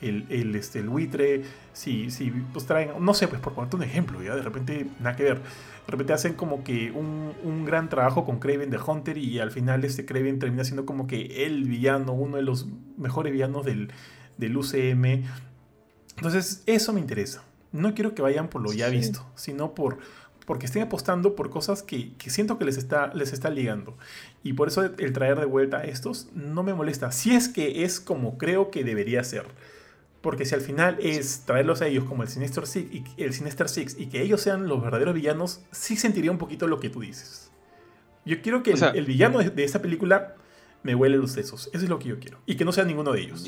El, 0.00 0.26
el, 0.28 0.54
este, 0.54 0.78
el 0.78 0.88
buitre, 0.88 1.42
si, 1.72 2.10
si 2.10 2.30
pues 2.30 2.66
traen, 2.66 2.90
no 3.00 3.14
sé, 3.14 3.26
pues 3.26 3.40
por 3.40 3.52
ponerte 3.52 3.76
un 3.76 3.82
ejemplo, 3.82 4.22
ya 4.22 4.36
de 4.36 4.42
repente 4.42 4.86
nada 5.00 5.16
que 5.16 5.24
ver 5.24 5.40
de 5.88 5.92
repente 5.92 6.12
hacen 6.12 6.34
como 6.34 6.64
que 6.64 6.90
un, 6.90 7.64
gran 7.64 7.88
trabajo 7.88 8.26
con 8.26 8.40
Craven 8.40 8.68
de 8.68 8.78
Hunter 8.78 9.16
y 9.16 9.38
al 9.38 9.50
final 9.50 9.82
este 9.86 10.04
Craven 10.04 10.38
termina 10.38 10.62
siendo 10.62 10.84
como 10.84 11.06
que 11.06 11.46
el 11.46 11.64
villano, 11.64 12.12
uno 12.12 12.36
de 12.36 12.42
los 12.42 12.66
mejores 12.98 13.32
villanos 13.32 13.64
del, 13.64 13.90
del 14.36 14.54
UCM. 14.54 15.24
Entonces 16.16 16.62
eso 16.66 16.92
me 16.92 17.00
interesa. 17.00 17.42
No 17.72 17.94
quiero 17.94 18.14
que 18.14 18.20
vayan 18.20 18.48
por 18.48 18.60
lo 18.60 18.70
ya 18.74 18.90
visto, 18.90 19.24
sino 19.34 19.74
por 19.74 19.98
porque 20.44 20.66
estén 20.66 20.82
apostando 20.82 21.34
por 21.34 21.48
cosas 21.48 21.82
que, 21.82 22.12
siento 22.26 22.58
que 22.58 22.66
les 22.66 22.76
está, 22.76 23.12
les 23.14 23.32
está 23.32 23.48
ligando. 23.48 23.96
Y 24.42 24.52
por 24.52 24.68
eso 24.68 24.82
el 24.82 25.12
traer 25.14 25.38
de 25.38 25.46
vuelta 25.46 25.78
a 25.78 25.84
estos 25.84 26.28
no 26.34 26.62
me 26.62 26.74
molesta. 26.74 27.12
Si 27.12 27.34
es 27.34 27.48
que 27.48 27.84
es 27.84 27.98
como 27.98 28.36
creo 28.36 28.70
que 28.70 28.84
debería 28.84 29.24
ser. 29.24 29.46
Porque 30.20 30.44
si 30.44 30.54
al 30.54 30.60
final 30.60 30.98
es 31.00 31.44
traerlos 31.46 31.80
a 31.80 31.86
ellos 31.86 32.04
como 32.04 32.22
el 32.22 32.28
Sinister 32.28 32.66
Six 32.66 32.92
y, 32.92 33.22
el 33.22 33.32
Sinister 33.32 33.68
Six 33.68 33.96
y 33.98 34.06
que 34.06 34.22
ellos 34.22 34.40
sean 34.40 34.66
los 34.66 34.82
verdaderos 34.82 35.14
villanos, 35.14 35.60
sí 35.70 35.96
sentiría 35.96 36.30
un 36.30 36.38
poquito 36.38 36.66
lo 36.66 36.80
que 36.80 36.90
tú 36.90 37.00
dices. 37.00 37.50
Yo 38.24 38.42
quiero 38.42 38.62
que 38.62 38.72
el, 38.72 39.06
villano 39.06 39.38
de, 39.38 39.64
esta 39.64 39.80
película 39.80 40.34
me 40.82 40.94
huele 40.94 41.16
los 41.16 41.32
sesos. 41.32 41.70
Eso 41.72 41.84
es 41.84 41.88
lo 41.88 41.98
que 41.98 42.08
yo 42.08 42.18
quiero. 42.18 42.38
Y 42.46 42.56
que 42.56 42.64
no 42.64 42.72
sea 42.72 42.84
ninguno 42.84 43.12
de 43.12 43.20
ellos. 43.22 43.44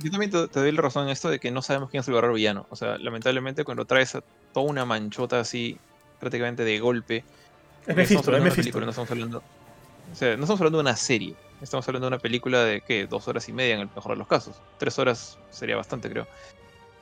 Yo, 0.00 0.10
también 0.10 0.30
te, 0.30 0.46
doy 0.46 0.72
la 0.72 0.82
razón 0.82 1.04
en 1.04 1.10
esto 1.10 1.30
de 1.30 1.38
que 1.38 1.50
no 1.50 1.62
sabemos 1.62 1.90
quién 1.90 2.00
es 2.00 2.08
el 2.08 2.14
verdadero 2.14 2.34
villano. 2.34 2.66
O 2.70 2.76
sea, 2.76 2.98
lamentablemente 2.98 3.64
cuando 3.64 3.86
traes 3.86 4.14
a 4.16 4.22
toda 4.52 4.66
una 4.66 4.84
manchota 4.84 5.40
así, 5.40 5.78
prácticamente 6.20 6.64
de 6.64 6.80
golpe. 6.80 7.24
Es 7.86 7.96
Mephisto, 7.96 8.36
es 8.36 8.42
Mephisto. 8.42 8.80
No 8.80 8.90
estamos 8.90 9.10
hablando, 9.10 9.42
o 10.12 10.14
sea, 10.14 10.36
no 10.36 10.44
estamos 10.44 10.60
hablando 10.60 10.78
de 10.78 10.82
una 10.82 10.96
serie. 10.96 11.34
Estamos 11.60 11.86
hablando 11.88 12.06
de 12.06 12.14
una 12.14 12.18
película 12.18 12.64
de, 12.64 12.80
¿qué? 12.80 13.06
Dos 13.06 13.26
horas 13.28 13.48
y 13.48 13.52
media 13.52 13.74
en 13.74 13.80
el 13.80 13.90
mejor 13.94 14.12
de 14.12 14.18
los 14.18 14.26
casos. 14.28 14.60
Tres 14.78 14.98
horas 14.98 15.38
sería 15.50 15.76
bastante, 15.76 16.10
creo. 16.10 16.26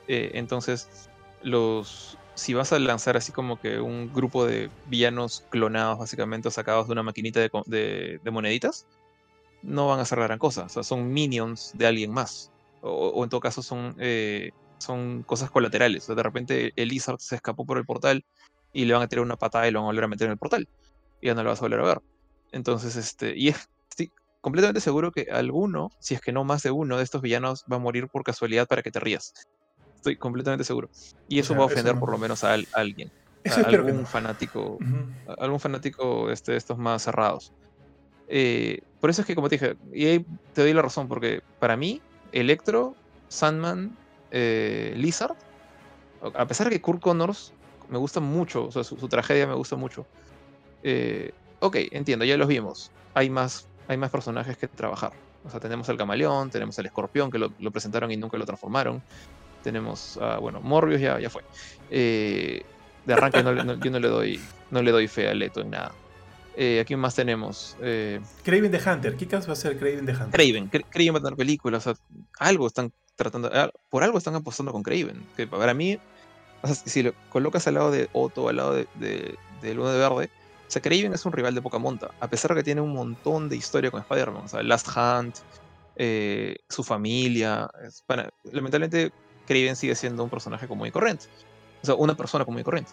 Eh, 0.08 0.32
entonces, 0.34 1.08
los 1.42 2.16
si 2.34 2.54
vas 2.54 2.72
a 2.72 2.78
lanzar 2.78 3.16
así 3.16 3.32
como 3.32 3.60
que 3.60 3.80
un 3.80 4.12
grupo 4.12 4.46
de 4.46 4.70
villanos 4.86 5.44
clonados, 5.50 5.98
básicamente 5.98 6.50
sacados 6.50 6.86
de 6.86 6.92
una 6.92 7.02
maquinita 7.02 7.40
de, 7.40 8.20
moneditas, 8.30 8.86
no 9.62 9.88
van 9.88 9.98
a 9.98 10.02
hacer 10.02 10.18
gran 10.18 10.38
cosa. 10.38 10.64
O 10.64 10.68
sea, 10.68 10.82
son 10.82 11.12
minions 11.12 11.72
de 11.74 11.86
alguien 11.86 12.12
más. 12.12 12.50
O, 12.80 13.22
en 13.22 13.30
todo 13.30 13.40
caso 13.40 13.62
son, 13.62 13.94
eh, 13.98 14.52
son 14.78 15.22
cosas 15.24 15.50
colaterales. 15.50 16.04
O 16.04 16.06
sea, 16.06 16.14
de 16.14 16.22
repente 16.22 16.72
el 16.76 16.88
Lizard 16.88 17.18
se 17.20 17.36
escapó 17.36 17.64
por 17.66 17.78
el 17.78 17.84
portal 17.84 18.24
y 18.72 18.86
le 18.86 18.94
van 18.94 19.02
a 19.02 19.08
tirar 19.08 19.24
una 19.24 19.36
patada 19.36 19.68
y 19.68 19.70
lo 19.70 19.80
van 19.80 19.86
a 19.86 19.90
volver 19.90 20.04
a 20.04 20.08
meter 20.08 20.26
en 20.26 20.32
el 20.32 20.38
portal. 20.38 20.68
Y 21.20 21.26
ya 21.26 21.34
no 21.34 21.42
lo 21.42 21.50
vas 21.50 21.60
a 21.60 21.62
volver 21.62 21.80
a 21.80 21.84
ver. 21.84 22.02
Entonces, 22.52 22.96
este, 22.96 23.36
y 23.36 23.48
es, 23.48 23.68
completamente 24.40 24.80
seguro 24.80 25.12
que 25.12 25.28
alguno, 25.30 25.90
si 26.00 26.14
es 26.14 26.20
que 26.20 26.32
no 26.32 26.44
más 26.44 26.62
de 26.62 26.72
uno 26.72 26.98
de 26.98 27.04
estos 27.04 27.22
villanos 27.22 27.64
va 27.70 27.76
a 27.76 27.78
morir 27.78 28.08
por 28.08 28.24
casualidad 28.24 28.66
para 28.66 28.82
que 28.82 28.90
te 28.90 29.00
rías. 29.00 29.32
Estoy 29.96 30.16
completamente 30.16 30.64
seguro. 30.64 30.90
Y 31.28 31.38
eso 31.38 31.54
va 31.54 31.62
a 31.62 31.66
ofender 31.66 31.98
por 31.98 32.10
lo 32.10 32.18
menos 32.18 32.42
a, 32.42 32.56
alguien. 32.72 33.12
a 33.48 33.68
algún 33.68 34.04
fanático. 34.04 34.78
algún 35.38 35.60
fanático 35.60 36.30
este, 36.30 36.52
de 36.52 36.58
estos 36.58 36.76
más 36.76 37.02
cerrados. 37.02 37.52
Eh, 38.26 38.80
por 39.00 39.10
eso 39.10 39.20
es 39.20 39.26
que, 39.26 39.34
como 39.36 39.48
te 39.48 39.56
dije, 39.56 39.76
y 39.92 40.06
ahí 40.06 40.26
te 40.54 40.62
doy 40.62 40.72
la 40.72 40.82
razón, 40.82 41.06
porque 41.06 41.42
para 41.60 41.76
mí, 41.76 42.00
Electro, 42.32 42.96
Sandman, 43.28 43.96
eh, 44.32 44.92
Lizard, 44.96 45.36
a 46.34 46.46
pesar 46.46 46.68
de 46.68 46.74
que 46.74 46.80
Kurt 46.80 47.00
Connors 47.00 47.52
me 47.88 47.98
gusta 47.98 48.20
mucho, 48.20 48.66
o 48.66 48.72
sea, 48.72 48.82
su, 48.84 48.96
tragedia 49.08 49.46
me 49.46 49.54
gusta 49.54 49.76
mucho. 49.76 50.06
Eh, 50.82 51.32
ok, 51.62 51.76
entiendo, 51.92 52.24
ya 52.24 52.36
los 52.36 52.48
vimos. 52.48 52.90
Hay 53.14 53.30
más 53.30 53.66
hay 53.88 53.96
más 53.96 54.10
personajes 54.10 54.56
que 54.56 54.68
trabajar. 54.68 55.12
O 55.44 55.50
sea, 55.50 55.60
tenemos 55.60 55.88
al 55.88 55.96
camaleón, 55.96 56.50
tenemos 56.50 56.78
al 56.78 56.86
escorpión 56.86 57.30
que 57.30 57.38
lo, 57.38 57.50
presentaron 57.70 58.10
y 58.10 58.16
nunca 58.16 58.36
lo 58.38 58.44
transformaron. 58.44 59.02
Tenemos, 59.62 60.16
a, 60.18 60.38
bueno, 60.38 60.60
Morbius 60.60 61.00
ya, 61.00 61.18
ya 61.18 61.30
fue. 61.30 61.42
Eh, 61.90 62.62
de 63.04 63.14
arranque 63.14 63.42
yo 63.42 63.90
no 63.90 63.98
le 63.98 64.08
doy 64.08 64.40
no 64.70 64.82
le 64.82 64.92
doy 64.92 65.08
fe 65.08 65.28
a 65.28 65.34
Leto 65.34 65.60
en 65.60 65.70
nada. 65.70 65.92
Eh, 66.56 66.80
¿A 66.80 66.84
quién 66.84 67.00
más 67.00 67.14
tenemos? 67.14 67.76
Eh, 67.80 68.20
Craven 68.44 68.70
the 68.70 68.90
Hunter. 68.90 69.16
¿Qué 69.16 69.26
caso 69.26 69.48
va 69.48 69.54
a 69.54 69.56
ser 69.56 69.78
Craven 69.78 70.06
the 70.06 70.12
Hunter? 70.12 70.30
Craven. 70.30 70.68
Craven 70.68 71.14
va 71.14 71.18
a 71.18 71.22
tener 71.22 71.36
películas. 71.36 71.86
O 71.86 71.94
sea, 71.94 72.02
algo 72.38 72.66
están 72.66 72.92
tratando. 73.16 73.50
Ah, 73.52 73.70
por 73.90 74.02
algo 74.02 74.18
están 74.18 74.34
apostando 74.34 74.72
con 74.72 74.82
Craven. 74.82 75.24
Que 75.36 75.46
para 75.46 75.74
mí, 75.74 75.98
si 76.84 77.02
lo 77.02 77.14
colocas 77.30 77.66
al 77.66 77.74
lado 77.74 77.90
de 77.90 78.08
Otto, 78.12 78.48
al 78.48 78.56
lado 78.56 78.74
de, 78.74 78.86
de, 78.96 79.36
de 79.62 79.74
Luna 79.74 79.92
de 79.92 79.98
Verde, 79.98 80.30
sea, 80.72 80.80
Kraven 80.80 81.12
es 81.12 81.26
un 81.26 81.32
rival 81.32 81.54
de 81.54 81.60
poca 81.60 81.78
monta, 81.78 82.10
a 82.18 82.28
pesar 82.28 82.52
de 82.52 82.60
que 82.60 82.64
tiene 82.64 82.80
un 82.80 82.94
montón 82.94 83.48
de 83.48 83.56
historia 83.56 83.90
con 83.90 84.00
Spider-Man. 84.00 84.44
O 84.44 84.48
sea, 84.48 84.62
Last 84.62 84.88
Hunt, 84.96 85.36
eh, 85.96 86.56
su 86.68 86.82
familia. 86.82 87.68
lamentablemente, 88.44 89.12
Kraven 89.46 89.76
sigue 89.76 89.94
siendo 89.94 90.24
un 90.24 90.30
personaje 90.30 90.66
común 90.66 90.86
y 90.86 90.90
corriente. 90.90 91.26
O 91.82 91.86
sea, 91.86 91.94
una 91.96 92.16
persona 92.16 92.44
común 92.44 92.60
y 92.60 92.64
corriente. 92.64 92.92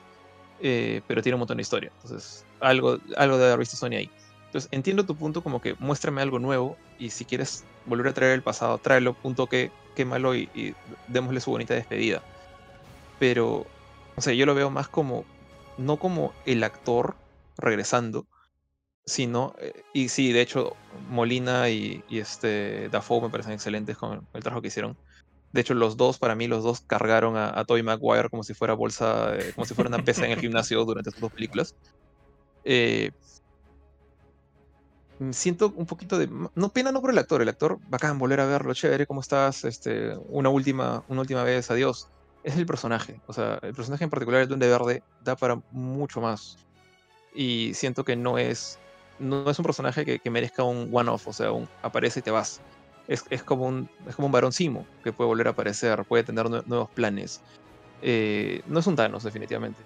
Eh, 0.61 1.01
pero 1.07 1.21
tiene 1.21 1.35
un 1.35 1.39
montón 1.39 1.55
de 1.55 1.61
historia. 1.61 1.89
Entonces, 2.03 2.45
algo, 2.59 2.97
algo 3.15 3.37
de 3.37 3.45
haber 3.45 3.59
visto 3.59 3.77
Sony 3.77 3.95
ahí. 3.95 4.11
Entonces, 4.47 4.67
entiendo 4.73 5.05
tu 5.05 5.15
punto 5.15 5.41
como 5.41 5.61
que 5.61 5.75
muéstrame 5.79 6.21
algo 6.21 6.39
nuevo 6.39 6.75
y 6.97 7.11
si 7.11 7.23
quieres 7.23 7.63
volver 7.85 8.07
a 8.07 8.13
traer 8.13 8.33
el 8.33 8.41
pasado, 8.41 8.77
tráelo, 8.79 9.13
punto 9.13 9.47
que 9.47 9.71
quémalo 9.95 10.35
y, 10.35 10.49
y 10.53 10.73
démosle 11.07 11.39
su 11.39 11.51
bonita 11.51 11.75
despedida. 11.75 12.21
Pero, 13.19 13.65
o 14.17 14.21
sea, 14.21 14.33
yo 14.33 14.45
lo 14.45 14.55
veo 14.55 14.69
más 14.69 14.89
como, 14.89 15.23
no 15.77 15.97
como 15.97 16.33
el 16.45 16.63
actor 16.63 17.15
regresando, 17.59 18.27
sino, 19.05 19.55
eh, 19.59 19.83
y 19.93 20.09
sí, 20.09 20.31
de 20.31 20.41
hecho, 20.41 20.75
Molina 21.09 21.69
y, 21.69 22.03
este 22.09 22.89
Dafoe 22.89 23.21
me 23.21 23.29
parecen 23.29 23.53
excelentes 23.53 23.97
con 23.97 24.27
el 24.33 24.41
trabajo 24.43 24.61
que 24.61 24.67
hicieron. 24.69 24.97
De 25.51 25.61
hecho, 25.61 25.73
los 25.73 25.97
dos, 25.97 26.19
para 26.19 26.35
mí, 26.35 26.47
los 26.47 26.63
dos 26.63 26.81
cargaron 26.81 27.35
a, 27.35 27.63
Tobey 27.65 27.81
Maguire 27.81 28.29
como 28.29 28.43
si 28.43 28.53
fuera 28.53 28.73
bolsa, 28.75 29.33
como 29.55 29.65
si 29.65 29.73
fuera 29.73 29.89
una 29.89 30.03
pesa 30.03 30.25
en 30.25 30.31
el 30.31 30.39
gimnasio 30.39 30.85
durante 30.85 31.09
estas 31.09 31.21
dos 31.21 31.33
películas. 31.33 31.75
Eh, 32.63 33.11
mm, 35.17 35.31
siento 35.31 35.73
un 35.75 35.87
poquito 35.87 36.19
de. 36.19 36.29
No 36.53 36.69
pena 36.69 36.91
no 36.91 37.01
por 37.01 37.09
el 37.09 37.17
actor, 37.17 37.41
el 37.41 37.49
actor, 37.49 37.79
bacán, 37.89 38.19
volver 38.19 38.39
a 38.41 38.45
verlo, 38.45 38.73
chévere, 38.75 39.07
¿cómo 39.07 39.21
estás? 39.21 39.63
Este, 39.65 40.15
una 40.27 40.49
última, 40.49 41.03
una 41.07 41.21
última 41.21 41.43
vez, 41.43 41.71
adiós. 41.71 42.09
Es 42.43 42.55
el 42.55 42.65
personaje. 42.67 43.19
O 43.27 43.33
sea, 43.33 43.59
el 43.63 43.73
personaje 43.73 44.03
en 44.03 44.09
particular, 44.11 44.41
el 44.41 44.47
Duende 44.47 44.69
Verde, 44.69 45.03
da 45.23 45.35
para 45.35 45.61
mucho 45.71 46.21
más. 46.21 46.57
Y 47.33 47.73
siento 47.73 48.03
que 48.03 48.15
no 48.15 48.37
es. 48.37 48.79
No 49.19 49.49
es 49.49 49.59
un 49.59 49.65
personaje 49.65 50.05
que, 50.05 50.29
merezca 50.29 50.63
un 50.63 50.89
one-off, 50.91 51.27
o 51.27 51.33
sea, 51.33 51.51
un 51.51 51.67
aparece 51.81 52.21
y 52.21 52.23
te 52.23 52.31
vas. 52.31 52.61
Es, 53.07 53.23
como 53.43 53.65
un, 53.65 53.89
es 54.07 54.15
como 54.15 54.27
un 54.27 54.31
varón 54.31 54.53
Simo, 54.53 54.85
que 55.03 55.11
puede 55.11 55.27
volver 55.27 55.47
a 55.47 55.51
aparecer, 55.51 56.05
puede 56.05 56.23
tener 56.23 56.49
nuevos 56.49 56.89
planes. 56.91 57.41
Eh, 58.01 58.61
no 58.67 58.79
es 58.79 58.87
un 58.87 58.95
Thanos, 58.95 59.23
definitivamente 59.23 59.81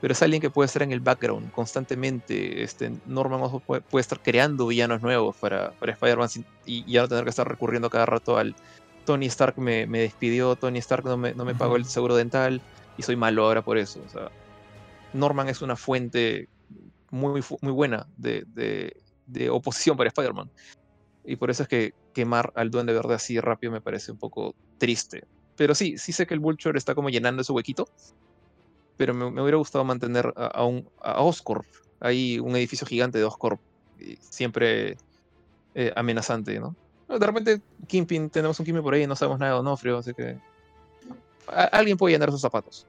pero 0.00 0.12
es 0.12 0.22
alguien 0.22 0.40
que 0.40 0.50
puede 0.50 0.66
estar 0.66 0.82
en 0.82 0.92
el 0.92 1.00
background 1.00 1.50
constantemente. 1.52 2.62
Este, 2.62 2.92
Norman 3.06 3.60
puede, 3.66 3.82
estar 3.94 4.20
creando 4.20 4.66
villanos 4.66 5.02
nuevos 5.02 5.36
para, 5.36 5.72
para 5.72 5.92
Spider-Man 5.92 6.28
y 6.66 6.84
ya 6.90 7.02
no 7.02 7.08
tener 7.08 7.24
que 7.24 7.30
estar 7.30 7.48
recurriendo 7.48 7.88
cada 7.90 8.06
rato 8.06 8.36
al 8.36 8.54
Tony 9.04 9.26
Stark 9.26 9.56
me, 9.58 9.86
despidió, 9.86 10.56
Tony 10.56 10.78
Stark 10.80 11.04
no 11.04 11.16
me, 11.16 11.34
no 11.34 11.44
me 11.44 11.54
pagó 11.54 11.76
el 11.76 11.84
seguro 11.86 12.16
dental 12.16 12.60
y 12.98 13.02
soy 13.02 13.16
malo 13.16 13.46
ahora 13.46 13.62
por 13.62 13.78
eso. 13.78 14.00
O 14.06 14.10
sea, 14.10 14.30
Norman 15.12 15.48
es 15.48 15.62
una 15.62 15.76
fuente 15.76 16.48
muy, 17.10 17.42
muy 17.60 17.72
buena 17.72 18.06
de, 18.16 18.44
de, 19.26 19.50
oposición 19.50 19.96
para 19.96 20.08
Spider-Man. 20.08 20.50
Y 21.24 21.36
por 21.36 21.50
eso 21.50 21.64
es 21.64 21.68
que 21.68 21.94
quemar 22.12 22.52
al 22.54 22.70
Duende 22.70 22.92
Verde 22.92 23.14
así 23.14 23.40
rápido 23.40 23.72
me 23.72 23.80
parece 23.80 24.12
un 24.12 24.18
poco 24.18 24.54
triste. 24.78 25.24
Pero 25.56 25.74
sí, 25.74 25.98
sí 25.98 26.12
sé 26.12 26.26
que 26.26 26.34
el 26.34 26.40
Vulture 26.40 26.78
está 26.78 26.94
como 26.94 27.08
llenando 27.08 27.42
ese 27.42 27.52
huequito 27.52 27.88
pero 28.96 29.14
me, 29.14 29.40
hubiera 29.40 29.56
gustado 29.56 29.84
mantener 29.84 30.32
a, 30.36 30.64
un, 30.64 30.88
a 31.02 31.22
Oscorp. 31.22 31.66
Hay 32.00 32.38
un 32.38 32.56
edificio 32.56 32.86
gigante 32.86 33.18
de 33.18 33.24
Oscorp, 33.24 33.60
siempre 34.20 34.96
eh, 35.74 35.92
amenazante, 35.96 36.58
¿no? 36.58 36.74
De 37.08 37.24
repente, 37.24 37.60
Kimpin, 37.86 38.30
tenemos 38.30 38.58
un 38.58 38.66
Kimpin 38.66 38.82
por 38.82 38.94
ahí 38.94 39.02
y 39.02 39.06
no 39.06 39.14
sabemos 39.14 39.38
nada 39.38 39.52
de 39.52 39.58
Onofrio, 39.60 39.98
así 39.98 40.12
que. 40.12 40.38
alguien 41.46 41.96
puede 41.96 42.14
llenar 42.14 42.30
sus 42.30 42.40
zapatos. 42.40 42.86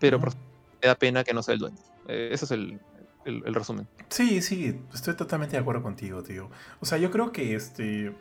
pero 0.00 0.18
me 0.18 0.88
da 0.88 0.94
pena 0.94 1.22
que 1.22 1.34
no 1.34 1.42
sea 1.42 1.54
el 1.54 1.60
dueño. 1.60 1.76
Eh, 2.08 2.30
ese 2.32 2.46
es 2.46 2.50
el, 2.50 2.80
el, 3.24 3.54
resumen. 3.54 3.86
Sí, 4.08 4.42
sí, 4.42 4.80
estoy 4.92 5.14
totalmente 5.14 5.56
de 5.56 5.60
acuerdo 5.60 5.82
contigo, 5.82 6.22
tío. 6.22 6.50
O 6.80 6.86
sea, 6.86 6.98
yo 6.98 7.10
creo 7.10 7.32
que 7.32 7.54
este. 7.54 8.12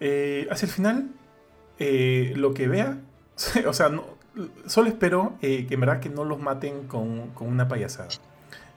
Eh, 0.00 0.46
hacia 0.50 0.66
el 0.66 0.72
final, 0.72 1.10
lo 2.36 2.54
que 2.54 2.68
vea. 2.68 2.98
o 3.66 3.72
sea, 3.72 3.88
no, 3.88 4.04
solo 4.66 4.88
espero 4.88 5.36
eh, 5.42 5.66
que 5.66 5.74
en 5.74 5.80
verdad 5.80 6.00
que 6.00 6.08
no 6.08 6.24
los 6.24 6.40
maten 6.40 6.86
con, 6.86 7.32
una 7.40 7.68
payasada. 7.68 8.08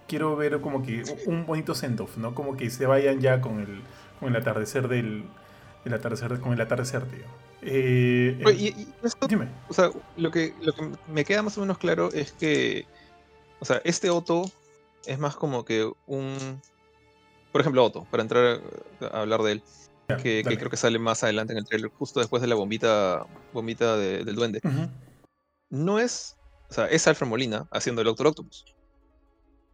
Quiero 0.08 0.36
ver 0.36 0.62
como 0.62 0.84
que 0.84 1.04
un 1.26 1.46
bonito 1.46 1.76
send-off, 1.76 2.18
¿no? 2.18 2.34
Como 2.34 2.56
que 2.56 2.70
se 2.70 2.86
vayan 2.86 3.20
ya 3.20 3.42
con 3.42 3.60
el, 3.60 3.82
con 4.20 4.30
el 4.30 4.36
atardecer 4.36 4.88
del. 4.88 5.26
El 5.84 5.94
atardecer, 5.94 6.40
con 6.40 6.54
el 6.54 6.62
atardecer, 6.62 7.04
tío. 7.06 7.24
Eh, 7.62 8.38
y, 8.58 8.88
dime. 9.28 9.48
O 9.68 9.74
sea, 9.74 9.90
lo 10.16 10.32
que, 10.32 10.54
lo 10.62 10.74
que 10.74 10.90
me 11.08 11.26
queda 11.26 11.44
más 11.44 11.58
o 11.58 11.62
menos 11.62 11.78
claro 11.78 12.10
es 12.14 12.32
que. 12.32 12.86
O 13.60 13.66
sea, 13.66 13.82
este 13.84 14.10
Otto 14.10 14.50
es 15.08 15.20
más 15.20 15.36
como 15.36 15.66
que 15.66 15.92
un. 16.06 16.62
Por 17.52 17.62
ejemplo, 17.62 17.84
Otto, 17.84 18.06
para 18.12 18.24
entrar 18.24 18.62
a 19.02 19.22
hablar 19.22 19.42
de 19.42 19.54
él. 19.54 19.64
que, 20.22 20.44
creo 20.44 20.70
que 20.70 20.78
sale 20.78 21.00
más 21.00 21.24
adelante 21.24 21.54
en 21.54 21.60
el 21.60 21.66
trailer, 21.66 21.92
justo 21.92 22.20
después 22.20 22.42
de 22.42 22.48
la 22.48 22.56
bombita, 22.56 23.26
bombita 23.52 23.98
del 23.98 24.36
duende 24.36 24.62
no 25.70 26.00
es, 26.00 26.38
o 26.70 26.74
sea, 26.74 26.88
es 26.88 27.08
Alfred 27.08 27.28
Molina 27.28 27.68
haciendo 27.72 28.02
el 28.02 28.08
Doctor 28.08 28.28
Octopus, 28.28 28.66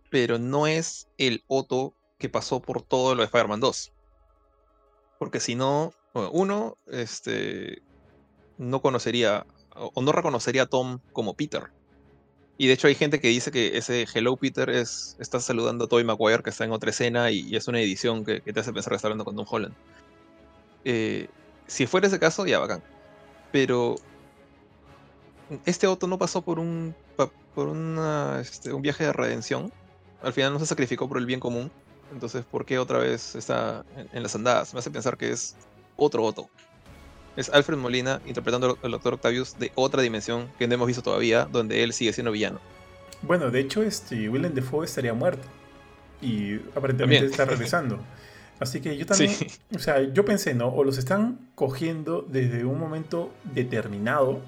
pero 0.10 0.40
no 0.40 0.68
es 0.68 1.08
el 1.18 1.44
Otto 1.48 1.94
que 2.18 2.30
pasó 2.30 2.62
por 2.62 2.82
todo 2.82 3.16
lo 3.16 3.22
de 3.22 3.26
Spider-Man 3.26 3.60
2. 3.60 3.92
Porque 5.20 5.40
si 5.40 5.56
no, 5.56 5.94
uno, 6.14 6.78
este, 6.88 7.82
no 8.58 8.82
conocería 8.82 9.46
o 9.76 10.02
no 10.02 10.12
reconocería 10.12 10.64
a 10.64 10.68
Tom 10.68 11.00
como 11.14 11.36
Peter. 11.36 11.72
Y 12.58 12.68
de 12.68 12.74
hecho 12.74 12.88
hay 12.88 12.96
gente 12.96 13.20
que 13.20 13.30
dice 13.30 13.52
que 13.52 13.78
ese 13.78 14.06
Hello 14.14 14.36
Peter 14.38 14.70
es, 14.70 15.16
está 15.20 15.40
saludando 15.40 15.86
a 15.86 15.88
Tobey 15.88 16.06
Maguire 16.06 16.44
que 16.44 16.52
está 16.52 16.66
en 16.66 16.72
otra 16.72 16.92
escena 16.92 17.32
y, 17.32 17.56
es 17.56 17.68
una 17.68 17.82
edición 17.82 18.24
que, 18.24 18.42
te 18.42 18.60
hace 18.60 18.72
pensar 18.72 18.92
que 18.92 18.96
está 18.96 19.08
hablando 19.08 19.26
con 19.26 19.36
Tom 19.36 19.46
Holland. 19.50 19.74
Eh, 20.86 21.28
si 21.66 21.88
fuera 21.88 22.08
ese 22.08 22.20
caso, 22.20 22.46
ya 22.46 22.60
bacán. 22.60 22.84
Pero 23.52 23.96
este 25.66 25.86
auto 25.88 26.08
no 26.08 26.18
pasó 26.18 26.42
por 26.42 26.60
un 26.60 26.96
por 27.56 27.76
este, 28.42 28.74
un 28.74 28.82
viaje 28.82 29.06
de 29.06 29.14
redención. 29.14 29.72
Al 30.22 30.34
final 30.34 30.54
no 30.54 30.60
se 30.60 30.66
sacrificó 30.66 31.08
por 31.08 31.18
el 31.18 31.26
bien 31.26 31.40
común. 31.40 31.72
Entonces, 32.12 32.46
¿por 32.46 32.66
qué 32.66 32.80
otra 32.80 33.00
vez 33.00 33.36
está 33.36 33.86
en, 34.12 34.24
las 34.24 34.36
andadas? 34.36 34.74
Me 34.74 34.80
hace 34.80 34.92
pensar 34.92 35.18
que 35.18 35.32
es 35.32 35.56
otro 35.96 36.24
Otto. 36.24 36.50
Es 37.36 37.50
Alfred 37.50 37.78
Molina 37.78 38.22
interpretando 38.26 38.78
al 38.82 38.92
Doctor 38.92 39.16
Octavius 39.16 39.58
de 39.58 39.72
otra 39.76 40.02
dimensión 40.02 40.48
que 40.60 40.68
no 40.68 40.76
hemos 40.76 40.88
visto 40.88 41.02
todavía, 41.02 41.48
donde 41.52 41.84
él 41.84 41.94
sigue 41.94 42.14
siendo 42.14 42.32
villano. 42.32 42.60
Bueno, 43.22 43.50
de 43.50 43.60
hecho, 43.62 43.82
este 43.82 44.30
Willem 44.30 44.54
Dafoe 44.54 44.86
estaría 44.86 45.14
muerto. 45.14 45.48
Y 46.22 46.56
aparentemente 46.76 47.26
está 47.26 47.46
regresando. 47.46 48.00
Así 48.60 48.80
que 48.80 48.96
yo 48.96 49.06
también, 49.06 49.32
o 49.76 49.80
sea, 49.80 50.02
yo 50.02 50.24
pensé, 50.24 50.54
¿no? 50.54 50.68
O 50.70 50.84
los 50.84 50.98
están 50.98 51.40
cogiendo 51.56 52.22
desde 52.22 52.64
un 52.64 52.80
momento 52.80 53.32
determinado 53.44 54.42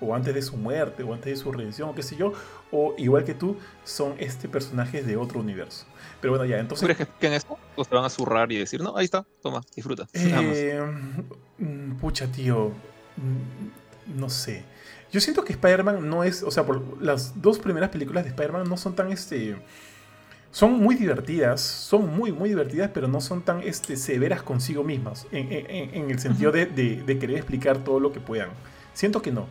o 0.00 0.14
antes 0.14 0.34
de 0.34 0.42
su 0.42 0.56
muerte, 0.56 1.02
o 1.02 1.14
antes 1.14 1.36
de 1.38 1.42
su 1.42 1.50
redención, 1.50 1.88
o 1.88 1.94
qué 1.94 2.02
sé 2.02 2.16
yo, 2.16 2.32
o 2.72 2.94
igual 2.98 3.24
que 3.24 3.34
tú, 3.34 3.56
son 3.84 4.14
este 4.18 4.48
personajes 4.48 5.06
de 5.06 5.16
otro 5.16 5.40
universo. 5.40 5.86
Pero 6.20 6.32
bueno, 6.32 6.44
ya, 6.44 6.58
entonces... 6.58 6.84
¿Crees 6.84 7.08
que 7.18 7.26
en 7.26 7.34
esto? 7.34 7.58
¿O 7.76 7.84
te 7.84 7.94
van 7.94 8.04
a 8.04 8.10
zurrar 8.10 8.50
y 8.50 8.58
decir, 8.58 8.80
no, 8.80 8.96
ahí 8.96 9.04
está, 9.04 9.24
toma, 9.42 9.60
disfruta? 9.74 10.08
Eh, 10.12 10.80
mm, 11.58 11.92
pucha, 11.96 12.26
tío, 12.26 12.72
mm, 13.16 14.18
no 14.18 14.28
sé. 14.28 14.64
Yo 15.12 15.20
siento 15.20 15.44
que 15.44 15.52
Spider-Man 15.52 16.08
no 16.08 16.24
es, 16.24 16.42
o 16.42 16.50
sea, 16.50 16.64
por 16.64 17.02
las 17.02 17.40
dos 17.40 17.58
primeras 17.58 17.90
películas 17.90 18.24
de 18.24 18.30
Spider-Man 18.30 18.68
no 18.68 18.76
son 18.76 18.94
tan, 18.94 19.12
este... 19.12 19.56
Son 20.50 20.72
muy 20.72 20.94
divertidas, 20.94 21.60
son 21.60 22.16
muy, 22.16 22.32
muy 22.32 22.48
divertidas, 22.48 22.90
pero 22.94 23.08
no 23.08 23.20
son 23.20 23.42
tan 23.42 23.60
este, 23.60 23.94
severas 23.94 24.42
consigo 24.42 24.82
mismas, 24.84 25.26
en, 25.30 26.10
el 26.10 26.18
sentido 26.18 26.50
de, 26.50 26.64
de 26.64 27.18
querer 27.18 27.36
explicar 27.36 27.84
todo 27.84 28.00
lo 28.00 28.10
que 28.10 28.20
puedan. 28.20 28.48
Siento 28.94 29.20
que 29.20 29.32
no. 29.32 29.48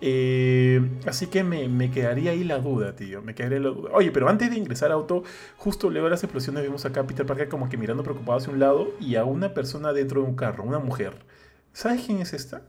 Eh, 0.00 0.80
así 1.06 1.28
que 1.28 1.42
me, 1.42 1.90
quedaría 1.90 2.32
ahí 2.32 2.44
la 2.44 2.58
duda, 2.58 2.94
tío. 2.96 3.22
Me 3.22 3.34
quedaría 3.34 3.60
la 3.60 3.70
duda. 3.70 3.90
Oye, 3.92 4.10
pero 4.10 4.28
antes 4.28 4.50
de 4.50 4.56
ingresar 4.56 4.90
a 4.90 4.94
auto, 4.94 5.22
justo 5.56 5.90
luego 5.90 6.06
de 6.06 6.10
las 6.10 6.24
explosiones 6.24 6.62
vimos 6.62 6.84
acá 6.84 7.00
a 7.00 7.06
Peter 7.06 7.26
Parker 7.26 7.48
como 7.48 7.68
que 7.68 7.76
mirando 7.76 8.02
preocupado 8.02 8.38
hacia 8.38 8.52
un 8.52 8.58
lado 8.58 8.92
y 9.00 9.16
a 9.16 9.24
una 9.24 9.54
persona 9.54 9.92
dentro 9.92 10.22
de 10.22 10.28
un 10.28 10.36
carro, 10.36 10.64
una 10.64 10.78
mujer. 10.78 11.14
¿Sabes 11.72 12.02
quién 12.04 12.20
es 12.20 12.32
esta? 12.32 12.62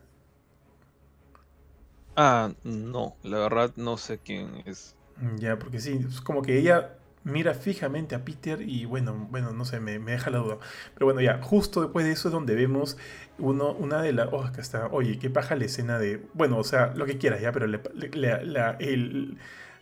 Ah, 2.16 2.52
no, 2.64 3.16
la 3.24 3.38
verdad 3.40 3.74
no 3.76 3.98
sé 3.98 4.20
quién 4.20 4.64
es. 4.66 4.96
Ya, 5.38 5.60
porque 5.60 5.80
sí, 5.80 6.04
es 6.08 6.22
como 6.22 6.42
que 6.42 6.58
ella 6.58 6.97
mira 7.28 7.54
fijamente 7.54 8.16
a 8.16 8.24
Peter 8.24 8.62
y 8.62 8.86
bueno, 8.86 9.28
bueno, 9.30 9.52
no 9.52 9.66
sé, 9.66 9.80
me, 9.80 10.00
deja 10.00 10.30
la 10.30 10.40
duda. 10.40 10.58
Pero 10.94 11.06
bueno, 11.06 11.22
ya, 11.22 11.40
justo 11.42 11.82
después 11.82 12.06
de 12.06 12.14
eso 12.14 12.30
es 12.30 12.32
donde 12.32 12.56
vemos 12.56 12.98
uno, 13.38 13.74
una 13.74 14.02
de 14.02 14.14
las... 14.14 14.30
Oh, 14.32 14.44
acá 14.44 14.62
está. 14.62 14.88
Oye, 14.88 15.20
qué 15.20 15.30
paja 15.30 15.56
la 15.56 15.66
escena 15.66 16.00
de... 16.00 16.22
Bueno, 16.34 16.58
o 16.58 16.64
sea, 16.64 16.94
lo 16.96 17.06
que 17.06 17.18
quieras 17.18 17.42
ya, 17.42 17.52
pero 17.52 17.68
la, 17.68 17.82
la, 18.14 18.78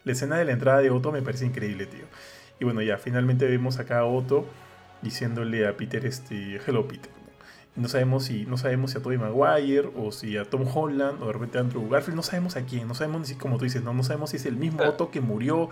escena 0.05 0.37
de 0.37 0.45
la 0.45 0.51
entrada 0.51 0.79
de 0.79 0.89
Otto 0.89 1.11
me 1.11 1.21
parece 1.21 1.45
increíble, 1.45 1.85
tío. 1.85 2.05
Y 2.59 2.65
bueno, 2.65 2.81
ya, 2.81 2.97
finalmente 2.97 3.47
vemos 3.47 3.79
acá 3.79 3.99
a 3.99 4.05
Otto 4.05 4.47
diciéndole 5.01 5.67
a 5.67 5.77
Peter, 5.77 6.05
este, 6.05 6.59
hello 6.65 6.87
Peter. 6.87 7.11
No 7.75 7.89
sabemos 7.89 8.23
si 8.23 8.45
no 8.45 8.55
sabemos 8.57 8.91
si 8.91 8.97
a 8.97 9.01
Tobey 9.01 9.17
Maguire 9.17 9.89
o 9.97 10.13
si 10.13 10.37
a 10.37 10.45
Tom 10.45 10.65
Holland 10.73 11.21
o 11.21 11.27
de 11.27 11.33
repente 11.33 11.57
a 11.57 11.61
Andrew 11.61 11.89
Garfield, 11.89 12.15
no 12.15 12.23
sabemos 12.23 12.55
a 12.55 12.65
quién, 12.65 12.87
no 12.87 12.95
sabemos 12.95 13.27
si 13.27 13.35
como 13.35 13.57
tú 13.57 13.65
dices, 13.65 13.83
no, 13.83 13.93
no 13.93 14.01
sabemos 14.01 14.29
si 14.29 14.37
es 14.37 14.45
el 14.45 14.55
mismo 14.55 14.81
Otto 14.83 15.11
que 15.11 15.19
murió 15.19 15.69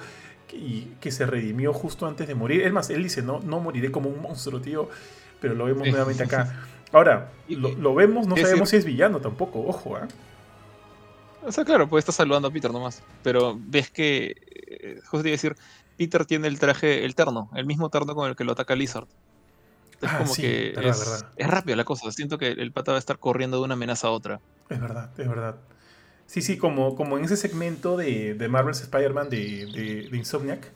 y 0.54 0.96
que 1.00 1.12
se 1.12 1.26
redimió 1.26 1.74
justo 1.74 2.06
antes 2.06 2.28
de 2.28 2.36
morir. 2.36 2.62
Es 2.62 2.72
más, 2.72 2.90
él 2.90 3.04
dice, 3.04 3.22
no, 3.22 3.40
no 3.40 3.60
moriré 3.60 3.92
como 3.92 4.10
un 4.10 4.22
monstruo, 4.22 4.62
tío, 4.62 4.90
pero 5.42 5.56
lo 5.56 5.66
vemos 5.66 5.88
nuevamente 5.88 6.24
acá. 6.24 6.54
Ahora, 6.92 7.32
lo, 7.50 7.96
vemos, 7.96 8.28
no 8.28 8.38
sabemos 8.38 8.70
si 8.70 8.78
es 8.78 8.86
villano 8.86 9.20
tampoco, 9.20 9.66
ojo, 9.66 9.98
¿ah? 9.98 10.08
O 11.46 11.52
sea, 11.52 11.66
claro, 11.66 11.90
puede 11.90 12.00
estar 12.00 12.14
saludando 12.14 12.48
a 12.48 12.52
Peter 12.52 12.72
nomás. 12.72 13.04
Pero 13.24 13.58
ves 13.60 13.90
que, 13.90 14.36
eh, 14.48 15.00
justo 15.02 15.24
te 15.24 15.30
iba 15.30 15.34
a 15.34 15.38
decir, 15.38 15.56
Peter 15.98 16.26
tiene 16.26 16.48
el 16.48 16.60
traje, 16.60 17.04
el 17.04 17.16
terno, 17.16 17.50
el 17.56 17.66
mismo 17.66 17.90
terno 17.90 18.16
con 18.16 18.30
el 18.30 18.36
que 18.36 18.44
lo 18.44 18.54
ataca 18.54 18.76
Lizard. 18.76 19.08
Es 20.02 20.10
ah, 20.12 20.18
como 20.20 20.34
que 20.34 20.74
es, 20.82 21.26
es 21.36 21.48
rápido 21.48 21.76
la 21.76 21.84
cosa. 21.84 22.12
Siento 22.12 22.38
que 22.38 22.52
el 22.52 22.72
pata 22.72 22.92
va 22.92 22.98
a 22.98 23.00
estar 23.00 23.20
corriendo 23.20 23.58
de 23.58 23.64
una 23.64 23.74
amenaza 23.74 24.08
a 24.08 24.12
otra. 24.12 24.40
Es 24.70 24.80
verdad, 24.80 25.10
es 25.18 25.28
verdad. 25.28 25.56
Sí, 26.26 26.42
sí, 26.42 26.58
como, 26.58 26.96
como 26.96 27.18
en 27.18 27.26
ese 27.26 27.38
segmento 27.38 27.98
de, 27.98 28.34
de 28.34 28.48
Marvel's 28.48 28.82
Spider-Man 28.82 29.30
de, 29.30 30.08
de, 30.10 30.18
Insomniac. 30.18 30.72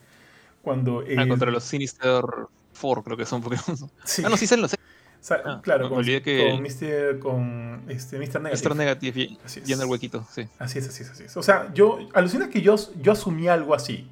Cuando. 0.62 1.04
ah, 1.18 1.28
contra 1.28 1.50
los 1.52 1.64
Sinister 1.64 2.24
Four, 2.74 3.04
creo 3.04 3.18
que 3.18 3.26
son 3.26 3.42
Pokémon. 3.42 3.90
Sí. 4.04 4.24
Ah, 4.26 4.30
no, 4.30 4.38
sí 4.38 4.46
se 4.46 4.58
los 4.58 4.76
ah, 5.30 5.60
claro, 5.64 5.90
con, 5.90 6.04
que... 6.04 6.50
con, 6.52 6.62
Mr. 6.62 7.20
con 7.20 7.84
este, 7.90 8.18
Mr. 8.18 8.42
Negative. 8.42 8.70
Mr. 8.70 8.76
Negative 8.76 9.22
y, 9.22 9.40
y 9.66 9.74
en 9.74 9.82
el 9.82 9.88
huequito, 9.88 10.26
sí. 10.32 10.48
Así 10.60 10.80
es, 10.80 10.88
así 10.88 11.04
es, 11.04 11.10
así 11.10 11.24
es. 11.24 11.38
O 11.38 11.44
sea, 11.44 11.72
yo, 11.74 12.00
alucina 12.14 12.50
que 12.50 12.62
yo, 12.62 12.76
yo 13.02 13.12
asumí 13.12 13.48
algo 13.48 13.74
así. 13.74 14.08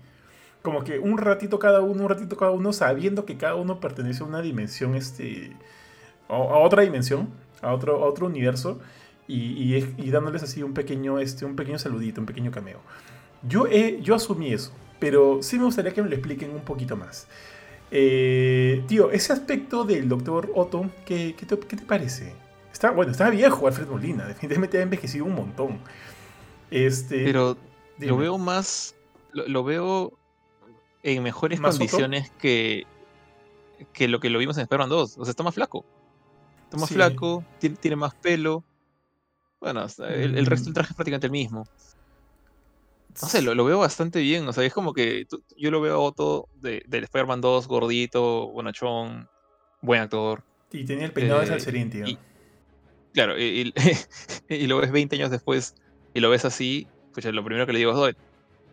como 0.62 0.84
que 0.84 1.00
un 1.00 1.18
ratito 1.18 1.60
cada 1.60 1.82
uno, 1.82 2.04
un 2.04 2.10
ratito 2.10 2.38
cada 2.38 2.52
uno, 2.52 2.74
sabiendo 2.74 3.26
que 3.26 3.38
cada 3.38 3.56
uno 3.56 3.80
pertenece 3.80 4.24
a 4.24 4.26
una 4.26 4.42
dimensión, 4.42 4.96
este, 4.96 5.56
a, 6.28 6.38
otra 6.38 6.82
dimensión, 6.82 7.30
a 7.62 7.74
otro, 7.74 8.02
otro 8.02 8.26
universo, 8.26 8.80
y, 9.28 9.76
y, 9.76 10.12
dándoles 10.12 10.44
así 10.44 10.62
un 10.62 10.74
pequeño, 10.74 11.20
este, 11.20 11.46
un 11.46 11.56
pequeño 11.56 11.80
saludito, 11.80 12.22
un 12.22 12.28
pequeño 12.28 12.52
cameo. 12.52 12.80
Yo, 13.48 13.68
he, 13.68 14.00
yo 14.02 14.16
asumí 14.16 14.54
eso, 14.54 14.72
pero 15.00 15.42
sí 15.42 15.58
me 15.58 15.66
gustaría 15.66 15.94
que 15.94 16.04
me 16.04 16.10
lo 16.10 16.16
expliquen 16.16 16.52
un 16.52 16.62
poquito 16.62 16.96
más. 16.96 17.28
Eh, 17.92 18.84
tío, 18.88 19.12
ese 19.12 19.34
aspecto 19.34 19.84
del 19.84 20.10
doctor 20.10 20.52
Otto, 20.56 20.90
¿qué, 21.06 21.36
qué, 21.38 21.46
te, 21.46 21.58
qué 21.60 21.76
te 21.76 21.86
parece? 21.86 22.34
Está, 22.72 22.92
bueno, 22.92 23.12
está 23.12 23.30
viejo 23.30 23.68
Alfred 23.68 23.88
Molina, 23.88 24.26
definitivamente 24.28 24.78
ha 24.78 24.82
envejecido 24.82 25.26
un 25.26 25.36
montón. 25.36 25.80
Este, 26.70 27.24
pero 27.24 27.58
lo 28.00 28.18
veo 28.18 28.38
más, 28.38 28.96
lo, 29.32 29.64
veo 29.64 30.14
en 31.04 31.24
mejores 31.24 31.62
condiciones 31.62 32.32
que, 32.32 32.86
que 33.94 34.08
lo 34.08 34.20
que 34.20 34.30
lo 34.30 34.40
vimos 34.40 34.58
en 34.58 34.64
Spider-Man 34.64 34.90
2. 34.90 35.18
O 35.18 35.26
sea, 35.26 35.32
está 35.32 35.44
más 35.44 35.56
flaco. 35.56 35.86
Está 36.64 36.78
más 36.78 36.90
flaco, 36.90 37.44
tiene, 37.60 37.76
tiene, 37.76 37.96
más 37.96 38.14
pelo. 38.16 38.64
Bueno, 39.60 39.86
el, 40.10 40.46
resto 40.46 40.66
del 40.66 40.74
traje 40.74 40.92
es 40.92 40.96
prácticamente 40.96 41.28
el 41.28 41.32
mismo. 41.32 41.66
No 43.22 43.28
sé, 43.30 43.42
lo, 43.42 43.64
veo 43.64 43.80
bastante 43.80 44.20
bien. 44.20 44.48
O 44.48 44.54
sea, 44.54 44.64
es 44.66 44.74
como 44.74 44.94
que 44.94 45.26
yo 45.58 45.72
lo 45.72 45.82
veo 45.82 45.96
a 45.96 46.00
Otto 46.00 46.50
de, 46.62 46.84
del 46.88 47.06
Spider-Man 47.06 47.42
2, 47.42 47.68
gordito, 47.68 48.48
bonachón, 48.52 49.30
buen 49.82 50.02
actor. 50.02 50.44
Y 50.72 50.84
tenía 50.84 51.06
el 51.06 51.14
peinado 51.14 51.40
de 51.40 51.48
Salserín, 51.48 51.90
tío. 51.90 52.06
claro, 53.14 53.40
y, 53.40 53.74
lo 54.68 54.78
ves 54.78 54.92
20 54.92 55.16
años 55.16 55.32
después 55.32 55.76
y 56.14 56.20
lo 56.20 56.30
ves 56.30 56.44
así, 56.44 56.88
pues 57.14 57.26
lo 57.26 57.44
primero 57.44 57.66
que 57.66 57.74
le 57.74 57.80
digo 57.80 58.08
es, 58.08 58.16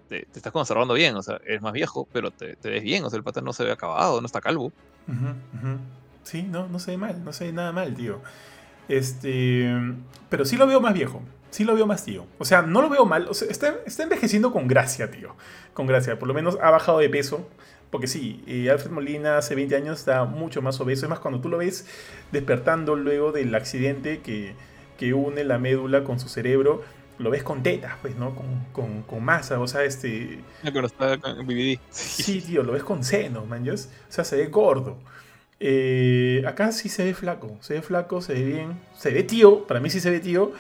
te, 0.08 0.26
te, 0.26 0.38
estás 0.38 0.52
conservando 0.52 0.94
bien, 0.94 1.14
o 1.14 1.22
sea, 1.22 1.40
eres 1.46 1.62
más 1.62 1.72
viejo, 1.72 2.08
pero 2.12 2.30
te, 2.32 2.56
ves 2.62 2.82
bien, 2.82 3.04
o 3.04 3.10
sea, 3.10 3.18
el 3.18 3.22
pata 3.22 3.40
no 3.40 3.52
se 3.52 3.64
ve 3.64 3.72
acabado, 3.72 4.20
no 4.20 4.26
está 4.26 4.40
calvo. 4.40 4.72
Sí, 6.24 6.42
no, 6.42 6.68
no 6.68 6.78
se 6.78 6.92
ve 6.92 6.96
mal, 6.96 7.24
no 7.24 7.32
se 7.32 7.46
ve 7.46 7.52
nada 7.52 7.72
mal, 7.72 7.94
tío. 7.94 8.20
Este, 8.88 9.70
pero 10.28 10.44
sí 10.44 10.56
lo 10.56 10.66
veo 10.66 10.80
más 10.80 10.94
viejo. 10.94 11.22
Sí 11.50 11.64
lo 11.64 11.74
veo 11.74 11.86
más 11.86 12.04
tío. 12.04 12.26
O 12.38 12.44
sea, 12.44 12.62
no 12.62 12.80
lo 12.80 12.88
veo 12.88 13.04
mal. 13.04 13.28
O 13.28 13.34
sea, 13.34 13.48
está, 13.50 13.74
está 13.84 14.02
envejeciendo 14.02 14.52
con 14.52 14.68
gracia, 14.68 15.10
tío. 15.10 15.36
Con 15.74 15.86
gracia. 15.86 16.18
Por 16.18 16.28
lo 16.28 16.34
menos 16.34 16.58
ha 16.62 16.70
bajado 16.70 16.98
de 16.98 17.10
peso. 17.10 17.46
Porque 17.90 18.06
sí, 18.06 18.42
eh, 18.46 18.70
Alfred 18.70 18.90
Molina 18.90 19.36
hace 19.36 19.54
20 19.54 19.76
años 19.76 19.98
está 19.98 20.24
mucho 20.24 20.62
más 20.62 20.80
obeso. 20.80 21.04
Es 21.04 21.10
más, 21.10 21.18
cuando 21.18 21.40
tú 21.40 21.50
lo 21.50 21.58
ves 21.58 21.86
despertando 22.32 22.96
luego 22.96 23.32
del 23.32 23.54
accidente 23.54 24.20
que, 24.20 24.54
que 24.98 25.12
une 25.12 25.44
la 25.44 25.58
médula 25.58 26.02
con 26.02 26.18
su 26.18 26.30
cerebro, 26.30 26.82
lo 27.18 27.28
ves 27.28 27.42
con 27.42 27.62
tetas, 27.62 27.92
pues, 28.00 28.16
¿no? 28.16 28.34
Con, 28.34 28.46
con, 28.72 29.02
con 29.02 29.22
masa, 29.22 29.60
o 29.60 29.66
sea, 29.66 29.84
este... 29.84 30.40
Cuando 30.62 30.86
está 30.86 31.18
con 31.18 31.46
BBD. 31.46 31.78
Sí, 31.90 32.40
tío, 32.40 32.62
lo 32.62 32.72
ves 32.72 32.82
con 32.82 33.04
seno, 33.04 33.44
man. 33.44 33.68
O 33.68 33.76
sea, 34.08 34.24
se 34.24 34.36
ve 34.36 34.46
gordo. 34.46 34.96
Eh, 35.64 36.42
acá 36.44 36.72
sí 36.72 36.88
se 36.88 37.04
ve 37.04 37.14
flaco, 37.14 37.56
se 37.60 37.74
ve 37.74 37.82
flaco, 37.82 38.20
se 38.20 38.34
ve 38.34 38.42
bien, 38.42 38.80
se 38.98 39.12
ve 39.12 39.22
tío, 39.22 39.64
para 39.64 39.78
mí 39.78 39.90
sí 39.90 40.00
se 40.00 40.10
ve 40.10 40.18
tío. 40.18 40.50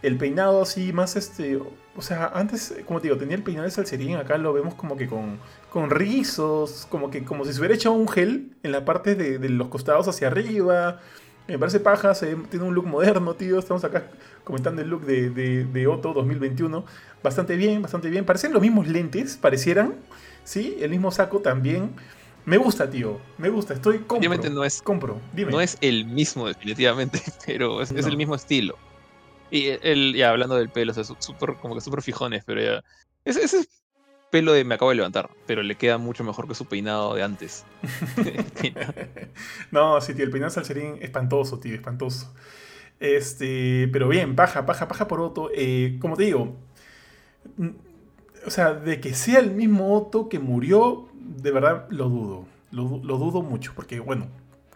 El 0.00 0.16
peinado 0.16 0.62
así 0.62 0.94
más 0.94 1.14
este, 1.14 1.58
o 1.94 2.00
sea, 2.00 2.28
antes, 2.34 2.74
como 2.86 3.00
te 3.00 3.08
digo, 3.08 3.18
tenía 3.18 3.36
el 3.36 3.42
peinado 3.42 3.66
de 3.66 3.70
salserín, 3.70 4.16
acá 4.16 4.38
lo 4.38 4.54
vemos 4.54 4.74
como 4.74 4.96
que 4.96 5.08
con, 5.08 5.38
con 5.70 5.90
rizos, 5.90 6.86
como 6.88 7.10
que 7.10 7.22
como 7.22 7.44
si 7.44 7.52
se 7.52 7.58
hubiera 7.58 7.74
echado 7.74 7.94
un 7.96 8.08
gel 8.08 8.52
en 8.62 8.72
la 8.72 8.86
parte 8.86 9.14
de, 9.14 9.38
los 9.50 9.68
costados 9.68 10.08
hacia 10.08 10.28
arriba. 10.28 11.00
Me 11.48 11.58
parece 11.58 11.78
paja, 11.78 12.14
se, 12.14 12.34
tiene 12.50 12.64
un 12.64 12.74
look 12.74 12.86
moderno, 12.86 13.34
tío. 13.34 13.58
Estamos 13.58 13.84
acá 13.84 14.08
comentando 14.42 14.80
el 14.80 14.88
look 14.88 15.04
de, 15.04 15.28
de, 15.30 15.64
de 15.64 15.86
Otto 15.86 16.14
2021. 16.14 16.84
Bastante 17.22 17.56
bien, 17.56 17.82
bastante 17.82 18.08
bien. 18.08 18.24
Parecen 18.24 18.54
los 18.54 18.62
mismos 18.62 18.88
lentes, 18.88 19.36
parecieran, 19.36 19.96
¿sí? 20.44 20.78
El 20.80 20.90
mismo 20.90 21.10
saco 21.10 21.40
también. 21.40 21.94
Me 22.46 22.56
gusta, 22.56 22.88
tío. 22.88 23.20
Me 23.38 23.48
gusta. 23.48 23.74
Estoy 23.74 23.98
compro. 23.98 24.18
Obviamente 24.18 24.48
no 24.48 24.64
es. 24.64 24.80
Compro. 24.80 25.20
Dime. 25.32 25.50
No 25.50 25.60
es 25.60 25.76
el 25.80 26.06
mismo, 26.06 26.46
definitivamente, 26.46 27.20
pero 27.46 27.82
es, 27.82 27.90
el 27.90 28.16
mismo 28.16 28.36
estilo. 28.36 28.78
Y 29.50 29.66
él, 29.82 30.14
ya 30.16 30.30
hablando 30.30 30.54
del 30.54 30.70
pelo, 30.70 30.92
o 30.92 30.94
sea, 30.94 31.04
súper, 31.04 31.56
como 31.56 31.74
que 31.74 31.80
súper 31.80 32.02
fijones, 32.02 32.44
pero 32.46 32.62
ya. 32.62 32.84
Ese, 33.24 33.42
ese 33.42 33.66
pelo 34.30 34.52
de 34.52 34.64
me 34.64 34.76
acabo 34.76 34.90
de 34.90 34.96
levantar, 34.96 35.28
pero 35.46 35.62
le 35.64 35.74
queda 35.74 35.98
mucho 35.98 36.22
mejor 36.22 36.46
que 36.46 36.54
su 36.54 36.66
peinado 36.66 37.14
de 37.14 37.24
antes. 37.24 37.64
no, 39.72 40.00
sí, 40.00 40.14
tío, 40.14 40.24
el 40.24 40.30
peinado 40.30 40.50
salserín 40.50 40.98
espantoso, 41.00 41.58
tío, 41.58 41.74
espantoso. 41.74 42.32
Este, 43.00 43.88
pero 43.92 44.08
bien, 44.08 44.36
paja, 44.36 44.66
paja, 44.66 44.86
paja 44.86 45.08
por 45.08 45.20
Otto. 45.20 45.50
Eh, 45.52 45.98
como 46.00 46.16
te 46.16 46.24
digo, 46.24 46.56
o 48.46 48.50
sea, 48.50 48.74
de 48.74 49.00
que 49.00 49.14
sea 49.14 49.40
el 49.40 49.50
mismo 49.50 49.96
Otto 49.96 50.28
que 50.28 50.38
murió, 50.38 51.08
de 51.26 51.50
verdad 51.50 51.86
lo 51.90 52.08
dudo. 52.08 52.46
Lo, 52.72 53.18
dudo 53.18 53.42
mucho, 53.42 53.72
porque 53.74 54.00
bueno, 54.00 54.26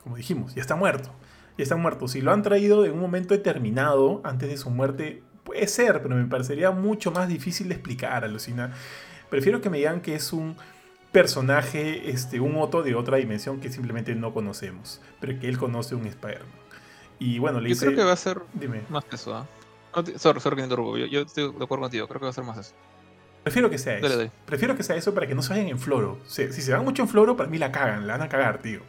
como 0.02 0.16
dijimos, 0.16 0.54
ya 0.54 0.62
está 0.62 0.76
muerto. 0.76 1.10
Ya 1.58 1.64
está 1.64 1.76
muerto. 1.76 2.08
Si 2.08 2.20
lo 2.20 2.32
han 2.32 2.42
traído 2.42 2.84
en 2.84 2.92
un 2.92 3.00
momento 3.00 3.34
determinado, 3.34 4.20
antes 4.24 4.48
de 4.48 4.56
su 4.56 4.70
muerte, 4.70 5.22
puede 5.44 5.66
ser, 5.66 6.02
pero 6.02 6.14
me 6.16 6.24
parecería 6.24 6.70
mucho 6.70 7.10
más 7.10 7.28
difícil 7.28 7.68
de 7.68 7.74
explicar, 7.74 8.24
alucina. 8.24 8.72
Prefiero 9.28 9.60
que 9.60 9.68
me 9.68 9.78
digan 9.78 10.00
que 10.00 10.14
es 10.14 10.32
un 10.32 10.56
personaje, 11.12 12.10
este, 12.10 12.40
un 12.40 12.56
Otto 12.56 12.82
de 12.82 12.94
otra 12.94 13.18
dimensión 13.18 13.60
que 13.60 13.70
simplemente 13.70 14.14
no 14.14 14.32
conocemos, 14.32 15.00
pero 15.20 15.38
que 15.38 15.48
él 15.48 15.58
conoce 15.58 15.94
un 15.94 16.06
Spider-Man. 16.06 16.48
Y 17.18 17.38
bueno, 17.38 17.60
le 17.60 17.68
Yo 17.68 17.78
creo 17.78 17.96
que 17.96 18.04
va 18.04 18.12
a 18.12 18.16
ser 18.16 18.40
Dime. 18.54 18.82
más 18.88 19.04
eso. 19.12 19.34
¿ah? 19.34 19.46
sorry, 20.16 20.40
sorry 20.40 20.56
que 20.56 20.62
interrumpo. 20.62 20.96
Yo, 20.96 21.06
yo 21.06 21.20
estoy 21.20 21.52
de 21.52 21.64
acuerdo 21.64 21.82
contigo. 21.82 22.08
Creo 22.08 22.20
que 22.20 22.24
va 22.24 22.30
a 22.30 22.34
ser 22.34 22.44
más 22.44 22.58
eso. 22.58 22.74
Prefiero 23.42 23.70
que 23.70 23.78
sea 23.78 23.98
eso. 23.98 24.30
Prefiero 24.44 24.76
que 24.76 24.82
sea 24.82 24.96
eso 24.96 25.14
para 25.14 25.26
que 25.26 25.34
no 25.34 25.42
se 25.42 25.50
vayan 25.50 25.68
en 25.68 25.78
floro. 25.78 26.18
Si, 26.26 26.50
se 26.52 26.72
van 26.72 26.84
mucho 26.84 27.02
en 27.02 27.08
floro, 27.08 27.36
para 27.36 27.48
mí 27.48 27.58
la 27.58 27.72
cagan, 27.72 28.06
la 28.06 28.14
van 28.14 28.22
a 28.22 28.28
cagar, 28.28 28.60
tío. 28.60 28.80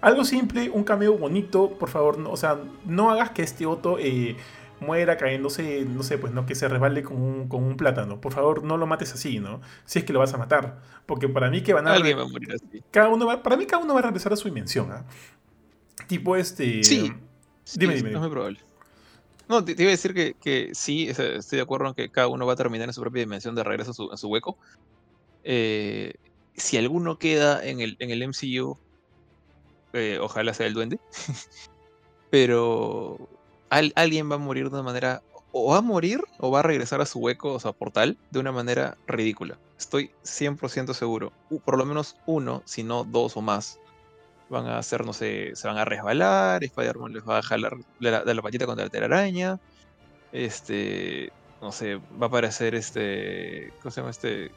Algo 0.00 0.24
simple, 0.24 0.70
un 0.70 0.84
cameo 0.84 1.16
bonito, 1.16 1.70
por 1.78 1.88
favor. 1.88 2.18
No, 2.18 2.30
o 2.30 2.36
sea, 2.36 2.58
no 2.84 3.10
hagas 3.10 3.30
que 3.30 3.42
este 3.42 3.64
Otto 3.64 3.98
eh, 3.98 4.36
muera 4.80 5.16
cayéndose, 5.16 5.84
no 5.84 6.02
sé, 6.02 6.18
pues 6.18 6.32
no, 6.32 6.46
que 6.46 6.54
se 6.54 6.68
resbale 6.68 7.02
con 7.02 7.20
un, 7.20 7.48
con 7.48 7.62
un 7.62 7.76
plátano. 7.76 8.20
Por 8.20 8.32
favor, 8.32 8.64
no 8.64 8.76
lo 8.76 8.86
mates 8.86 9.12
así, 9.14 9.38
¿no? 9.38 9.60
Si 9.84 10.00
es 10.00 10.04
que 10.04 10.12
lo 10.12 10.18
vas 10.18 10.34
a 10.34 10.38
matar. 10.38 10.80
Porque 11.06 11.28
para 11.28 11.50
mí 11.50 11.62
que 11.62 11.72
van 11.72 11.86
a. 11.86 11.94
Alguien 11.94 12.18
va 12.18 12.22
a 12.22 12.28
morir 12.28 12.52
así. 12.52 12.82
Cada 12.90 13.08
uno 13.08 13.26
va, 13.26 13.42
para 13.42 13.56
mí 13.56 13.66
cada 13.66 13.82
uno 13.82 13.94
va 13.94 14.00
a 14.00 14.02
regresar 14.02 14.32
a 14.32 14.36
su 14.36 14.48
dimensión, 14.48 14.90
¿ah? 14.92 15.04
Tipo 16.06 16.36
este. 16.36 16.82
Sí. 16.84 17.12
Dime, 17.74 17.94
dime. 17.94 18.10
No 18.10 18.18
es 18.18 18.22
muy 18.22 18.30
probable. 18.30 18.65
No, 19.48 19.64
te, 19.64 19.72
iba 19.72 19.88
a 19.88 19.90
decir 19.90 20.12
que, 20.12 20.34
que, 20.34 20.70
sí, 20.74 21.08
estoy 21.08 21.56
de 21.56 21.62
acuerdo 21.62 21.88
en 21.88 21.94
que 21.94 22.10
cada 22.10 22.28
uno 22.28 22.46
va 22.46 22.54
a 22.54 22.56
terminar 22.56 22.88
en 22.88 22.92
su 22.92 23.00
propia 23.00 23.20
dimensión 23.20 23.54
de 23.54 23.62
regreso 23.62 24.10
a 24.12 24.16
su, 24.16 24.28
hueco. 24.28 24.58
Eh, 25.44 26.14
si 26.54 26.76
alguno 26.76 27.18
queda 27.18 27.64
en 27.64 27.80
el, 27.80 27.96
en 28.00 28.10
el 28.10 28.22
MCU, 28.22 28.76
eh, 29.92 30.18
ojalá 30.20 30.52
sea 30.52 30.66
el 30.66 30.74
duende. 30.74 30.98
Pero 32.30 33.28
alguien 33.70 34.30
va 34.30 34.34
a 34.34 34.38
morir 34.38 34.64
de 34.64 34.74
una 34.74 34.82
manera. 34.82 35.22
O 35.52 35.70
va 35.70 35.78
a 35.78 35.82
morir 35.82 36.20
o 36.38 36.50
va 36.50 36.60
a 36.60 36.62
regresar 36.62 37.00
a 37.00 37.06
su 37.06 37.18
hueco, 37.20 37.54
o 37.54 37.60
sea, 37.60 37.72
portal, 37.72 38.18
de 38.30 38.40
una 38.40 38.52
manera 38.52 38.98
ridícula. 39.06 39.58
Estoy 39.78 40.10
100% 40.24 40.92
seguro. 40.92 41.32
por 41.64 41.78
lo 41.78 41.86
menos 41.86 42.16
uno, 42.26 42.62
si 42.66 42.82
no 42.82 43.04
dos 43.04 43.36
o 43.36 43.42
más, 43.42 43.78
van 44.48 44.66
a 44.66 44.78
hacer, 44.78 45.04
no 45.04 45.12
sé, 45.12 45.52
se 45.54 45.68
van 45.68 45.78
a 45.78 45.84
resbalar, 45.84 46.62
Spider-Man 46.62 47.12
les 47.12 47.28
va 47.28 47.38
a 47.38 47.42
jalar 47.42 47.76
de 48.00 48.34
la, 48.34 48.42
patita 48.42 48.66
contra 48.66 48.84
la 48.84 48.90
telaraña, 48.90 49.58
este, 50.32 51.32
no 51.60 51.72
sé, 51.72 51.96
va 51.96 52.26
a 52.26 52.26
aparecer 52.26 52.74
este, 52.74 53.72
¿cómo 53.82 53.90
se 53.90 54.00
llama 54.00 54.10
este? 54.10 54.50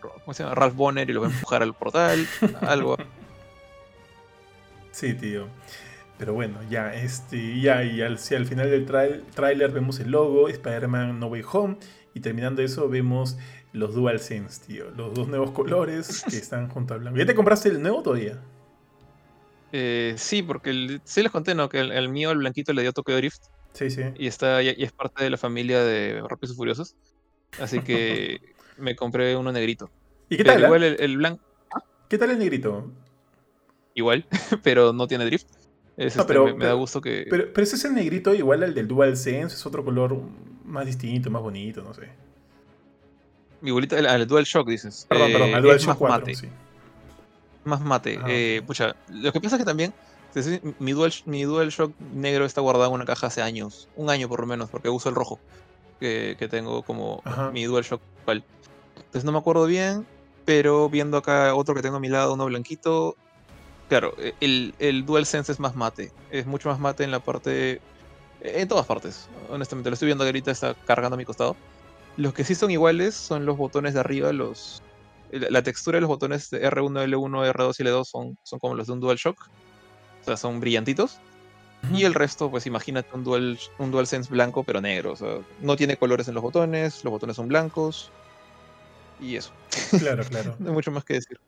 ¿Cómo 0.00 0.32
se 0.32 0.42
llama? 0.42 0.54
Ralph 0.54 0.74
Bonner 0.74 1.08
y 1.08 1.12
lo 1.12 1.22
va 1.22 1.28
a 1.28 1.30
empujar 1.30 1.62
al 1.62 1.74
portal, 1.74 2.26
algo. 2.62 2.96
Sí, 4.92 5.14
tío. 5.14 5.46
Pero 6.18 6.34
bueno, 6.34 6.58
ya, 6.68 6.92
este, 6.94 7.60
ya, 7.60 7.84
y 7.84 8.02
al, 8.02 8.18
si 8.18 8.34
al 8.34 8.46
final 8.46 8.70
del 8.70 8.86
tráiler 9.34 9.70
vemos 9.70 10.00
el 10.00 10.10
logo, 10.10 10.48
Spider-Man 10.48 11.20
No 11.20 11.28
Way 11.28 11.44
Home, 11.52 11.76
y 12.14 12.20
terminando 12.20 12.62
eso 12.62 12.88
vemos 12.88 13.38
los 13.72 13.94
DualSense, 13.94 14.66
tío. 14.66 14.90
Los 14.90 15.14
dos 15.14 15.28
nuevos 15.28 15.52
colores 15.52 16.24
que 16.28 16.36
están 16.36 16.68
junto 16.68 16.94
al 16.94 17.00
blanco. 17.00 17.18
¿Ya 17.18 17.26
te 17.26 17.36
compraste 17.36 17.68
el 17.68 17.80
nuevo 17.80 18.02
todavía? 18.02 18.40
Eh, 19.72 20.14
sí, 20.16 20.42
porque 20.42 20.70
el, 20.70 21.00
sí 21.04 21.22
les 21.22 21.30
conté, 21.30 21.54
¿no? 21.54 21.68
Que 21.68 21.80
el, 21.80 22.08
mío, 22.08 22.30
el 22.30 22.38
blanquito, 22.38 22.72
le 22.72 22.82
dio 22.82 22.92
toque 22.92 23.12
de 23.12 23.18
drift. 23.18 23.42
Sí, 23.72 23.90
sí. 23.90 24.02
Y, 24.16 24.26
está, 24.26 24.62
y, 24.62 24.68
es 24.68 24.92
parte 24.92 25.24
de 25.24 25.30
la 25.30 25.36
familia 25.36 25.82
de 25.82 26.22
Rápidos 26.26 26.54
y 26.54 26.56
Furiosos. 26.56 26.96
Así 27.60 27.80
que 27.80 28.40
me 28.78 28.96
compré 28.96 29.36
uno 29.36 29.52
negrito. 29.52 29.90
¿Y 30.28 30.36
qué 30.36 30.44
tal? 30.44 30.62
igual 30.62 30.82
el, 30.82 31.16
blanco. 31.16 31.42
¿Qué 32.08 32.18
tal 32.18 32.30
el 32.30 32.38
negrito? 32.38 32.90
Igual, 33.94 34.26
pero 34.62 34.92
no 34.92 35.06
tiene 35.06 35.24
drift. 35.26 35.48
Este, 35.96 36.22
pero, 36.24 36.56
me, 36.56 36.64
da 36.64 36.74
gusto 36.74 37.00
que. 37.00 37.26
Pero, 37.28 37.52
pero 37.52 37.62
ese 37.64 37.76
es 37.76 37.84
el 37.84 37.94
negrito 37.94 38.32
igual 38.32 38.62
al 38.62 38.74
del 38.74 38.86
DualSense, 38.86 39.56
es 39.56 39.66
otro 39.66 39.84
color 39.84 40.16
más 40.64 40.86
distinto, 40.86 41.28
más 41.30 41.42
bonito, 41.42 41.82
no 41.82 41.92
sé. 41.92 42.08
Igualito 43.62 43.96
al, 43.96 44.06
al 44.06 44.26
DualShock, 44.26 44.68
dices. 44.68 45.06
Perdón, 45.08 45.32
perdón, 45.32 45.54
al 45.54 45.64
eh, 45.64 45.66
DualShock 45.66 45.98
4, 45.98 46.34
sí 46.34 46.48
más 47.68 47.80
mate. 47.80 48.18
Ah, 48.20 48.26
eh, 48.28 48.62
pucha, 48.66 48.96
lo 49.08 49.32
que 49.32 49.40
pasa 49.40 49.56
es 49.56 49.60
que 49.60 49.66
también 49.66 49.94
mi, 50.78 50.92
Dual, 50.92 51.12
mi 51.24 51.44
DualShock 51.44 51.92
negro 52.12 52.44
está 52.44 52.60
guardado 52.60 52.88
en 52.88 52.94
una 52.94 53.04
caja 53.04 53.28
hace 53.28 53.42
años, 53.42 53.88
un 53.96 54.10
año 54.10 54.28
por 54.28 54.40
lo 54.40 54.46
menos, 54.46 54.70
porque 54.70 54.88
uso 54.88 55.08
el 55.08 55.14
rojo 55.14 55.38
que, 56.00 56.36
tengo 56.50 56.82
como 56.82 57.22
mi 57.52 57.64
DualShock 57.64 58.00
actual. 58.20 58.44
Entonces 58.96 59.24
no 59.24 59.32
me 59.32 59.38
acuerdo 59.38 59.66
bien, 59.66 60.06
Pero 60.44 60.88
viendo 60.88 61.16
acá 61.16 61.54
otro 61.54 61.74
que 61.74 61.82
tengo 61.82 61.96
a 61.96 62.00
mi 62.00 62.08
lado, 62.08 62.34
uno 62.34 62.46
blanquito, 62.46 63.16
claro, 63.88 64.14
e, 64.18 64.34
el, 64.40 64.74
el 64.78 65.04
DualSense 65.04 65.52
es 65.52 65.60
más 65.60 65.74
mate. 65.74 66.12
Es 66.30 66.46
mucho 66.46 66.68
más 66.68 66.78
mate 66.78 67.04
en 67.04 67.10
la 67.10 67.20
parte. 67.20 67.80
En 68.40 68.68
todas 68.68 68.86
partes, 68.86 69.28
honestamente. 69.50 69.90
Lo 69.90 69.94
estoy 69.94 70.06
viendo 70.06 70.24
ahorita, 70.24 70.50
está 70.50 70.74
cargando 70.86 71.14
a 71.14 71.18
mi 71.18 71.24
costado. 71.24 71.56
Los 72.16 72.34
que 72.34 72.44
sí 72.44 72.54
son 72.54 72.70
iguales 72.70 73.14
son 73.14 73.46
los 73.46 73.56
botones 73.56 73.94
de 73.94 74.00
arriba, 74.00 74.32
los. 74.32 74.82
La 75.30 75.62
textura 75.62 75.96
de 75.96 76.00
los 76.00 76.08
botones 76.08 76.50
de 76.50 76.62
R1, 76.70 77.04
L1, 77.04 77.52
R2 77.52 77.74
y 77.78 77.84
L2 77.84 78.04
son, 78.04 78.38
son 78.42 78.58
como 78.58 78.74
los 78.74 78.86
de 78.86 78.94
un 78.94 79.00
DualShock. 79.00 79.48
O 80.22 80.24
sea, 80.24 80.36
son 80.36 80.60
brillantitos. 80.60 81.20
Y 81.92 82.04
el 82.04 82.14
resto, 82.14 82.50
pues 82.50 82.66
imagínate 82.66 83.08
un, 83.14 83.24
dual, 83.24 83.58
un 83.78 83.90
DualSense 83.90 84.30
blanco 84.30 84.64
pero 84.64 84.80
negro. 84.80 85.12
O 85.12 85.16
sea, 85.16 85.38
no 85.60 85.76
tiene 85.76 85.96
colores 85.96 86.28
en 86.28 86.34
los 86.34 86.42
botones, 86.42 87.04
los 87.04 87.10
botones 87.10 87.36
son 87.36 87.48
blancos. 87.48 88.10
Y 89.20 89.36
eso. 89.36 89.52
Claro, 89.98 90.24
claro. 90.24 90.56
no 90.58 90.68
hay 90.68 90.74
mucho 90.74 90.90
más 90.90 91.04
que 91.04 91.14
decir. 91.14 91.38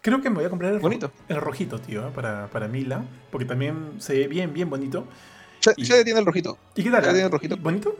creo 0.00 0.20
que 0.20 0.30
me 0.30 0.36
voy 0.36 0.44
a 0.44 0.50
comprar 0.50 0.72
el, 0.72 0.80
bonito. 0.80 1.12
el 1.28 1.36
rojito, 1.36 1.78
tío, 1.78 2.08
¿eh? 2.08 2.10
para, 2.14 2.48
para 2.48 2.68
Mila. 2.68 3.04
Porque 3.30 3.44
también 3.44 3.94
se 3.98 4.14
ve 4.14 4.28
bien, 4.28 4.52
bien 4.52 4.68
bonito. 4.68 5.06
Ya, 5.62 5.72
ya 5.76 6.04
tiene 6.04 6.20
el 6.20 6.26
rojito. 6.26 6.58
¿Y 6.74 6.82
qué 6.82 6.90
tal? 6.90 7.02
Ya 7.02 7.10
tiene 7.10 7.26
el 7.26 7.32
rojito. 7.32 7.56
¿Bonito? 7.56 7.96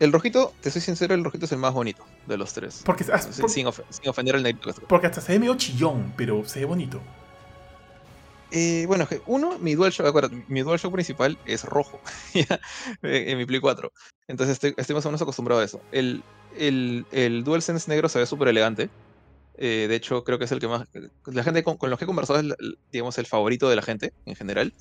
El 0.00 0.12
rojito, 0.12 0.52
te 0.60 0.70
soy 0.70 0.80
sincero, 0.80 1.14
el 1.14 1.24
rojito 1.24 1.46
es 1.46 1.52
el 1.52 1.58
más 1.58 1.74
bonito 1.74 2.04
de 2.26 2.36
los 2.36 2.52
tres. 2.52 2.82
Porque, 2.84 3.04
ah, 3.12 3.20
por, 3.40 3.50
sin, 3.50 3.66
of 3.66 3.80
sin, 3.90 4.08
ofender 4.08 4.36
al 4.36 4.42
negro. 4.44 4.72
Porque 4.88 5.08
hasta 5.08 5.20
se 5.20 5.32
ve 5.32 5.38
medio 5.40 5.56
chillón, 5.56 6.12
pero 6.16 6.46
se 6.46 6.60
ve 6.60 6.66
bonito. 6.66 7.00
Eh, 8.50 8.84
bueno, 8.86 9.06
uno, 9.26 9.58
mi 9.58 9.74
DualShock, 9.74 10.06
acuérdate, 10.06 10.42
mi 10.48 10.62
DualShock 10.62 10.92
principal 10.92 11.36
es 11.44 11.64
rojo 11.64 12.00
en 13.02 13.38
mi 13.38 13.44
Play 13.44 13.60
4. 13.60 13.92
Entonces 14.28 14.54
estoy, 14.54 14.74
estoy, 14.76 14.94
más 14.94 15.04
o 15.04 15.08
menos 15.08 15.20
acostumbrado 15.20 15.60
a 15.60 15.64
eso. 15.64 15.80
El, 15.92 16.22
el, 16.56 17.04
el 17.12 17.44
DualSense 17.44 17.90
negro 17.90 18.08
se 18.08 18.20
ve 18.20 18.26
súper 18.26 18.48
elegante. 18.48 18.88
Eh, 19.58 19.86
de 19.88 19.96
hecho, 19.96 20.22
creo 20.22 20.38
que 20.38 20.44
es 20.44 20.52
el 20.52 20.60
que 20.60 20.68
más. 20.68 20.86
La 21.26 21.42
gente 21.42 21.64
con, 21.64 21.76
con 21.76 21.90
los 21.90 21.98
que 21.98 22.04
he 22.04 22.06
conversado 22.06 22.38
es, 22.38 22.54
digamos, 22.92 23.18
el 23.18 23.26
favorito 23.26 23.68
de 23.68 23.76
la 23.76 23.82
gente 23.82 24.12
en 24.24 24.36
general. 24.36 24.72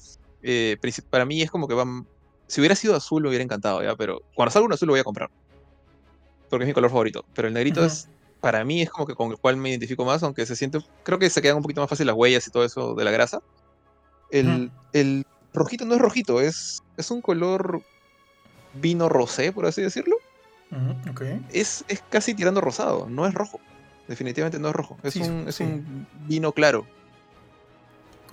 Eh, 0.44 0.77
para 1.10 1.26
mí 1.26 1.41
es 1.41 1.52
como 1.52 1.68
que 1.68 1.73
van. 1.73 2.07
Si 2.48 2.61
hubiera 2.61 2.76
sido 2.76 2.95
azul, 2.95 3.22
me 3.22 3.30
hubiera 3.30 3.44
encantado, 3.44 3.84
¿ya? 3.84 3.95
Pero 3.95 4.22
cuando 4.34 4.52
salga 4.52 4.65
un 4.65 4.74
azul, 4.74 4.88
lo 4.88 4.94
voy 4.94 5.02
a 5.02 5.03
comprar. 5.03 5.30
Porque 6.49 6.64
es 6.64 6.68
mi 6.68 6.74
color 6.74 6.90
favorito. 6.90 7.26
Pero 7.34 7.48
el 7.48 7.53
negrito 7.53 7.84
es 7.84 8.07
para 8.40 8.64
mí 8.64 8.82
es 8.82 8.90
como 8.90 9.06
que 9.06 9.15
con 9.15 9.32
el 9.32 9.38
cual 9.38 9.57
me 9.57 9.69
identifico 9.69 10.06
más, 10.06 10.24
aunque 10.24 10.45
se 10.45 10.56
siente, 10.56 10.80
creo 11.03 11.19
que 11.19 11.30
se 11.30 11.41
quedan 11.41 11.57
un 11.57 11.64
poquito 11.64 11.82
más 11.82 11.90
fácil 11.90 12.07
las 12.07 12.15
huellas 12.15 12.48
y 12.48 12.52
todo 12.52 12.64
eso 12.64 12.94
de 12.95 13.03
la 13.03 13.11
grasa. 13.11 13.41
El, 14.32 14.72
el 14.94 15.26
rojito 15.53 15.86
no 15.86 15.95
es 15.95 16.02
rojito, 16.02 16.41
es, 16.41 16.84
es 16.98 17.11
un 17.11 17.22
color 17.22 17.82
vino 18.74 19.10
rosé, 19.10 19.52
por 19.52 19.65
así 19.65 19.82
decirlo. 19.82 20.18
es, 21.52 21.86
es, 21.88 22.03
casi 22.10 22.34
tirando 22.34 22.61
rosado, 22.61 23.07
no 23.10 23.26
es 23.26 23.34
rojo. 23.34 23.60
Definitivamente 24.07 24.60
no 24.60 24.69
es 24.69 24.76
rojo, 24.76 24.98
es, 25.03 25.15
un, 25.18 25.48
es 25.48 25.60
un 25.60 26.07
vino 26.28 26.52
claro. 26.53 26.86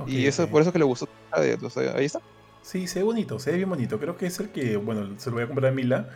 y 0.07 0.27
eso 0.27 0.47
por 0.49 0.61
eso 0.61 0.71
es 0.71 0.73
que 0.73 0.79
le 0.79 0.85
gustó. 0.85 1.09
ahí 1.33 2.05
está. 2.05 2.21
Sí, 2.65 2.87
se 2.87 3.01
ve 3.01 3.05
bonito, 3.05 3.39
se 3.39 3.51
ve 3.51 3.59
bien 3.59 3.69
bonito. 3.69 4.01
Creo 4.01 4.17
que 4.17 4.25
es 4.25 4.41
el 4.41 4.49
que, 4.49 4.79
bueno, 4.79 5.19
se 5.19 5.29
lo 5.29 5.35
voy 5.35 5.45
a 5.45 5.47
comprar 5.47 5.71
a 5.71 5.75
Mila. 5.75 6.09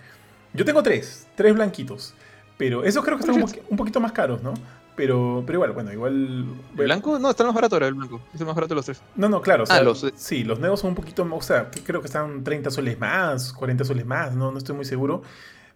Yo 0.55 0.65
tengo 0.65 0.83
tres, 0.83 1.29
tres 1.37 1.55
blanquitos. 1.55 2.15
Pero 2.57 2.85
eso 2.85 3.03
creo 3.03 3.19
que 3.19 3.31
están 3.31 3.63
un, 3.69 3.77
poquito 3.77 4.01
más 4.01 4.13
caros, 4.13 4.43
¿no? 4.43 4.55
Pero, 4.97 5.45
pero 5.47 5.59
igual, 5.59 5.73
bueno, 5.73 5.93
igual. 5.93 6.47
¿El 6.77 6.85
blanco? 6.87 7.19
No, 7.19 7.29
está 7.29 7.45
más 7.45 7.55
barato 7.55 7.77
ahora 7.77 7.87
el 7.87 7.95
blanco. 7.95 8.23
Es 8.35 8.41
el 8.41 8.47
más 8.47 8.57
barato 8.57 8.71
de 8.71 8.77
los 8.77 8.87
tres. 8.87 9.03
No, 9.15 9.29
no, 9.29 9.43
claro. 9.43 9.65
O 9.65 9.67
sea, 9.67 9.77
ah, 9.77 9.83
los... 9.83 10.11
Sí, 10.17 10.43
los 10.43 10.59
nuevos 10.59 10.81
son 10.81 10.91
un 10.91 10.97
poquito 10.97 11.23
más. 11.27 11.39
O 11.39 11.43
sea, 11.43 11.71
creo 11.85 12.01
que 12.01 12.07
están 12.07 12.43
30 12.43 12.71
soles 12.71 12.99
más, 12.99 13.53
40 13.53 13.85
soles 13.85 14.07
más, 14.07 14.35
no, 14.35 14.51
no 14.51 14.57
estoy 14.57 14.75
muy 14.75 14.87
seguro. 14.87 15.23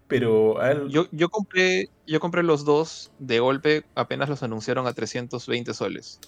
Pero. 0.09 0.89
Yo, 0.89 1.07
yo, 1.13 1.29
compré, 1.29 1.91
yo 2.07 2.19
compré 2.19 2.43
los 2.43 2.65
dos 2.65 3.13
de 3.19 3.41
golpe, 3.41 3.85
apenas 3.95 4.29
los 4.29 4.43
anunciaron 4.43 4.87
a 4.87 4.95
320 4.95 5.75
soles. 5.75 6.19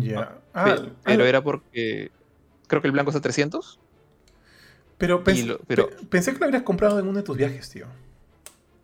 Ya. 0.00 0.38
Ah, 0.52 0.76
pero, 1.04 1.24
ah, 1.24 1.28
era 1.28 1.42
porque. 1.42 2.10
Creo 2.70 2.80
que 2.80 2.86
el 2.86 2.92
blanco 2.92 3.10
es 3.10 3.16
a 3.16 3.20
300. 3.20 3.80
Pero, 4.96 5.24
pero 5.66 5.90
pensé 6.08 6.32
que 6.32 6.38
lo 6.38 6.44
habrías 6.44 6.62
comprado 6.62 7.00
en 7.00 7.08
uno 7.08 7.18
de 7.18 7.24
tus 7.24 7.36
viajes, 7.36 7.68
tío. 7.68 7.86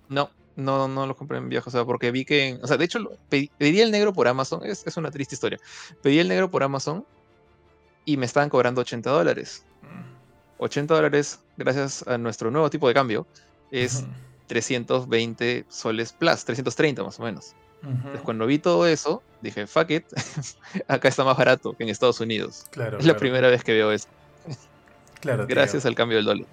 No, 0.09 0.29
no, 0.57 0.89
no 0.89 1.07
lo 1.07 1.15
compré 1.15 1.39
en 1.39 1.49
viaje, 1.49 1.69
o 1.69 1.71
sea, 1.71 1.85
porque 1.85 2.11
vi 2.11 2.25
que, 2.25 2.59
o 2.61 2.67
sea, 2.67 2.79
de 2.79 2.85
hecho, 2.85 2.99
pedí, 3.29 3.51
el 3.61 3.93
negro 3.93 4.13
por 4.13 4.27
Amazon, 4.27 4.63
es, 4.65 4.85
una 4.97 5.13
triste 5.13 5.37
historia. 5.37 5.61
Pedí 6.03 6.19
el 6.19 6.27
negro 6.27 6.51
por 6.51 6.65
Amazon 6.65 7.07
y 8.05 8.17
me 8.17 8.27
estaban 8.27 8.49
cobrando 8.49 8.81
80 8.81 9.09
dólares. 9.09 9.65
80 10.59 10.93
dólares, 10.93 11.39
gracias 11.57 12.05
a 12.09 12.19
nuestro 12.19 12.51
nuevo 12.51 12.69
tipo 12.71 12.89
de 12.89 12.95
cambio, 12.95 13.25
es 13.71 14.05
320 14.49 15.65
soles 15.69 16.13
plus, 16.13 16.45
330 16.45 17.05
más 17.05 17.21
o 17.21 17.23
menos. 17.23 17.55
Entonces, 17.83 18.21
cuando 18.23 18.47
vi 18.47 18.59
todo 18.59 18.87
eso, 18.87 19.23
dije, 19.43 19.67
fuck 19.67 19.91
it, 19.91 20.05
acá 20.89 21.09
está 21.09 21.25
más 21.25 21.37
barato 21.37 21.77
que 21.77 21.85
en 21.85 21.91
Estados 21.91 22.21
Unidos. 22.21 22.67
Claro, 22.71 22.99
es 22.99 23.07
la 23.07 23.17
primera 23.17 23.49
vez 23.49 23.63
que 23.63 23.73
veo 23.73 23.93
eso. 23.93 24.09
Claro, 25.21 25.47
Gracias 25.47 25.87
al 25.87 25.95
cambio 25.95 26.17
del 26.19 26.27
dólar. 26.27 26.47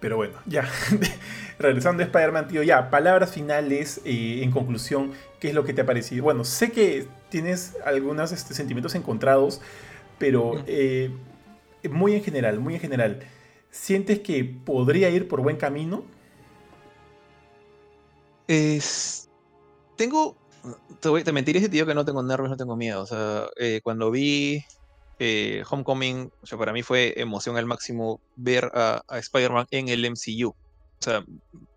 Pero 0.00 0.16
bueno, 0.16 0.34
ya. 0.46 0.68
Regresando 1.60 2.02
a 2.02 2.06
Spider-Man, 2.06 2.48
tío, 2.48 2.62
ya. 2.64 2.90
Palabras 2.90 3.30
finales, 3.30 4.00
eh, 4.04 4.40
en 4.42 4.50
conclusión, 4.50 5.12
¿qué 5.38 5.48
es 5.48 5.54
lo 5.54 5.64
que 5.64 5.72
te 5.72 5.82
ha 5.82 5.86
parecido? 5.86 6.24
Bueno, 6.24 6.44
sé 6.44 6.72
que 6.72 7.06
tienes 7.28 7.76
algunos 7.84 8.32
este, 8.32 8.52
sentimientos 8.52 8.96
encontrados, 8.96 9.60
pero 10.18 10.62
eh, 10.66 11.10
muy 11.88 12.14
en 12.14 12.24
general, 12.24 12.58
muy 12.58 12.74
en 12.74 12.80
general. 12.80 13.20
¿Sientes 13.70 14.18
que 14.18 14.44
podría 14.44 15.08
ir 15.08 15.28
por 15.28 15.40
buen 15.40 15.56
camino? 15.56 16.04
Es... 18.48 19.21
Tengo. 19.96 20.36
Te, 21.00 21.08
voy, 21.08 21.24
te 21.24 21.32
mentiré 21.32 21.60
si 21.60 21.66
te 21.66 21.72
digo 21.72 21.86
que 21.86 21.94
no 21.94 22.04
tengo 22.04 22.22
nervios, 22.22 22.50
no 22.50 22.56
tengo 22.56 22.76
miedo. 22.76 23.02
O 23.02 23.06
sea, 23.06 23.48
eh, 23.56 23.80
cuando 23.82 24.10
vi 24.10 24.64
eh, 25.18 25.62
Homecoming, 25.68 26.30
o 26.40 26.46
sea, 26.46 26.58
para 26.58 26.72
mí 26.72 26.82
fue 26.82 27.14
emoción 27.16 27.56
al 27.56 27.66
máximo 27.66 28.20
ver 28.36 28.70
a, 28.74 29.02
Spider-Man 29.08 29.66
en 29.70 29.88
el 29.88 30.04
MCU. 30.04 30.48
O 30.48 31.04
sea, 31.04 31.24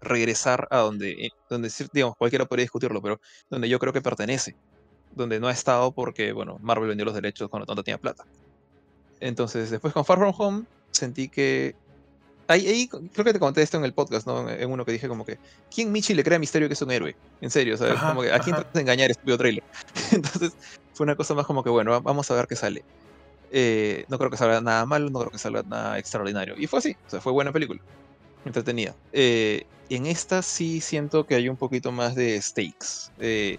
regresar 0.02 0.68
a 0.70 0.80
donde, 0.80 1.12
eh, 1.12 1.30
donde, 1.50 1.72
digamos, 1.94 2.16
cualquiera 2.16 2.46
podría 2.46 2.64
discutirlo, 2.64 3.02
pero 3.02 3.20
donde 3.50 3.70
yo 3.70 3.80
creo 3.80 3.94
que 3.94 4.02
pertenece. 4.02 4.56
Donde 5.16 5.40
no 5.40 5.48
ha 5.48 5.52
estado 5.52 5.92
porque, 5.92 6.32
bueno, 6.32 6.58
Marvel 6.62 6.90
vendió 6.90 7.06
los 7.06 7.16
derechos 7.16 7.50
cuando 7.50 7.66
tanto 7.66 7.84
tenía 7.84 7.98
plata. 7.98 8.26
Entonces, 9.20 9.70
después 9.72 9.94
con 9.94 10.06
Far 10.06 10.20
From 10.20 10.34
Home, 10.38 10.64
sentí 10.92 11.30
que. 11.30 11.76
Ahí, 12.48 12.88
creo 12.88 13.26
que 13.26 13.34
te 13.34 13.40
conté 13.40 13.62
esto 13.62 13.78
en 13.78 13.86
el 13.86 13.94
podcast, 13.94 14.28
¿no? 14.28 14.50
En 14.50 14.72
uno 14.72 14.86
que 14.86 14.92
dije 14.92 15.08
como 15.08 15.26
que, 15.26 15.40
¿quién 15.74 15.92
Michi 15.92 16.14
le 16.14 16.24
cree 16.24 16.36
a 16.36 16.40
Misterio 16.40 16.68
que 16.68 16.76
es 16.76 16.82
un 16.82 16.92
héroe? 16.92 17.16
En 17.42 17.50
serio, 17.50 17.76
¿sabes? 17.76 18.00
como 18.00 18.22
que, 18.22 18.32
¿a 18.32 18.40
quién 18.40 18.56
tratas 18.56 18.74
de 18.74 18.82
engañar 18.82 19.10
estúpido 19.10 19.38
trailer? 19.38 19.64
Entonces, 20.12 20.54
fue 20.94 21.06
una 21.06 21.16
cosa 21.16 21.34
más 21.34 21.46
como 21.46 21.64
que, 21.64 21.70
bueno, 21.70 22.00
vamos 22.02 22.30
a 22.30 22.36
ver 22.36 22.48
qué 22.48 22.56
sale. 22.56 22.84
Eh, 23.52 24.06
no 24.10 24.18
creo 24.18 24.30
que 24.30 24.38
salga 24.38 24.62
nada 24.62 24.86
malo, 24.86 25.10
no 25.10 25.20
creo 25.20 25.32
que 25.32 25.38
salga 25.38 25.64
nada 25.64 25.98
extraordinario. 25.98 26.56
Y 26.58 26.68
fue 26.68 26.80
así, 26.80 26.96
o 27.08 27.10
sea, 27.10 27.22
fue 27.22 27.32
buena 27.32 27.52
película, 27.52 27.82
entretenida. 28.46 28.96
Eh, 29.12 29.66
en 29.90 30.06
esta 30.06 30.42
sí 30.42 30.82
siento 30.82 31.26
que 31.26 31.36
hay 31.36 31.50
un 31.50 31.58
poquito 31.58 31.92
más 31.92 32.16
de 32.16 32.42
stakes. 32.42 33.12
Eh, 33.20 33.58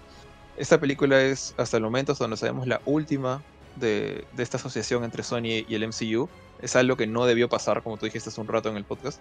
esta 0.57 0.81
película 0.81 1.21
es, 1.23 1.55
hasta 1.57 1.77
el 1.77 1.83
momento, 1.83 2.13
hasta 2.13 2.25
donde 2.25 2.37
sabemos, 2.37 2.67
la 2.67 2.81
última 2.87 3.43
de, 3.77 4.25
esta 4.39 4.57
asociación 4.57 5.05
entre 5.05 5.23
Sony 5.23 5.65
y 5.69 5.75
el 5.75 5.83
MCU. 5.83 6.29
Es 6.63 6.77
algo 6.77 6.97
que 6.97 7.07
no 7.07 7.27
debió 7.27 7.49
pasar, 7.49 7.83
como 7.83 7.97
tú 7.97 8.07
dijiste 8.07 8.31
hace 8.31 8.41
un 8.41 8.49
rato 8.49 8.69
en 8.69 8.77
el 8.77 8.85
podcast. 8.85 9.21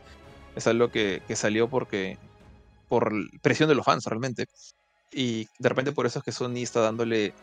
Es 0.56 0.68
algo 0.68 0.90
que, 0.90 1.22
que 1.28 1.36
salió 1.36 1.70
porque 1.70 2.18
por 2.88 3.12
presión 3.42 3.70
de 3.70 3.76
los 3.76 3.86
fans 3.86 4.06
realmente. 4.06 4.48
Y 5.12 5.48
de 5.60 5.70
repente 5.70 5.92
por 5.92 6.06
eso 6.06 6.20
es 6.20 6.26
que 6.26 6.32
Sony 6.32 6.58
está 6.58 6.82
dándole 6.82 7.34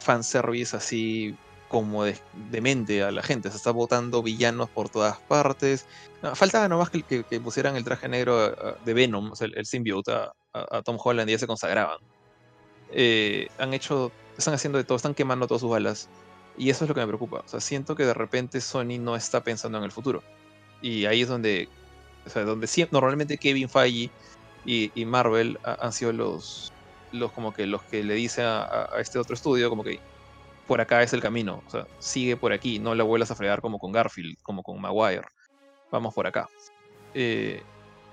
fanservice 0.00 0.76
así 0.76 1.36
como 1.72 2.04
de, 2.04 2.18
demente 2.50 3.02
a 3.02 3.10
la 3.10 3.22
gente. 3.22 3.50
Se 3.50 3.56
está 3.56 3.70
votando 3.70 4.22
villanos 4.22 4.68
por 4.68 4.90
todas 4.90 5.18
partes. 5.20 5.86
faltaba 6.34 6.68
nomás 6.68 6.90
que, 6.90 7.02
que, 7.02 7.40
pusieran 7.40 7.76
el 7.76 7.84
traje 7.84 8.08
negro 8.08 8.76
de 8.84 8.94
Venom, 8.94 9.32
el, 9.40 9.66
symbiote, 9.66 10.12
a, 10.52 10.82
Tom 10.84 10.98
Holland 11.02 11.30
y 11.30 11.32
ya 11.32 11.38
se 11.38 11.46
consagraban. 11.46 11.98
Eh, 12.90 13.48
han 13.58 13.72
hecho, 13.72 14.12
están 14.36 14.52
haciendo 14.52 14.76
de 14.76 14.84
todo, 14.84 14.96
están 14.96 15.14
quemando 15.14 15.46
todas 15.46 15.62
sus 15.62 15.70
balas. 15.70 16.10
Y 16.56 16.70
eso 16.70 16.84
es 16.84 16.88
lo 16.88 16.94
que 16.94 17.00
me 17.00 17.06
preocupa. 17.06 17.42
O 17.44 17.48
sea, 17.48 17.60
siento 17.60 17.94
que 17.94 18.04
de 18.04 18.14
repente 18.14 18.60
Sony 18.60 18.98
no 19.00 19.16
está 19.16 19.42
pensando 19.42 19.78
en 19.78 19.84
el 19.84 19.92
futuro. 19.92 20.22
Y 20.80 21.06
ahí 21.06 21.22
es 21.22 21.28
donde, 21.28 21.68
o 22.26 22.30
sea, 22.30 22.44
donde 22.44 22.68
normalmente 22.90 23.38
Kevin 23.38 23.68
Feige 23.68 24.10
y, 24.64 25.04
Marvel 25.04 25.58
han 25.64 25.92
sido 25.92 26.12
los, 26.12 26.72
los 27.12 27.32
como 27.32 27.52
que 27.52 27.66
los 27.66 27.82
que 27.84 28.02
le 28.02 28.14
dicen 28.14 28.44
a, 28.46 28.88
este 28.98 29.18
otro 29.18 29.34
estudio 29.34 29.68
como 29.70 29.84
que 29.84 30.00
por 30.66 30.80
acá 30.80 31.02
es 31.02 31.12
el 31.12 31.20
camino, 31.20 31.62
o 31.66 31.70
sea, 31.70 31.86
sigue 31.98 32.36
por 32.36 32.52
aquí, 32.52 32.78
no 32.78 32.94
la 32.94 33.04
vuelvas 33.04 33.30
a 33.30 33.34
fregar 33.34 33.60
como 33.60 33.78
con 33.78 33.92
Garfield, 33.92 34.36
como 34.42 34.62
con 34.62 34.80
Maguire, 34.80 35.26
vamos 35.90 36.14
por 36.14 36.26
acá. 36.26 36.48
Eh, 37.14 37.62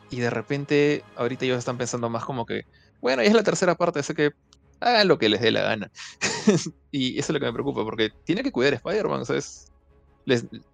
y 0.10 0.20
de 0.20 0.30
repente, 0.30 1.04
ahorita 1.16 1.46
ellos 1.46 1.60
están 1.60 1.78
pensando 1.78 2.10
más 2.10 2.26
como 2.26 2.46
que, 2.46 2.64
bueno, 3.02 3.22
ya 3.22 3.30
es 3.30 3.36
la 3.36 3.44
tercera 3.44 3.76
parte, 3.76 4.00
así 4.00 4.14
que 4.14 4.32
hagan 4.80 5.08
lo 5.08 5.18
que 5.18 5.30
les 5.30 5.42
dé 5.42 5.52
la 5.52 5.62
gana. 5.62 5.92
y 6.92 7.20
eso 7.20 7.32
es 7.32 7.34
lo 7.34 7.40
que 7.40 7.46
me 7.46 7.54
preocupa, 7.54 7.84
porque 7.84 8.12
tiene 8.24 8.44
que 8.44 8.52
cuidar 8.52 8.74
a 8.74 8.78
Spider-Man, 8.78 9.26
¿sabes? 9.26 9.66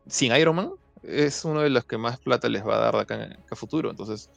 sin 0.08 0.36
Iron 0.36 0.56
Man 0.56 0.72
es 1.02 1.46
uno 1.46 1.62
de 1.62 1.70
los 1.70 1.86
que 1.86 1.98
más 1.98 2.20
plata 2.20 2.50
les 2.50 2.66
va 2.66 2.76
a 2.76 2.80
dar 2.80 2.96
de 2.96 3.02
acá, 3.02 3.38
a 3.50 3.56
futuro, 3.56 3.90
entonces 3.90 4.30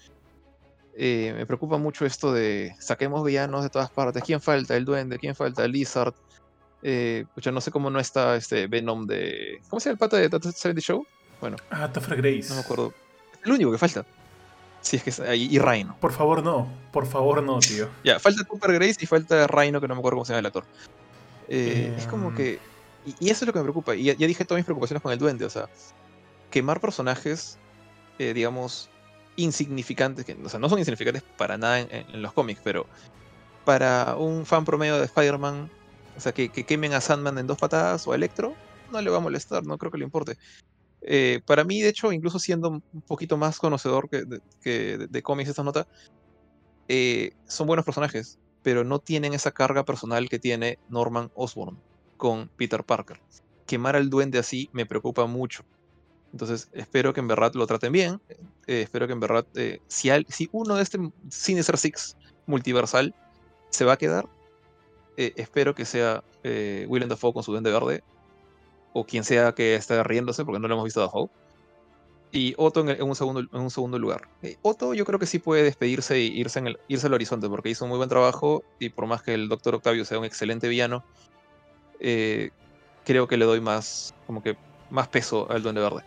eh, 1.01 1.33
me 1.37 1.47
preocupa 1.47 1.79
mucho 1.79 2.05
esto 2.05 2.33
de 2.33 2.75
saquemos 2.81 3.25
villanos 3.25 3.63
de 3.63 3.71
todas 3.71 3.89
partes. 3.89 4.21
¿Quién 4.25 4.41
falta? 4.41 4.77
El 4.77 4.85
duende, 4.85 5.19
¿quién 5.19 5.37
falta? 5.37 5.65
El 5.65 5.71
Lizard. 5.71 6.13
Eh, 6.83 7.25
no 7.53 7.61
sé 7.61 7.71
cómo 7.71 7.89
no 7.89 8.01
está 8.01 8.35
este 8.35 8.67
Venom 8.67 9.07
de. 9.07 9.61
¿Cómo 9.69 9.79
se 9.79 9.89
llama 9.89 9.95
el 9.95 9.99
pata 9.99 10.17
de 10.17 10.29
Tata 10.29 10.51
70 10.51 10.81
Show? 10.81 11.07
Bueno. 11.41 11.57
Ah, 11.71 11.89
Topher 11.93 12.17
Grace. 12.17 12.49
No 12.49 12.57
me 12.57 12.61
acuerdo. 12.63 12.93
Es 13.35 13.47
el 13.47 13.53
único 13.53 13.71
que 13.71 13.79
falta. 13.79 14.05
Sí, 14.81 14.97
es 14.97 15.03
que 15.03 15.11
es. 15.11 15.21
Y 15.35 15.59
Rhino. 15.59 15.97
Por 16.01 16.13
favor, 16.13 16.43
no. 16.43 16.69
Por 16.93 17.07
favor, 17.07 17.43
no, 17.43 17.59
tío. 17.59 17.89
ya, 18.05 18.19
falta 18.19 18.45
Topher 18.45 18.73
Grace 18.75 18.97
y 19.01 19.07
falta 19.07 19.47
Rhino, 19.47 19.81
que 19.81 19.89
no 19.89 19.95
me 19.95 20.01
acuerdo 20.01 20.17
cómo 20.17 20.25
se 20.25 20.33
llama 20.33 20.41
el 20.41 20.47
actor. 20.47 20.65
Eh, 21.49 21.95
es 21.97 22.07
como 22.07 22.29
em. 22.29 22.37
que. 22.37 22.59
Y, 23.21 23.31
eso 23.31 23.45
es 23.45 23.47
lo 23.47 23.53
que 23.53 23.59
me 23.59 23.65
preocupa. 23.65 23.95
Y 23.95 24.05
ya, 24.05 24.15
dije 24.15 24.45
todas 24.45 24.59
mis 24.59 24.65
preocupaciones 24.65 25.03
con 25.03 25.13
el 25.13 25.19
duende. 25.19 25.45
O 25.45 25.51
sea, 25.51 25.69
quemar 26.51 26.81
personajes, 26.81 27.59
eh, 28.19 28.33
digamos, 28.35 28.89
insignificantes. 29.37 30.25
Que, 30.25 30.37
o 30.45 30.49
sea, 30.49 30.61
no 30.61 30.69
son 30.69 30.79
insignificantes 30.79 31.23
para 31.37 31.57
nada 31.57 31.81
en, 31.81 32.23
los 32.23 32.33
cómics, 32.33 32.61
pero 32.63 32.87
para 33.65 34.17
un 34.17 34.47
fan 34.47 34.65
promedio 34.65 34.99
de 34.99 35.05
Spider-Man, 35.05 35.71
o 36.17 36.21
sea, 36.21 36.33
que, 36.33 36.51
quemen 36.51 36.93
a 36.95 37.01
Sandman 37.01 37.39
en 37.39 37.47
dos 37.47 37.59
patadas 37.59 38.07
o 38.07 38.13
a 38.13 38.17
Electro, 38.17 38.55
no 38.93 39.01
le 39.01 39.11
va 39.11 39.19
a 39.19 39.21
molestar, 39.21 39.65
no 39.65 39.79
creo 39.79 39.91
que 39.91 39.99
le 39.99 40.05
importe. 40.05 40.37
Eh, 41.03 41.41
para 41.47 41.65
mí, 41.65 41.81
de 41.81 41.89
hecho, 41.89 42.13
incluso 42.13 42.39
siendo 42.39 42.69
un 42.69 42.83
poquito 43.07 43.37
más 43.37 43.59
conocedor 43.59 44.09
que 44.09 44.25
de, 44.25 45.23
cómics 45.23 45.51
esta 45.51 45.63
nota, 45.63 45.87
son 47.47 47.67
buenos 47.67 47.85
personajes 47.85 48.39
pero 48.63 48.85
no 48.85 48.99
tienen 48.99 49.35
esa 49.35 49.51
carga 49.51 49.85
personal 49.85 50.29
que 50.29 50.39
tiene 50.39 50.79
Norman 50.89 51.31
Osborn 51.35 51.79
con 52.17 52.49
Peter 52.49 52.85
Parker. 52.85 53.21
Quemar 53.67 53.97
al 53.97 54.11
duende 54.11 54.39
así 54.39 54.69
me 54.73 54.87
preocupa 54.87 55.27
mucho. 55.27 55.65
Entonces, 56.33 56.69
espero 56.73 57.15
que 57.15 57.21
en 57.21 57.29
verdad 57.29 57.53
lo 57.55 57.67
traten 57.67 57.93
bien. 57.93 58.21
Eh, 58.67 58.83
espero 58.83 59.07
que 59.07 59.15
en 59.15 59.21
verdad, 59.21 59.47
eh, 59.55 59.81
si, 59.89 60.11
si, 60.29 60.49
uno 60.53 60.75
de 60.75 60.83
este 60.83 60.99
Sinister 61.31 61.79
Six 61.79 62.17
multiversal 62.47 63.15
se 63.71 63.85
va 63.85 63.95
a 63.95 63.97
quedar, 63.97 64.29
eh, 65.17 65.33
espero 65.37 65.75
que 65.75 65.85
sea 65.85 66.23
Willem 66.45 67.09
Dafoe 67.09 67.33
con 67.33 67.43
su 67.43 67.53
duende 67.53 67.71
verde, 67.71 68.03
o 69.01 69.05
quien 69.05 69.25
sea 69.25 69.53
que 69.53 69.75
esté 69.75 70.03
riéndose, 70.03 70.45
porque 70.45 70.61
no 70.61 70.69
lo 70.69 70.75
hemos 70.75 70.85
visto 70.85 71.01
a 71.01 71.05
Dafoe 71.05 71.31
y 72.33 72.55
Otto 72.57 72.89
en, 72.89 73.03
un, 73.03 73.15
segundo, 73.15 73.41
en 73.41 73.61
un 73.61 73.71
segundo 73.71 73.99
lugar. 73.99 74.29
Eh, 74.43 74.57
Otto 74.63 74.95
yo 74.95 75.05
creo 75.05 75.19
que 75.19 75.27
sí 75.27 75.39
puede 75.39 75.63
despedirse 75.63 76.17
e 76.17 76.21
irse, 76.21 76.59
en 76.59 76.69
el, 76.69 76.79
irse 76.89 77.07
al 77.07 77.15
horizonte 77.15 77.49
porque 77.49 77.71
hizo 77.71 77.85
un 77.85 77.91
muy 77.91 77.97
buen 77.97 78.09
trabajo 78.09 78.65
y 78.79 78.91
por 78.91 79.07
más 79.07 79.23
que 79.23 79.35
el 79.35 79.49
Doctor 79.49 79.77
Octavio 79.77 80.05
sea 80.05 80.19
un 80.19 80.25
excelente 80.25 80.69
villano, 80.69 81.05
eh, 82.01 82.51
creo 83.05 83.27
que 83.27 83.37
le 83.37 83.45
doy 83.45 83.61
más, 83.61 84.15
como 84.27 84.43
que 84.43 84.57
más 84.91 85.09
peso 85.09 85.51
al 85.51 85.63
Duende 85.63 85.81
Verde. 85.81 86.05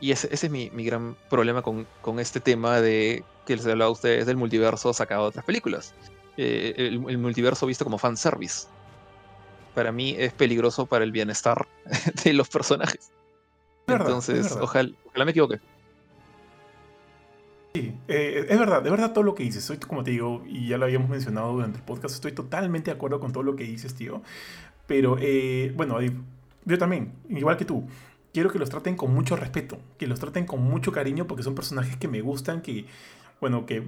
Y 0.00 0.10
ese, 0.10 0.28
ese 0.30 0.46
es 0.46 0.52
mi, 0.52 0.70
mi, 0.70 0.84
gran 0.84 1.16
problema 1.30 1.62
con, 1.62 1.86
con, 2.02 2.20
este 2.20 2.38
tema 2.38 2.82
de 2.82 3.24
que 3.46 3.56
les 3.56 3.64
he 3.64 3.70
hablado 3.70 3.90
a 3.90 3.92
ustedes 3.92 4.26
del 4.26 4.36
multiverso 4.36 4.92
sacado 4.92 5.22
de 5.22 5.28
otras 5.28 5.44
películas. 5.44 5.94
Eh, 6.36 6.74
el, 6.76 7.02
el, 7.08 7.18
multiverso 7.18 7.66
visto 7.66 7.84
como 7.84 7.96
fanservice. 7.96 8.66
Para 9.76 9.92
mí 9.92 10.14
es 10.18 10.32
peligroso 10.32 10.86
para 10.86 11.04
el 11.04 11.12
bienestar 11.12 11.68
de 12.24 12.32
los 12.32 12.48
personajes. 12.48 13.12
Entonces, 13.86 14.50
ojalá, 14.58 14.90
me 15.14 15.30
equivoque. 15.32 15.60
Sí, 17.74 17.92
eh, 18.08 18.46
es 18.48 18.58
verdad, 18.58 18.80
de 18.80 18.88
verdad 18.88 19.12
todo 19.12 19.22
lo 19.22 19.34
que 19.34 19.42
dices. 19.42 19.62
Soy, 19.62 19.76
como 19.76 20.02
te 20.02 20.12
digo, 20.12 20.42
y 20.46 20.68
ya 20.68 20.78
lo 20.78 20.86
habíamos 20.86 21.10
mencionado 21.10 21.52
durante 21.52 21.76
el 21.76 21.84
podcast, 21.84 22.14
estoy 22.14 22.32
totalmente 22.32 22.90
de 22.90 22.96
acuerdo 22.96 23.20
con 23.20 23.32
todo 23.32 23.42
lo 23.42 23.54
que 23.54 23.64
dices, 23.64 23.94
tío. 23.94 24.22
Pero, 24.86 25.18
eh, 25.20 25.74
bueno, 25.76 25.98
yo 26.64 26.78
también, 26.78 27.12
igual 27.28 27.58
que 27.58 27.66
tú, 27.66 27.86
quiero 28.32 28.50
que 28.50 28.58
los 28.58 28.70
traten 28.70 28.96
con 28.96 29.12
mucho 29.12 29.36
respeto, 29.36 29.76
que 29.98 30.06
los 30.06 30.18
traten 30.18 30.46
con 30.46 30.62
mucho 30.62 30.90
cariño, 30.90 31.26
porque 31.26 31.42
son 31.42 31.54
personajes 31.54 31.98
que 31.98 32.08
me 32.08 32.22
gustan, 32.22 32.62
que, 32.62 32.86
bueno, 33.42 33.66
que 33.66 33.86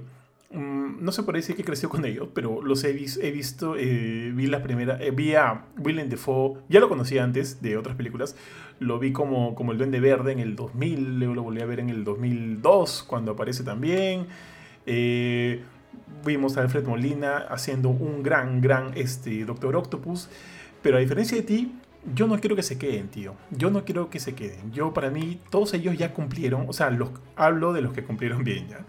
Mm, 0.51 1.03
no 1.03 1.11
se 1.11 1.21
puede 1.21 1.39
decir 1.39 1.55
que 1.55 1.63
creció 1.63 1.89
con 1.89 2.05
ellos, 2.05 2.29
pero 2.33 2.61
los 2.63 2.83
he, 2.83 2.89
he 2.89 3.31
visto, 3.31 3.75
eh, 3.77 4.31
vi 4.33 4.47
la 4.47 4.63
primera, 4.63 4.97
eh, 4.99 5.11
vi 5.11 5.35
a 5.35 5.65
Willem 5.77 6.09
Dafoe, 6.09 6.57
ya 6.67 6.79
lo 6.79 6.89
conocía 6.89 7.23
antes 7.23 7.61
de 7.61 7.77
otras 7.77 7.95
películas, 7.95 8.35
lo 8.79 8.97
vi 8.97 9.11
como, 9.11 9.53
como 9.53 9.73
el 9.73 9.77
Duende 9.77 9.99
Verde 9.99 10.31
en 10.31 10.39
el 10.39 10.55
2000, 10.55 11.19
luego 11.19 11.35
lo 11.35 11.43
volví 11.43 11.61
a 11.61 11.65
ver 11.65 11.79
en 11.79 11.89
el 11.89 12.03
2002, 12.03 13.03
cuando 13.07 13.33
aparece 13.33 13.63
también. 13.63 14.25
Eh, 14.87 15.61
vimos 16.25 16.57
a 16.57 16.61
Alfred 16.61 16.85
Molina 16.85 17.37
haciendo 17.49 17.89
un 17.89 18.23
gran, 18.23 18.59
gran 18.59 18.91
este, 18.95 19.45
Doctor 19.45 19.75
Octopus, 19.75 20.29
pero 20.81 20.97
a 20.97 20.99
diferencia 20.99 21.37
de 21.37 21.43
ti, 21.43 21.73
yo 22.15 22.27
no 22.27 22.39
quiero 22.39 22.55
que 22.55 22.63
se 22.63 22.79
queden, 22.79 23.09
tío. 23.09 23.35
Yo 23.51 23.69
no 23.69 23.85
quiero 23.85 24.09
que 24.09 24.19
se 24.19 24.33
queden. 24.33 24.71
Yo, 24.71 24.93
para 24.93 25.11
mí, 25.11 25.39
todos 25.51 25.73
ellos 25.73 25.97
ya 25.97 26.13
cumplieron, 26.13 26.65
o 26.67 26.73
sea, 26.73 26.89
los, 26.89 27.09
hablo 27.35 27.73
de 27.73 27.81
los 27.81 27.93
que 27.93 28.03
cumplieron 28.03 28.43
bien 28.43 28.67
ya. 28.69 28.85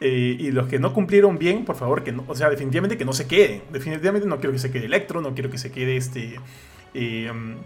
Eh, 0.00 0.36
y 0.38 0.52
los 0.52 0.68
que 0.68 0.78
no 0.78 0.92
cumplieron 0.92 1.38
bien, 1.38 1.64
por 1.64 1.74
favor, 1.74 2.04
que 2.04 2.12
no, 2.12 2.24
o 2.28 2.34
sea, 2.34 2.50
definitivamente 2.50 2.96
que 2.96 3.04
no 3.04 3.12
se 3.12 3.26
queden. 3.26 3.62
Definitivamente 3.72 4.28
no 4.28 4.38
quiero 4.38 4.52
que 4.52 4.58
se 4.60 4.70
quede 4.70 4.86
Electro, 4.86 5.20
no 5.20 5.34
quiero 5.34 5.50
que 5.50 5.58
se 5.58 5.72
quede 5.72 5.96
este 5.96 6.38
eh, 6.94 7.30
um, 7.30 7.56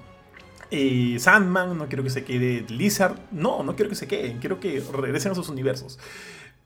eh, 0.70 1.16
Sandman, 1.18 1.76
no 1.76 1.86
quiero 1.88 2.02
que 2.02 2.10
se 2.10 2.24
quede 2.24 2.64
Lizard. 2.68 3.16
No, 3.30 3.62
no 3.62 3.76
quiero 3.76 3.90
que 3.90 3.96
se 3.96 4.08
queden, 4.08 4.38
quiero 4.38 4.60
que 4.60 4.82
regresen 4.92 5.32
a 5.32 5.34
sus 5.34 5.50
universos. 5.50 5.98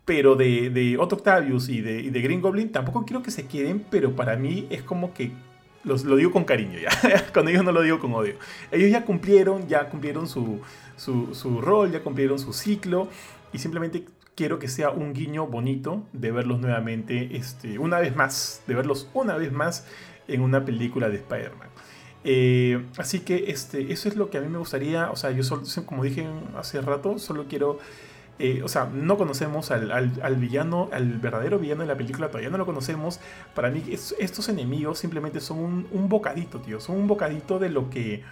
Pero 0.04 0.36
de, 0.36 0.70
de 0.70 0.96
Otto 0.98 1.16
Octavius 1.16 1.68
y 1.68 1.80
de, 1.80 2.10
de, 2.12 2.20
Green 2.20 2.40
Goblin 2.40 2.70
tampoco 2.70 3.04
quiero 3.04 3.24
que 3.24 3.32
se 3.32 3.46
queden, 3.46 3.84
pero 3.90 4.14
para 4.14 4.36
mí 4.36 4.68
es 4.70 4.82
como 4.82 5.12
que 5.12 5.32
los, 5.82 6.04
lo 6.04 6.14
digo 6.14 6.30
con 6.30 6.44
cariño 6.44 6.78
ya. 6.78 7.26
con 7.34 7.48
ellos 7.48 7.64
no 7.64 7.72
lo 7.72 7.82
digo 7.82 7.98
con 7.98 8.14
odio. 8.14 8.36
Ellos 8.70 8.88
ya 8.88 9.04
cumplieron, 9.04 9.66
ya 9.66 9.88
cumplieron 9.88 10.28
su, 10.28 10.60
su, 10.96 11.34
su 11.34 11.60
rol, 11.60 11.90
ya 11.90 12.04
cumplieron 12.04 12.38
su 12.38 12.52
ciclo 12.52 13.08
y 13.52 13.58
simplemente 13.58 14.04
quiero 14.36 14.58
que 14.58 14.68
sea 14.68 14.90
un 14.90 15.14
guiño 15.14 15.46
bonito 15.46 16.04
de 16.12 16.30
verlos 16.30 16.60
nuevamente, 16.60 17.36
este, 17.36 17.78
una 17.78 17.98
vez 17.98 18.14
más, 18.14 18.62
de 18.66 18.74
verlos 18.74 19.10
una 19.14 19.36
vez 19.36 19.50
más 19.50 19.86
en 20.28 20.42
una 20.42 20.64
película 20.64 21.08
de 21.08 21.16
Spider-Man. 21.16 21.68
Eh, 22.22 22.84
así 22.98 23.20
que 23.20 23.50
este, 23.50 23.92
eso 23.92 24.08
es 24.08 24.16
lo 24.16 24.30
que 24.30 24.38
a 24.38 24.40
mí 24.40 24.48
me 24.48 24.58
gustaría, 24.58 25.10
o 25.10 25.16
sea, 25.16 25.30
yo 25.30 25.42
solo, 25.42 25.62
como 25.86 26.04
dije 26.04 26.26
hace 26.56 26.80
rato, 26.82 27.18
solo 27.18 27.46
quiero, 27.48 27.78
eh, 28.38 28.62
o 28.62 28.68
sea, 28.68 28.90
no 28.92 29.16
conocemos 29.16 29.70
al, 29.70 29.90
al, 29.90 30.36
villano, 30.36 30.90
al 30.92 31.18
verdadero 31.18 31.58
villano 31.58 31.82
de 31.82 31.86
la 31.86 31.96
película, 31.96 32.28
todavía 32.28 32.50
no 32.50 32.58
lo 32.58 32.66
conocemos. 32.66 33.20
Para 33.54 33.70
mí 33.70 33.82
estos 33.88 34.48
enemigos 34.50 34.98
simplemente 34.98 35.40
son 35.40 35.58
un, 35.58 35.88
un, 35.92 36.08
bocadito, 36.08 36.60
tío, 36.60 36.78
son 36.80 36.96
un 36.96 37.06
bocadito 37.06 37.58
de 37.58 37.70
lo 37.70 37.88
que, 37.88 38.22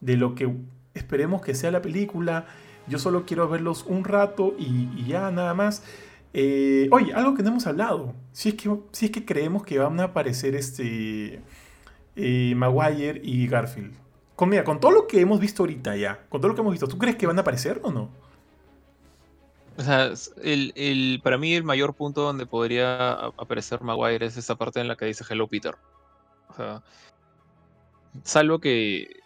de 0.00 0.16
lo 0.16 0.34
que 0.34 0.50
esperemos 0.94 1.42
que 1.42 1.54
sea 1.54 1.70
la 1.70 1.82
película. 1.82 2.46
Yo 2.90 2.98
solo 2.98 3.24
quiero 3.24 3.48
verlos 3.48 3.84
un 3.86 4.04
rato 4.04 4.54
y, 4.58 5.04
ya 5.06 5.30
nada 5.30 5.54
más. 5.54 5.84
Eh, 6.34 6.88
oye, 6.90 7.14
algo 7.14 7.34
que 7.34 7.42
no 7.42 7.50
hemos 7.50 7.66
hablado. 7.66 8.14
Si 8.32 8.50
es 8.50 8.54
que, 8.56 8.76
si 8.92 9.06
es 9.06 9.12
que 9.12 9.24
creemos 9.24 9.62
que 9.62 9.78
van 9.78 9.98
a 10.00 10.04
aparecer 10.04 10.54
este 10.54 11.40
eh, 12.16 12.54
Maguire 12.56 13.20
y 13.24 13.46
Garfield. 13.46 13.94
Con, 14.34 14.48
mira, 14.48 14.64
con 14.64 14.80
todo 14.80 14.90
lo 14.90 15.06
que 15.06 15.20
hemos 15.20 15.38
visto 15.38 15.62
ahorita 15.62 15.96
ya, 15.96 16.26
con 16.28 16.40
todo 16.40 16.48
lo 16.48 16.54
que 16.54 16.60
hemos 16.62 16.72
visto, 16.72 16.88
¿tú 16.88 16.98
crees 16.98 17.16
que 17.16 17.26
van 17.26 17.38
a 17.38 17.42
aparecer 17.42 17.80
o 17.84 17.92
no? 17.92 18.10
O 19.76 19.82
sea, 19.82 20.12
el, 20.42 21.20
para 21.22 21.38
mí 21.38 21.54
el 21.54 21.64
mayor 21.64 21.94
punto 21.94 22.22
donde 22.22 22.44
podría 22.44 23.12
aparecer 23.12 23.82
Maguire 23.82 24.26
es 24.26 24.36
esa 24.36 24.56
parte 24.56 24.80
en 24.80 24.88
la 24.88 24.96
que 24.96 25.06
dice 25.06 25.24
Hello 25.28 25.46
Peter. 25.46 25.76
O 26.48 26.54
sea, 26.54 26.82
salvo 28.24 28.58
que 28.58 29.20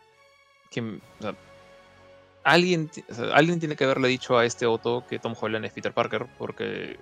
alguien, 2.44 2.90
alguien 3.32 3.58
tiene 3.58 3.76
que 3.76 3.84
haberle 3.84 4.08
dicho 4.08 4.38
a 4.38 4.44
este 4.44 4.66
Otto 4.66 5.04
que 5.08 5.18
Tom 5.18 5.34
Holland 5.38 5.64
es 5.64 5.72
Peter 5.72 5.92
Parker, 5.92 6.26
porque 6.38 6.98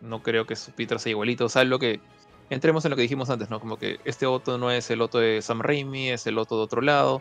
no 0.00 0.22
creo 0.22 0.46
que 0.46 0.56
su 0.56 0.72
Peter 0.72 0.98
sea 0.98 1.10
igualito. 1.10 1.44
O 1.44 1.48
sea, 1.48 1.64
lo 1.64 1.78
que. 1.78 2.00
Entremos 2.48 2.84
en 2.84 2.90
lo 2.90 2.96
que 2.96 3.02
dijimos 3.02 3.28
antes, 3.28 3.50
¿no? 3.50 3.58
Como 3.58 3.76
que 3.76 3.98
este 4.04 4.24
Otto 4.24 4.56
no 4.56 4.70
es 4.70 4.88
el 4.90 5.02
Otto 5.02 5.18
de 5.18 5.42
Sam 5.42 5.60
Raimi, 5.60 6.10
es 6.10 6.28
el 6.28 6.38
Otto 6.38 6.56
de 6.56 6.62
otro 6.62 6.80
lado. 6.80 7.20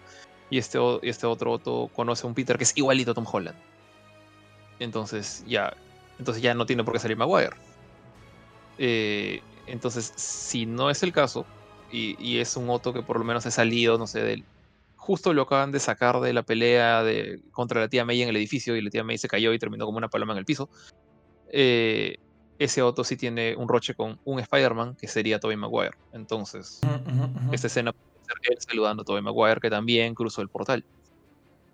Y 0.52 0.60
este, 0.60 0.78
este 1.02 1.26
otro 1.26 1.54
Otto 1.54 1.90
conoce 1.96 2.26
a 2.26 2.30
un 2.30 2.36
Peter 2.36 2.58
que 2.58 2.64
es 2.64 2.78
igualito 2.78 3.12
a 3.12 3.14
Tom 3.16 3.26
Holland. 3.32 3.58
Entonces 4.80 5.44
ya. 5.48 5.76
Entonces 6.20 6.44
ya 6.44 6.54
no 6.54 6.66
tiene 6.68 6.84
por 6.84 6.94
qué 6.94 7.00
salir 7.00 7.18
Maguire. 7.18 7.56
Eh, 8.78 9.42
entonces, 9.68 10.14
si 10.16 10.66
no 10.66 10.90
es 10.90 11.02
el 11.02 11.12
caso, 11.12 11.46
y, 11.92 12.40
es 12.40 12.58
un 12.58 12.70
Otto 12.70 12.94
que 12.94 13.02
por 13.02 13.18
lo 13.18 13.26
menos 13.26 13.46
ha 13.46 13.52
salido, 13.52 13.98
no 13.98 14.06
sé, 14.06 14.22
del, 14.22 14.44
justo 15.06 15.34
lo 15.34 15.44
acaban 15.44 15.72
de 15.72 15.80
sacar 15.80 16.20
de 16.20 16.34
la 16.34 16.42
pelea 16.42 17.04
de, 17.04 17.40
contra 17.52 17.80
la 17.80 17.88
tía 17.88 18.06
May 18.06 18.24
en 18.24 18.30
el 18.30 18.38
edificio 18.38 18.76
y 18.76 18.82
la 18.82 18.90
tía 18.90 19.04
May 19.04 19.20
se 19.20 19.28
cayó 19.28 19.54
y 19.54 19.60
terminó 19.60 19.86
como 19.86 20.00
una 20.00 20.08
paloma 20.08 20.34
en 20.34 20.40
el 20.40 20.46
piso. 20.46 20.68
Eh, 21.52 22.18
ese 22.58 22.82
Otto 22.82 23.04
sí 23.04 23.16
tiene 23.16 23.56
un 23.56 23.68
roche 23.68 23.94
con 23.94 24.20
un 24.26 24.40
Spider-Man 24.40 24.96
que 24.96 25.08
sería 25.08 25.40
Tobey 25.40 25.58
Maguire. 25.58 25.96
Entonces, 26.12 26.82
esta 27.52 27.68
escena 27.68 27.92
puede 27.92 28.26
ser 28.26 28.52
él 28.52 28.58
saludando 28.60 29.04
a 29.04 29.06
Tobey 29.06 29.22
Maguire 29.22 29.62
que 29.62 29.70
también 29.70 30.16
cruzó 30.16 30.42
el 30.42 30.50
portal. 30.50 30.84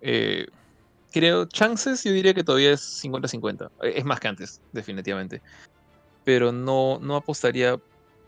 Eh, 0.02 0.46
creo, 1.10 1.46
chances 1.46 2.04
yo 2.04 2.12
diría 2.12 2.34
que 2.34 2.44
todavía 2.44 2.72
es 2.72 3.02
50-50. 3.02 3.70
Es 3.80 4.04
más 4.04 4.20
que 4.20 4.28
antes, 4.28 4.60
definitivamente. 4.72 5.40
Pero 6.24 6.52
no, 6.52 6.98
no 7.00 7.16
apostaría 7.16 7.78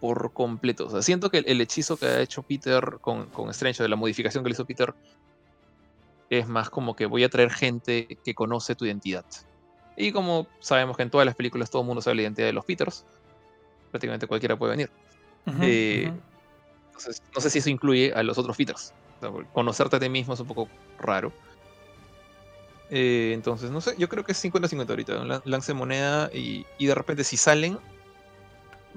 por 0.05 0.35
completo. 0.35 0.86
O 0.86 0.90
sea, 0.90 1.01
siento 1.01 1.31
que 1.31 1.39
el, 1.39 1.59
hechizo 1.62 1.97
que 1.97 2.05
ha 2.05 2.20
hecho 2.20 2.43
Peter 2.43 2.98
con, 3.01 3.24
con 3.31 3.48
Strange, 3.48 3.82
de 3.82 3.89
la 3.89 3.97
modificación 3.97 4.44
que 4.44 4.51
le 4.51 4.52
hizo 4.52 4.66
Peter, 4.66 4.93
es 6.28 6.47
más 6.47 6.68
como 6.68 6.94
que 6.94 7.06
voy 7.06 7.24
a 7.24 7.31
traer 7.31 7.51
gente 7.51 8.18
que 8.22 8.35
conoce 8.35 8.74
tu 8.74 8.85
identidad. 8.85 9.24
Y 9.97 10.12
como 10.12 10.47
sabemos 10.60 10.98
que 10.98 11.05
en 11.05 11.09
todas 11.09 11.24
las 11.24 11.35
películas 11.35 11.70
todo 11.70 11.81
el 11.81 11.86
mundo 11.86 12.02
sabe 12.02 12.16
la 12.16 12.22
identidad 12.22 12.48
de 12.48 12.52
los 12.52 12.66
Peters, 12.66 13.06
prácticamente 13.93 14.26
cualquiera 14.26 14.59
puede 14.59 14.72
venir. 14.72 14.90
Eh. 15.62 16.12
Entonces, 16.89 17.22
no 17.35 17.40
sé 17.40 17.48
si 17.48 17.60
eso 17.60 17.70
incluye 17.70 18.12
a 18.12 18.22
los 18.22 18.36
otros 18.36 18.59
Peters. 18.59 18.93
O 19.16 19.20
sea, 19.20 19.31
porque 19.31 19.48
conocerte 19.55 19.97
a 19.97 20.01
ti 20.01 20.10
mismo 20.10 20.35
es 20.35 20.40
un 20.40 20.47
poco 20.47 20.68
raro. 20.98 21.32
Eh, 22.90 23.31
entonces, 23.32 23.70
no 23.70 23.81
sé, 23.81 23.94
yo 23.97 24.10
creo 24.10 24.22
que 24.22 24.32
es 24.32 24.44
50-50 24.44 24.90
ahorita. 24.90 25.40
lance 25.47 25.72
moneda 25.72 26.28
y, 26.31 26.66
y 26.76 26.89
de 26.89 26.94
repente 26.94 27.24
si 27.24 27.39
salen, 27.39 27.78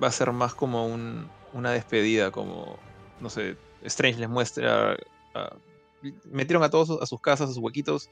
va 0.01 0.07
a 0.07 0.11
ser 0.11 0.31
más 0.31 0.53
como 0.53 0.87
un- 0.87 1.29
una 1.53 1.71
despedida, 1.71 2.31
como, 2.31 2.77
no 3.19 3.29
sé, 3.29 3.57
Strange 3.83 4.19
les 4.19 4.29
muestra... 4.29 4.95
ah, 5.33 5.55
metieron 6.25 6.63
a 6.63 6.69
todos 6.69 7.01
a 7.01 7.05
sus 7.05 7.19
casas, 7.21 7.49
a 7.49 7.53
sus 7.53 7.61
huequitos, 7.63 8.09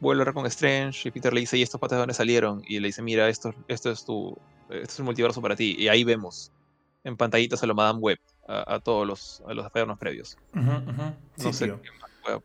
vuelve 0.00 0.20
a 0.20 0.22
hablar 0.22 0.34
con 0.34 0.46
Strange 0.46 1.08
y 1.08 1.10
Peter 1.10 1.32
le 1.32 1.40
dice, 1.40 1.58
¿y 1.58 1.62
estos 1.62 1.80
patas 1.80 1.96
de 1.96 2.00
dónde 2.00 2.14
salieron? 2.14 2.62
Y 2.64 2.78
le 2.80 2.88
dice, 2.88 3.02
mira, 3.02 3.28
esto, 3.28 3.52
esto 3.66 3.90
es 3.90 4.04
tu... 4.04 4.36
Esto 4.70 4.92
es 4.92 4.98
un 4.98 5.06
multiverso 5.06 5.40
para 5.40 5.56
ti. 5.56 5.74
Y 5.78 5.88
ahí 5.88 6.04
vemos 6.04 6.52
en 7.04 7.16
pantallitas 7.16 7.62
a 7.62 7.66
lo 7.66 7.74
Madame 7.74 7.98
Web, 8.00 8.18
a, 8.46 8.74
a 8.74 8.80
todos 8.80 9.06
los, 9.06 9.42
a 9.46 9.54
los 9.54 9.98
previos. 9.98 10.36
Ujú, 10.54 10.70
ujú. 10.90 11.02
Sí, 11.36 11.44
No 11.46 11.52
sé 11.52 11.64
tío. 11.66 11.80
qué 11.82 11.88
más 12.00 12.10
pueda. 12.22 12.40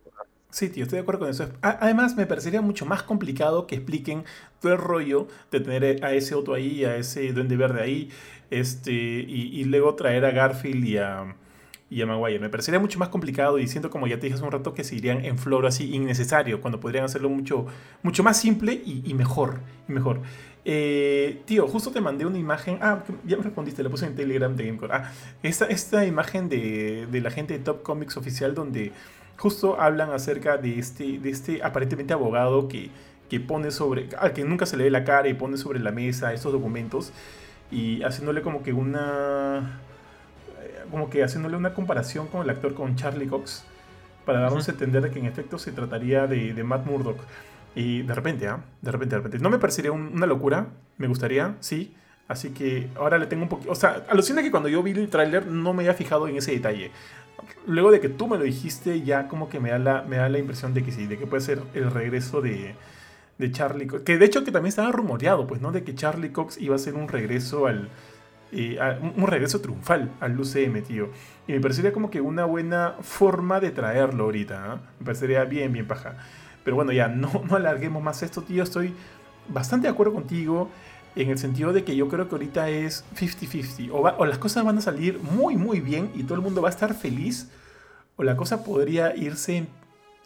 Sí, 0.54 0.70
tío, 0.70 0.84
estoy 0.84 0.98
de 0.98 1.02
acuerdo 1.02 1.22
con 1.22 1.30
eso. 1.30 1.50
Además, 1.64 2.16
me 2.16 2.28
parecería 2.28 2.62
mucho 2.62 2.86
más 2.86 3.02
complicado 3.02 3.66
que 3.66 3.74
expliquen 3.74 4.24
todo 4.62 4.74
el 4.74 4.78
rollo 4.78 5.28
de 5.50 5.60
tener 5.60 6.06
a 6.06 6.14
ese 6.14 6.36
Otto 6.36 6.54
ahí, 6.54 6.86
a 6.86 6.96
ese 6.96 7.34
Duende 7.34 7.58
Verde 7.58 7.82
ahí, 7.82 8.12
este, 8.52 8.92
y, 8.92 9.50
y 9.52 9.64
luego 9.64 9.96
traer 9.96 10.26
a 10.26 10.30
Garfield 10.30 10.86
y 10.86 10.98
a, 10.98 11.36
y 11.90 12.04
a 12.04 12.06
Maguire. 12.06 12.38
Me 12.38 12.50
parecería 12.50 12.80
mucho 12.80 13.00
más 13.00 13.10
complicado 13.10 13.58
y 13.58 13.68
siento, 13.68 13.90
como 13.90 14.06
ya 14.06 14.18
te 14.18 14.28
dije 14.28 14.36
hace 14.36 14.44
un 14.44 14.52
rato, 14.52 14.76
que 14.76 14.84
se 14.84 14.96
irían 14.96 15.26
en 15.26 15.40
flor 15.40 15.66
así 15.66 15.92
innecesario, 15.96 16.62
cuando 16.62 16.80
podrían 16.80 17.06
hacerlo 17.06 17.30
mucho, 17.30 17.66
mucho 18.04 18.22
más 18.22 18.40
simple 18.40 18.74
y, 18.74 19.02
y 19.10 19.16
mejor. 19.16 19.60
Mejor. 19.88 20.22
Eh, 20.66 21.42
tío, 21.46 21.68
justo 21.68 21.90
te 21.90 22.00
mandé 22.00 22.28
una 22.28 22.38
imagen. 22.38 22.78
Ah, 22.80 23.04
ya 23.26 23.38
me 23.38 23.44
respondiste, 23.44 23.82
la 23.82 23.90
puse 23.90 24.06
en 24.06 24.14
Telegram 24.14 24.56
de 24.56 24.68
Gamecore. 24.68 24.94
Ah, 24.94 25.12
esta, 25.42 25.66
esta 25.66 26.06
imagen 26.06 26.48
de, 26.48 27.08
de 27.12 27.22
la 27.22 27.32
gente 27.32 27.58
de 27.58 27.60
Top 27.60 27.82
Comics 27.82 28.18
oficial 28.18 28.54
donde 28.54 28.92
justo 29.38 29.80
hablan 29.82 30.12
acerca 30.12 30.58
de 30.58 30.80
este, 30.80 31.20
de 31.20 31.30
este 31.30 31.64
aparentemente 31.64 32.14
abogado 32.14 32.68
que, 32.68 32.90
que 33.30 33.40
pone 33.40 33.72
sobre, 33.72 34.10
al 34.18 34.34
que 34.34 34.44
nunca 34.44 34.66
se 34.66 34.78
le 34.78 34.86
ve 34.86 34.92
la 34.92 35.04
cara 35.04 35.28
y 35.28 35.34
pone 35.34 35.58
sobre 35.58 35.80
la 35.80 35.92
mesa 35.92 36.34
estos 36.34 36.52
documentos 36.54 37.12
y 37.72 38.04
haciéndole 38.04 38.42
como 38.42 38.64
que 38.64 38.74
una, 38.74 39.80
eh, 40.62 40.84
como 40.92 41.10
que 41.10 41.24
haciéndole 41.24 41.58
una 41.58 41.74
comparación 41.74 42.28
con 42.28 42.42
el 42.44 42.50
actor 42.50 42.74
con 42.74 42.96
Charlie 42.96 43.28
Cox 43.28 43.66
para 44.26 44.40
darnos 44.40 44.68
a 44.70 44.72
entender 44.72 45.02
de 45.04 45.10
que 45.12 45.20
en 45.20 45.26
efecto 45.26 45.58
se 45.60 45.72
trataría 45.72 46.28
de, 46.28 46.54
de 46.54 46.64
Matt 46.64 46.86
Murdock. 46.86 47.20
Y 47.76 48.04
de 48.04 48.14
repente, 48.14 48.48
¿ah? 48.48 48.64
De 48.82 48.92
repente, 48.92 49.16
de 49.16 49.22
repente. 49.22 49.40
No 49.40 49.50
me 49.50 49.58
parecería 49.58 49.92
un- 49.92 50.12
una 50.14 50.28
locura, 50.28 50.68
me 50.98 51.08
gustaría, 51.08 51.56
sí. 51.60 51.94
Así 52.28 52.52
que 52.52 52.88
ahora 52.96 53.18
le 53.18 53.26
tengo 53.26 53.44
un 53.44 53.50
poquito... 53.50 53.72
O 53.72 53.76
sea, 53.76 54.06
alucina 54.10 54.42
que 54.44 54.52
cuando 54.52 54.70
yo 54.70 54.82
vi 54.84 54.92
el 54.92 55.10
tráiler 55.10 55.48
no 55.48 55.74
me 55.74 55.82
había 55.84 55.94
fijado 55.96 56.28
en 56.28 56.38
ese 56.38 56.52
detalle. 56.52 56.92
Luego 57.68 57.92
de 57.92 58.00
que 58.00 58.10
tú 58.10 58.28
me 58.28 58.38
lo 58.38 58.44
dijiste, 58.44 59.02
ya 59.02 59.28
como 59.28 59.50
que 59.50 59.60
me 59.60 59.70
da 59.72 59.80
la, 59.80 60.02
me 60.04 60.18
da 60.18 60.30
la 60.30 60.40
impresión 60.40 60.74
de 60.74 60.84
que 60.84 60.92
sí, 60.92 61.08
de 61.08 61.18
que 61.18 61.28
puede 61.28 61.42
ser 61.42 61.62
el 61.74 61.92
regreso 61.92 62.42
de, 62.42 62.76
de 63.38 63.52
Charlie 63.52 63.88
Cox. 63.88 64.04
Que 64.04 64.18
de 64.18 64.26
hecho 64.26 64.44
que 64.44 64.52
también 64.52 64.70
estaba 64.70 64.92
rumoreado, 64.92 65.48
pues, 65.48 65.62
¿no? 65.62 65.72
De 65.72 65.84
que 65.84 65.96
Charlie 65.96 66.32
Cox 66.32 66.58
iba 66.60 66.76
a 66.76 66.80
ser 66.80 66.96
un 66.96 67.08
regreso 67.08 67.68
al... 67.68 67.90
eh, 68.52 68.78
un 69.18 69.28
regreso 69.28 69.62
triunfal 69.62 70.12
al 70.20 70.40
UCM, 70.40 70.82
tío. 70.84 71.10
Y 71.48 71.54
me 71.54 71.60
parecería 71.60 71.92
como 71.92 72.10
que 72.10 72.22
una 72.22 72.46
buena 72.46 72.96
forma 73.02 73.60
de 73.60 73.72
traerlo 73.72 74.26
ahorita. 74.26 74.74
¿ah? 74.74 74.80
Me 75.00 75.06
parecería 75.06 75.44
bien, 75.46 75.74
bien 75.74 75.88
paja. 75.88 76.18
Pero 76.64 76.76
bueno, 76.76 76.92
ya, 76.92 77.08
no, 77.08 77.30
no 77.50 77.56
alarguemos 77.56 78.02
más 78.02 78.24
esto, 78.24 78.42
tío. 78.44 78.64
Estoy 78.64 78.94
bastante 79.50 79.88
de 79.88 79.92
acuerdo 79.94 80.14
contigo 80.14 80.70
en 81.16 81.30
el 81.30 81.38
sentido 81.38 81.74
de 81.74 81.84
que 81.84 81.96
yo 81.96 82.08
creo 82.08 82.28
que 82.28 82.36
ahorita 82.36 82.70
es 82.70 83.06
50-50. 83.16 83.90
O, 83.92 84.26
las 84.26 84.38
cosas 84.38 84.64
van 84.64 84.78
a 84.78 84.82
salir 84.82 85.20
muy, 85.20 85.58
muy 85.58 85.80
bien 85.80 86.12
y 86.16 86.24
todo 86.24 86.36
el 86.36 86.42
mundo 86.42 86.62
va 86.62 86.70
a 86.70 86.72
estar 86.72 86.94
feliz. 86.94 87.50
O 88.16 88.24
la 88.24 88.36
cosa 88.36 88.64
podría 88.64 89.16
irse, 89.16 89.68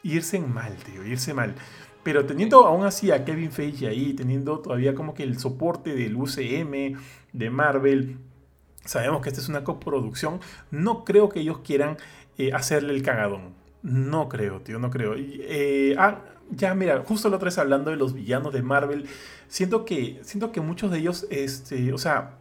irse 0.03 0.37
en 0.37 0.53
mal, 0.53 0.75
tío, 0.77 1.05
irse 1.05 1.33
mal. 1.33 1.55
Pero 2.03 2.25
teniendo 2.25 2.65
aún 2.65 2.85
así 2.85 3.11
a 3.11 3.25
Kevin 3.25 3.51
Feige 3.51 3.87
ahí, 3.87 4.13
teniendo 4.13 4.59
todavía 4.59 4.95
como 4.95 5.13
que 5.13 5.23
el 5.23 5.39
soporte 5.39 5.93
del 5.93 6.15
UCM, 6.15 6.97
de 7.33 7.49
Marvel, 7.49 8.17
sabemos 8.85 9.21
que 9.21 9.29
esta 9.29 9.41
es 9.41 9.49
una 9.49 9.63
coproducción, 9.63 10.39
no 10.71 11.03
creo 11.03 11.29
que 11.29 11.41
ellos 11.41 11.59
quieran 11.59 11.97
eh, 12.37 12.53
hacerle 12.53 12.93
el 12.93 13.01
cagadón. 13.03 13.55
No 13.83 14.29
creo, 14.29 14.61
tío, 14.61 14.79
no 14.79 14.89
creo. 14.89 15.15
Eh, 15.17 15.95
ah, 15.97 16.21
ya, 16.51 16.73
mira, 16.73 17.03
justo 17.05 17.29
la 17.29 17.37
otra 17.37 17.47
vez 17.47 17.57
hablando 17.57 17.91
de 17.91 17.97
los 17.97 18.13
villanos 18.13 18.53
de 18.53 18.61
Marvel, 18.61 19.05
siento 19.47 19.85
que, 19.85 20.19
siento 20.23 20.51
que 20.51 20.61
muchos 20.61 20.91
de 20.91 20.99
ellos, 20.99 21.27
este, 21.29 21.93
o 21.93 21.97
sea, 21.97 22.37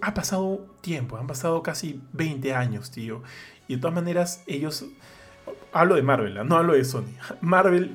ha 0.00 0.14
pasado 0.14 0.66
tiempo, 0.80 1.16
han 1.16 1.26
pasado 1.26 1.62
casi 1.62 2.00
20 2.12 2.54
años, 2.54 2.90
tío. 2.90 3.22
Y 3.68 3.76
de 3.76 3.80
todas 3.80 3.94
maneras, 3.94 4.42
ellos, 4.46 4.84
hablo 5.72 5.94
de 5.94 6.02
Marvel, 6.02 6.38
¿ah? 6.38 6.44
no 6.44 6.56
hablo 6.56 6.74
de 6.74 6.84
Sony. 6.84 7.12
Marvel 7.40 7.92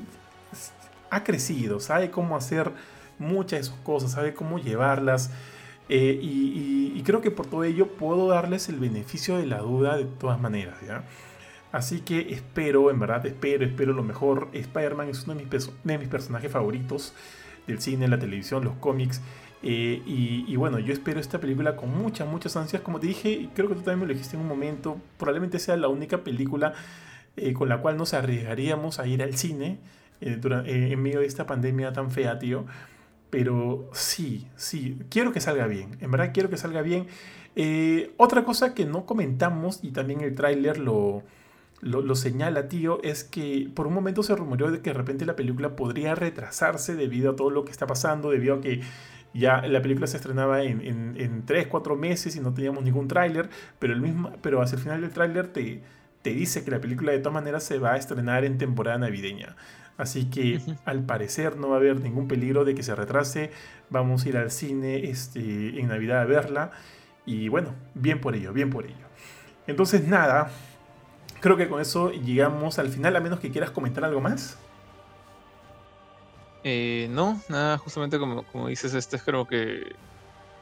ha 1.10 1.24
crecido, 1.24 1.80
sabe 1.80 2.12
cómo 2.12 2.36
hacer 2.36 2.72
muchas 3.20 3.60
de 3.60 3.64
sus 3.64 3.78
cosas, 3.78 4.12
sabe 4.12 4.34
cómo 4.34 4.60
llevarlas. 4.60 5.32
eh, 5.88 6.20
y 6.22 7.02
creo 7.04 7.22
que 7.22 7.30
por 7.32 7.46
todo 7.46 7.64
ello 7.64 7.88
puedo 7.90 8.28
darles 8.28 8.70
el 8.70 8.80
beneficio 8.80 9.38
de 9.38 9.46
la 9.46 9.60
duda 9.60 9.98
de 9.98 10.06
todas 10.06 10.40
maneras, 10.42 10.78
¿ya? 10.86 11.04
Así 11.76 12.00
que 12.00 12.32
espero, 12.34 12.90
en 12.90 13.00
verdad, 13.00 13.26
espero, 13.26 13.66
espero 13.66 13.92
lo 13.92 14.02
mejor. 14.02 14.48
Spider-Man 14.54 15.10
es 15.10 15.26
uno 15.26 15.36
de 15.36 15.98
mis, 15.98 16.08
personajes 16.08 16.50
favoritos 16.50 17.14
del 17.68 17.82
cine, 17.82 18.08
la 18.08 18.18
televisión, 18.18 18.64
los 18.64 18.76
cómics. 18.76 19.22
eh, 19.62 20.02
y, 20.06 20.56
bueno, 20.56 20.80
yo 20.80 20.94
espero 20.94 21.20
esta 21.20 21.42
película 21.42 21.76
con 21.76 21.90
muchas, 21.90 22.30
muchas 22.30 22.56
ansias. 22.56 22.82
Como 22.82 23.02
te 23.02 23.08
dije, 23.08 23.50
creo 23.54 23.68
que 23.68 23.76
tú 23.76 23.82
también 23.82 24.00
me 24.00 24.06
lo 24.06 24.14
dijiste 24.14 24.38
en 24.38 24.44
un 24.44 24.48
momento, 24.48 25.02
probablemente 25.18 25.60
sea 25.60 25.76
la 25.76 25.90
única 25.90 26.20
película 26.24 26.74
eh, 27.36 27.52
con 27.52 27.68
la 27.68 27.80
cual 27.80 27.98
nos 27.98 28.14
arriesgaríamos 28.14 29.00
a 29.00 29.08
ir 29.08 29.22
al 29.22 29.36
cine 29.36 29.80
eh, 30.22 30.40
en 30.46 31.02
medio 31.02 31.20
de 31.20 31.26
esta 31.26 31.46
pandemia 31.46 31.92
tan 31.92 32.10
fea, 32.10 32.40
tío. 32.40 32.66
Pero 33.30 33.90
sí, 33.92 34.48
sí, 34.56 34.98
quiero 35.10 35.34
que 35.34 35.42
salga 35.42 35.68
bien. 35.68 35.98
En 36.00 36.10
verdad 36.10 36.32
quiero 36.34 36.50
que 36.50 36.56
salga 36.56 36.82
bien. 36.82 37.08
Otra 38.16 38.46
cosa 38.46 38.74
que 38.74 38.86
no 38.86 39.06
comentamos 39.06 39.80
y 39.84 39.92
también 39.92 40.22
el 40.22 40.36
tráiler 40.36 40.78
lo, 40.78 41.24
lo, 41.82 42.02
lo 42.02 42.16
señala, 42.16 42.68
tío, 42.68 43.02
es 43.04 43.24
que 43.24 43.70
por 43.74 43.88
un 43.88 43.94
momento 43.94 44.24
se 44.24 44.36
rumoreó 44.36 44.72
de 44.72 44.82
que 44.82 44.92
de 44.92 44.96
repente 44.96 45.26
la 45.26 45.36
película 45.36 45.76
podría 45.76 46.16
retrasarse 46.16 46.96
debido 46.96 47.32
a 47.32 47.36
todo 47.36 47.50
lo 47.50 47.66
que 47.66 47.72
está 47.72 47.88
pasando, 47.88 48.30
debido 48.30 48.56
a 48.56 48.62
que 48.62 48.82
ya 49.34 49.62
la 49.68 49.82
película 49.82 50.08
se 50.08 50.18
estrenaba 50.18 50.64
en, 50.64 50.82
en, 50.82 51.16
en 51.20 51.46
3, 51.46 51.68
4 51.68 51.96
meses 51.96 52.36
y 52.36 52.40
no 52.40 52.54
teníamos 52.54 52.84
ningún 52.84 53.08
tráiler, 53.08 53.50
pero, 53.80 53.94
el 53.94 54.02
mismo, 54.02 54.32
pero 54.42 54.62
hacia 54.62 54.78
el 54.78 54.82
final 54.82 55.02
del 55.02 55.12
tráiler 55.12 55.50
te, 55.50 55.84
te 56.22 56.30
dice 56.32 56.64
que 56.64 56.72
la 56.72 56.80
película 56.80 57.12
de 57.12 57.20
todas 57.20 57.34
maneras 57.34 57.64
se 57.64 57.78
va 57.78 57.94
a 57.94 57.98
estrenar 57.98 58.46
en 58.46 58.58
temporada 58.58 58.98
navideña. 58.98 59.56
Así 59.98 60.26
que 60.26 60.60
al 60.86 61.06
parecer 61.06 61.58
no 61.58 61.70
va 61.70 61.76
a 61.76 61.80
haber 61.80 62.00
ningún 62.02 62.28
peligro 62.28 62.66
de 62.66 62.76
que 62.76 62.84
se 62.84 62.96
retrase. 62.96 63.52
Vamos 63.90 64.26
a 64.26 64.30
ir 64.30 64.38
al 64.38 64.52
cine 64.52 65.10
este, 65.10 65.80
en 65.80 65.88
Navidad 65.88 66.22
a 66.22 66.26
verla. 66.26 66.72
Y 67.26 67.50
bueno, 67.50 67.76
bien 67.94 68.22
por 68.22 68.36
ello, 68.36 68.54
bien 68.54 68.70
por 68.70 68.86
ello. 68.86 69.06
Entonces 69.68 70.08
nada, 70.08 70.52
creo 71.46 71.58
que 71.58 71.70
con 71.70 71.80
eso 71.80 72.12
llegamos 72.12 72.80
al 72.80 72.90
final, 72.90 73.16
a 73.16 73.20
menos 73.20 73.40
que 73.40 73.52
quieras 73.52 73.70
comentar 73.70 74.04
algo 74.04 74.20
más. 74.20 74.58
Eh, 76.64 77.06
no, 77.12 77.40
nada, 77.50 77.78
justamente 77.78 78.18
como, 78.18 78.44
como 78.48 78.68
dices, 78.68 78.96
este 78.96 79.18
es 79.18 79.22
creo 79.24 79.46
que 79.46 79.96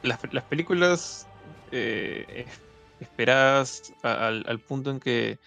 las, 0.02 0.18
las 0.30 0.44
películas 0.44 1.26
eh, 1.72 2.26
es- 2.46 2.60
esperadas 3.00 3.94
al, 4.02 4.44
al 4.46 4.58
punto 4.58 4.90
en 4.90 5.00
que 5.00 5.38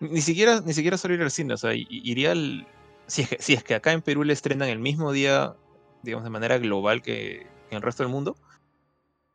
ni 0.00 0.22
siquiera, 0.22 0.62
ni 0.62 0.72
siquiera 0.72 0.96
al 0.96 1.30
cine, 1.30 1.52
o 1.52 1.58
sea, 1.58 1.74
iría 1.74 2.32
al... 2.32 2.66
Si 3.08 3.20
es, 3.20 3.28
que, 3.28 3.36
si 3.42 3.52
es 3.52 3.62
que 3.62 3.74
acá 3.74 3.92
en 3.92 4.00
Perú 4.00 4.24
le 4.24 4.32
estrenan 4.32 4.70
el 4.70 4.78
mismo 4.78 5.12
día, 5.12 5.52
digamos, 6.02 6.24
de 6.24 6.30
manera 6.30 6.56
global 6.56 7.02
que 7.02 7.42
en 7.70 7.76
el 7.76 7.82
resto 7.82 8.04
del 8.04 8.10
mundo, 8.12 8.36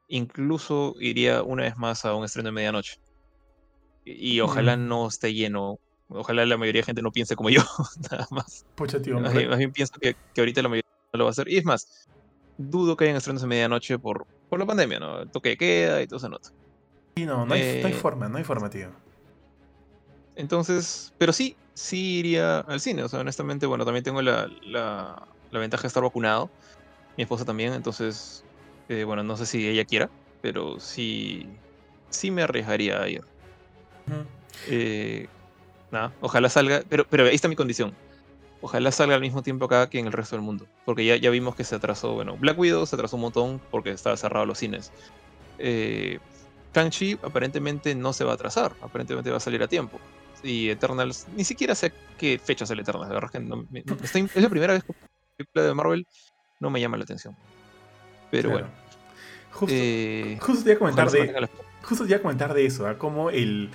incluso 0.07 0.95
iría 0.99 1.43
una 1.43 1.61
vez 1.61 1.77
más 1.77 2.05
a 2.05 2.15
un 2.15 2.25
estreno 2.25 2.47
de 2.47 2.53
medianoche. 2.53 3.02
Y, 4.03 4.35
y 4.37 4.41
ojalá 4.41 4.75
Mm. 4.75 4.87
no 4.87 5.07
esté 5.07 5.33
lleno, 5.33 5.79
ojalá 6.09 6.45
la 6.45 6.57
mayoría 6.57 6.81
de 6.81 6.85
gente 6.85 7.01
no 7.01 7.11
piense 7.11 7.35
como 7.35 7.49
yo, 7.49 7.61
nada 8.11 8.27
más. 8.31 8.65
Pucha, 8.75 9.01
tío, 9.01 9.19
Más 9.19 9.33
bien, 9.33 9.49
más 9.49 9.57
bien 9.59 9.71
pienso 9.71 9.93
que, 10.01 10.15
que 10.33 10.41
ahorita 10.41 10.61
la 10.61 10.69
mayoría 10.69 10.83
no 11.13 11.19
lo 11.19 11.25
va 11.25 11.29
a 11.29 11.33
hacer. 11.33 11.49
Y 11.49 11.57
es 11.57 11.65
más, 11.65 12.07
dudo 12.57 12.97
que 12.97 13.05
hayan 13.05 13.17
estrenos 13.17 13.41
de 13.43 13.47
medianoche 13.49 13.99
por, 13.99 14.25
por 14.49 14.59
la 14.59 14.65
pandemia, 14.65 14.99
¿no? 14.99 15.21
El 15.21 15.31
toque 15.31 15.49
de 15.49 15.57
queda 15.57 16.01
y 16.01 16.07
todo 16.07 16.17
esa 16.17 16.29
nota. 16.29 16.49
sí, 17.17 17.25
no, 17.25 17.45
no 17.45 17.53
hay, 17.55 17.61
no 17.81 17.87
hay 17.87 17.93
eh, 17.93 17.93
forma, 17.93 18.29
no 18.29 18.37
hay 18.37 18.43
forma, 18.43 18.69
tío. 18.69 18.91
Entonces, 20.35 21.13
pero 21.17 21.33
sí, 21.33 21.57
sí 21.75 22.19
iría 22.19 22.59
al 22.61 22.79
cine. 22.81 23.03
O 23.03 23.09
sea, 23.09 23.19
honestamente, 23.19 23.65
bueno, 23.65 23.85
también 23.85 24.03
tengo 24.03 24.21
la, 24.21 24.47
la, 24.61 25.15
la 25.49 25.59
ventaja 25.59 25.83
de 25.83 25.87
estar 25.87 26.03
vacunado. 26.03 26.51
Mi 27.17 27.23
esposa 27.23 27.45
también, 27.45 27.73
entonces, 27.73 28.45
eh, 28.89 29.03
bueno, 29.05 29.23
no 29.23 29.37
sé 29.37 29.45
si 29.47 29.67
ella 29.67 29.85
quiera, 29.85 30.09
pero 30.41 30.79
sí, 30.79 31.61
sí 32.11 32.31
me 32.31 32.43
arriesgaría 32.43 33.01
a 33.03 33.09
ir. 33.09 33.21
Eh, 34.67 35.27
nada, 35.91 36.13
ojalá 36.21 36.49
salga, 36.49 36.83
pero, 36.89 37.05
pero 37.09 37.25
ahí 37.25 37.35
está 37.35 37.47
mi 37.47 37.55
condición. 37.55 37.93
Ojalá 38.61 38.91
salga 38.91 39.15
al 39.15 39.21
mismo 39.21 39.43
tiempo 39.43 39.65
acá 39.65 39.89
que 39.89 39.99
en 39.99 40.05
el 40.05 40.13
resto 40.13 40.37
del 40.37 40.43
mundo. 40.43 40.65
Porque 40.85 41.05
ya, 41.05 41.17
ya 41.17 41.29
vimos 41.29 41.55
que 41.55 41.65
se 41.65 41.75
atrasó. 41.75 42.13
Bueno, 42.13 42.37
Black 42.37 42.57
Widow 42.57 42.85
se 42.85 42.95
atrasó 42.95 43.17
un 43.17 43.23
montón 43.23 43.61
porque 43.69 43.91
estaba 43.91 44.15
cerrado 44.15 44.45
los 44.45 44.57
cines. 44.57 44.91
Eh, 45.59 46.19
Shang-Chi 46.73 47.19
aparentemente 47.21 47.93
no 47.93 48.13
se 48.13 48.23
va 48.23 48.31
a 48.31 48.35
atrasar, 48.35 48.73
aparentemente 48.81 49.29
va 49.29 49.37
a 49.37 49.41
salir 49.41 49.61
a 49.63 49.67
tiempo. 49.67 49.99
Y 50.43 50.69
Eternals, 50.69 51.27
ni 51.35 51.43
siquiera 51.43 51.75
sé 51.75 51.93
qué 52.17 52.39
fecha 52.43 52.65
sale 52.65 52.81
Eternals, 52.81 53.09
de 53.09 53.15
verdad 53.15 53.29
que 53.29 53.39
no, 53.39 53.65
es 53.73 54.35
la 54.35 54.49
primera 54.49 54.73
vez 54.73 54.83
que 54.83 54.93
película 55.37 55.65
de 55.65 55.73
Marvel 55.73 56.07
no 56.59 56.69
me 56.69 56.81
llama 56.81 56.97
la 56.97 57.03
atención. 57.03 57.35
Pero 58.31 58.49
bueno. 58.49 58.67
Justo, 59.51 59.75
eh, 59.77 60.37
justo, 60.41 60.63
te 60.63 60.71
iba 60.71 60.75
a 60.75 60.79
comentar 60.79 61.11
de, 61.11 61.49
justo 61.83 62.05
te 62.05 62.19
comentar 62.21 62.53
de 62.53 62.65
eso, 62.65 62.87
¿ah? 62.87 62.97
como 62.97 63.29
el, 63.29 63.69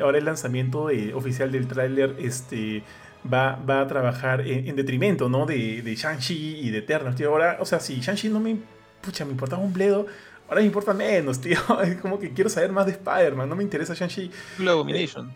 ahora 0.00 0.18
el 0.18 0.24
lanzamiento 0.24 0.88
oficial 1.14 1.52
del 1.52 1.66
tráiler 1.66 2.16
este, 2.18 2.82
va, 3.30 3.56
va 3.56 3.80
a 3.80 3.86
trabajar 3.86 4.46
en, 4.46 4.74
detrimento 4.76 5.28
¿no? 5.28 5.46
de, 5.46 5.82
de 5.82 5.94
Shang-Chi 5.94 6.60
y 6.60 6.70
de 6.70 6.78
Eternals. 6.78 7.16
Tío. 7.16 7.30
Ahora, 7.30 7.58
o 7.60 7.64
sea, 7.64 7.80
si 7.80 8.00
Shang-Chi 8.00 8.28
no 8.28 8.40
me, 8.40 8.56
pucha, 9.00 9.24
me 9.24 9.32
importaba 9.32 9.62
un 9.62 9.72
bledo, 9.72 10.06
ahora 10.48 10.60
me 10.60 10.66
importa 10.66 10.92
menos, 10.94 11.40
tío. 11.40 11.58
Es 11.82 11.96
como 11.96 12.18
que 12.18 12.32
quiero 12.32 12.50
saber 12.50 12.72
más 12.72 12.86
de 12.86 12.92
Spider-Man, 12.92 13.48
no 13.48 13.56
me 13.56 13.62
interesa 13.62 13.94
Shang-Chi. 13.94 14.30
Abomination. 14.66 15.34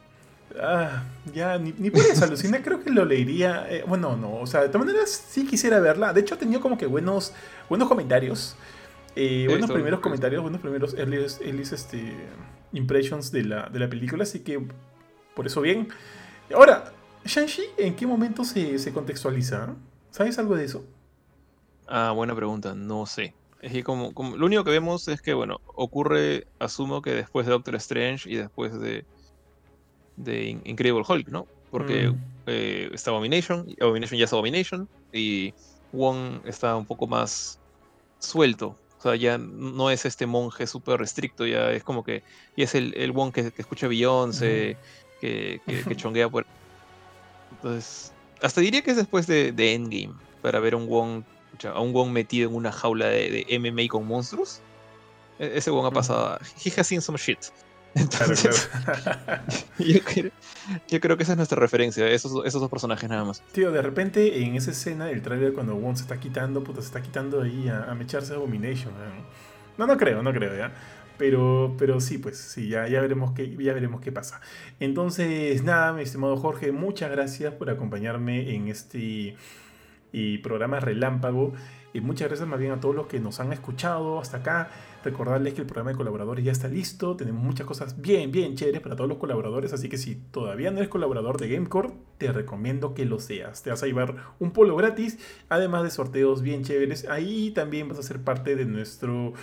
ah, 0.60 1.02
ya, 1.32 1.58
ni, 1.58 1.74
ni 1.78 1.90
por 1.90 2.02
eso, 2.02 2.24
alucina, 2.24 2.62
creo 2.62 2.82
que 2.82 2.90
lo 2.90 3.04
leería. 3.04 3.66
Eh, 3.68 3.84
bueno, 3.86 4.16
no, 4.16 4.36
o 4.36 4.46
sea, 4.46 4.62
de 4.62 4.68
todas 4.68 4.86
maneras 4.86 5.10
sí 5.28 5.46
quisiera 5.46 5.80
verla. 5.80 6.12
De 6.12 6.20
hecho, 6.20 6.34
ha 6.34 6.38
tenido 6.38 6.60
como 6.60 6.78
que 6.78 6.86
buenos, 6.86 7.32
buenos 7.68 7.88
comentarios. 7.88 8.56
Eh, 9.16 9.46
buenos 9.48 9.70
primeros 9.70 10.00
comentarios, 10.00 10.42
buenos 10.42 10.60
primeros 10.60 10.94
early, 10.94 11.62
este, 11.62 12.14
impressions 12.72 13.32
de 13.32 13.44
la, 13.44 13.68
de 13.70 13.78
la 13.78 13.88
película, 13.88 14.24
así 14.24 14.40
que 14.40 14.60
por 15.34 15.46
eso 15.46 15.62
bien. 15.62 15.88
Ahora, 16.54 16.92
Shang-Chi, 17.24 17.62
¿en 17.78 17.96
qué 17.96 18.06
momento 18.06 18.44
se, 18.44 18.78
se 18.78 18.92
contextualiza? 18.92 19.74
¿Sabes 20.10 20.38
algo 20.38 20.54
de 20.54 20.66
eso? 20.66 20.84
Ah, 21.86 22.12
buena 22.12 22.34
pregunta, 22.34 22.74
no 22.74 23.06
sé. 23.06 23.34
Es 23.62 23.72
que 23.72 23.82
como, 23.82 24.12
lo 24.36 24.46
único 24.46 24.64
que 24.64 24.70
vemos 24.70 25.08
es 25.08 25.22
que, 25.22 25.32
bueno, 25.32 25.60
ocurre, 25.66 26.46
asumo 26.58 27.00
que 27.00 27.12
después 27.12 27.46
de 27.46 27.52
Doctor 27.52 27.74
Strange 27.76 28.30
y 28.30 28.36
después 28.36 28.78
de, 28.78 29.04
de 30.16 30.60
Incredible 30.64 31.04
Hulk, 31.08 31.28
¿no? 31.28 31.46
Porque 31.70 32.10
mm. 32.10 32.18
eh, 32.46 32.90
está 32.92 33.10
Abomination, 33.10 33.66
Abomination 33.80 34.18
ya 34.18 34.26
es 34.26 34.32
Abomination, 34.32 34.88
y 35.12 35.54
Wong 35.92 36.40
está 36.44 36.76
un 36.76 36.84
poco 36.84 37.06
más 37.06 37.58
suelto. 38.18 38.76
O 39.06 39.10
sea, 39.10 39.16
ya 39.16 39.38
no 39.38 39.88
es 39.90 40.04
este 40.04 40.26
monje 40.26 40.66
súper 40.66 40.98
restricto, 40.98 41.46
ya 41.46 41.70
es 41.70 41.84
como 41.84 42.02
que, 42.02 42.24
y 42.56 42.64
es 42.64 42.74
el, 42.74 42.92
el 42.96 43.12
Wong 43.12 43.32
que, 43.32 43.52
escucha 43.56 43.86
Beyoncé, 43.86 44.76
que, 45.20 45.60
que, 45.64 45.94
chonguea 45.94 46.28
por... 46.28 46.44
Entonces, 47.52 48.12
hasta 48.42 48.60
diría 48.60 48.82
que 48.82 48.90
es 48.90 48.96
después 48.96 49.28
de, 49.28 49.52
de 49.52 49.74
Endgame, 49.74 50.14
para 50.42 50.58
ver 50.58 50.74
un 50.74 50.88
Wong 50.88 51.22
a 51.72 51.80
un 51.80 51.92
Wong 51.92 52.10
metido 52.10 52.50
en 52.50 52.56
una 52.56 52.72
jaula 52.72 53.06
de, 53.06 53.46
MMA 53.60 53.88
con 53.88 54.04
monstruos. 54.08 54.60
E, 55.38 55.52
ese 55.54 55.70
Wong 55.70 55.86
ha 55.86 55.92
pasado. 55.92 56.40
He 56.64 56.72
has 56.76 56.88
seen 56.88 57.00
some 57.00 57.16
shit. 57.16 57.38
Entonces, 57.96 58.68
yo, 59.78 61.00
creo, 61.00 61.16
que 61.16 61.22
esa 61.22 61.32
es 61.32 61.36
nuestra 61.36 61.58
referencia, 61.58 62.06
esos, 62.08 62.44
esos 62.44 62.60
dos 62.60 62.70
personajes 62.70 63.08
nada 63.08 63.24
más. 63.24 63.42
Tío, 63.52 63.72
de 63.72 63.82
repente 63.82 64.42
en 64.42 64.54
esa 64.54 64.70
escena 64.70 65.06
del 65.06 65.22
trailer 65.22 65.52
cuando 65.54 65.74
Wong 65.74 65.96
se 65.96 66.02
está 66.02 66.20
quitando, 66.20 66.62
puta, 66.62 66.80
se 66.82 66.88
está 66.88 67.02
quitando 67.02 67.40
ahí 67.40 67.68
a, 67.68 67.94
mecharse 67.94 68.34
a 68.34 68.36
Abomination. 68.36 68.92
¿no? 69.78 69.86
no, 69.86 69.96
creo, 69.96 70.22
no 70.22 70.32
creo, 70.32 70.56
¿ya? 70.56 70.72
Pero, 71.16 71.74
pero 71.78 71.98
sí, 72.00 72.18
pues 72.18 72.36
sí, 72.36 72.68
ya, 72.68 72.86
ya, 72.86 73.00
veremos 73.00 73.32
qué, 73.32 73.56
ya 73.56 73.72
veremos 73.72 74.02
qué 74.02 74.12
pasa. 74.12 74.42
Entonces, 74.78 75.64
nada, 75.64 75.94
mi 75.94 76.02
estimado 76.02 76.36
Jorge, 76.36 76.72
muchas 76.72 77.10
gracias 77.10 77.54
por 77.54 77.70
acompañarme 77.70 78.54
en 78.54 78.68
este 78.68 79.36
y 80.12 80.38
programa 80.38 80.80
Relámpago. 80.80 81.52
Y 81.92 82.00
muchas 82.00 82.28
gracias 82.28 82.48
más 82.48 82.58
bien 82.58 82.72
a 82.72 82.80
todos 82.80 82.94
los 82.94 83.06
que 83.06 83.20
nos 83.20 83.40
han 83.40 83.52
escuchado 83.52 84.20
hasta 84.20 84.38
acá. 84.38 84.70
Recordarles 85.04 85.54
que 85.54 85.60
el 85.60 85.66
programa 85.66 85.90
de 85.90 85.96
colaboradores 85.96 86.44
ya 86.44 86.52
está 86.52 86.68
listo. 86.68 87.16
Tenemos 87.16 87.42
muchas 87.42 87.66
cosas 87.66 88.00
bien, 88.00 88.32
bien 88.32 88.56
chéveres 88.56 88.80
para 88.80 88.96
todos 88.96 89.08
los 89.08 89.18
colaboradores. 89.18 89.72
Así 89.72 89.88
que 89.88 89.98
si 89.98 90.16
todavía 90.16 90.70
no 90.70 90.78
eres 90.78 90.88
colaborador 90.88 91.38
de 91.38 91.48
Gamecore, 91.48 91.90
te 92.18 92.32
recomiendo 92.32 92.94
que 92.94 93.04
lo 93.04 93.20
seas. 93.20 93.62
Te 93.62 93.70
vas 93.70 93.82
a 93.82 93.86
llevar 93.86 94.16
un 94.38 94.50
polo 94.50 94.74
gratis, 94.74 95.18
además 95.48 95.84
de 95.84 95.90
sorteos 95.90 96.42
bien 96.42 96.64
chéveres. 96.64 97.08
Ahí 97.08 97.52
también 97.52 97.88
vas 97.88 97.98
a 97.98 98.02
ser 98.02 98.20
parte 98.20 98.56
de 98.56 98.64
nuestro 98.64 99.34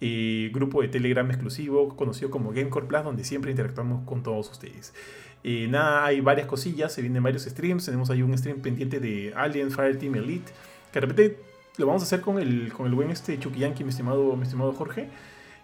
eh, 0.00 0.50
grupo 0.54 0.82
de 0.82 0.88
Telegram 0.88 1.28
exclusivo, 1.28 1.96
conocido 1.96 2.30
como 2.30 2.52
Gamecore 2.52 2.86
Plus, 2.86 3.02
donde 3.02 3.24
siempre 3.24 3.50
interactuamos 3.50 4.04
con 4.06 4.22
todos 4.22 4.48
ustedes. 4.50 4.94
Eh, 5.42 5.66
nada, 5.68 6.04
hay 6.04 6.20
varias 6.20 6.46
cosillas, 6.46 6.92
se 6.92 7.02
vienen 7.02 7.22
varios 7.22 7.44
streams. 7.44 7.84
Tenemos 7.84 8.10
ahí 8.10 8.22
un 8.22 8.36
stream 8.36 8.60
pendiente 8.60 9.00
de 9.00 9.32
Alien 9.34 9.70
Fireteam 9.70 10.14
Elite, 10.16 10.52
que 10.92 11.00
de 11.00 11.06
repente 11.06 11.47
lo 11.78 11.86
vamos 11.86 12.02
a 12.02 12.04
hacer 12.04 12.20
con 12.20 12.38
el, 12.38 12.72
con 12.72 12.86
el 12.86 12.94
buen 12.94 13.10
este 13.10 13.38
Chukiyanki, 13.38 13.84
mi 13.84 13.90
estimado, 13.90 14.36
mi 14.36 14.42
estimado 14.42 14.72
Jorge. 14.72 15.08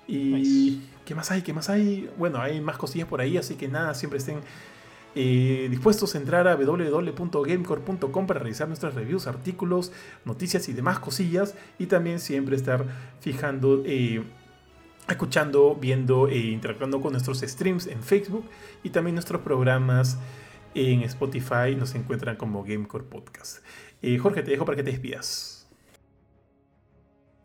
Y 0.07 0.83
¿qué 1.05 1.15
más 1.15 1.31
hay? 1.31 1.43
¿Qué 1.43 1.53
más 1.53 1.69
hay? 1.69 2.11
Bueno, 2.17 2.41
hay 2.41 2.61
más 2.61 2.79
cosillas 2.79 3.09
por 3.09 3.21
ahí, 3.21 3.37
así 3.37 3.57
que 3.57 3.69
nada, 3.69 3.95
siempre 3.95 4.19
estén 4.19 4.41
eh, 5.17 5.69
dispuestos 5.71 6.15
a 6.15 6.19
entrar 6.19 6.47
a 6.47 6.57
www.gamecore.com 6.57 8.27
para 8.27 8.41
revisar 8.41 8.69
nuestras 8.69 8.95
reviews, 8.95 9.27
artículos, 9.27 9.93
noticias 10.25 10.69
y 10.69 10.73
demás 10.73 10.99
cosillas. 11.01 11.55
Y 11.79 11.87
también 11.87 12.21
siempre 12.21 12.55
estar 12.55 12.85
fijando 13.21 13.83
eh, 13.85 14.23
escuchando, 15.09 15.77
viendo 15.81 16.29
e 16.29 16.39
interactuando 16.39 17.01
con 17.01 17.13
nuestros 17.13 17.41
streams 17.41 17.87
en 17.87 18.03
Facebook 18.03 18.45
y 18.83 18.91
también 18.91 19.15
nuestros 19.15 19.41
programas 19.43 20.19
en 20.75 21.03
Spotify 21.03 21.77
nos 21.77 21.95
encuentran 21.95 22.37
como 22.37 22.63
Gamecore 22.65 23.05
Podcast. 23.05 23.65
Jorge, 24.21 24.43
te 24.43 24.51
dejo 24.51 24.65
para 24.65 24.77
que 24.77 24.83
te 24.83 24.91
despidas. 24.91 25.54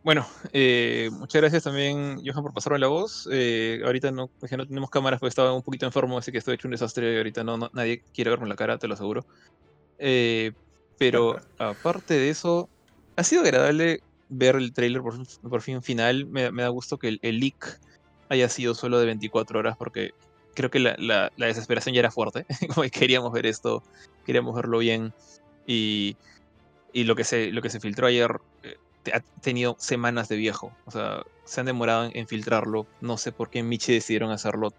Bueno, 0.01 0.26
eh, 0.53 1.09
muchas 1.11 1.41
gracias 1.41 1.63
también, 1.63 2.21
Johan, 2.26 2.43
por 2.43 2.53
pasarme 2.53 2.80
la 2.80 2.88
voz. 2.88 3.27
Eh, 3.31 3.81
ahorita 3.84 4.11
no, 4.11 4.30
no 4.41 4.67
tenemos 4.67 4.89
cámaras 4.89 5.19
porque 5.19 5.30
estaba 5.30 5.53
un 5.53 5.61
poquito 5.61 5.85
enfermo, 5.85 6.17
así 6.17 6.31
que 6.31 6.38
estoy 6.38 6.55
hecho 6.55 6.67
un 6.67 6.71
desastre. 6.71 7.17
Ahorita 7.17 7.43
no, 7.43 7.69
nadie 7.73 8.01
quiere 8.13 8.30
verme 8.30 8.47
la 8.47 8.55
cara, 8.55 8.77
te 8.77 8.88
lo 8.88 8.93
aseguro. 8.93 9.26
pero 9.97 11.39
aparte 11.57 12.13
de 12.13 12.30
eso, 12.30 12.69
ha 13.15 13.23
sido 13.23 13.41
agradable 13.41 14.01
ver 14.30 14.55
el 14.55 14.71
trailer 14.71 15.01
por, 15.01 15.61
fin 15.61 15.81
final, 15.81 16.26
me, 16.27 16.49
da 16.51 16.69
gusto 16.69 16.97
que 16.97 17.19
el, 17.21 17.39
leak 17.39 17.80
haya 18.30 18.47
sido 18.47 18.76
solo 18.76 18.99
de 18.99 19.07
24 19.07 19.59
horas 19.59 19.76
porque 19.76 20.11
creo 20.53 20.69
que 20.69 20.80
la, 20.80 21.31
desesperación 21.35 21.93
ya 21.93 21.99
era 21.99 22.11
fuerte. 22.11 22.45
Como 22.73 22.88
queríamos 22.89 23.34
ver 23.34 23.45
esto, 23.47 23.84
queríamos 24.26 24.55
verlo 24.55 24.77
bien. 24.77 25.13
Y, 25.65 26.15
lo, 26.93 27.15
que 27.15 27.23
se, 27.23 27.51
lo 27.51 27.61
que 27.61 27.69
se 27.69 27.80
filtró 27.80 28.07
ayer 28.07 28.31
eh, 28.31 28.48
ha 29.14 29.19
tenido 29.41 29.76
semanas 29.80 30.30
de 30.30 30.36
viejo. 30.36 30.72
O 30.86 30.91
sea, 30.91 31.23
se 31.45 31.60
han 31.60 31.65
demorado 31.65 32.10
en, 32.14 32.27
filtrarlo. 32.27 32.88
No 33.02 33.18
sé 33.18 33.31
por 33.31 33.49
qué 33.49 33.64
Michi 33.64 33.94
decidieron 33.94 34.31
hacerlo 34.31 34.73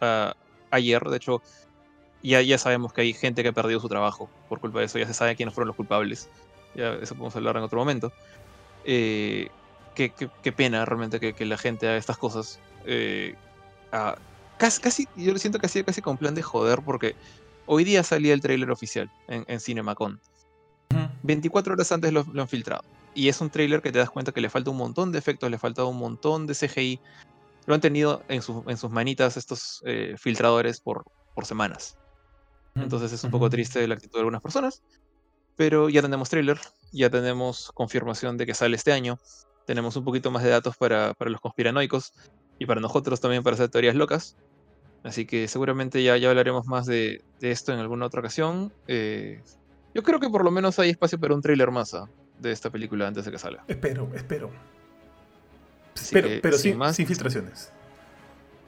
ah, 0.00 0.34
ayer. 0.70 1.02
De 1.04 1.16
hecho, 1.16 1.42
ya, 2.22 2.42
ya 2.42 2.58
sabemos 2.58 2.92
que 2.92 3.02
hay 3.02 3.12
gente 3.12 3.42
que 3.42 3.48
ha 3.50 3.52
perdido 3.52 3.80
su 3.80 3.88
trabajo 3.88 4.28
por 4.48 4.60
culpa 4.60 4.80
de 4.80 4.86
eso. 4.86 4.98
Ya 4.98 5.06
se 5.06 5.14
sabe 5.14 5.36
quiénes 5.36 5.54
fueron 5.54 5.68
los 5.68 5.76
culpables. 5.76 6.28
Ya 6.74 6.94
eso 6.94 7.14
podemos 7.14 7.36
hablar 7.36 7.56
en 7.56 7.62
otro 7.62 7.78
momento. 7.78 8.12
Eh, 8.84 9.48
qué, 9.94 10.10
pena 10.56 10.84
realmente 10.84 11.20
que, 11.20 11.44
la 11.44 11.58
gente 11.58 11.88
haga 11.88 11.96
estas 11.96 12.18
cosas. 12.18 12.60
Eh, 12.84 13.34
casi, 14.58 14.80
casi, 14.80 15.08
yo 15.16 15.32
lo 15.32 15.38
siento 15.38 15.58
casi, 15.58 15.84
casi 15.84 16.02
con 16.02 16.16
plan 16.16 16.34
de 16.34 16.42
joder, 16.42 16.80
porque 16.84 17.14
hoy 17.66 17.84
día 17.84 18.02
salía 18.02 18.34
el 18.34 18.40
tráiler 18.40 18.70
oficial 18.70 19.10
en, 19.28 19.44
en 19.46 19.60
CinemaCon. 19.60 20.20
24 21.24 21.72
horas 21.72 21.90
antes 21.90 22.12
lo, 22.12 22.24
han 22.36 22.48
filtrado. 22.48 22.84
Y 23.14 23.28
es 23.28 23.40
un 23.40 23.50
tráiler 23.50 23.80
que 23.80 23.92
te 23.92 23.98
das 23.98 24.10
cuenta 24.10 24.32
que 24.32 24.40
le 24.40 24.50
falta 24.50 24.70
un 24.70 24.76
montón 24.76 25.12
de 25.12 25.18
efectos, 25.18 25.50
le 25.50 25.58
falta 25.58 25.84
un 25.84 25.98
montón 25.98 26.46
de 26.46 26.54
CGI. 26.54 27.00
Lo 27.66 27.74
han 27.74 27.80
tenido 27.80 28.22
en, 28.28 28.42
en 28.66 28.76
sus 28.76 28.90
manitas 28.90 29.36
estos 29.36 29.82
eh, 29.86 30.16
filtradores 30.18 30.80
por, 30.80 31.04
por 31.34 31.46
semanas. 31.46 31.96
Entonces 32.74 33.12
es 33.12 33.22
un 33.22 33.30
poco 33.30 33.48
triste 33.48 33.86
la 33.86 33.94
actitud 33.94 34.14
de 34.14 34.20
algunas 34.20 34.42
personas. 34.42 34.82
Pero 35.56 35.88
ya 35.88 36.02
tenemos 36.02 36.28
tráiler, 36.28 36.58
ya 36.92 37.08
tenemos 37.10 37.70
confirmación 37.72 38.36
de 38.36 38.46
que 38.46 38.54
sale 38.54 38.74
este 38.74 38.92
año, 38.92 39.18
tenemos 39.66 39.94
un 39.96 40.04
poquito 40.04 40.32
más 40.32 40.42
de 40.42 40.50
datos 40.50 40.76
para, 40.76 41.14
para 41.14 41.30
los 41.30 41.40
conspiranoicos 41.40 42.12
y 42.58 42.66
para 42.66 42.80
nosotros 42.80 43.20
también 43.20 43.44
para 43.44 43.54
hacer 43.54 43.68
teorías 43.68 43.94
locas. 43.94 44.36
Así 45.04 45.26
que 45.26 45.46
seguramente 45.48 46.02
ya, 46.02 46.16
ya 46.16 46.30
hablaremos 46.30 46.66
más 46.66 46.86
de, 46.86 47.22
de 47.38 47.50
esto 47.50 47.72
en 47.72 47.78
alguna 47.78 48.06
otra 48.06 48.20
ocasión. 48.20 48.72
Eh, 48.88 49.42
yo 49.94 50.02
creo 50.02 50.18
que 50.18 50.30
por 50.30 50.44
lo 50.44 50.50
menos 50.50 50.78
hay 50.78 50.90
espacio 50.90 51.20
para 51.20 51.34
un 51.34 51.42
tráiler 51.42 51.70
más 51.70 51.94
¿ah? 51.94 52.08
De 52.38 52.52
esta 52.52 52.70
película 52.70 53.06
antes 53.06 53.24
de 53.24 53.30
que 53.30 53.38
salga. 53.38 53.64
Espero, 53.68 54.10
espero. 54.14 54.50
pero, 56.12 56.28
pero 56.42 56.58
sin, 56.58 56.78
sin 56.94 57.06
filtraciones. 57.06 57.70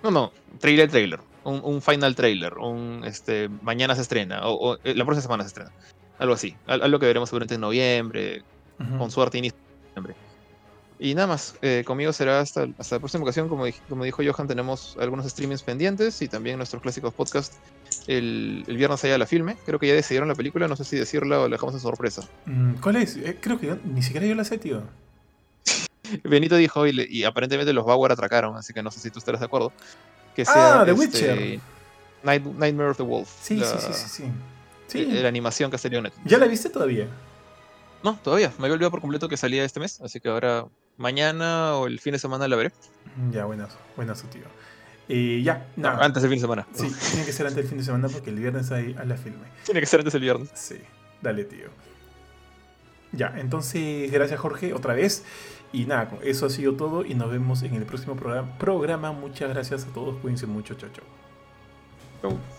No, 0.02 0.10
no, 0.10 0.32
trailer, 0.58 0.90
trailer. 0.90 1.20
Un, 1.44 1.60
un, 1.62 1.80
final 1.80 2.14
trailer. 2.14 2.54
Un, 2.58 3.02
este, 3.04 3.48
mañana 3.62 3.94
se 3.94 4.02
estrena. 4.02 4.46
O, 4.46 4.72
o, 4.72 4.78
eh, 4.84 4.94
la 4.94 5.04
próxima 5.04 5.22
semana 5.22 5.44
se 5.44 5.48
estrena. 5.48 5.72
Algo 6.18 6.34
así. 6.34 6.56
Algo 6.66 6.98
que 6.98 7.06
veremos 7.06 7.28
seguramente 7.28 7.54
en 7.54 7.60
noviembre, 7.60 8.42
con 8.98 9.10
suerte 9.10 9.38
inicio 9.38 9.58
de 9.58 10.00
noviembre. 10.00 10.16
Y 10.98 11.14
nada 11.14 11.26
más, 11.26 11.56
eh, 11.60 11.82
conmigo 11.86 12.12
será 12.12 12.40
hasta, 12.40 12.66
hasta 12.78 12.96
la 12.96 13.00
próxima 13.00 13.22
ocasión. 13.22 13.48
Como, 13.48 13.64
como 13.88 14.04
dijo 14.04 14.22
Johan, 14.24 14.48
tenemos 14.48 14.96
algunos 14.98 15.26
streamings 15.26 15.62
pendientes 15.62 16.22
y 16.22 16.28
también 16.28 16.56
nuestros 16.56 16.80
clásicos 16.80 17.12
podcast 17.12 17.54
el, 18.06 18.64
el, 18.66 18.76
viernes 18.76 19.04
allá 19.04 19.18
la 19.18 19.26
filme. 19.26 19.56
Creo 19.64 19.78
que 19.78 19.86
ya 19.86 19.94
decidieron 19.94 20.28
la 20.28 20.34
película, 20.34 20.68
no 20.68 20.76
sé 20.76 20.84
si 20.84 20.96
decirla 20.96 21.40
o 21.40 21.48
la 21.48 21.54
dejamos 21.54 21.74
en 21.74 21.80
sorpresa. 21.80 22.22
Mm, 22.46 22.74
¿Cuál 22.74 22.96
es? 22.96 23.16
Eh, 23.16 23.38
creo 23.40 23.58
que 23.58 23.76
ni 23.84 24.02
siquiera 24.02 24.26
yo 24.26 24.34
la 24.34 24.44
sé, 24.44 24.58
tío. 24.58 24.82
Benito 26.24 26.56
dijo, 26.56 26.86
y, 26.86 27.06
y, 27.08 27.24
aparentemente 27.24 27.72
los 27.72 27.84
Bauer 27.84 28.12
atracaron, 28.12 28.56
así 28.56 28.72
que 28.72 28.82
no 28.82 28.90
sé 28.90 29.00
si 29.00 29.10
tú 29.10 29.18
estarás 29.18 29.40
de 29.40 29.46
acuerdo. 29.46 29.72
Que 30.34 30.44
sea, 30.44 30.82
ah, 30.82 30.84
The 30.84 30.92
este, 30.92 31.06
Witcher. 31.06 31.60
Nightmare 32.22 32.90
of 32.90 32.96
the 32.96 33.02
Wolf. 33.02 33.28
Sí, 33.40 33.58
sí, 33.60 33.76
sí, 33.78 33.92
sí, 33.92 34.08
sí. 34.08 34.32
Eh, 34.98 35.22
la, 35.22 35.28
animación 35.28 35.70
que 35.70 35.76
ha 35.76 35.78
salido 35.78 36.02
¿Ya 36.24 36.38
la 36.38 36.46
viste 36.46 36.70
todavía? 36.70 37.08
No, 38.02 38.18
todavía. 38.22 38.52
Me 38.58 38.66
había 38.66 38.74
olvidado 38.74 38.90
por 38.90 39.00
completo 39.00 39.28
que 39.28 39.36
salía 39.36 39.64
este 39.64 39.80
mes, 39.80 40.00
así 40.00 40.20
que 40.20 40.28
ahora 40.28 40.66
mañana 40.96 41.74
o 41.74 41.86
el 41.86 41.98
fin 42.00 42.12
de 42.12 42.18
semana 42.18 42.46
la 42.48 42.56
veré. 42.56 42.72
Ya, 43.32 43.44
buenazo, 43.44 43.76
buenazo, 43.96 44.26
tío. 44.28 44.42
Y 45.08 45.42
ya, 45.42 45.68
nada. 45.76 46.04
antes 46.04 46.22
del 46.22 46.30
fin 46.30 46.38
de 46.38 46.42
semana. 46.42 46.66
Sí, 46.72 46.92
tiene 47.10 47.24
que 47.24 47.32
ser 47.32 47.46
antes 47.46 47.56
del 47.56 47.68
fin 47.68 47.78
de 47.78 47.84
semana 47.84 48.08
porque 48.08 48.30
el 48.30 48.36
viernes 48.36 48.70
hay 48.72 48.94
a 48.98 49.04
la 49.04 49.16
filme. 49.16 49.46
Tiene 49.64 49.80
que 49.80 49.86
ser 49.86 50.00
antes 50.00 50.12
del 50.12 50.22
viernes. 50.22 50.50
Sí, 50.54 50.80
dale, 51.22 51.44
tío. 51.44 51.68
Ya, 53.12 53.34
entonces, 53.38 54.10
gracias 54.10 54.40
Jorge, 54.40 54.74
otra 54.74 54.94
vez. 54.94 55.24
Y 55.72 55.84
nada, 55.84 56.10
eso 56.22 56.46
ha 56.46 56.50
sido 56.50 56.74
todo 56.74 57.04
y 57.04 57.14
nos 57.14 57.30
vemos 57.30 57.62
en 57.62 57.74
el 57.74 57.84
próximo 57.84 58.16
programa. 58.16 58.56
programa. 58.58 59.12
Muchas 59.12 59.48
gracias 59.50 59.84
a 59.84 59.88
todos, 59.88 60.16
cuídense 60.18 60.46
mucho, 60.46 60.74
chao, 60.74 60.90
chao. 60.92 61.04
Chau. 62.22 62.55